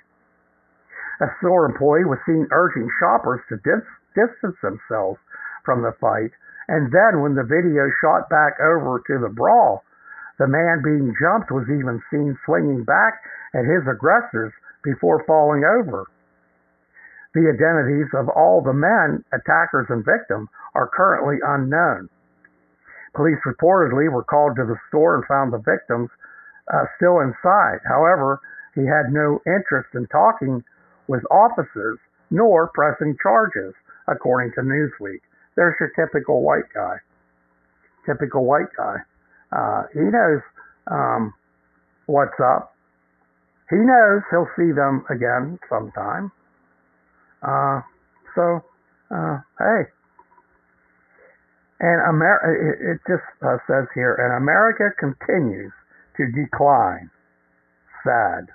A 1.21 1.29
store 1.41 1.69
employee 1.69 2.09
was 2.09 2.19
seen 2.25 2.49
urging 2.51 2.89
shoppers 2.99 3.41
to 3.49 3.57
dis- 3.61 3.97
distance 4.17 4.57
themselves 4.65 5.21
from 5.65 5.83
the 5.83 5.93
fight. 6.01 6.33
And 6.69 6.91
then, 6.91 7.21
when 7.21 7.37
the 7.37 7.45
video 7.45 7.93
shot 8.01 8.29
back 8.29 8.59
over 8.59 9.01
to 9.07 9.19
the 9.21 9.33
brawl, 9.33 9.85
the 10.39 10.49
man 10.49 10.83
being 10.83 11.15
jumped 11.21 11.53
was 11.53 11.69
even 11.69 12.03
seen 12.11 12.37
swinging 12.45 12.85
back 12.85 13.21
at 13.55 13.65
his 13.65 13.87
aggressors 13.89 14.53
before 14.83 15.25
falling 15.25 15.65
over. 15.65 16.05
The 17.35 17.53
identities 17.53 18.13
of 18.17 18.29
all 18.29 18.63
the 18.63 18.73
men, 18.73 19.25
attackers, 19.33 19.87
and 19.89 20.05
victim 20.05 20.49
are 20.75 20.89
currently 20.89 21.37
unknown. 21.45 22.09
Police 23.17 23.41
reportedly 23.47 24.13
were 24.13 24.23
called 24.23 24.57
to 24.57 24.65
the 24.67 24.77
store 24.89 25.17
and 25.17 25.25
found 25.25 25.53
the 25.53 25.65
victims 25.65 26.11
uh, 26.73 26.85
still 26.97 27.21
inside. 27.21 27.81
However, 27.89 28.39
he 28.75 28.83
had 28.83 29.11
no 29.11 29.41
interest 29.47 29.89
in 29.95 30.07
talking 30.09 30.63
with 31.09 31.25
officers 31.31 31.99
nor 32.31 32.69
pressing 32.75 33.17
charges, 33.23 33.73
according 34.07 34.53
to 34.53 34.61
Newsweek. 34.61 35.21
There's 35.57 35.75
your 35.81 35.91
typical 35.97 36.43
white 36.43 36.69
guy. 36.75 36.97
Typical 38.05 38.45
white 38.45 38.69
guy. 38.77 38.97
Uh, 39.51 39.85
he 39.95 40.01
knows 40.01 40.43
um, 40.91 41.33
what's 42.05 42.39
up. 42.39 42.75
He 43.71 43.77
knows 43.77 44.23
he'll 44.31 44.51
see 44.57 44.73
them 44.73 45.05
again 45.09 45.59
sometime. 45.71 46.31
Uh, 47.43 47.81
so, 48.35 48.61
uh, 49.11 49.39
hey, 49.59 49.91
and 51.81 52.01
Amer- 52.09 52.97
it, 52.97 53.01
just 53.05 53.25
uh, 53.45 53.61
says 53.69 53.85
here, 53.93 54.17
and 54.17 54.33
America 54.41 54.89
continues 54.97 55.73
to 56.17 56.25
decline. 56.33 57.11
Sad. 58.01 58.49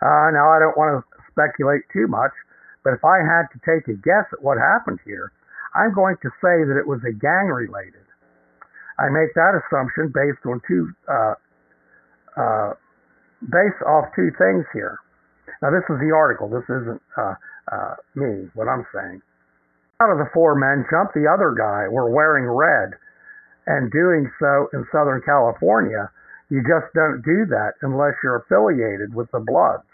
Uh, 0.00 0.32
now, 0.32 0.48
I 0.48 0.58
don't 0.58 0.76
want 0.76 0.96
to 0.96 1.02
speculate 1.28 1.82
too 1.92 2.06
much, 2.08 2.32
but 2.82 2.94
if 2.94 3.04
I 3.04 3.20
had 3.20 3.52
to 3.52 3.58
take 3.60 3.88
a 3.88 3.98
guess 4.00 4.24
at 4.32 4.40
what 4.40 4.56
happened 4.56 5.00
here, 5.04 5.32
I'm 5.74 5.92
going 5.92 6.16
to 6.22 6.30
say 6.40 6.64
that 6.64 6.80
it 6.80 6.86
was 6.86 7.00
a 7.04 7.12
gang 7.12 7.52
related. 7.52 8.08
I 8.98 9.12
make 9.12 9.34
that 9.34 9.60
assumption 9.60 10.12
based 10.12 10.44
on 10.48 10.60
two, 10.66 10.88
uh, 11.08 11.34
uh, 12.40 12.72
based 13.44 13.80
off 13.84 14.08
two 14.16 14.32
things 14.40 14.64
here. 14.72 14.96
Now, 15.60 15.70
this 15.70 15.84
is 15.92 16.00
the 16.00 16.12
article. 16.16 16.48
This 16.48 16.64
isn't 16.64 17.02
uh, 17.16 17.34
uh 17.70 17.94
me, 18.16 18.48
what 18.54 18.68
I'm 18.68 18.86
saying 18.94 19.20
out 20.00 20.10
of 20.10 20.18
the 20.18 20.32
four 20.32 20.56
men 20.56 20.88
jumped 20.88 21.14
the 21.14 21.28
other 21.28 21.52
guy 21.52 21.88
were 21.92 22.10
wearing 22.10 22.48
red. 22.48 22.96
And 23.66 23.92
doing 23.92 24.30
so 24.40 24.68
in 24.72 24.88
Southern 24.90 25.20
California, 25.22 26.10
you 26.48 26.64
just 26.64 26.92
don't 26.94 27.22
do 27.22 27.46
that 27.52 27.76
unless 27.82 28.16
you're 28.24 28.42
affiliated 28.42 29.14
with 29.14 29.30
the 29.30 29.44
Bloods. 29.44 29.86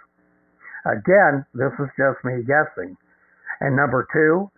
Again, 0.86 1.44
this 1.52 1.74
is 1.82 1.90
just 1.98 2.22
me 2.24 2.46
guessing. 2.46 2.96
And 3.60 3.74
number 3.74 4.06
two, 4.14 4.48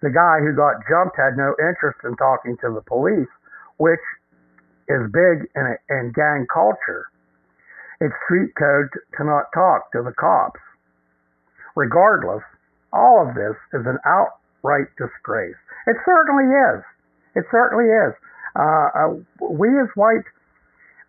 the 0.00 0.14
guy 0.14 0.38
who 0.40 0.54
got 0.54 0.86
jumped 0.88 1.18
had 1.18 1.36
no 1.36 1.52
interest 1.58 1.98
in 2.04 2.14
talking 2.16 2.56
to 2.62 2.70
the 2.72 2.86
police, 2.86 3.28
which 3.76 4.02
is 4.88 5.10
big 5.10 5.50
in, 5.58 5.76
in 5.90 6.12
gang 6.14 6.46
culture. 6.52 7.10
It's 8.00 8.14
street 8.24 8.54
code 8.54 8.88
to 9.18 9.24
not 9.24 9.50
talk 9.52 9.90
to 9.92 10.02
the 10.02 10.14
cops. 10.14 10.60
Regardless, 11.74 12.44
all 12.92 13.26
of 13.26 13.34
this 13.34 13.56
is 13.74 13.84
an 13.84 13.98
out 14.06 14.38
right 14.66 14.90
disgrace. 14.98 15.54
It 15.86 15.94
certainly 16.02 16.50
is. 16.50 16.82
It 17.38 17.46
certainly 17.54 17.86
is. 17.86 18.12
Uh, 18.58 18.88
uh, 18.90 19.10
we 19.46 19.70
as 19.78 19.86
white 19.94 20.26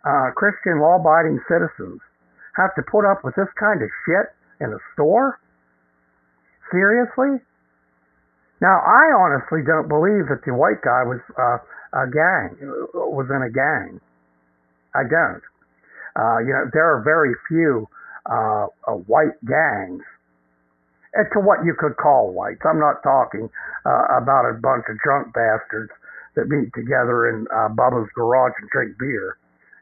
uh, 0.05 0.29
Christian 0.38 0.77
law-abiding 0.77 1.41
citizens 1.49 1.97
have 2.53 2.75
to 2.77 2.84
put 2.85 3.09
up 3.09 3.25
with 3.25 3.34
this 3.34 3.49
kind 3.57 3.81
of 3.81 3.89
shit 4.05 4.29
in 4.61 4.69
a 4.69 4.81
store? 4.93 5.39
Seriously? 6.69 7.41
Now, 8.61 8.77
I 8.85 9.05
honestly 9.17 9.65
don't 9.65 9.89
believe 9.89 10.29
that 10.29 10.45
the 10.45 10.53
white 10.53 10.81
guy 10.85 11.01
was 11.05 11.21
uh, 11.34 11.57
a 11.97 12.05
gang, 12.05 12.57
was 12.93 13.25
in 13.34 13.41
a 13.41 13.49
gang. 13.49 14.01
I 14.93 15.03
don't. 15.09 15.45
Uh, 16.13 16.39
you 16.45 16.53
know, 16.53 16.65
there 16.73 16.85
are 16.85 17.01
very 17.01 17.34
few 17.47 17.88
uh 18.27 18.67
white 19.07 19.39
gangs 19.47 20.03
to 21.34 21.39
what 21.39 21.65
you 21.65 21.73
could 21.77 21.98
call 21.98 22.31
whites. 22.31 22.61
I'm 22.65 22.80
not 22.80 23.02
talking 23.03 23.49
uh, 23.85 24.18
about 24.18 24.45
a 24.45 24.53
bunch 24.53 24.85
of 24.89 24.98
drunk 24.99 25.34
bastards 25.34 25.91
that 26.35 26.48
meet 26.48 26.73
together 26.73 27.30
in 27.30 27.48
uh, 27.49 27.69
Bubba's 27.69 28.10
garage 28.14 28.53
and 28.61 28.69
drink 28.69 28.98
beer 28.99 29.38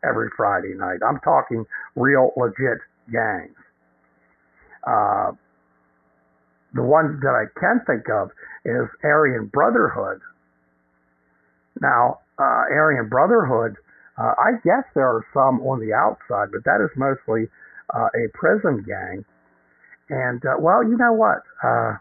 every 0.07 0.29
Friday 0.37 0.73
night. 0.73 0.99
I'm 1.05 1.19
talking 1.19 1.65
real 1.95 2.31
legit 2.37 2.79
gangs. 3.11 3.57
Uh, 4.87 5.31
the 6.73 6.83
one 6.83 7.19
that 7.21 7.35
I 7.35 7.45
can 7.59 7.81
think 7.87 8.09
of 8.09 8.29
is 8.63 8.87
Aryan 9.03 9.47
Brotherhood. 9.47 10.21
Now, 11.81 12.19
uh, 12.39 12.67
Aryan 12.71 13.09
Brotherhood, 13.09 13.75
uh, 14.17 14.33
I 14.37 14.51
guess 14.63 14.83
there 14.93 15.07
are 15.07 15.25
some 15.33 15.59
on 15.61 15.79
the 15.79 15.93
outside, 15.93 16.51
but 16.51 16.63
that 16.63 16.83
is 16.83 16.91
mostly 16.95 17.47
uh, 17.93 18.07
a 18.15 18.29
prison 18.33 18.83
gang 18.87 19.25
and 20.09 20.41
uh, 20.45 20.55
well, 20.59 20.83
you 20.83 20.97
know 20.97 21.13
what? 21.13 21.41
Uh, 21.63 21.97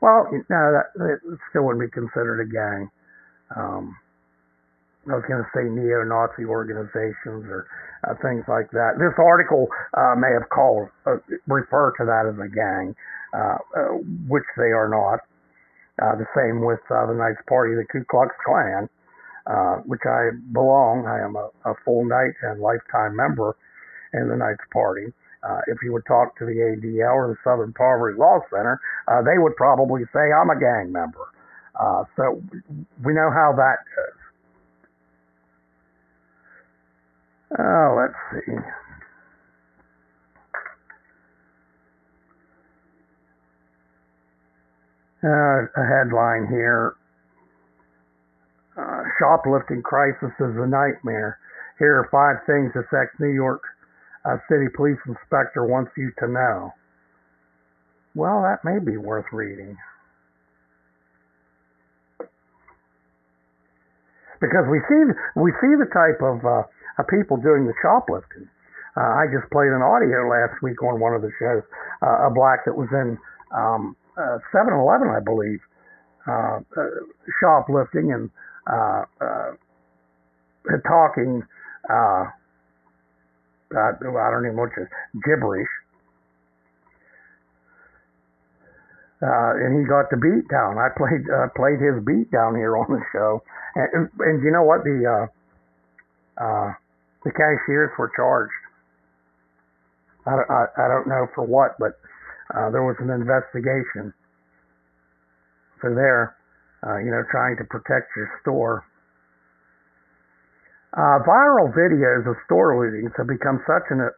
well, 0.00 0.26
no, 0.32 0.60
that, 0.74 0.90
that 0.96 1.38
still 1.50 1.64
wouldn't 1.64 1.84
be 1.84 1.90
considered 1.90 2.42
a 2.42 2.48
gang. 2.50 2.90
Um, 3.54 3.96
I 5.10 5.14
was 5.14 5.24
going 5.26 5.42
to 5.42 5.50
say 5.54 5.66
neo-Nazi 5.66 6.46
organizations 6.46 7.46
or 7.50 7.66
uh, 8.06 8.14
things 8.22 8.46
like 8.46 8.70
that. 8.70 8.98
This 8.98 9.14
article 9.18 9.66
uh, 9.94 10.14
may 10.14 10.30
have 10.30 10.48
called 10.50 10.88
uh, 11.06 11.18
refer 11.46 11.90
to 11.98 12.04
that 12.06 12.26
as 12.26 12.38
a 12.38 12.50
gang, 12.50 12.94
uh, 13.34 13.58
uh, 13.74 13.98
which 14.26 14.46
they 14.56 14.70
are 14.70 14.88
not. 14.88 15.26
Uh, 16.00 16.16
the 16.16 16.26
same 16.34 16.64
with 16.64 16.80
the 16.88 17.14
Knights 17.14 17.42
Party, 17.46 17.74
the 17.74 17.84
Ku 17.90 18.02
Klux 18.10 18.34
Klan, 18.46 18.88
which 19.86 20.02
I 20.06 20.34
belong. 20.52 21.06
I 21.06 21.22
am 21.22 21.36
a, 21.36 21.50
a 21.68 21.74
full 21.84 22.04
Knight 22.04 22.34
and 22.42 22.60
lifetime 22.60 23.14
member 23.14 23.54
in 24.14 24.28
the 24.28 24.36
Knights 24.36 24.64
Party 24.72 25.12
Uh, 25.42 25.60
if 25.66 25.78
you 25.82 25.92
would 25.92 26.06
talk 26.06 26.38
to 26.38 26.46
the 26.46 26.52
ADL 26.52 27.14
or 27.14 27.28
the 27.28 27.36
Southern 27.42 27.72
Poverty 27.72 28.16
Law 28.16 28.38
Center, 28.48 28.80
uh, 29.08 29.22
they 29.22 29.38
would 29.38 29.56
probably 29.56 30.02
say, 30.12 30.30
I'm 30.32 30.50
a 30.50 30.58
gang 30.58 30.92
member. 30.92 31.26
Uh, 31.78 32.04
so 32.16 32.40
we 33.04 33.12
know 33.12 33.30
how 33.30 33.52
that 33.56 33.78
goes. 33.96 34.22
Oh, 37.58 37.96
let's 37.98 38.46
see. 38.46 38.56
Uh, 45.24 45.28
a 45.76 45.86
headline 45.86 46.46
here. 46.48 46.94
Uh, 48.76 49.02
shoplifting 49.18 49.82
crisis 49.82 50.32
is 50.40 50.56
a 50.56 50.66
nightmare. 50.66 51.38
Here 51.78 51.98
are 51.98 52.08
five 52.10 52.44
things 52.46 52.72
this 52.74 52.86
ex-New 52.92 53.28
York 53.28 53.62
uh, 54.24 54.36
City 54.48 54.66
Police 54.74 54.98
Inspector 55.06 55.64
wants 55.66 55.90
you 55.96 56.12
to 56.18 56.28
know. 56.28 56.72
Well, 58.14 58.42
that 58.42 58.60
may 58.64 58.78
be 58.78 58.96
worth 58.96 59.26
reading. 59.32 59.76
Because 64.40 64.66
we 64.70 64.80
see 64.90 65.02
we 65.38 65.52
see 65.62 65.72
the 65.78 65.86
type 65.94 66.18
of, 66.18 66.44
uh, 66.44 66.66
of 66.98 67.06
people 67.06 67.36
doing 67.38 67.64
the 67.64 67.74
shoplifting. 67.80 68.50
Uh, 68.96 69.22
I 69.22 69.24
just 69.32 69.48
played 69.50 69.72
an 69.72 69.80
audio 69.80 70.28
last 70.28 70.60
week 70.62 70.82
on 70.82 71.00
one 71.00 71.14
of 71.14 71.22
the 71.22 71.30
shows. 71.38 71.62
Uh, 72.02 72.26
a 72.26 72.30
black 72.30 72.66
that 72.66 72.76
was 72.76 72.88
in 72.92 73.16
um, 73.54 73.96
7-Eleven, 74.18 75.08
I 75.08 75.20
believe, 75.24 75.60
uh, 76.28 76.60
uh, 76.76 76.90
shoplifting 77.40 78.12
and 78.12 78.30
uh, 78.66 79.04
talking. 80.86 81.42
I 83.76 84.30
don't 84.30 84.44
even 84.44 84.56
know 84.56 84.62
what 84.62 84.72
gibberish. 85.24 85.68
Uh, 89.22 89.54
and 89.54 89.78
he 89.78 89.86
got 89.86 90.10
the 90.10 90.18
beat 90.18 90.48
down. 90.50 90.78
I 90.78 90.90
played 90.98 91.22
uh, 91.30 91.46
played 91.54 91.78
his 91.78 92.02
beat 92.02 92.30
down 92.32 92.56
here 92.56 92.76
on 92.76 92.90
the 92.90 93.02
show, 93.12 93.42
and, 93.76 94.10
and 94.18 94.42
you 94.42 94.50
know 94.50 94.64
what? 94.64 94.82
The 94.82 94.98
uh, 95.06 96.42
uh, 96.42 96.72
the 97.22 97.30
cashiers 97.30 97.90
were 97.98 98.10
charged. 98.16 98.52
I, 100.26 100.34
I, 100.34 100.62
I 100.74 100.88
don't 100.88 101.06
know 101.06 101.26
for 101.34 101.44
what, 101.44 101.78
but 101.78 101.98
uh, 102.54 102.70
there 102.70 102.82
was 102.82 102.96
an 102.98 103.10
investigation. 103.10 104.12
So 105.82 105.94
there, 105.94 106.36
uh, 106.86 106.98
you 106.98 107.10
know, 107.10 107.22
trying 107.30 107.56
to 107.58 107.64
protect 107.64 108.10
your 108.16 108.30
store. 108.42 108.84
Uh, 110.92 111.24
viral 111.24 111.72
videos 111.72 112.28
of 112.28 112.36
store 112.44 112.76
lootings 112.76 113.16
have 113.16 113.26
become 113.26 113.64
such 113.66 113.88
an 113.88 114.10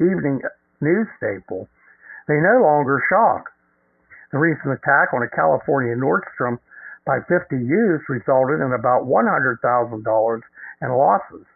evening 0.00 0.40
news 0.80 1.08
staple, 1.16 1.68
they 2.28 2.36
no 2.36 2.60
longer 2.62 3.00
shock. 3.08 3.48
The 4.32 4.38
recent 4.38 4.72
attack 4.72 5.12
on 5.12 5.22
a 5.22 5.30
California 5.34 5.96
Nordstrom 5.96 6.58
by 7.06 7.18
50 7.26 7.56
youths 7.56 8.04
resulted 8.08 8.60
in 8.60 8.72
about 8.72 9.08
$100,000 9.08 10.40
in 10.82 10.88
losses. 10.92 11.46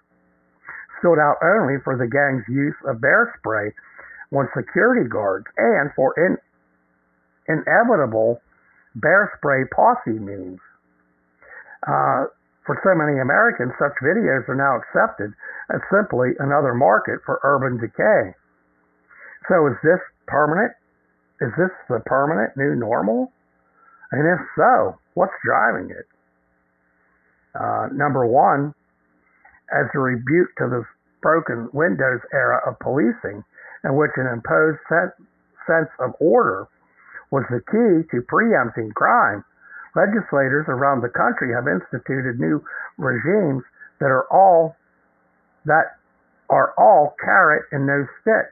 Stood 0.99 1.20
out 1.20 1.36
only 1.45 1.77
for 1.85 1.97
the 1.97 2.09
gang's 2.09 2.49
use 2.49 2.74
of 2.89 3.01
bear 3.01 3.35
spray 3.39 3.70
on 4.32 4.49
security 4.57 5.09
guards 5.09 5.47
and 5.57 5.91
for 5.95 6.15
in, 6.16 6.36
inevitable 7.47 8.41
bear 8.97 9.31
spray 9.36 9.65
posse 9.70 10.19
memes. 10.19 10.59
Uh, 11.86 12.24
for 12.65 12.81
so 12.81 12.97
many 12.97 13.20
Americans, 13.20 13.73
such 13.78 13.93
videos 14.01 14.49
are 14.49 14.57
now 14.57 14.81
accepted 14.81 15.32
as 15.69 15.81
simply 15.93 16.32
another 16.41 16.73
market 16.73 17.20
for 17.24 17.41
urban 17.45 17.77
decay. 17.77 18.32
So 19.49 19.69
is 19.69 19.77
this 19.85 20.01
permanent? 20.27 20.73
Is 21.41 21.53
this 21.61 21.73
the 21.89 22.01
permanent 22.07 22.57
new 22.57 22.74
normal? 22.74 23.32
And 24.12 24.24
if 24.24 24.41
so, 24.57 24.97
what's 25.12 25.36
driving 25.45 25.91
it? 25.91 26.09
Uh, 27.55 27.89
number 27.93 28.27
one, 28.27 28.73
as 29.73 29.86
a 29.95 29.99
rebuke 29.99 30.57
to 30.59 30.69
this 30.69 30.86
broken 31.20 31.69
Windows 31.73 32.20
era 32.32 32.61
of 32.66 32.78
policing, 32.81 33.45
in 33.85 33.97
which 33.97 34.12
an 34.16 34.27
imposed 34.27 34.81
sense 34.89 35.91
of 36.01 36.12
order 36.20 36.66
was 37.31 37.45
the 37.51 37.61
key 37.69 38.09
to 38.11 38.23
preempting 38.28 38.93
crime, 38.93 39.45
legislators 39.95 40.66
around 40.69 41.03
the 41.03 41.09
country 41.09 41.55
have 41.55 41.66
instituted 41.66 42.39
new 42.39 42.62
regimes 42.99 43.62
that 44.01 44.11
are 44.11 44.27
all 44.31 44.77
that 45.65 45.97
are 46.51 46.75
all 46.77 47.15
carrot 47.25 47.65
and 47.73 47.87
no 47.87 48.05
stick. 48.21 48.51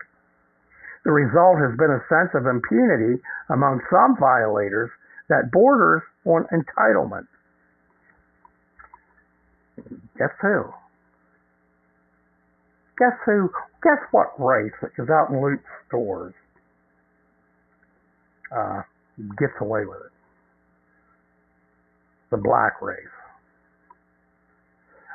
The 1.04 1.10
result 1.10 1.58
has 1.58 1.76
been 1.76 1.90
a 1.90 2.02
sense 2.08 2.30
of 2.34 2.46
impunity 2.46 3.20
among 3.50 3.80
some 3.90 4.16
violators 4.18 4.90
that 5.28 5.50
borders 5.52 6.02
on 6.24 6.46
entitlement. 6.54 7.26
Guess 10.16 10.30
who? 10.40 10.62
Guess 12.98 13.18
who? 13.26 13.50
Guess 13.82 13.98
what 14.12 14.28
race 14.38 14.72
that 14.80 14.94
goes 14.96 15.08
out 15.10 15.30
and 15.30 15.42
loots 15.42 15.64
stores 15.88 16.34
uh, 18.56 18.82
gets 19.38 19.54
away 19.60 19.84
with 19.84 19.98
it? 20.06 20.11
The 22.32 22.40
black 22.40 22.80
race. 22.80 23.14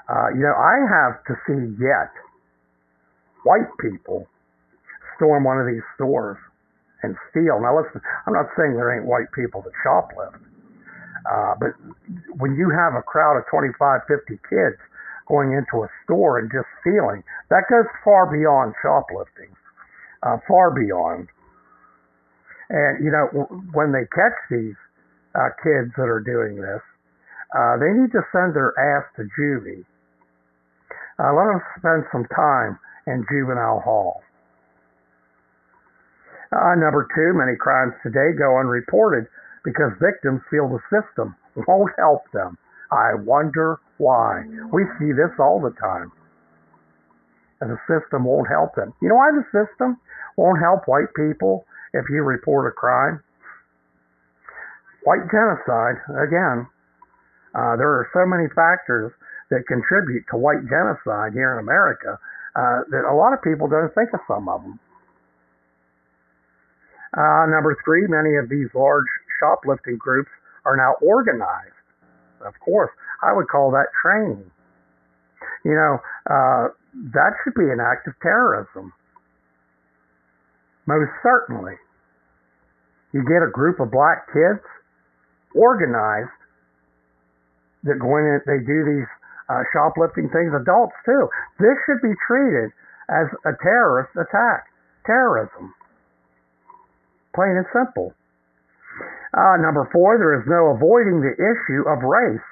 Uh, 0.07 0.29
you 0.37 0.45
know, 0.45 0.55
I 0.55 0.77
have 0.87 1.19
to 1.27 1.33
see 1.43 1.75
yet 1.81 2.13
white 3.43 3.67
people 3.81 4.29
storm 5.17 5.43
one 5.43 5.59
of 5.59 5.67
these 5.67 5.83
stores 5.95 6.37
and 7.03 7.17
steal. 7.31 7.59
Now, 7.59 7.75
listen, 7.75 7.99
I'm 8.25 8.33
not 8.33 8.47
saying 8.55 8.77
there 8.77 8.95
ain't 8.95 9.09
white 9.09 9.27
people 9.35 9.65
that 9.65 9.73
shoplift, 9.83 10.39
uh, 11.25 11.53
but 11.59 11.75
when 12.39 12.55
you 12.55 12.71
have 12.71 12.95
a 12.95 13.03
crowd 13.03 13.35
of 13.35 13.43
25, 13.51 13.75
50 14.07 14.39
kids 14.47 14.79
going 15.27 15.51
into 15.51 15.83
a 15.83 15.89
store 16.03 16.39
and 16.39 16.49
just 16.51 16.67
stealing. 16.81 17.23
That 17.49 17.67
goes 17.69 17.85
far 18.03 18.25
beyond 18.31 18.73
shoplifting, 18.81 19.51
uh, 20.23 20.37
far 20.47 20.71
beyond. 20.71 21.27
And, 22.69 23.03
you 23.03 23.11
know, 23.11 23.47
when 23.71 23.91
they 23.91 24.07
catch 24.11 24.35
these 24.49 24.75
uh, 25.35 25.51
kids 25.63 25.91
that 25.95 26.07
are 26.07 26.23
doing 26.23 26.59
this, 26.59 26.81
uh, 27.55 27.77
they 27.79 27.91
need 27.95 28.11
to 28.11 28.23
send 28.31 28.55
their 28.55 28.73
ass 28.75 29.05
to 29.15 29.23
juvie. 29.37 29.85
Uh, 31.19 31.33
let 31.33 31.47
them 31.47 31.61
spend 31.79 32.03
some 32.11 32.25
time 32.35 32.77
in 33.07 33.25
juvenile 33.31 33.79
hall. 33.79 34.21
Uh, 36.51 36.75
number 36.75 37.07
two, 37.15 37.35
many 37.35 37.57
crimes 37.59 37.93
today 38.03 38.31
go 38.37 38.59
unreported 38.59 39.27
because 39.63 39.91
victims 39.99 40.41
feel 40.49 40.67
the 40.67 40.79
system 40.87 41.35
won't 41.67 41.91
help 41.97 42.23
them. 42.31 42.57
I 42.91 43.15
wonder 43.15 43.79
why. 43.97 44.43
We 44.71 44.83
see 44.99 45.11
this 45.11 45.33
all 45.39 45.59
the 45.59 45.75
time. 45.75 46.11
And 47.59 47.71
the 47.71 47.81
system 47.89 48.23
won't 48.23 48.47
help 48.47 48.75
them. 48.75 48.93
You 49.01 49.09
know 49.09 49.15
why 49.15 49.31
the 49.33 49.43
system 49.51 49.97
won't 50.37 50.61
help 50.61 50.87
white 50.87 51.11
people 51.15 51.65
if 51.93 52.05
you 52.09 52.21
report 52.23 52.71
a 52.71 52.71
crime? 52.71 53.19
White 55.03 55.25
genocide, 55.31 55.97
again. 56.15 56.67
Uh, 57.57 57.73
there 57.73 57.89
are 57.89 58.05
so 58.13 58.21
many 58.21 58.45
factors 58.53 59.09
that 59.49 59.65
contribute 59.65 60.21
to 60.29 60.37
white 60.37 60.61
genocide 60.69 61.33
here 61.33 61.57
in 61.57 61.59
America 61.59 62.21
uh, 62.53 62.85
that 62.93 63.01
a 63.09 63.15
lot 63.15 63.33
of 63.33 63.41
people 63.41 63.65
don't 63.65 63.89
think 63.97 64.13
of 64.13 64.21
some 64.29 64.45
of 64.47 64.61
them. 64.61 64.77
Uh, 67.17 67.49
number 67.49 67.73
three, 67.81 68.05
many 68.05 68.37
of 68.37 68.45
these 68.47 68.69
large 68.77 69.09
shoplifting 69.41 69.97
groups 69.97 70.29
are 70.65 70.77
now 70.77 70.93
organized 71.01 71.73
of 72.45 72.53
course, 72.59 72.91
I 73.23 73.33
would 73.33 73.47
call 73.47 73.71
that 73.71 73.87
training. 74.01 74.51
You 75.65 75.73
know, 75.73 75.99
uh, 76.29 76.67
that 77.13 77.31
should 77.43 77.55
be 77.55 77.69
an 77.69 77.79
act 77.79 78.07
of 78.07 78.13
terrorism. 78.21 78.93
Most 80.85 81.11
certainly. 81.23 81.73
You 83.13 83.23
get 83.23 83.41
a 83.41 83.51
group 83.51 83.79
of 83.79 83.91
black 83.91 84.27
kids 84.27 84.63
organized 85.55 86.29
that 87.87 87.99
go 87.99 88.15
in 88.19 88.39
they 88.45 88.59
do 88.61 88.83
these 88.83 89.09
uh, 89.49 89.63
shoplifting 89.71 90.29
things, 90.29 90.51
adults 90.51 90.95
too. 91.07 91.27
This 91.59 91.75
should 91.87 92.03
be 92.03 92.13
treated 92.27 92.71
as 93.07 93.31
a 93.47 93.55
terrorist 93.63 94.11
attack, 94.19 94.67
terrorism. 95.05 95.73
Plain 97.33 97.63
and 97.63 97.69
simple. 97.71 98.11
Uh, 99.31 99.55
number 99.61 99.87
four, 99.91 100.17
there 100.17 100.35
is 100.35 100.45
no 100.47 100.75
avoiding 100.75 101.21
the 101.21 101.35
issue 101.35 101.87
of 101.87 102.03
race. 102.03 102.43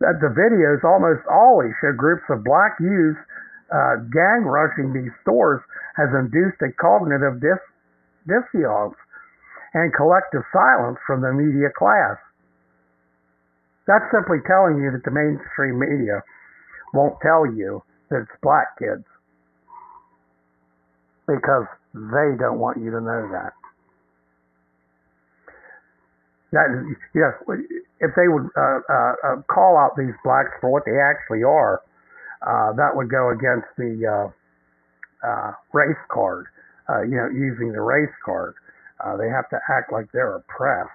That 0.00 0.22
the 0.22 0.30
videos 0.30 0.84
almost 0.86 1.26
always 1.26 1.74
show 1.82 1.92
groups 1.92 2.22
of 2.30 2.44
black 2.44 2.78
youths 2.78 3.18
uh, 3.68 4.00
gang 4.08 4.46
rushing 4.46 4.92
these 4.94 5.12
stores 5.20 5.60
has 5.96 6.08
induced 6.14 6.62
a 6.62 6.72
cognitive 6.80 7.40
dis- 7.42 7.68
dissonance 8.24 8.96
and 9.74 9.92
collective 9.92 10.46
silence 10.52 10.96
from 11.04 11.20
the 11.20 11.32
media 11.32 11.68
class. 11.76 12.16
That's 13.88 14.04
simply 14.12 14.38
telling 14.46 14.78
you 14.78 14.92
that 14.92 15.02
the 15.02 15.10
mainstream 15.10 15.80
media 15.80 16.22
won't 16.92 17.16
tell 17.24 17.48
you 17.48 17.82
that 18.10 18.28
it's 18.28 18.36
black 18.42 18.78
kids. 18.78 19.04
because 21.28 21.68
they 21.92 22.32
don't 22.40 22.58
want 22.58 22.78
you 22.78 22.90
to 22.90 23.00
know 23.00 23.28
that. 23.30 23.52
That 26.50 26.68
know, 27.14 27.32
if 28.00 28.10
they 28.16 28.26
would 28.26 28.48
uh, 28.56 28.80
uh, 28.88 29.12
uh, 29.22 29.36
call 29.52 29.76
out 29.76 29.92
these 29.98 30.16
blacks 30.24 30.50
for 30.62 30.70
what 30.70 30.84
they 30.86 30.96
actually 30.96 31.44
are, 31.44 31.82
uh, 32.40 32.72
that 32.72 32.96
would 32.96 33.10
go 33.10 33.30
against 33.30 33.68
the 33.76 34.00
uh, 34.08 35.28
uh, 35.28 35.52
race 35.74 36.00
card. 36.10 36.46
You 36.88 37.20
know, 37.20 37.28
using 37.28 37.72
the 37.72 37.82
race 37.82 38.14
card, 38.24 38.54
they 39.20 39.28
have 39.28 39.50
to 39.50 39.60
act 39.68 39.92
like 39.92 40.10
they're 40.12 40.36
oppressed. 40.36 40.88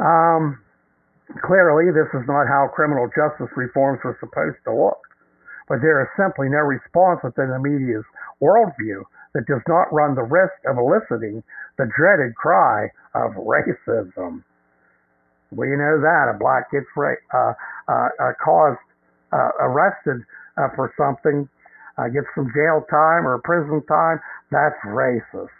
Um, 0.00 0.58
clearly, 1.42 1.92
this 1.92 2.08
is 2.14 2.26
not 2.28 2.48
how 2.48 2.68
criminal 2.74 3.08
justice 3.14 3.52
reforms 3.56 4.00
were 4.04 4.16
supposed 4.20 4.58
to 4.64 4.74
look. 4.74 5.00
But 5.68 5.82
there 5.82 6.00
is 6.02 6.08
simply 6.16 6.48
no 6.48 6.64
response 6.64 7.20
within 7.22 7.50
the 7.50 7.58
media's 7.60 8.04
worldview 8.42 9.04
that 9.34 9.46
does 9.46 9.62
not 9.68 9.92
run 9.92 10.14
the 10.14 10.24
risk 10.24 10.56
of 10.66 10.78
eliciting 10.78 11.42
the 11.76 11.90
dreaded 11.96 12.34
cry 12.36 12.88
of 13.14 13.32
racism. 13.36 14.42
We 15.50 15.68
know 15.76 16.00
that 16.00 16.32
a 16.34 16.38
black 16.38 16.70
gets 16.70 16.86
ra- 16.96 17.20
uh, 17.34 17.52
uh, 17.88 18.08
uh, 18.20 18.32
caused 18.44 18.80
uh, 19.32 19.50
arrested 19.60 20.24
uh, 20.56 20.68
for 20.76 20.92
something, 20.96 21.48
uh, 21.98 22.08
gets 22.08 22.26
some 22.34 22.52
jail 22.54 22.84
time 22.90 23.26
or 23.26 23.38
prison 23.44 23.82
time. 23.86 24.20
That's 24.50 24.76
racist. 24.86 25.57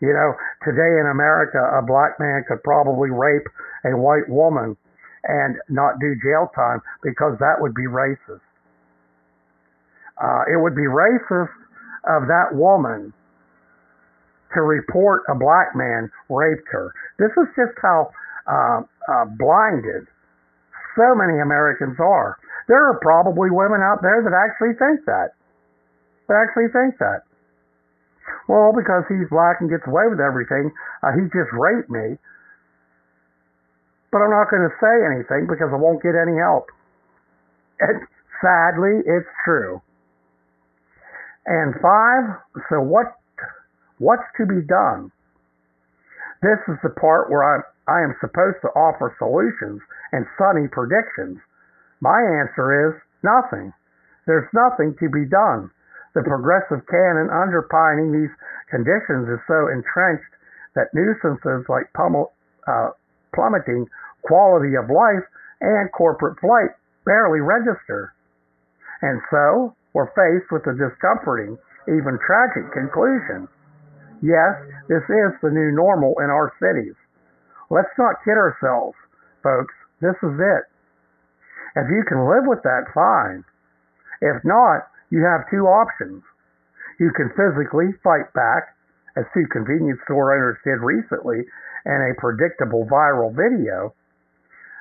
You 0.00 0.12
know, 0.12 0.36
today 0.64 1.00
in 1.00 1.08
America, 1.10 1.58
a 1.58 1.80
black 1.80 2.20
man 2.20 2.44
could 2.46 2.62
probably 2.62 3.08
rape 3.10 3.48
a 3.84 3.96
white 3.96 4.28
woman 4.28 4.76
and 5.24 5.56
not 5.68 5.98
do 6.00 6.14
jail 6.22 6.50
time 6.54 6.80
because 7.02 7.36
that 7.40 7.56
would 7.58 7.74
be 7.74 7.88
racist. 7.88 8.44
Uh, 10.20 10.44
it 10.52 10.60
would 10.60 10.74
be 10.74 10.88
racist 10.88 11.52
of 12.08 12.28
that 12.28 12.52
woman 12.52 13.12
to 14.54 14.60
report 14.62 15.22
a 15.28 15.34
black 15.34 15.74
man 15.74 16.10
raped 16.28 16.68
her. 16.70 16.92
This 17.18 17.32
is 17.36 17.48
just 17.56 17.76
how 17.82 18.10
uh, 18.46 18.80
uh, 19.10 19.24
blinded 19.36 20.06
so 20.96 21.14
many 21.14 21.40
Americans 21.40 21.96
are. 22.00 22.38
There 22.68 22.80
are 22.88 22.98
probably 23.00 23.50
women 23.50 23.80
out 23.82 24.00
there 24.02 24.22
that 24.24 24.32
actually 24.32 24.74
think 24.78 25.04
that. 25.06 25.36
That 26.28 26.46
actually 26.48 26.72
think 26.72 26.98
that. 26.98 27.22
Well, 28.48 28.72
because 28.74 29.04
he's 29.08 29.28
black 29.30 29.58
and 29.60 29.70
gets 29.70 29.86
away 29.86 30.06
with 30.08 30.20
everything, 30.20 30.70
uh, 31.02 31.12
he 31.12 31.26
just 31.34 31.50
raped 31.52 31.90
me. 31.90 32.18
But 34.12 34.22
I'm 34.22 34.30
not 34.30 34.50
going 34.50 34.64
to 34.64 34.74
say 34.80 34.94
anything 35.12 35.46
because 35.50 35.68
I 35.72 35.76
won't 35.76 36.02
get 36.02 36.14
any 36.14 36.38
help. 36.38 36.70
And 37.80 38.06
sadly, 38.40 39.02
it's 39.04 39.28
true. 39.44 39.82
And 41.46 41.74
five, 41.80 42.40
so 42.70 42.80
what 42.80 43.14
what's 43.98 44.26
to 44.38 44.46
be 44.46 44.62
done? 44.66 45.12
This 46.42 46.58
is 46.68 46.78
the 46.82 46.90
part 46.90 47.30
where 47.30 47.44
I 47.44 47.62
I 47.88 48.02
am 48.02 48.14
supposed 48.20 48.58
to 48.62 48.68
offer 48.74 49.14
solutions 49.18 49.80
and 50.12 50.26
sunny 50.38 50.66
predictions. 50.66 51.38
My 52.00 52.18
answer 52.18 52.90
is 52.90 52.94
nothing. 53.22 53.72
There's 54.26 54.48
nothing 54.52 54.96
to 54.98 55.08
be 55.08 55.24
done. 55.24 55.70
The 56.16 56.24
progressive 56.24 56.80
canon 56.88 57.28
underpinning 57.28 58.08
these 58.08 58.32
conditions 58.72 59.28
is 59.28 59.36
so 59.44 59.68
entrenched 59.68 60.32
that 60.72 60.88
nuisances 60.96 61.68
like 61.68 61.92
pummel, 61.92 62.32
uh, 62.64 62.96
plummeting 63.36 63.84
quality 64.24 64.80
of 64.80 64.88
life 64.88 65.28
and 65.60 65.92
corporate 65.92 66.40
flight 66.40 66.72
barely 67.04 67.44
register. 67.44 68.16
And 69.02 69.20
so, 69.30 69.76
we're 69.92 70.08
faced 70.16 70.48
with 70.50 70.64
a 70.64 70.72
discomforting, 70.72 71.60
even 71.84 72.16
tragic 72.24 72.72
conclusion. 72.72 73.46
Yes, 74.24 74.56
this 74.88 75.04
is 75.04 75.36
the 75.44 75.52
new 75.52 75.70
normal 75.76 76.16
in 76.24 76.32
our 76.32 76.48
cities. 76.56 76.96
Let's 77.68 77.92
not 77.98 78.24
kid 78.24 78.40
ourselves, 78.40 78.96
folks. 79.42 79.74
This 80.00 80.16
is 80.24 80.32
it. 80.40 80.64
If 81.76 81.92
you 81.92 82.04
can 82.08 82.24
live 82.24 82.48
with 82.48 82.62
that, 82.64 82.88
fine. 82.96 83.44
If 84.22 84.40
not, 84.44 84.88
you 85.10 85.22
have 85.24 85.48
two 85.50 85.66
options. 85.66 86.22
You 86.98 87.12
can 87.14 87.30
physically 87.36 87.92
fight 88.02 88.32
back, 88.34 88.74
as 89.16 89.24
two 89.32 89.46
convenience 89.52 90.00
store 90.04 90.34
owners 90.34 90.58
did 90.64 90.80
recently 90.80 91.44
in 91.86 91.98
a 92.10 92.20
predictable 92.20 92.86
viral 92.90 93.30
video, 93.30 93.94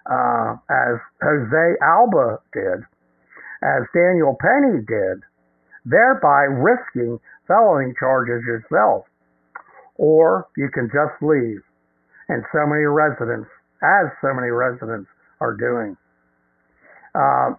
uh, 0.10 0.56
as 0.69 0.99
Jose 1.22 1.65
Alba 1.81 2.39
did, 2.53 2.84
as 3.64 3.84
Daniel 3.93 4.35
Penny 4.39 4.81
did, 4.85 5.23
thereby 5.85 6.49
risking 6.49 7.19
felony 7.47 7.93
charges 7.99 8.43
yourself. 8.45 9.06
Or 9.97 10.47
you 10.57 10.69
can 10.73 10.89
just 10.91 11.22
leave, 11.22 11.61
and 12.27 12.43
so 12.52 12.65
many 12.68 12.84
residents, 12.84 13.47
as 13.81 14.11
so 14.22 14.34
many 14.34 14.49
residents 14.49 15.07
are 15.39 15.56
doing. 15.56 15.95
Uh, 17.14 17.56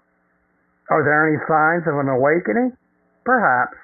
are 0.88 1.02
there 1.02 1.26
any 1.26 1.38
signs 1.50 1.86
of 1.90 1.98
an 1.98 2.08
awakening? 2.08 2.76
Perhaps. 3.24 3.74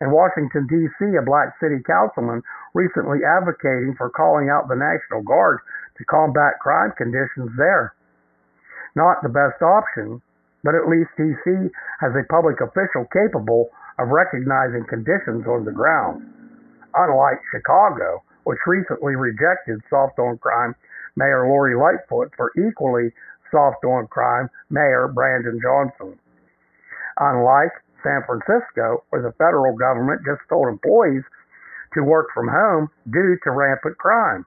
In 0.00 0.10
Washington, 0.10 0.66
D.C., 0.66 1.14
a 1.14 1.22
black 1.22 1.54
city 1.60 1.78
councilman 1.86 2.42
recently 2.74 3.20
advocating 3.22 3.94
for 3.96 4.10
calling 4.10 4.48
out 4.48 4.66
the 4.66 4.74
National 4.74 5.22
Guard 5.22 5.60
to 5.98 6.04
combat 6.04 6.58
crime 6.58 6.90
conditions 6.96 7.52
there. 7.56 7.94
Not 8.96 9.22
the 9.22 9.28
best 9.30 9.62
option, 9.62 10.22
but 10.64 10.74
at 10.74 10.88
least 10.90 11.14
D.C. 11.16 11.70
has 12.00 12.12
a 12.16 12.26
public 12.32 12.58
official 12.60 13.06
capable 13.12 13.70
of 13.98 14.08
recognizing 14.08 14.88
conditions 14.88 15.46
on 15.46 15.64
the 15.64 15.76
ground. 15.76 16.26
Unlike 16.94 17.38
Chicago, 17.52 18.24
which 18.44 18.58
recently 18.66 19.14
rejected 19.14 19.78
soft 19.88 20.18
on 20.18 20.38
crime 20.38 20.74
Mayor 21.14 21.46
Lori 21.46 21.76
Lightfoot 21.76 22.32
for 22.36 22.50
equally 22.58 23.12
soft 23.52 23.84
on 23.84 24.08
crime 24.08 24.48
Mayor 24.70 25.06
Brandon 25.06 25.60
Johnson. 25.62 26.18
Unlike 27.20 27.84
San 28.02 28.24
Francisco, 28.24 29.04
where 29.10 29.20
the 29.22 29.36
federal 29.36 29.76
government 29.76 30.24
just 30.24 30.40
told 30.48 30.68
employees 30.68 31.22
to 31.92 32.02
work 32.02 32.28
from 32.32 32.48
home 32.48 32.88
due 33.12 33.36
to 33.44 33.50
rampant 33.50 33.98
crime. 33.98 34.46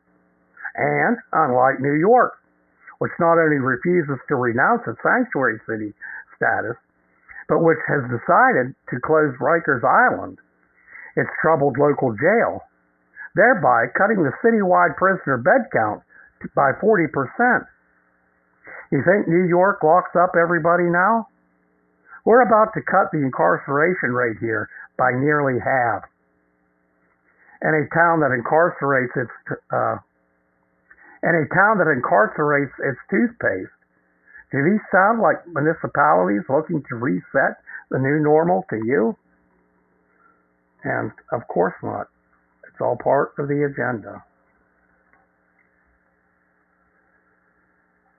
And 0.76 1.18
unlike 1.32 1.80
New 1.80 1.94
York, 1.94 2.34
which 2.98 3.12
not 3.20 3.38
only 3.38 3.62
refuses 3.62 4.18
to 4.28 4.36
renounce 4.36 4.82
its 4.88 4.98
sanctuary 5.04 5.60
city 5.70 5.94
status, 6.36 6.78
but 7.48 7.62
which 7.62 7.82
has 7.86 8.02
decided 8.10 8.74
to 8.90 9.00
close 9.06 9.36
Rikers 9.38 9.84
Island, 9.84 10.40
its 11.16 11.30
troubled 11.42 11.78
local 11.78 12.16
jail, 12.18 12.64
thereby 13.36 13.86
cutting 13.94 14.24
the 14.24 14.34
citywide 14.42 14.96
prisoner 14.98 15.38
bed 15.38 15.70
count 15.70 16.02
by 16.56 16.72
40%. 16.82 17.68
You 18.92 19.04
think 19.06 19.28
New 19.28 19.46
York 19.46 19.84
locks 19.84 20.16
up 20.16 20.34
everybody 20.40 20.90
now? 20.90 21.28
We're 22.26 22.42
about 22.42 22.74
to 22.76 22.82
cut 22.82 23.12
the 23.12 23.20
incarceration 23.20 24.14
rate 24.14 24.38
here 24.40 24.70
by 24.98 25.12
nearly 25.12 25.60
half. 25.60 26.08
And 27.62 27.76
a 27.76 27.88
town 27.94 28.20
that 28.20 28.32
incarcerates 28.32 29.16
its 29.16 29.32
uh, 29.72 29.98
and 31.24 31.36
a 31.40 31.48
town 31.56 31.80
that 31.80 31.88
incarcerates 31.88 32.76
its 32.84 33.00
toothpaste. 33.10 33.72
Do 34.52 34.62
these 34.64 34.84
sound 34.92 35.22
like 35.22 35.48
municipalities 35.48 36.44
looking 36.50 36.84
to 36.90 36.96
reset 36.96 37.58
the 37.90 37.98
new 37.98 38.20
normal 38.20 38.66
to 38.70 38.76
you? 38.76 39.16
And 40.84 41.12
of 41.32 41.48
course 41.48 41.74
not. 41.82 42.08
It's 42.68 42.82
all 42.82 42.98
part 43.02 43.34
of 43.40 43.48
the 43.48 43.64
agenda. 43.64 44.24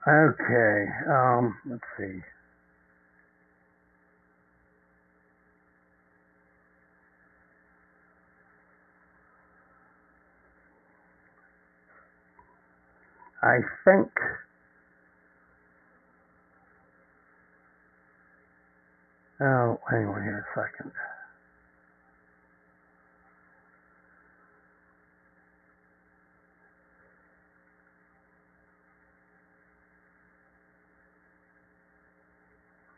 Okay, 0.07 0.85
um, 1.09 1.57
let's 1.69 1.83
see. 1.97 2.21
I 13.45 13.59
think 13.85 14.09
Oh, 19.41 19.77
hang 19.91 20.07
on 20.07 20.23
here 20.23 20.47
a 20.47 20.59
second. 20.59 20.91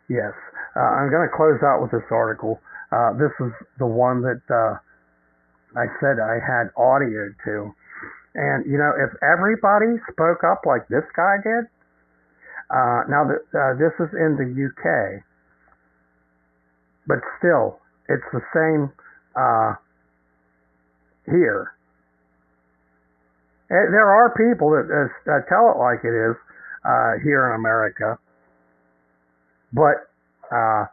Yes, 0.09 0.31
uh, 0.75 0.79
I'm 0.79 1.09
going 1.09 1.27
to 1.27 1.35
close 1.35 1.59
out 1.65 1.81
with 1.81 1.91
this 1.91 2.05
article. 2.11 2.61
Uh, 2.91 3.13
this 3.13 3.33
is 3.41 3.51
the 3.79 3.87
one 3.87 4.21
that 4.21 4.41
uh, 4.47 4.77
I 5.75 5.87
said 5.99 6.21
I 6.21 6.37
had 6.39 6.69
audio 6.77 7.33
to. 7.45 7.73
And, 8.37 8.69
you 8.69 8.77
know, 8.77 8.93
if 8.93 9.09
everybody 9.25 9.97
spoke 10.13 10.45
up 10.45 10.61
like 10.65 10.87
this 10.87 11.03
guy 11.17 11.41
did, 11.41 11.65
uh, 12.69 13.01
now 13.09 13.25
that 13.25 13.41
uh, 13.49 13.73
this 13.81 13.93
is 13.97 14.13
in 14.13 14.37
the 14.37 14.45
UK, 14.45 15.23
but 17.07 17.17
still, 17.39 17.79
it's 18.07 18.29
the 18.31 18.45
same 18.53 18.93
uh, 19.35 19.73
here. 21.25 21.73
And 23.69 23.93
there 23.93 24.07
are 24.07 24.29
people 24.37 24.69
that 24.71 24.85
uh, 24.85 25.41
tell 25.49 25.73
it 25.73 25.77
like 25.81 26.03
it 26.03 26.15
is 26.15 26.37
uh, 26.85 27.19
here 27.23 27.49
in 27.51 27.59
America, 27.59 28.17
but 29.73 30.07
uh, 30.51 30.85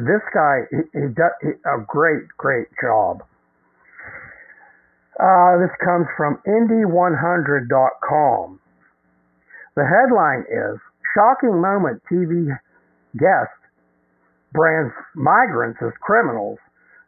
this 0.00 0.24
guy 0.32 0.64
he, 0.70 1.00
he 1.00 1.06
does 1.12 1.32
a 1.66 1.84
great 1.86 2.28
great 2.38 2.68
job. 2.80 3.22
Uh, 5.20 5.60
this 5.60 5.68
comes 5.84 6.06
from 6.16 6.40
Indy100.com. 6.46 8.58
The 9.76 9.84
headline 9.84 10.46
is 10.48 10.80
Shocking 11.14 11.60
Moment 11.60 12.02
TV 12.10 12.48
Guest 13.16 13.52
brands 14.52 14.92
migrants 15.14 15.78
as 15.82 15.92
criminals 16.00 16.58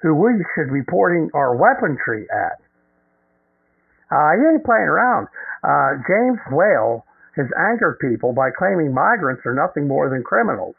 who 0.00 0.14
we 0.14 0.32
should 0.54 0.68
be 0.68 0.80
reporting 0.80 1.30
our 1.34 1.56
weaponry 1.56 2.26
at. 2.30 2.60
Uh, 4.10 4.32
he 4.36 4.42
ain't 4.52 4.64
playing 4.64 4.88
around. 4.88 5.28
Uh, 5.64 5.96
James 6.06 6.38
Whale 6.52 7.04
has 7.36 7.46
angered 7.56 7.98
people 7.98 8.32
by 8.32 8.50
claiming 8.50 8.92
migrants 8.92 9.42
are 9.44 9.54
nothing 9.54 9.88
more 9.88 10.10
than 10.10 10.22
criminals. 10.22 10.76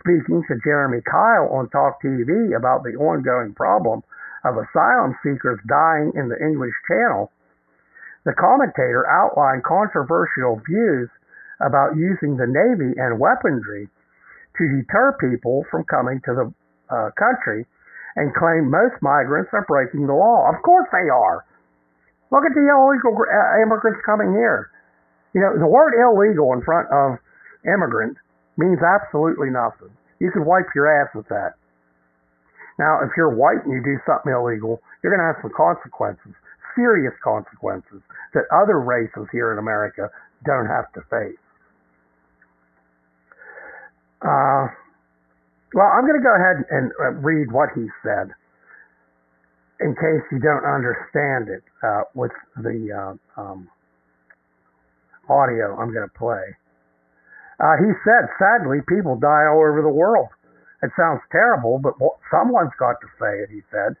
Speaking 0.00 0.42
to 0.48 0.58
Jeremy 0.64 1.00
Kyle 1.08 1.48
on 1.54 1.68
Talk 1.70 2.02
TV 2.02 2.56
about 2.56 2.82
the 2.82 2.96
ongoing 2.98 3.54
problem 3.54 4.02
of 4.44 4.58
asylum 4.58 5.14
seekers 5.22 5.58
dying 5.68 6.12
in 6.14 6.28
the 6.28 6.38
English 6.38 6.74
Channel, 6.88 7.30
the 8.24 8.34
commentator 8.34 9.06
outlined 9.06 9.64
controversial 9.64 10.62
views 10.66 11.10
about 11.60 11.96
using 11.96 12.36
the 12.36 12.46
Navy 12.46 12.94
and 12.98 13.18
weaponry 13.18 13.88
to 14.58 14.62
deter 14.68 15.16
people 15.18 15.64
from 15.70 15.84
coming 15.84 16.20
to 16.26 16.32
the 16.34 16.46
uh, 16.90 17.10
country 17.18 17.66
and 18.16 18.34
claimed 18.34 18.70
most 18.70 19.00
migrants 19.00 19.50
are 19.52 19.64
breaking 19.66 20.06
the 20.06 20.14
law. 20.14 20.50
Of 20.50 20.60
course 20.62 20.88
they 20.92 21.08
are. 21.08 21.44
Look 22.30 22.44
at 22.44 22.54
the 22.54 22.66
illegal 22.66 23.16
uh, 23.16 23.62
immigrants 23.62 24.00
coming 24.04 24.32
here. 24.32 24.70
You 25.34 25.40
know, 25.40 25.56
the 25.58 25.66
word 25.66 25.96
illegal 25.96 26.52
in 26.52 26.60
front 26.62 26.88
of 26.92 27.18
immigrant 27.64 28.18
means 28.56 28.78
absolutely 28.84 29.48
nothing. 29.48 29.90
You 30.20 30.30
can 30.30 30.44
wipe 30.44 30.68
your 30.74 30.88
ass 30.88 31.08
with 31.14 31.28
that. 31.28 31.56
Now, 32.78 33.00
if 33.04 33.10
you're 33.16 33.34
white 33.34 33.64
and 33.64 33.72
you 33.72 33.82
do 33.82 33.98
something 34.06 34.32
illegal, 34.32 34.80
you're 35.02 35.12
going 35.12 35.20
to 35.20 35.28
have 35.28 35.42
some 35.42 35.52
consequences, 35.56 36.32
serious 36.74 37.12
consequences 37.22 38.00
that 38.34 38.44
other 38.50 38.80
races 38.80 39.28
here 39.30 39.52
in 39.52 39.58
America 39.58 40.08
don't 40.44 40.66
have 40.66 40.90
to 40.94 41.00
face. 41.10 41.38
Uh, 44.22 44.70
well, 45.74 45.88
I'm 45.88 46.06
going 46.06 46.20
to 46.20 46.24
go 46.24 46.34
ahead 46.34 46.64
and 46.70 46.92
uh, 47.00 47.12
read 47.20 47.50
what 47.50 47.70
he 47.74 47.86
said 48.02 48.30
in 49.80 49.94
case 49.94 50.22
you 50.30 50.38
don't 50.38 50.64
understand 50.64 51.48
it 51.48 51.64
uh, 51.82 52.02
with 52.14 52.30
the 52.56 52.88
uh, 52.92 53.40
um, 53.40 53.68
audio 55.28 55.76
I'm 55.76 55.92
going 55.92 56.06
to 56.06 56.18
play. 56.18 56.54
Uh, 57.58 57.76
he 57.78 57.90
said, 58.04 58.28
sadly, 58.38 58.78
people 58.88 59.18
die 59.18 59.46
all 59.50 59.58
over 59.58 59.82
the 59.82 59.92
world. 59.92 60.28
It 60.82 60.90
sounds 60.96 61.20
terrible, 61.30 61.78
but 61.78 61.94
someone's 62.30 62.74
got 62.78 62.98
to 63.00 63.08
say 63.20 63.38
it, 63.38 63.50
he 63.50 63.62
said. 63.70 63.94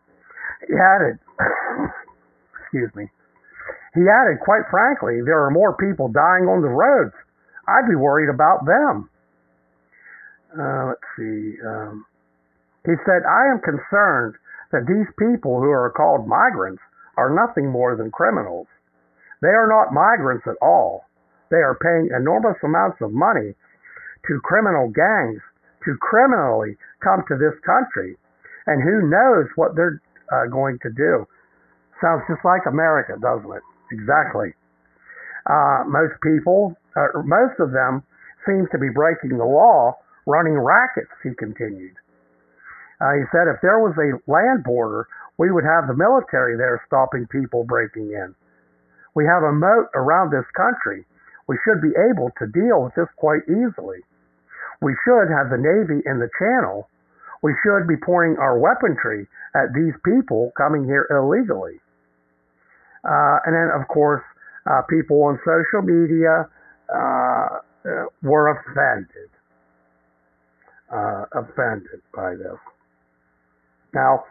He 0.66 0.74
added, 0.74 1.18
excuse 2.58 2.90
me, 2.94 3.06
he 3.94 4.02
added, 4.08 4.40
quite 4.42 4.66
frankly, 4.70 5.22
there 5.24 5.44
are 5.44 5.50
more 5.50 5.76
people 5.76 6.08
dying 6.08 6.50
on 6.50 6.62
the 6.62 6.68
roads. 6.68 7.14
I'd 7.68 7.88
be 7.88 7.94
worried 7.94 8.30
about 8.32 8.66
them. 8.66 9.08
Uh, 10.58 10.92
let's 10.92 11.08
see. 11.16 11.54
Um, 11.62 12.04
he 12.84 12.98
said, 13.06 13.22
I 13.22 13.52
am 13.52 13.60
concerned 13.60 14.34
that 14.72 14.88
these 14.88 15.06
people 15.18 15.60
who 15.60 15.70
are 15.70 15.92
called 15.94 16.26
migrants 16.26 16.82
are 17.16 17.30
nothing 17.30 17.70
more 17.70 17.94
than 17.94 18.10
criminals. 18.10 18.66
They 19.40 19.54
are 19.54 19.68
not 19.68 19.94
migrants 19.94 20.46
at 20.48 20.56
all. 20.60 21.04
They 21.50 21.60
are 21.60 21.78
paying 21.78 22.10
enormous 22.16 22.56
amounts 22.64 22.98
of 23.00 23.12
money 23.12 23.54
to 24.26 24.40
criminal 24.42 24.88
gangs 24.88 25.42
to 25.84 25.96
criminally 26.00 26.76
come 27.02 27.24
to 27.28 27.36
this 27.36 27.54
country. 27.66 28.16
And 28.66 28.82
who 28.82 29.10
knows 29.10 29.50
what 29.56 29.74
they're 29.74 30.00
uh, 30.30 30.46
going 30.46 30.78
to 30.82 30.90
do. 30.90 31.26
Sounds 32.00 32.22
just 32.30 32.44
like 32.44 32.62
America, 32.66 33.14
doesn't 33.20 33.50
it? 33.50 33.62
Exactly. 33.90 34.54
Uh, 35.46 35.84
most 35.86 36.14
people, 36.22 36.74
uh, 36.94 37.22
most 37.26 37.58
of 37.58 37.72
them, 37.72 38.02
seem 38.46 38.66
to 38.70 38.78
be 38.78 38.90
breaking 38.90 39.38
the 39.38 39.44
law 39.44 39.94
running 40.26 40.58
rackets, 40.58 41.10
he 41.22 41.30
continued. 41.34 41.94
Uh, 43.00 43.18
he 43.18 43.24
said 43.34 43.50
if 43.50 43.58
there 43.62 43.82
was 43.82 43.94
a 43.98 44.14
land 44.30 44.62
border, 44.62 45.08
we 45.38 45.50
would 45.50 45.64
have 45.64 45.88
the 45.88 45.98
military 45.98 46.56
there 46.56 46.82
stopping 46.86 47.26
people 47.26 47.64
breaking 47.64 48.12
in. 48.14 48.34
We 49.14 49.26
have 49.26 49.42
a 49.42 49.52
moat 49.52 49.90
around 49.94 50.30
this 50.30 50.46
country. 50.54 51.04
We 51.48 51.58
should 51.66 51.82
be 51.82 51.92
able 51.98 52.30
to 52.38 52.46
deal 52.46 52.84
with 52.84 52.94
this 52.94 53.10
quite 53.18 53.42
easily. 53.50 54.06
We 54.82 54.94
should 55.06 55.30
have 55.30 55.48
the 55.48 55.58
Navy 55.58 56.02
in 56.04 56.18
the 56.18 56.28
channel. 56.38 56.88
We 57.42 57.54
should 57.62 57.86
be 57.86 57.96
pointing 57.96 58.36
our 58.38 58.58
weaponry 58.58 59.26
at 59.54 59.72
these 59.74 59.94
people 60.04 60.52
coming 60.56 60.84
here 60.84 61.06
illegally. 61.10 61.78
Uh, 63.04 63.38
and 63.46 63.54
then, 63.54 63.70
of 63.74 63.86
course, 63.88 64.22
uh, 64.66 64.82
people 64.90 65.22
on 65.22 65.38
social 65.46 65.82
media 65.82 66.46
uh, 66.92 67.58
uh 67.82 68.06
were 68.22 68.46
offended 68.54 69.30
uh, 70.92 71.24
offended 71.34 72.00
by 72.14 72.36
this. 72.36 72.58
Now, 73.94 74.24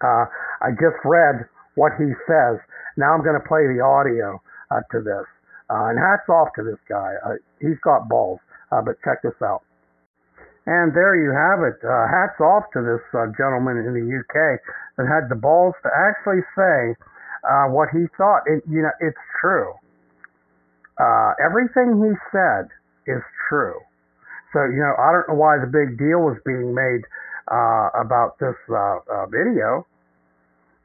uh, 0.00 0.24
I 0.62 0.70
just 0.70 0.96
read 1.04 1.46
what 1.74 1.92
he 1.98 2.06
says. 2.26 2.58
Now 2.96 3.12
I'm 3.12 3.22
going 3.22 3.38
to 3.38 3.46
play 3.46 3.66
the 3.66 3.82
audio 3.82 4.40
to 4.70 5.00
this. 5.02 5.26
And 5.68 5.98
hats 5.98 6.28
off 6.28 6.48
to 6.56 6.62
this 6.62 6.78
guy. 6.88 7.14
He's 7.60 7.78
got 7.82 8.08
balls. 8.08 8.38
Uh, 8.72 8.82
but 8.82 8.96
check 9.04 9.22
this 9.22 9.36
out. 9.42 9.62
And 10.66 10.90
there 10.90 11.14
you 11.14 11.30
have 11.30 11.62
it. 11.62 11.78
hats 11.82 12.40
off 12.42 12.66
to 12.74 12.82
this 12.82 13.04
gentleman 13.38 13.78
in 13.78 13.94
the 13.94 14.02
UK 14.02 14.58
that 14.98 15.06
had 15.06 15.30
the 15.30 15.38
balls 15.38 15.74
to 15.86 15.90
actually 15.94 16.42
say 16.58 16.98
what 17.70 17.88
he 17.94 18.10
thought. 18.18 18.42
It, 18.46 18.66
you 18.66 18.82
know, 18.82 18.90
it's 18.98 19.22
true. 19.40 19.74
everything 21.38 22.02
he 22.02 22.12
said 22.34 22.66
is 23.06 23.22
true. 23.48 23.78
So, 24.52 24.64
you 24.64 24.80
know, 24.80 24.94
I 24.98 25.12
don't 25.12 25.28
know 25.28 25.38
why 25.38 25.58
the 25.58 25.68
big 25.68 25.98
deal 25.98 26.24
was 26.24 26.38
being 26.46 26.74
made 26.74 27.04
uh, 27.50 27.90
about 27.94 28.38
this 28.38 28.56
uh, 28.70 28.98
uh, 29.04 29.26
video. 29.26 29.86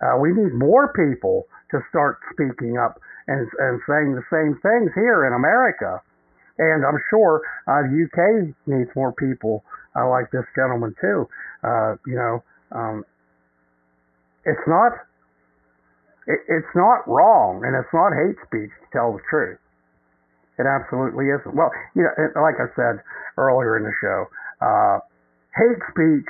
Uh, 0.02 0.18
we 0.20 0.34
need 0.34 0.54
more 0.54 0.94
people 0.94 1.46
to 1.72 1.80
start 1.90 2.20
speaking 2.34 2.78
up 2.78 3.00
and, 3.28 3.48
and 3.64 3.80
saying 3.88 4.18
the 4.18 4.26
same 4.28 4.58
things 4.62 4.92
here 4.94 5.26
in 5.26 5.34
America. 5.34 6.02
And 6.58 6.86
I'm 6.86 7.00
sure 7.10 7.42
uh, 7.68 7.84
the 7.88 8.08
UK 8.08 8.54
needs 8.68 8.90
more 8.96 9.14
people 9.14 9.64
uh, 9.96 10.08
like 10.10 10.32
this 10.32 10.46
gentleman 10.56 10.94
too. 11.00 11.28
Uh, 11.64 11.96
you 12.06 12.16
know, 12.16 12.44
um, 12.72 13.04
it's 14.46 14.66
not 14.68 14.94
it, 16.28 16.40
it's 16.48 16.74
not 16.76 17.08
wrong 17.08 17.64
and 17.66 17.76
it's 17.76 17.92
not 17.94 18.14
hate 18.14 18.38
speech 18.46 18.72
to 18.72 18.88
tell 18.94 19.14
the 19.14 19.24
truth. 19.30 19.58
It 20.60 20.66
absolutely 20.68 21.26
isn't. 21.34 21.56
Well, 21.56 21.72
you 21.96 22.04
know, 22.04 22.14
like 22.42 22.62
I 22.62 22.70
said, 22.76 23.02
earlier 23.38 23.78
in 23.78 23.84
the 23.84 23.96
show. 23.98 24.30
Uh, 24.62 25.00
hate 25.58 25.82
speech 25.90 26.30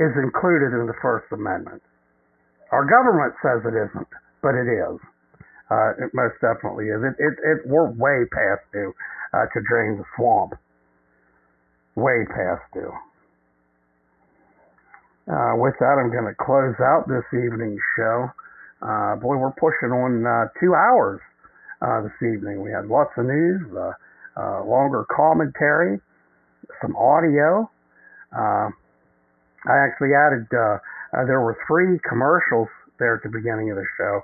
is 0.00 0.10
included 0.16 0.74
in 0.74 0.86
the 0.86 0.96
First 1.00 1.30
Amendment. 1.30 1.82
Our 2.72 2.84
government 2.84 3.34
says 3.42 3.62
it 3.62 3.76
isn't, 3.76 4.08
but 4.42 4.54
it 4.54 4.66
is. 4.66 4.98
Uh, 5.70 5.90
it 6.04 6.10
most 6.12 6.34
definitely 6.40 6.86
is. 6.86 7.00
It, 7.02 7.14
it, 7.22 7.34
it 7.44 7.58
we're 7.66 7.88
way 7.90 8.26
past 8.32 8.66
due 8.72 8.92
uh, 9.32 9.46
to 9.54 9.60
drain 9.62 9.98
the 9.98 10.04
swamp. 10.16 10.54
Way 11.94 12.26
past 12.26 12.62
due. 12.74 12.92
Uh, 15.30 15.54
with 15.56 15.74
that, 15.78 15.94
I'm 15.94 16.10
going 16.10 16.26
to 16.26 16.34
close 16.34 16.74
out 16.82 17.06
this 17.06 17.24
evening's 17.32 17.80
show. 17.96 18.30
Uh, 18.82 19.14
boy, 19.16 19.36
we're 19.36 19.52
pushing 19.52 19.92
on 19.94 20.26
uh, 20.26 20.48
two 20.58 20.74
hours 20.74 21.20
uh, 21.82 22.02
this 22.02 22.18
evening. 22.22 22.62
We 22.62 22.70
had 22.70 22.86
lots 22.86 23.10
of 23.16 23.26
news. 23.26 23.62
Uh, 23.76 23.92
uh, 24.36 24.64
longer 24.64 25.04
commentary, 25.10 26.00
some 26.80 26.96
audio. 26.96 27.70
Uh, 28.32 28.70
I 29.66 29.76
actually 29.84 30.14
added, 30.14 30.46
uh, 30.54 30.78
uh, 31.12 31.26
there 31.26 31.40
were 31.40 31.58
three 31.66 31.98
commercials 32.08 32.68
there 32.98 33.16
at 33.16 33.22
the 33.22 33.28
beginning 33.28 33.70
of 33.70 33.76
the 33.76 33.86
show. 33.98 34.22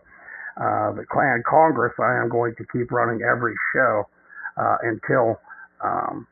Uh, 0.56 0.92
the 0.92 1.04
Klan 1.10 1.42
Congress, 1.48 1.92
I 2.00 2.16
am 2.16 2.28
going 2.28 2.54
to 2.56 2.64
keep 2.72 2.90
running 2.90 3.20
every 3.22 3.54
show 3.74 4.08
uh, 4.56 4.76
until 4.82 5.38
um, 5.84 6.26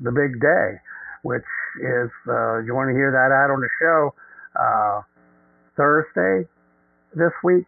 the 0.00 0.12
big 0.12 0.40
day, 0.40 0.78
which 1.22 1.42
is, 1.82 2.10
uh, 2.28 2.58
you 2.62 2.74
want 2.74 2.88
to 2.90 2.94
hear 2.94 3.10
that 3.10 3.34
ad 3.34 3.50
on 3.50 3.60
the 3.60 3.68
show 3.82 4.14
uh, 4.54 5.02
Thursday 5.76 6.48
this 7.14 7.32
week, 7.42 7.66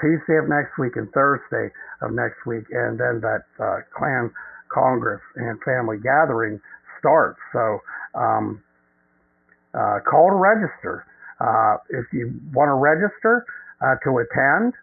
Tuesday 0.00 0.38
of 0.38 0.48
next 0.48 0.78
week, 0.78 0.94
and 0.94 1.10
Thursday 1.12 1.72
of 2.00 2.12
next 2.12 2.46
week, 2.46 2.64
and 2.70 2.98
then 3.00 3.20
that 3.20 3.42
uh, 3.58 3.80
Klan 3.96 4.30
Congress 4.68 5.22
and 5.34 5.58
family 5.62 5.96
gathering 5.98 6.60
starts. 6.98 7.40
So 7.52 7.80
um, 8.14 8.62
uh, 9.74 9.98
call 10.08 10.30
to 10.30 10.36
register. 10.36 11.04
Uh, 11.40 11.76
if 11.90 12.06
you 12.12 12.32
want 12.54 12.68
to 12.68 12.74
register 12.74 13.44
uh, 13.80 13.96
to 14.04 14.18
attend, 14.18 14.74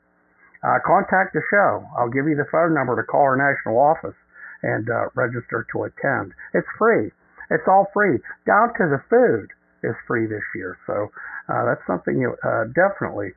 uh, 0.64 0.80
contact 0.86 1.34
the 1.34 1.42
show. 1.50 1.86
I'll 1.98 2.10
give 2.10 2.28
you 2.28 2.36
the 2.36 2.48
phone 2.52 2.74
number 2.74 2.96
to 2.96 3.04
call 3.04 3.22
our 3.22 3.38
national 3.38 3.78
office 3.78 4.16
and 4.64 4.90
uh, 4.90 5.10
register 5.16 5.68
to 5.74 5.84
attend. 5.84 6.34
It's 6.54 6.68
free. 6.78 7.12
It's 7.52 7.68
all 7.68 7.88
free. 7.94 8.20
Down 8.46 8.74
to 8.80 8.88
the 8.90 9.02
food 9.10 9.52
is 9.84 9.96
free 10.08 10.26
this 10.26 10.44
year. 10.56 10.78
So 10.88 11.12
uh, 11.50 11.66
that's 11.66 11.86
something 11.86 12.18
you 12.18 12.36
uh, 12.44 12.66
definitely 12.74 13.32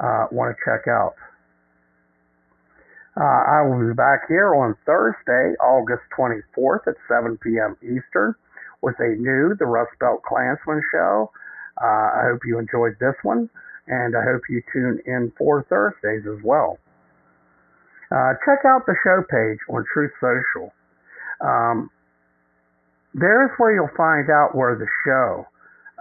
uh, 0.00 0.26
want 0.30 0.56
to 0.56 0.58
check 0.64 0.88
out. 0.88 1.14
Uh, 3.14 3.44
I 3.44 3.62
will 3.62 3.88
be 3.88 3.94
back 3.94 4.24
here 4.26 4.54
on 4.54 4.74
Thursday, 4.86 5.54
August 5.60 6.02
24th 6.16 6.88
at 6.88 6.96
7 7.08 7.38
p.m. 7.44 7.76
Eastern 7.84 8.34
with 8.80 8.96
a 8.98 9.16
new 9.20 9.54
The 9.58 9.66
Rust 9.66 9.92
Belt 10.00 10.22
Klansman 10.26 10.82
show. 10.90 11.30
Uh, 11.80 11.84
I 11.84 12.22
hope 12.32 12.40
you 12.44 12.58
enjoyed 12.58 12.96
this 13.00 13.14
one, 13.22 13.48
and 13.86 14.16
I 14.16 14.22
hope 14.22 14.42
you 14.48 14.62
tune 14.72 15.00
in 15.06 15.32
for 15.36 15.64
Thursdays 15.68 16.26
as 16.26 16.42
well. 16.44 16.78
Uh, 18.10 18.34
check 18.44 18.64
out 18.66 18.84
the 18.86 18.94
show 19.02 19.22
page 19.30 19.58
on 19.68 19.84
Truth 19.92 20.12
Social. 20.20 20.72
Um, 21.40 21.90
there's 23.14 23.50
where 23.58 23.74
you'll 23.74 23.96
find 23.96 24.30
out 24.30 24.54
where 24.54 24.76
the 24.76 24.86
show 25.04 25.46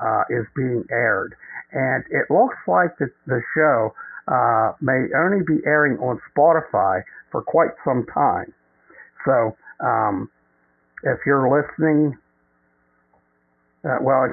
uh, 0.01 0.23
is 0.29 0.45
being 0.55 0.83
aired. 0.91 1.35
And 1.71 2.03
it 2.09 2.31
looks 2.31 2.57
like 2.67 2.97
the, 2.99 3.07
the 3.27 3.41
show 3.55 3.93
uh, 4.27 4.73
may 4.81 5.07
only 5.15 5.43
be 5.45 5.61
airing 5.65 5.97
on 5.99 6.19
Spotify 6.35 7.01
for 7.31 7.41
quite 7.41 7.71
some 7.85 8.05
time. 8.13 8.53
So 9.25 9.55
um, 9.79 10.29
if 11.03 11.19
you're 11.25 11.49
listening, 11.49 12.17
uh, 13.83 13.97
well, 14.01 14.27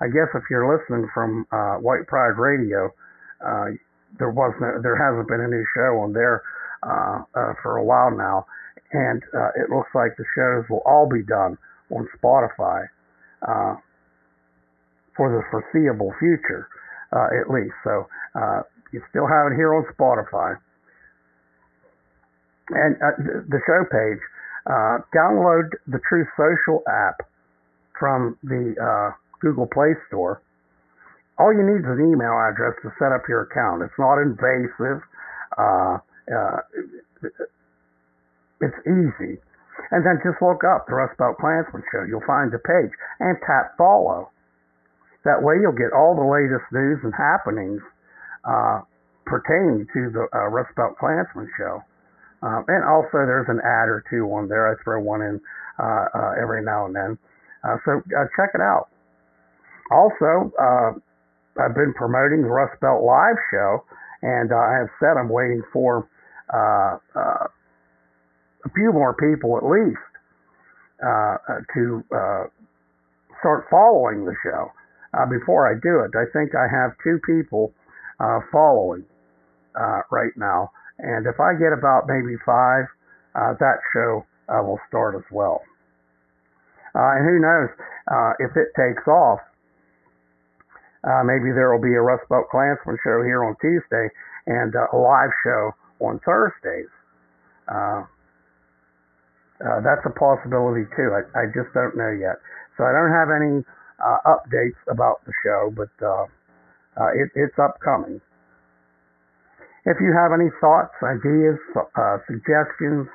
I 0.00 0.06
guess 0.08 0.28
if 0.34 0.44
you're 0.50 0.66
listening 0.66 1.08
from 1.12 1.46
uh, 1.52 1.76
White 1.76 2.06
Pride 2.06 2.38
Radio, 2.38 2.92
uh, 3.44 3.66
there 4.18 4.30
wasn't, 4.30 4.82
there 4.82 4.96
hasn't 4.96 5.28
been 5.28 5.40
any 5.40 5.62
show 5.74 6.00
on 6.00 6.12
there 6.12 6.42
uh, 6.82 7.22
uh, 7.34 7.52
for 7.62 7.76
a 7.76 7.84
while 7.84 8.10
now, 8.16 8.46
and 8.92 9.22
uh, 9.34 9.50
it 9.56 9.70
looks 9.70 9.90
like 9.94 10.16
the 10.16 10.24
shows 10.34 10.64
will 10.70 10.82
all 10.86 11.08
be 11.08 11.22
done 11.22 11.58
on 11.90 12.08
Spotify 12.16 12.86
uh, 13.46 13.76
for 15.16 15.30
the 15.30 15.42
foreseeable 15.50 16.12
future, 16.18 16.68
uh, 17.12 17.28
at 17.40 17.50
least. 17.52 17.74
So 17.84 18.06
uh, 18.34 18.62
you 18.92 19.02
still 19.10 19.26
have 19.26 19.52
it 19.52 19.56
here 19.56 19.74
on 19.74 19.84
Spotify. 19.92 20.56
And 22.70 22.96
uh, 22.96 23.42
the 23.48 23.60
show 23.66 23.84
page, 23.90 24.22
uh, 24.66 25.04
download 25.14 25.70
the 25.86 26.00
Truth 26.08 26.28
Social 26.36 26.82
app 26.88 27.28
from 28.04 28.36
the 28.44 28.76
uh, 28.76 29.16
Google 29.40 29.64
Play 29.64 29.96
Store. 30.12 30.44
All 31.40 31.56
you 31.56 31.64
need 31.64 31.80
is 31.80 31.88
an 31.88 32.04
email 32.04 32.36
address 32.36 32.76
to 32.84 32.92
set 33.00 33.16
up 33.16 33.24
your 33.32 33.48
account. 33.48 33.80
It's 33.80 33.96
not 33.96 34.20
invasive. 34.20 35.00
Uh, 35.56 36.04
uh, 36.28 36.60
it's 38.60 38.80
easy. 38.84 39.40
And 39.88 40.04
then 40.04 40.20
just 40.20 40.36
look 40.44 40.68
up 40.68 40.84
the 40.84 41.00
Rust 41.00 41.16
Belt 41.16 41.40
Klansman 41.40 41.80
Show. 41.88 42.04
You'll 42.04 42.28
find 42.28 42.52
the 42.52 42.60
page 42.60 42.92
and 43.24 43.40
tap 43.40 43.72
follow. 43.80 44.28
That 45.24 45.40
way 45.40 45.56
you'll 45.64 45.72
get 45.72 45.96
all 45.96 46.12
the 46.12 46.28
latest 46.28 46.68
news 46.76 47.00
and 47.08 47.12
happenings 47.16 47.80
uh, 48.44 48.84
pertaining 49.24 49.88
to 49.96 50.12
the 50.12 50.28
uh, 50.28 50.52
Rust 50.52 50.76
Belt 50.76 51.00
Klansman 51.00 51.48
Show. 51.56 51.80
Um, 52.44 52.68
and 52.68 52.84
also 52.84 53.24
there's 53.24 53.48
an 53.48 53.64
ad 53.64 53.88
or 53.88 54.04
two 54.12 54.28
on 54.28 54.52
there. 54.52 54.68
I 54.68 54.76
throw 54.84 55.00
one 55.00 55.24
in 55.24 55.40
uh, 55.80 56.04
uh, 56.12 56.32
every 56.36 56.60
now 56.60 56.84
and 56.84 56.94
then. 56.94 57.16
Uh, 57.64 57.76
so 57.84 58.02
uh, 58.12 58.24
check 58.36 58.50
it 58.54 58.60
out. 58.60 58.88
Also, 59.90 60.52
uh, 60.60 60.92
I've 61.60 61.74
been 61.74 61.94
promoting 61.94 62.42
the 62.42 62.48
Rust 62.48 62.80
Belt 62.80 63.02
Live 63.02 63.36
Show, 63.50 63.84
and 64.22 64.52
uh, 64.52 64.56
I 64.56 64.78
have 64.80 64.88
said 65.00 65.16
I'm 65.18 65.28
waiting 65.28 65.62
for 65.72 66.08
uh, 66.52 66.98
uh, 67.16 67.46
a 68.64 68.70
few 68.74 68.92
more 68.92 69.14
people 69.14 69.56
at 69.56 69.64
least 69.64 70.00
to 71.74 72.02
start 73.40 73.66
following 73.70 74.24
the 74.24 74.34
show. 74.42 74.72
Before 75.30 75.70
I 75.70 75.74
do 75.74 76.00
it, 76.00 76.16
I 76.16 76.24
think 76.32 76.54
I 76.54 76.66
have 76.66 76.92
two 77.04 77.20
people 77.24 77.72
following 78.50 79.04
right 80.10 80.32
now, 80.36 80.70
and 80.98 81.26
if 81.26 81.38
I 81.40 81.54
get 81.54 81.72
about 81.72 82.08
maybe 82.08 82.36
five, 82.44 82.84
that 83.34 83.78
show 83.92 84.24
will 84.48 84.80
start 84.88 85.14
as 85.14 85.24
well. 85.30 85.62
Uh, 86.94 87.18
and 87.18 87.26
who 87.26 87.42
knows 87.42 87.70
uh, 88.06 88.32
if 88.38 88.54
it 88.54 88.70
takes 88.78 89.02
off? 89.10 89.42
Uh, 91.02 91.26
maybe 91.26 91.50
there 91.52 91.74
will 91.74 91.82
be 91.82 91.92
a 91.92 92.00
Rust 92.00 92.22
Belt 92.30 92.46
Klansman 92.50 92.96
show 93.02 93.20
here 93.26 93.44
on 93.44 93.58
Tuesday 93.60 94.08
and 94.46 94.72
a 94.74 94.96
live 94.96 95.34
show 95.42 95.74
on 96.00 96.20
Thursdays. 96.24 96.88
Uh, 97.68 98.06
uh, 99.60 99.80
that's 99.82 100.06
a 100.06 100.14
possibility 100.14 100.86
too. 100.96 101.10
I, 101.12 101.26
I 101.34 101.44
just 101.50 101.74
don't 101.74 101.96
know 101.96 102.14
yet. 102.14 102.38
So 102.78 102.84
I 102.84 102.92
don't 102.94 103.12
have 103.12 103.30
any 103.30 103.64
uh, 103.98 104.18
updates 104.26 104.78
about 104.88 105.24
the 105.26 105.32
show, 105.42 105.74
but 105.74 105.90
it, 107.14 107.30
it's 107.34 107.58
upcoming. 107.58 108.20
If 109.84 110.00
you 110.00 110.14
have 110.16 110.32
any 110.32 110.48
thoughts, 110.60 110.94
ideas, 111.04 111.60
suggestions, 112.26 113.06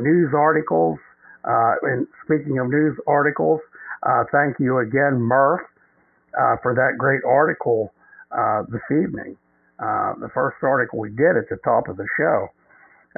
news 0.00 0.30
articles, 0.36 0.98
and 1.44 2.06
speaking 2.24 2.58
of 2.58 2.68
news 2.68 2.96
articles, 3.06 3.60
uh, 4.02 4.24
thank 4.30 4.58
you 4.58 4.78
again, 4.78 5.20
Murph, 5.20 5.62
uh, 6.38 6.56
for 6.62 6.74
that 6.74 6.98
great 6.98 7.22
article 7.24 7.92
uh, 8.30 8.62
this 8.68 8.84
evening. 8.90 9.36
Uh, 9.78 10.14
the 10.20 10.28
first 10.34 10.56
article 10.62 10.98
we 10.98 11.10
did 11.10 11.36
at 11.36 11.48
the 11.48 11.56
top 11.64 11.88
of 11.88 11.96
the 11.96 12.06
show. 12.18 12.48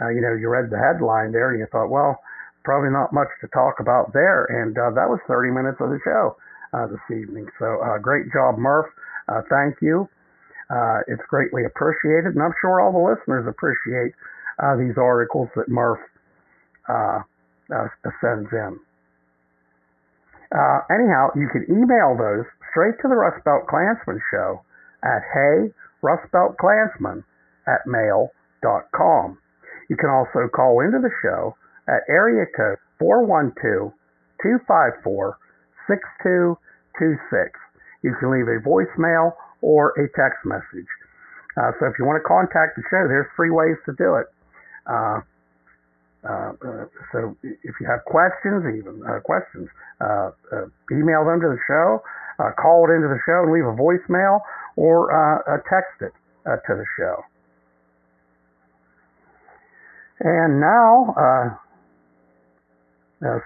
Uh, 0.00 0.08
you 0.08 0.20
know, 0.20 0.34
you 0.34 0.48
read 0.48 0.70
the 0.70 0.78
headline 0.78 1.32
there 1.32 1.50
and 1.50 1.58
you 1.58 1.66
thought, 1.72 1.88
well, 1.88 2.20
probably 2.64 2.90
not 2.90 3.12
much 3.12 3.28
to 3.40 3.48
talk 3.48 3.80
about 3.80 4.12
there. 4.12 4.44
And 4.44 4.76
uh, 4.76 4.90
that 4.92 5.08
was 5.08 5.18
30 5.26 5.50
minutes 5.50 5.78
of 5.80 5.88
the 5.88 5.98
show 6.04 6.36
uh, 6.72 6.86
this 6.86 7.00
evening. 7.10 7.48
So 7.58 7.80
uh, 7.82 7.98
great 7.98 8.32
job, 8.32 8.58
Murph. 8.58 8.86
Uh, 9.28 9.42
thank 9.48 9.76
you. 9.80 10.08
Uh, 10.68 11.00
it's 11.08 11.22
greatly 11.28 11.64
appreciated, 11.64 12.34
and 12.36 12.42
I'm 12.42 12.54
sure 12.60 12.80
all 12.80 12.92
the 12.92 13.02
listeners 13.02 13.46
appreciate 13.48 14.14
uh, 14.62 14.76
these 14.76 14.94
articles 14.96 15.48
that 15.56 15.68
Murph 15.68 15.98
uh, 17.72 17.88
sends 18.20 18.50
in. 18.52 18.78
Uh, 20.50 20.80
anyhow, 20.90 21.30
you 21.36 21.48
can 21.52 21.64
email 21.70 22.18
those 22.18 22.44
straight 22.70 22.98
to 23.02 23.08
the 23.08 23.14
Rust 23.14 23.44
Belt 23.44 23.66
Klansman 23.70 24.20
Show 24.30 24.62
at 25.02 25.22
hey 25.32 25.70
rustbeltklansman 26.02 27.22
at 27.66 27.86
mail.com. 27.86 29.38
You 29.88 29.96
can 29.96 30.10
also 30.10 30.48
call 30.48 30.80
into 30.80 30.98
the 30.98 31.10
show 31.22 31.56
at 31.88 32.02
area 32.08 32.46
code 32.56 32.78
412-254-6226. 33.00 33.94
You 38.02 38.14
can 38.18 38.30
leave 38.30 38.48
a 38.48 38.60
voicemail 38.62 39.32
or 39.60 39.90
a 39.98 40.08
text 40.16 40.44
message. 40.44 40.88
Uh, 41.56 41.72
so 41.78 41.86
if 41.86 41.98
you 41.98 42.04
want 42.04 42.22
to 42.22 42.26
contact 42.26 42.76
the 42.76 42.82
show, 42.90 43.06
there's 43.08 43.26
three 43.36 43.50
ways 43.50 43.76
to 43.84 43.92
do 43.98 44.14
it. 44.16 44.26
Uh, 44.86 45.20
uh, 46.22 46.52
uh 46.52 46.84
so 47.12 47.36
if 47.42 47.74
you 47.80 47.86
have 47.88 48.04
questions, 48.04 48.64
even 48.76 49.00
uh, 49.08 49.20
questions, 49.20 49.68
uh, 50.00 50.30
uh 50.52 50.66
email 50.92 51.24
them 51.24 51.40
to 51.40 51.48
the 51.48 51.60
show, 51.66 52.02
uh, 52.38 52.52
call 52.60 52.84
it 52.84 52.92
into 52.92 53.08
the 53.08 53.20
show 53.24 53.44
and 53.44 53.52
leave 53.52 53.64
a 53.64 53.72
voicemail, 53.72 54.40
or 54.76 55.08
uh, 55.08 55.56
text 55.64 55.96
it 56.00 56.12
to 56.44 56.72
the 56.76 56.84
show. 56.96 57.24
And 60.20 60.60
now, 60.60 61.58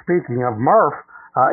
speaking 0.02 0.42
of 0.42 0.58
Murph, 0.58 0.94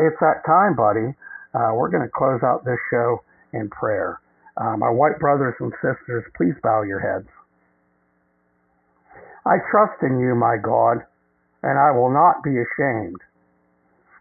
it's 0.01 0.17
that 0.21 0.41
time, 0.45 0.75
buddy. 0.75 1.13
we're 1.53 1.89
going 1.89 2.03
to 2.03 2.13
close 2.13 2.41
out 2.43 2.65
this 2.65 2.79
show 2.89 3.21
in 3.53 3.69
prayer. 3.69 4.19
My 4.57 4.89
white 4.89 5.19
brothers 5.19 5.53
and 5.59 5.71
sisters, 5.81 6.25
please 6.35 6.55
bow 6.63 6.81
your 6.81 6.99
heads. 6.99 7.29
I 9.45 9.57
trust 9.71 10.03
in 10.03 10.19
you, 10.19 10.35
my 10.35 10.57
God, 10.61 11.01
and 11.63 11.77
I 11.77 11.91
will 11.91 12.11
not 12.11 12.43
be 12.43 12.57
ashamed. 12.57 13.21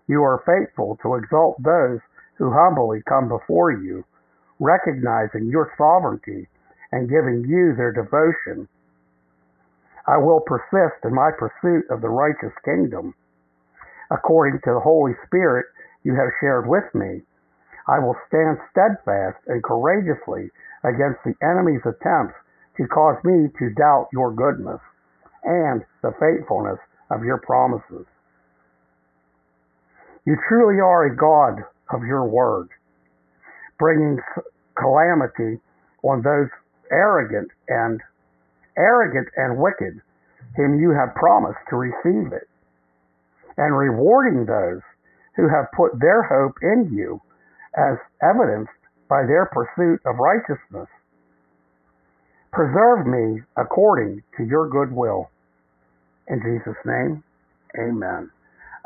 You 0.07 0.23
are 0.25 0.43
faithful 0.45 0.99
to 1.03 1.15
exalt 1.15 1.63
those 1.63 2.01
who 2.35 2.53
humbly 2.53 3.03
come 3.09 3.29
before 3.29 3.71
you, 3.71 4.05
recognizing 4.59 5.47
your 5.47 5.73
sovereignty 5.79 6.49
and 6.93 7.09
giving 7.09 7.45
you 7.47 7.75
their 7.75 7.93
devotion. 7.93 8.69
I 10.07 10.19
will 10.19 10.41
persist 10.41 11.05
in 11.05 11.15
my 11.15 11.31
pursuit 11.31 11.89
of 11.91 12.01
the 12.01 12.09
righteous 12.09 12.53
kingdom. 12.65 13.15
According 14.11 14.61
to 14.65 14.75
the 14.75 14.81
Holy 14.81 15.13
Spirit 15.27 15.67
you 16.03 16.15
have 16.15 16.33
shared 16.41 16.67
with 16.67 16.93
me, 16.95 17.23
I 17.87 17.99
will 18.01 18.17
stand 18.29 18.59
steadfast 18.71 19.39
and 19.47 19.63
courageously 19.63 20.51
against 20.83 21.23
the 21.25 21.37
enemy's 21.43 21.85
attempts 21.85 22.35
to 22.77 22.89
cause 22.89 23.23
me 23.25 23.49
to 23.59 23.71
doubt 23.75 24.09
your 24.13 24.33
goodness 24.33 24.81
and 25.45 25.85
the 26.03 26.13
faithfulness 26.19 26.79
of 27.11 27.25
your 27.25 27.39
promises. 27.39 28.07
You 30.27 30.37
truly 30.49 30.81
are 30.81 31.07
a 31.07 31.17
God 31.17 31.65
of 31.93 32.05
your 32.05 32.27
word. 32.29 32.69
bringing 33.79 34.19
calamity 34.79 35.61
on 36.05 36.23
those 36.23 36.49
arrogant 36.93 37.51
and 37.69 38.01
arrogant 38.79 39.29
and 39.37 39.59
wicked 39.59 40.01
whom 40.57 40.81
you 40.81 40.91
have 40.93 41.15
promised 41.17 41.59
to 41.71 41.77
receive 41.77 42.33
it, 42.33 42.49
and 43.59 43.77
rewarding 43.77 44.47
those 44.47 44.83
who 45.37 45.49
have 45.49 45.67
put 45.77 45.93
their 46.01 46.23
hope 46.25 46.57
in 46.63 46.91
you, 46.93 47.21
as 47.77 47.99
evidenced 48.23 48.73
by 49.09 49.23
their 49.27 49.47
pursuit 49.53 50.01
of 50.07 50.17
righteousness. 50.19 50.89
Preserve 52.53 53.07
me 53.07 53.43
according 53.57 54.23
to 54.37 54.45
your 54.45 54.69
good 54.71 54.93
will. 54.95 55.31
In 56.29 56.41
Jesus' 56.43 56.79
name, 56.85 57.23
amen. 57.79 58.31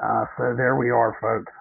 Uh, 0.03 0.25
so 0.37 0.55
there 0.57 0.77
we 0.77 0.91
are, 0.91 1.17
folks. 1.21 1.53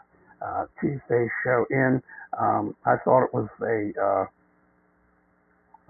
Uh, 0.41 0.65
Tuesday's 0.79 1.29
show 1.43 1.65
in. 1.69 2.01
Um, 2.39 2.75
I 2.85 2.95
thought 3.03 3.23
it 3.23 3.33
was 3.33 3.47
a 3.61 3.93
uh, 4.01 4.25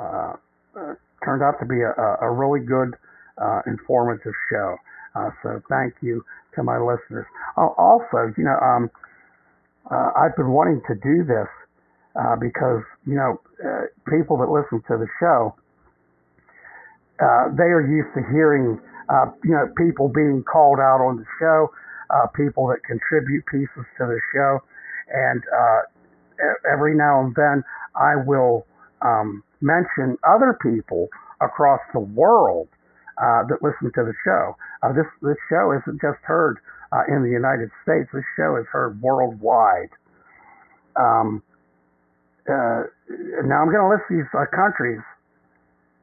uh, 0.03 0.33
uh 0.75 0.93
turned 1.23 1.41
out 1.41 1.57
to 1.59 1.65
be 1.65 1.79
a, 1.81 2.17
a 2.21 2.29
really 2.29 2.59
good, 2.59 2.95
uh, 3.37 3.61
informative 3.65 4.33
show. 4.49 4.75
so 5.41 5.61
thank 5.69 5.93
you 6.01 6.23
to 6.55 6.63
my 6.63 6.77
listeners. 6.77 7.25
also, 7.55 8.33
you 8.37 8.43
know, 8.43 8.59
um, 8.59 8.91
I've 9.89 10.35
been 10.35 10.49
wanting 10.49 10.81
to 10.87 10.95
do 10.95 11.23
this 11.23 11.47
because 12.39 12.83
you 13.07 13.15
know 13.15 13.39
people 14.09 14.37
that 14.37 14.49
listen 14.49 14.83
to 14.87 14.97
the 14.97 15.07
show 15.19 15.55
they 17.57 17.71
are 17.71 17.85
used 17.87 18.13
to 18.15 18.21
hearing 18.33 18.79
you 19.43 19.51
know 19.51 19.67
people 19.77 20.07
being 20.07 20.43
called 20.43 20.79
out 20.79 21.01
on 21.01 21.17
the 21.17 21.25
show 21.39 21.69
uh, 22.13 22.27
people 22.35 22.67
that 22.67 22.83
contribute 22.83 23.45
pieces 23.47 23.85
to 23.97 24.05
the 24.05 24.19
show. 24.33 24.59
And 25.09 25.43
uh, 25.43 25.81
every 26.71 26.95
now 26.95 27.21
and 27.21 27.35
then 27.35 27.63
I 27.95 28.15
will 28.25 28.65
um, 29.01 29.43
mention 29.61 30.17
other 30.23 30.57
people 30.61 31.09
across 31.41 31.79
the 31.93 31.99
world 31.99 32.67
uh, 33.17 33.43
that 33.49 33.61
listen 33.61 33.91
to 33.93 34.03
the 34.03 34.13
show. 34.23 34.55
Uh, 34.81 34.93
this 34.93 35.05
this 35.21 35.37
show 35.49 35.71
isn't 35.71 36.01
just 36.01 36.19
heard 36.23 36.57
uh, 36.91 37.03
in 37.07 37.23
the 37.23 37.29
United 37.29 37.69
States. 37.83 38.09
This 38.13 38.25
show 38.35 38.57
is 38.57 38.65
heard 38.71 39.01
worldwide. 39.01 39.89
Um, 40.95 41.43
uh, 42.49 42.83
now 43.45 43.61
I'm 43.61 43.71
going 43.71 43.83
to 43.83 43.89
list 43.89 44.03
these 44.09 44.27
countries 44.53 44.99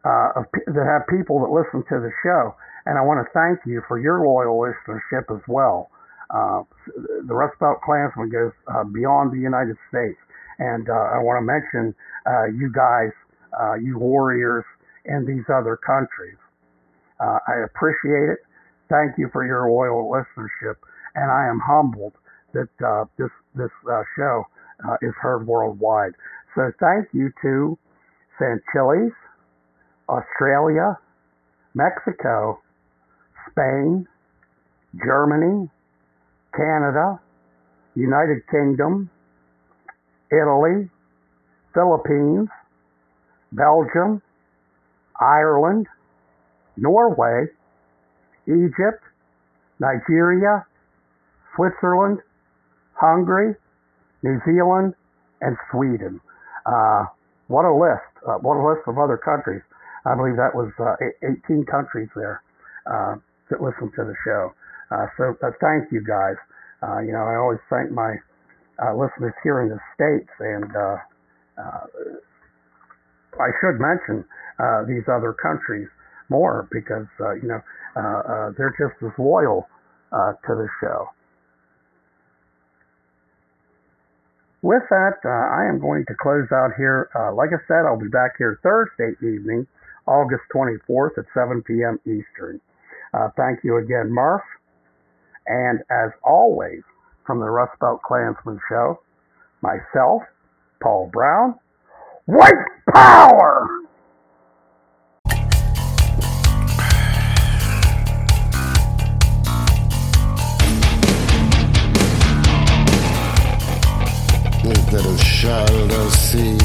of, 0.04 0.44
that 0.66 0.86
have 0.86 1.06
people 1.08 1.40
that 1.40 1.50
listen 1.50 1.84
to 1.88 2.00
the 2.00 2.10
show. 2.22 2.54
And 2.86 2.98
I 2.98 3.02
want 3.02 3.20
to 3.24 3.28
thank 3.32 3.60
you 3.66 3.82
for 3.86 3.98
your 4.00 4.24
loyal 4.24 4.56
listenership 4.58 5.34
as 5.34 5.42
well. 5.46 5.90
Uh, 6.30 6.62
the 7.26 7.34
Rust 7.34 7.58
Belt 7.58 7.78
Klansman 7.84 8.30
goes 8.30 8.52
uh, 8.68 8.84
beyond 8.84 9.32
the 9.32 9.38
United 9.38 9.76
States. 9.88 10.18
And 10.58 10.88
uh, 10.88 10.92
I 10.92 11.18
want 11.18 11.42
to 11.42 11.46
mention 11.46 11.94
uh, 12.26 12.46
you 12.46 12.70
guys, 12.72 13.10
uh, 13.58 13.74
you 13.74 13.98
warriors 13.98 14.64
in 15.04 15.26
these 15.26 15.44
other 15.52 15.76
countries. 15.76 16.36
Uh, 17.18 17.38
I 17.48 17.64
appreciate 17.64 18.30
it. 18.30 18.38
Thank 18.88 19.18
you 19.18 19.28
for 19.32 19.44
your 19.44 19.70
loyal 19.70 20.10
listenership. 20.10 20.76
And 21.14 21.30
I 21.30 21.46
am 21.48 21.60
humbled 21.60 22.14
that 22.54 22.68
this, 23.18 23.30
this 23.54 23.70
show 24.16 24.44
is 25.02 25.12
heard 25.20 25.46
worldwide. 25.46 26.12
So 26.54 26.72
thank 26.80 27.08
you 27.12 27.30
to 27.42 27.78
Santilles, 28.40 29.12
Australia, 30.10 30.98
Mexico, 31.74 32.60
Spain, 33.48 34.06
Germany, 35.04 35.70
Canada, 36.54 37.20
United 37.94 38.42
Kingdom, 38.50 39.08
Italy, 40.32 40.90
Philippines, 41.74 42.48
Belgium, 43.52 44.20
Ireland, 45.20 45.86
Norway, 46.76 47.46
Egypt, 48.46 49.02
Nigeria, 49.78 50.66
Switzerland, 51.54 52.18
Hungary, 52.94 53.54
New 54.22 54.40
Zealand, 54.44 54.94
and 55.40 55.56
Sweden. 55.70 56.20
Uh, 56.66 57.04
what 57.46 57.64
a 57.64 57.72
list! 57.72 58.02
Uh, 58.26 58.38
what 58.38 58.56
a 58.56 58.64
list 58.66 58.82
of 58.86 58.98
other 58.98 59.16
countries. 59.16 59.62
I 60.04 60.14
believe 60.14 60.36
that 60.36 60.54
was 60.54 60.72
uh, 60.80 60.96
18 61.22 61.64
countries 61.66 62.08
there 62.16 62.42
uh, 62.86 63.16
that 63.50 63.60
listen 63.62 63.92
to 63.96 64.04
the 64.04 64.14
show. 64.24 64.54
Uh, 64.90 65.06
so 65.16 65.36
uh, 65.42 65.50
thank 65.60 65.92
you 65.92 66.02
guys. 66.02 66.36
Uh, 66.82 67.00
you 67.00 67.12
know, 67.12 67.22
I 67.22 67.36
always 67.36 67.60
thank 67.68 67.90
my 67.90 68.16
listeners 68.96 69.34
here 69.44 69.60
in 69.60 69.68
the 69.68 69.78
states, 69.94 70.32
and 70.40 70.72
I 73.36 73.50
should 73.60 73.76
mention 73.76 74.24
these 74.88 75.04
other 75.06 75.34
countries 75.36 75.88
more 76.30 76.66
because 76.72 77.06
you 77.42 77.48
know 77.48 77.60
they're 78.56 78.74
just 78.80 78.96
as 79.04 79.12
loyal 79.18 79.68
to 80.12 80.54
the 80.56 80.68
show. 80.80 81.08
with 84.62 84.82
that, 84.90 85.24
uh, 85.24 85.28
I 85.28 85.68
am 85.68 85.80
going 85.80 86.04
to 86.06 86.14
close 86.20 86.48
out 86.52 86.76
here. 86.76 87.08
Uh, 87.16 87.32
like 87.32 87.50
I 87.50 87.60
said, 87.66 87.88
I'll 87.88 88.00
be 88.00 88.12
back 88.12 88.36
here 88.36 88.60
Thursday 88.62 89.16
evening, 89.24 89.66
August 90.10 90.42
24th 90.52 91.16
at 91.18 91.24
7 91.32 91.62
p.m. 91.62 92.00
Eastern. 92.04 92.60
Uh, 93.14 93.28
thank 93.36 93.60
you 93.62 93.76
again, 93.76 94.10
Murph. 94.12 94.42
And 95.46 95.80
as 95.90 96.10
always, 96.22 96.82
from 97.24 97.38
the 97.38 97.48
Rust 97.48 97.78
Belt 97.80 98.02
Klansman 98.02 98.60
Show, 98.68 99.00
myself, 99.62 100.22
Paul 100.82 101.08
Brown, 101.12 101.54
White 102.26 102.52
Power! 102.92 103.80
that 114.90 115.06
child 115.40 115.92
I 115.92 116.08
see. 116.08 116.59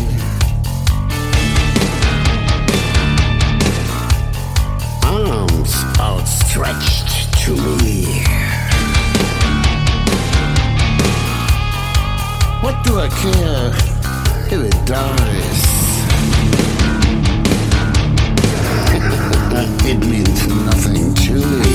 I 13.06 13.10
care 13.10 13.69
if 14.49 14.61
it 14.64 14.86
dies? 14.88 15.61
it 19.91 19.99
means 20.07 20.48
nothing 20.65 21.14
to 21.14 21.34
me. 21.34 21.74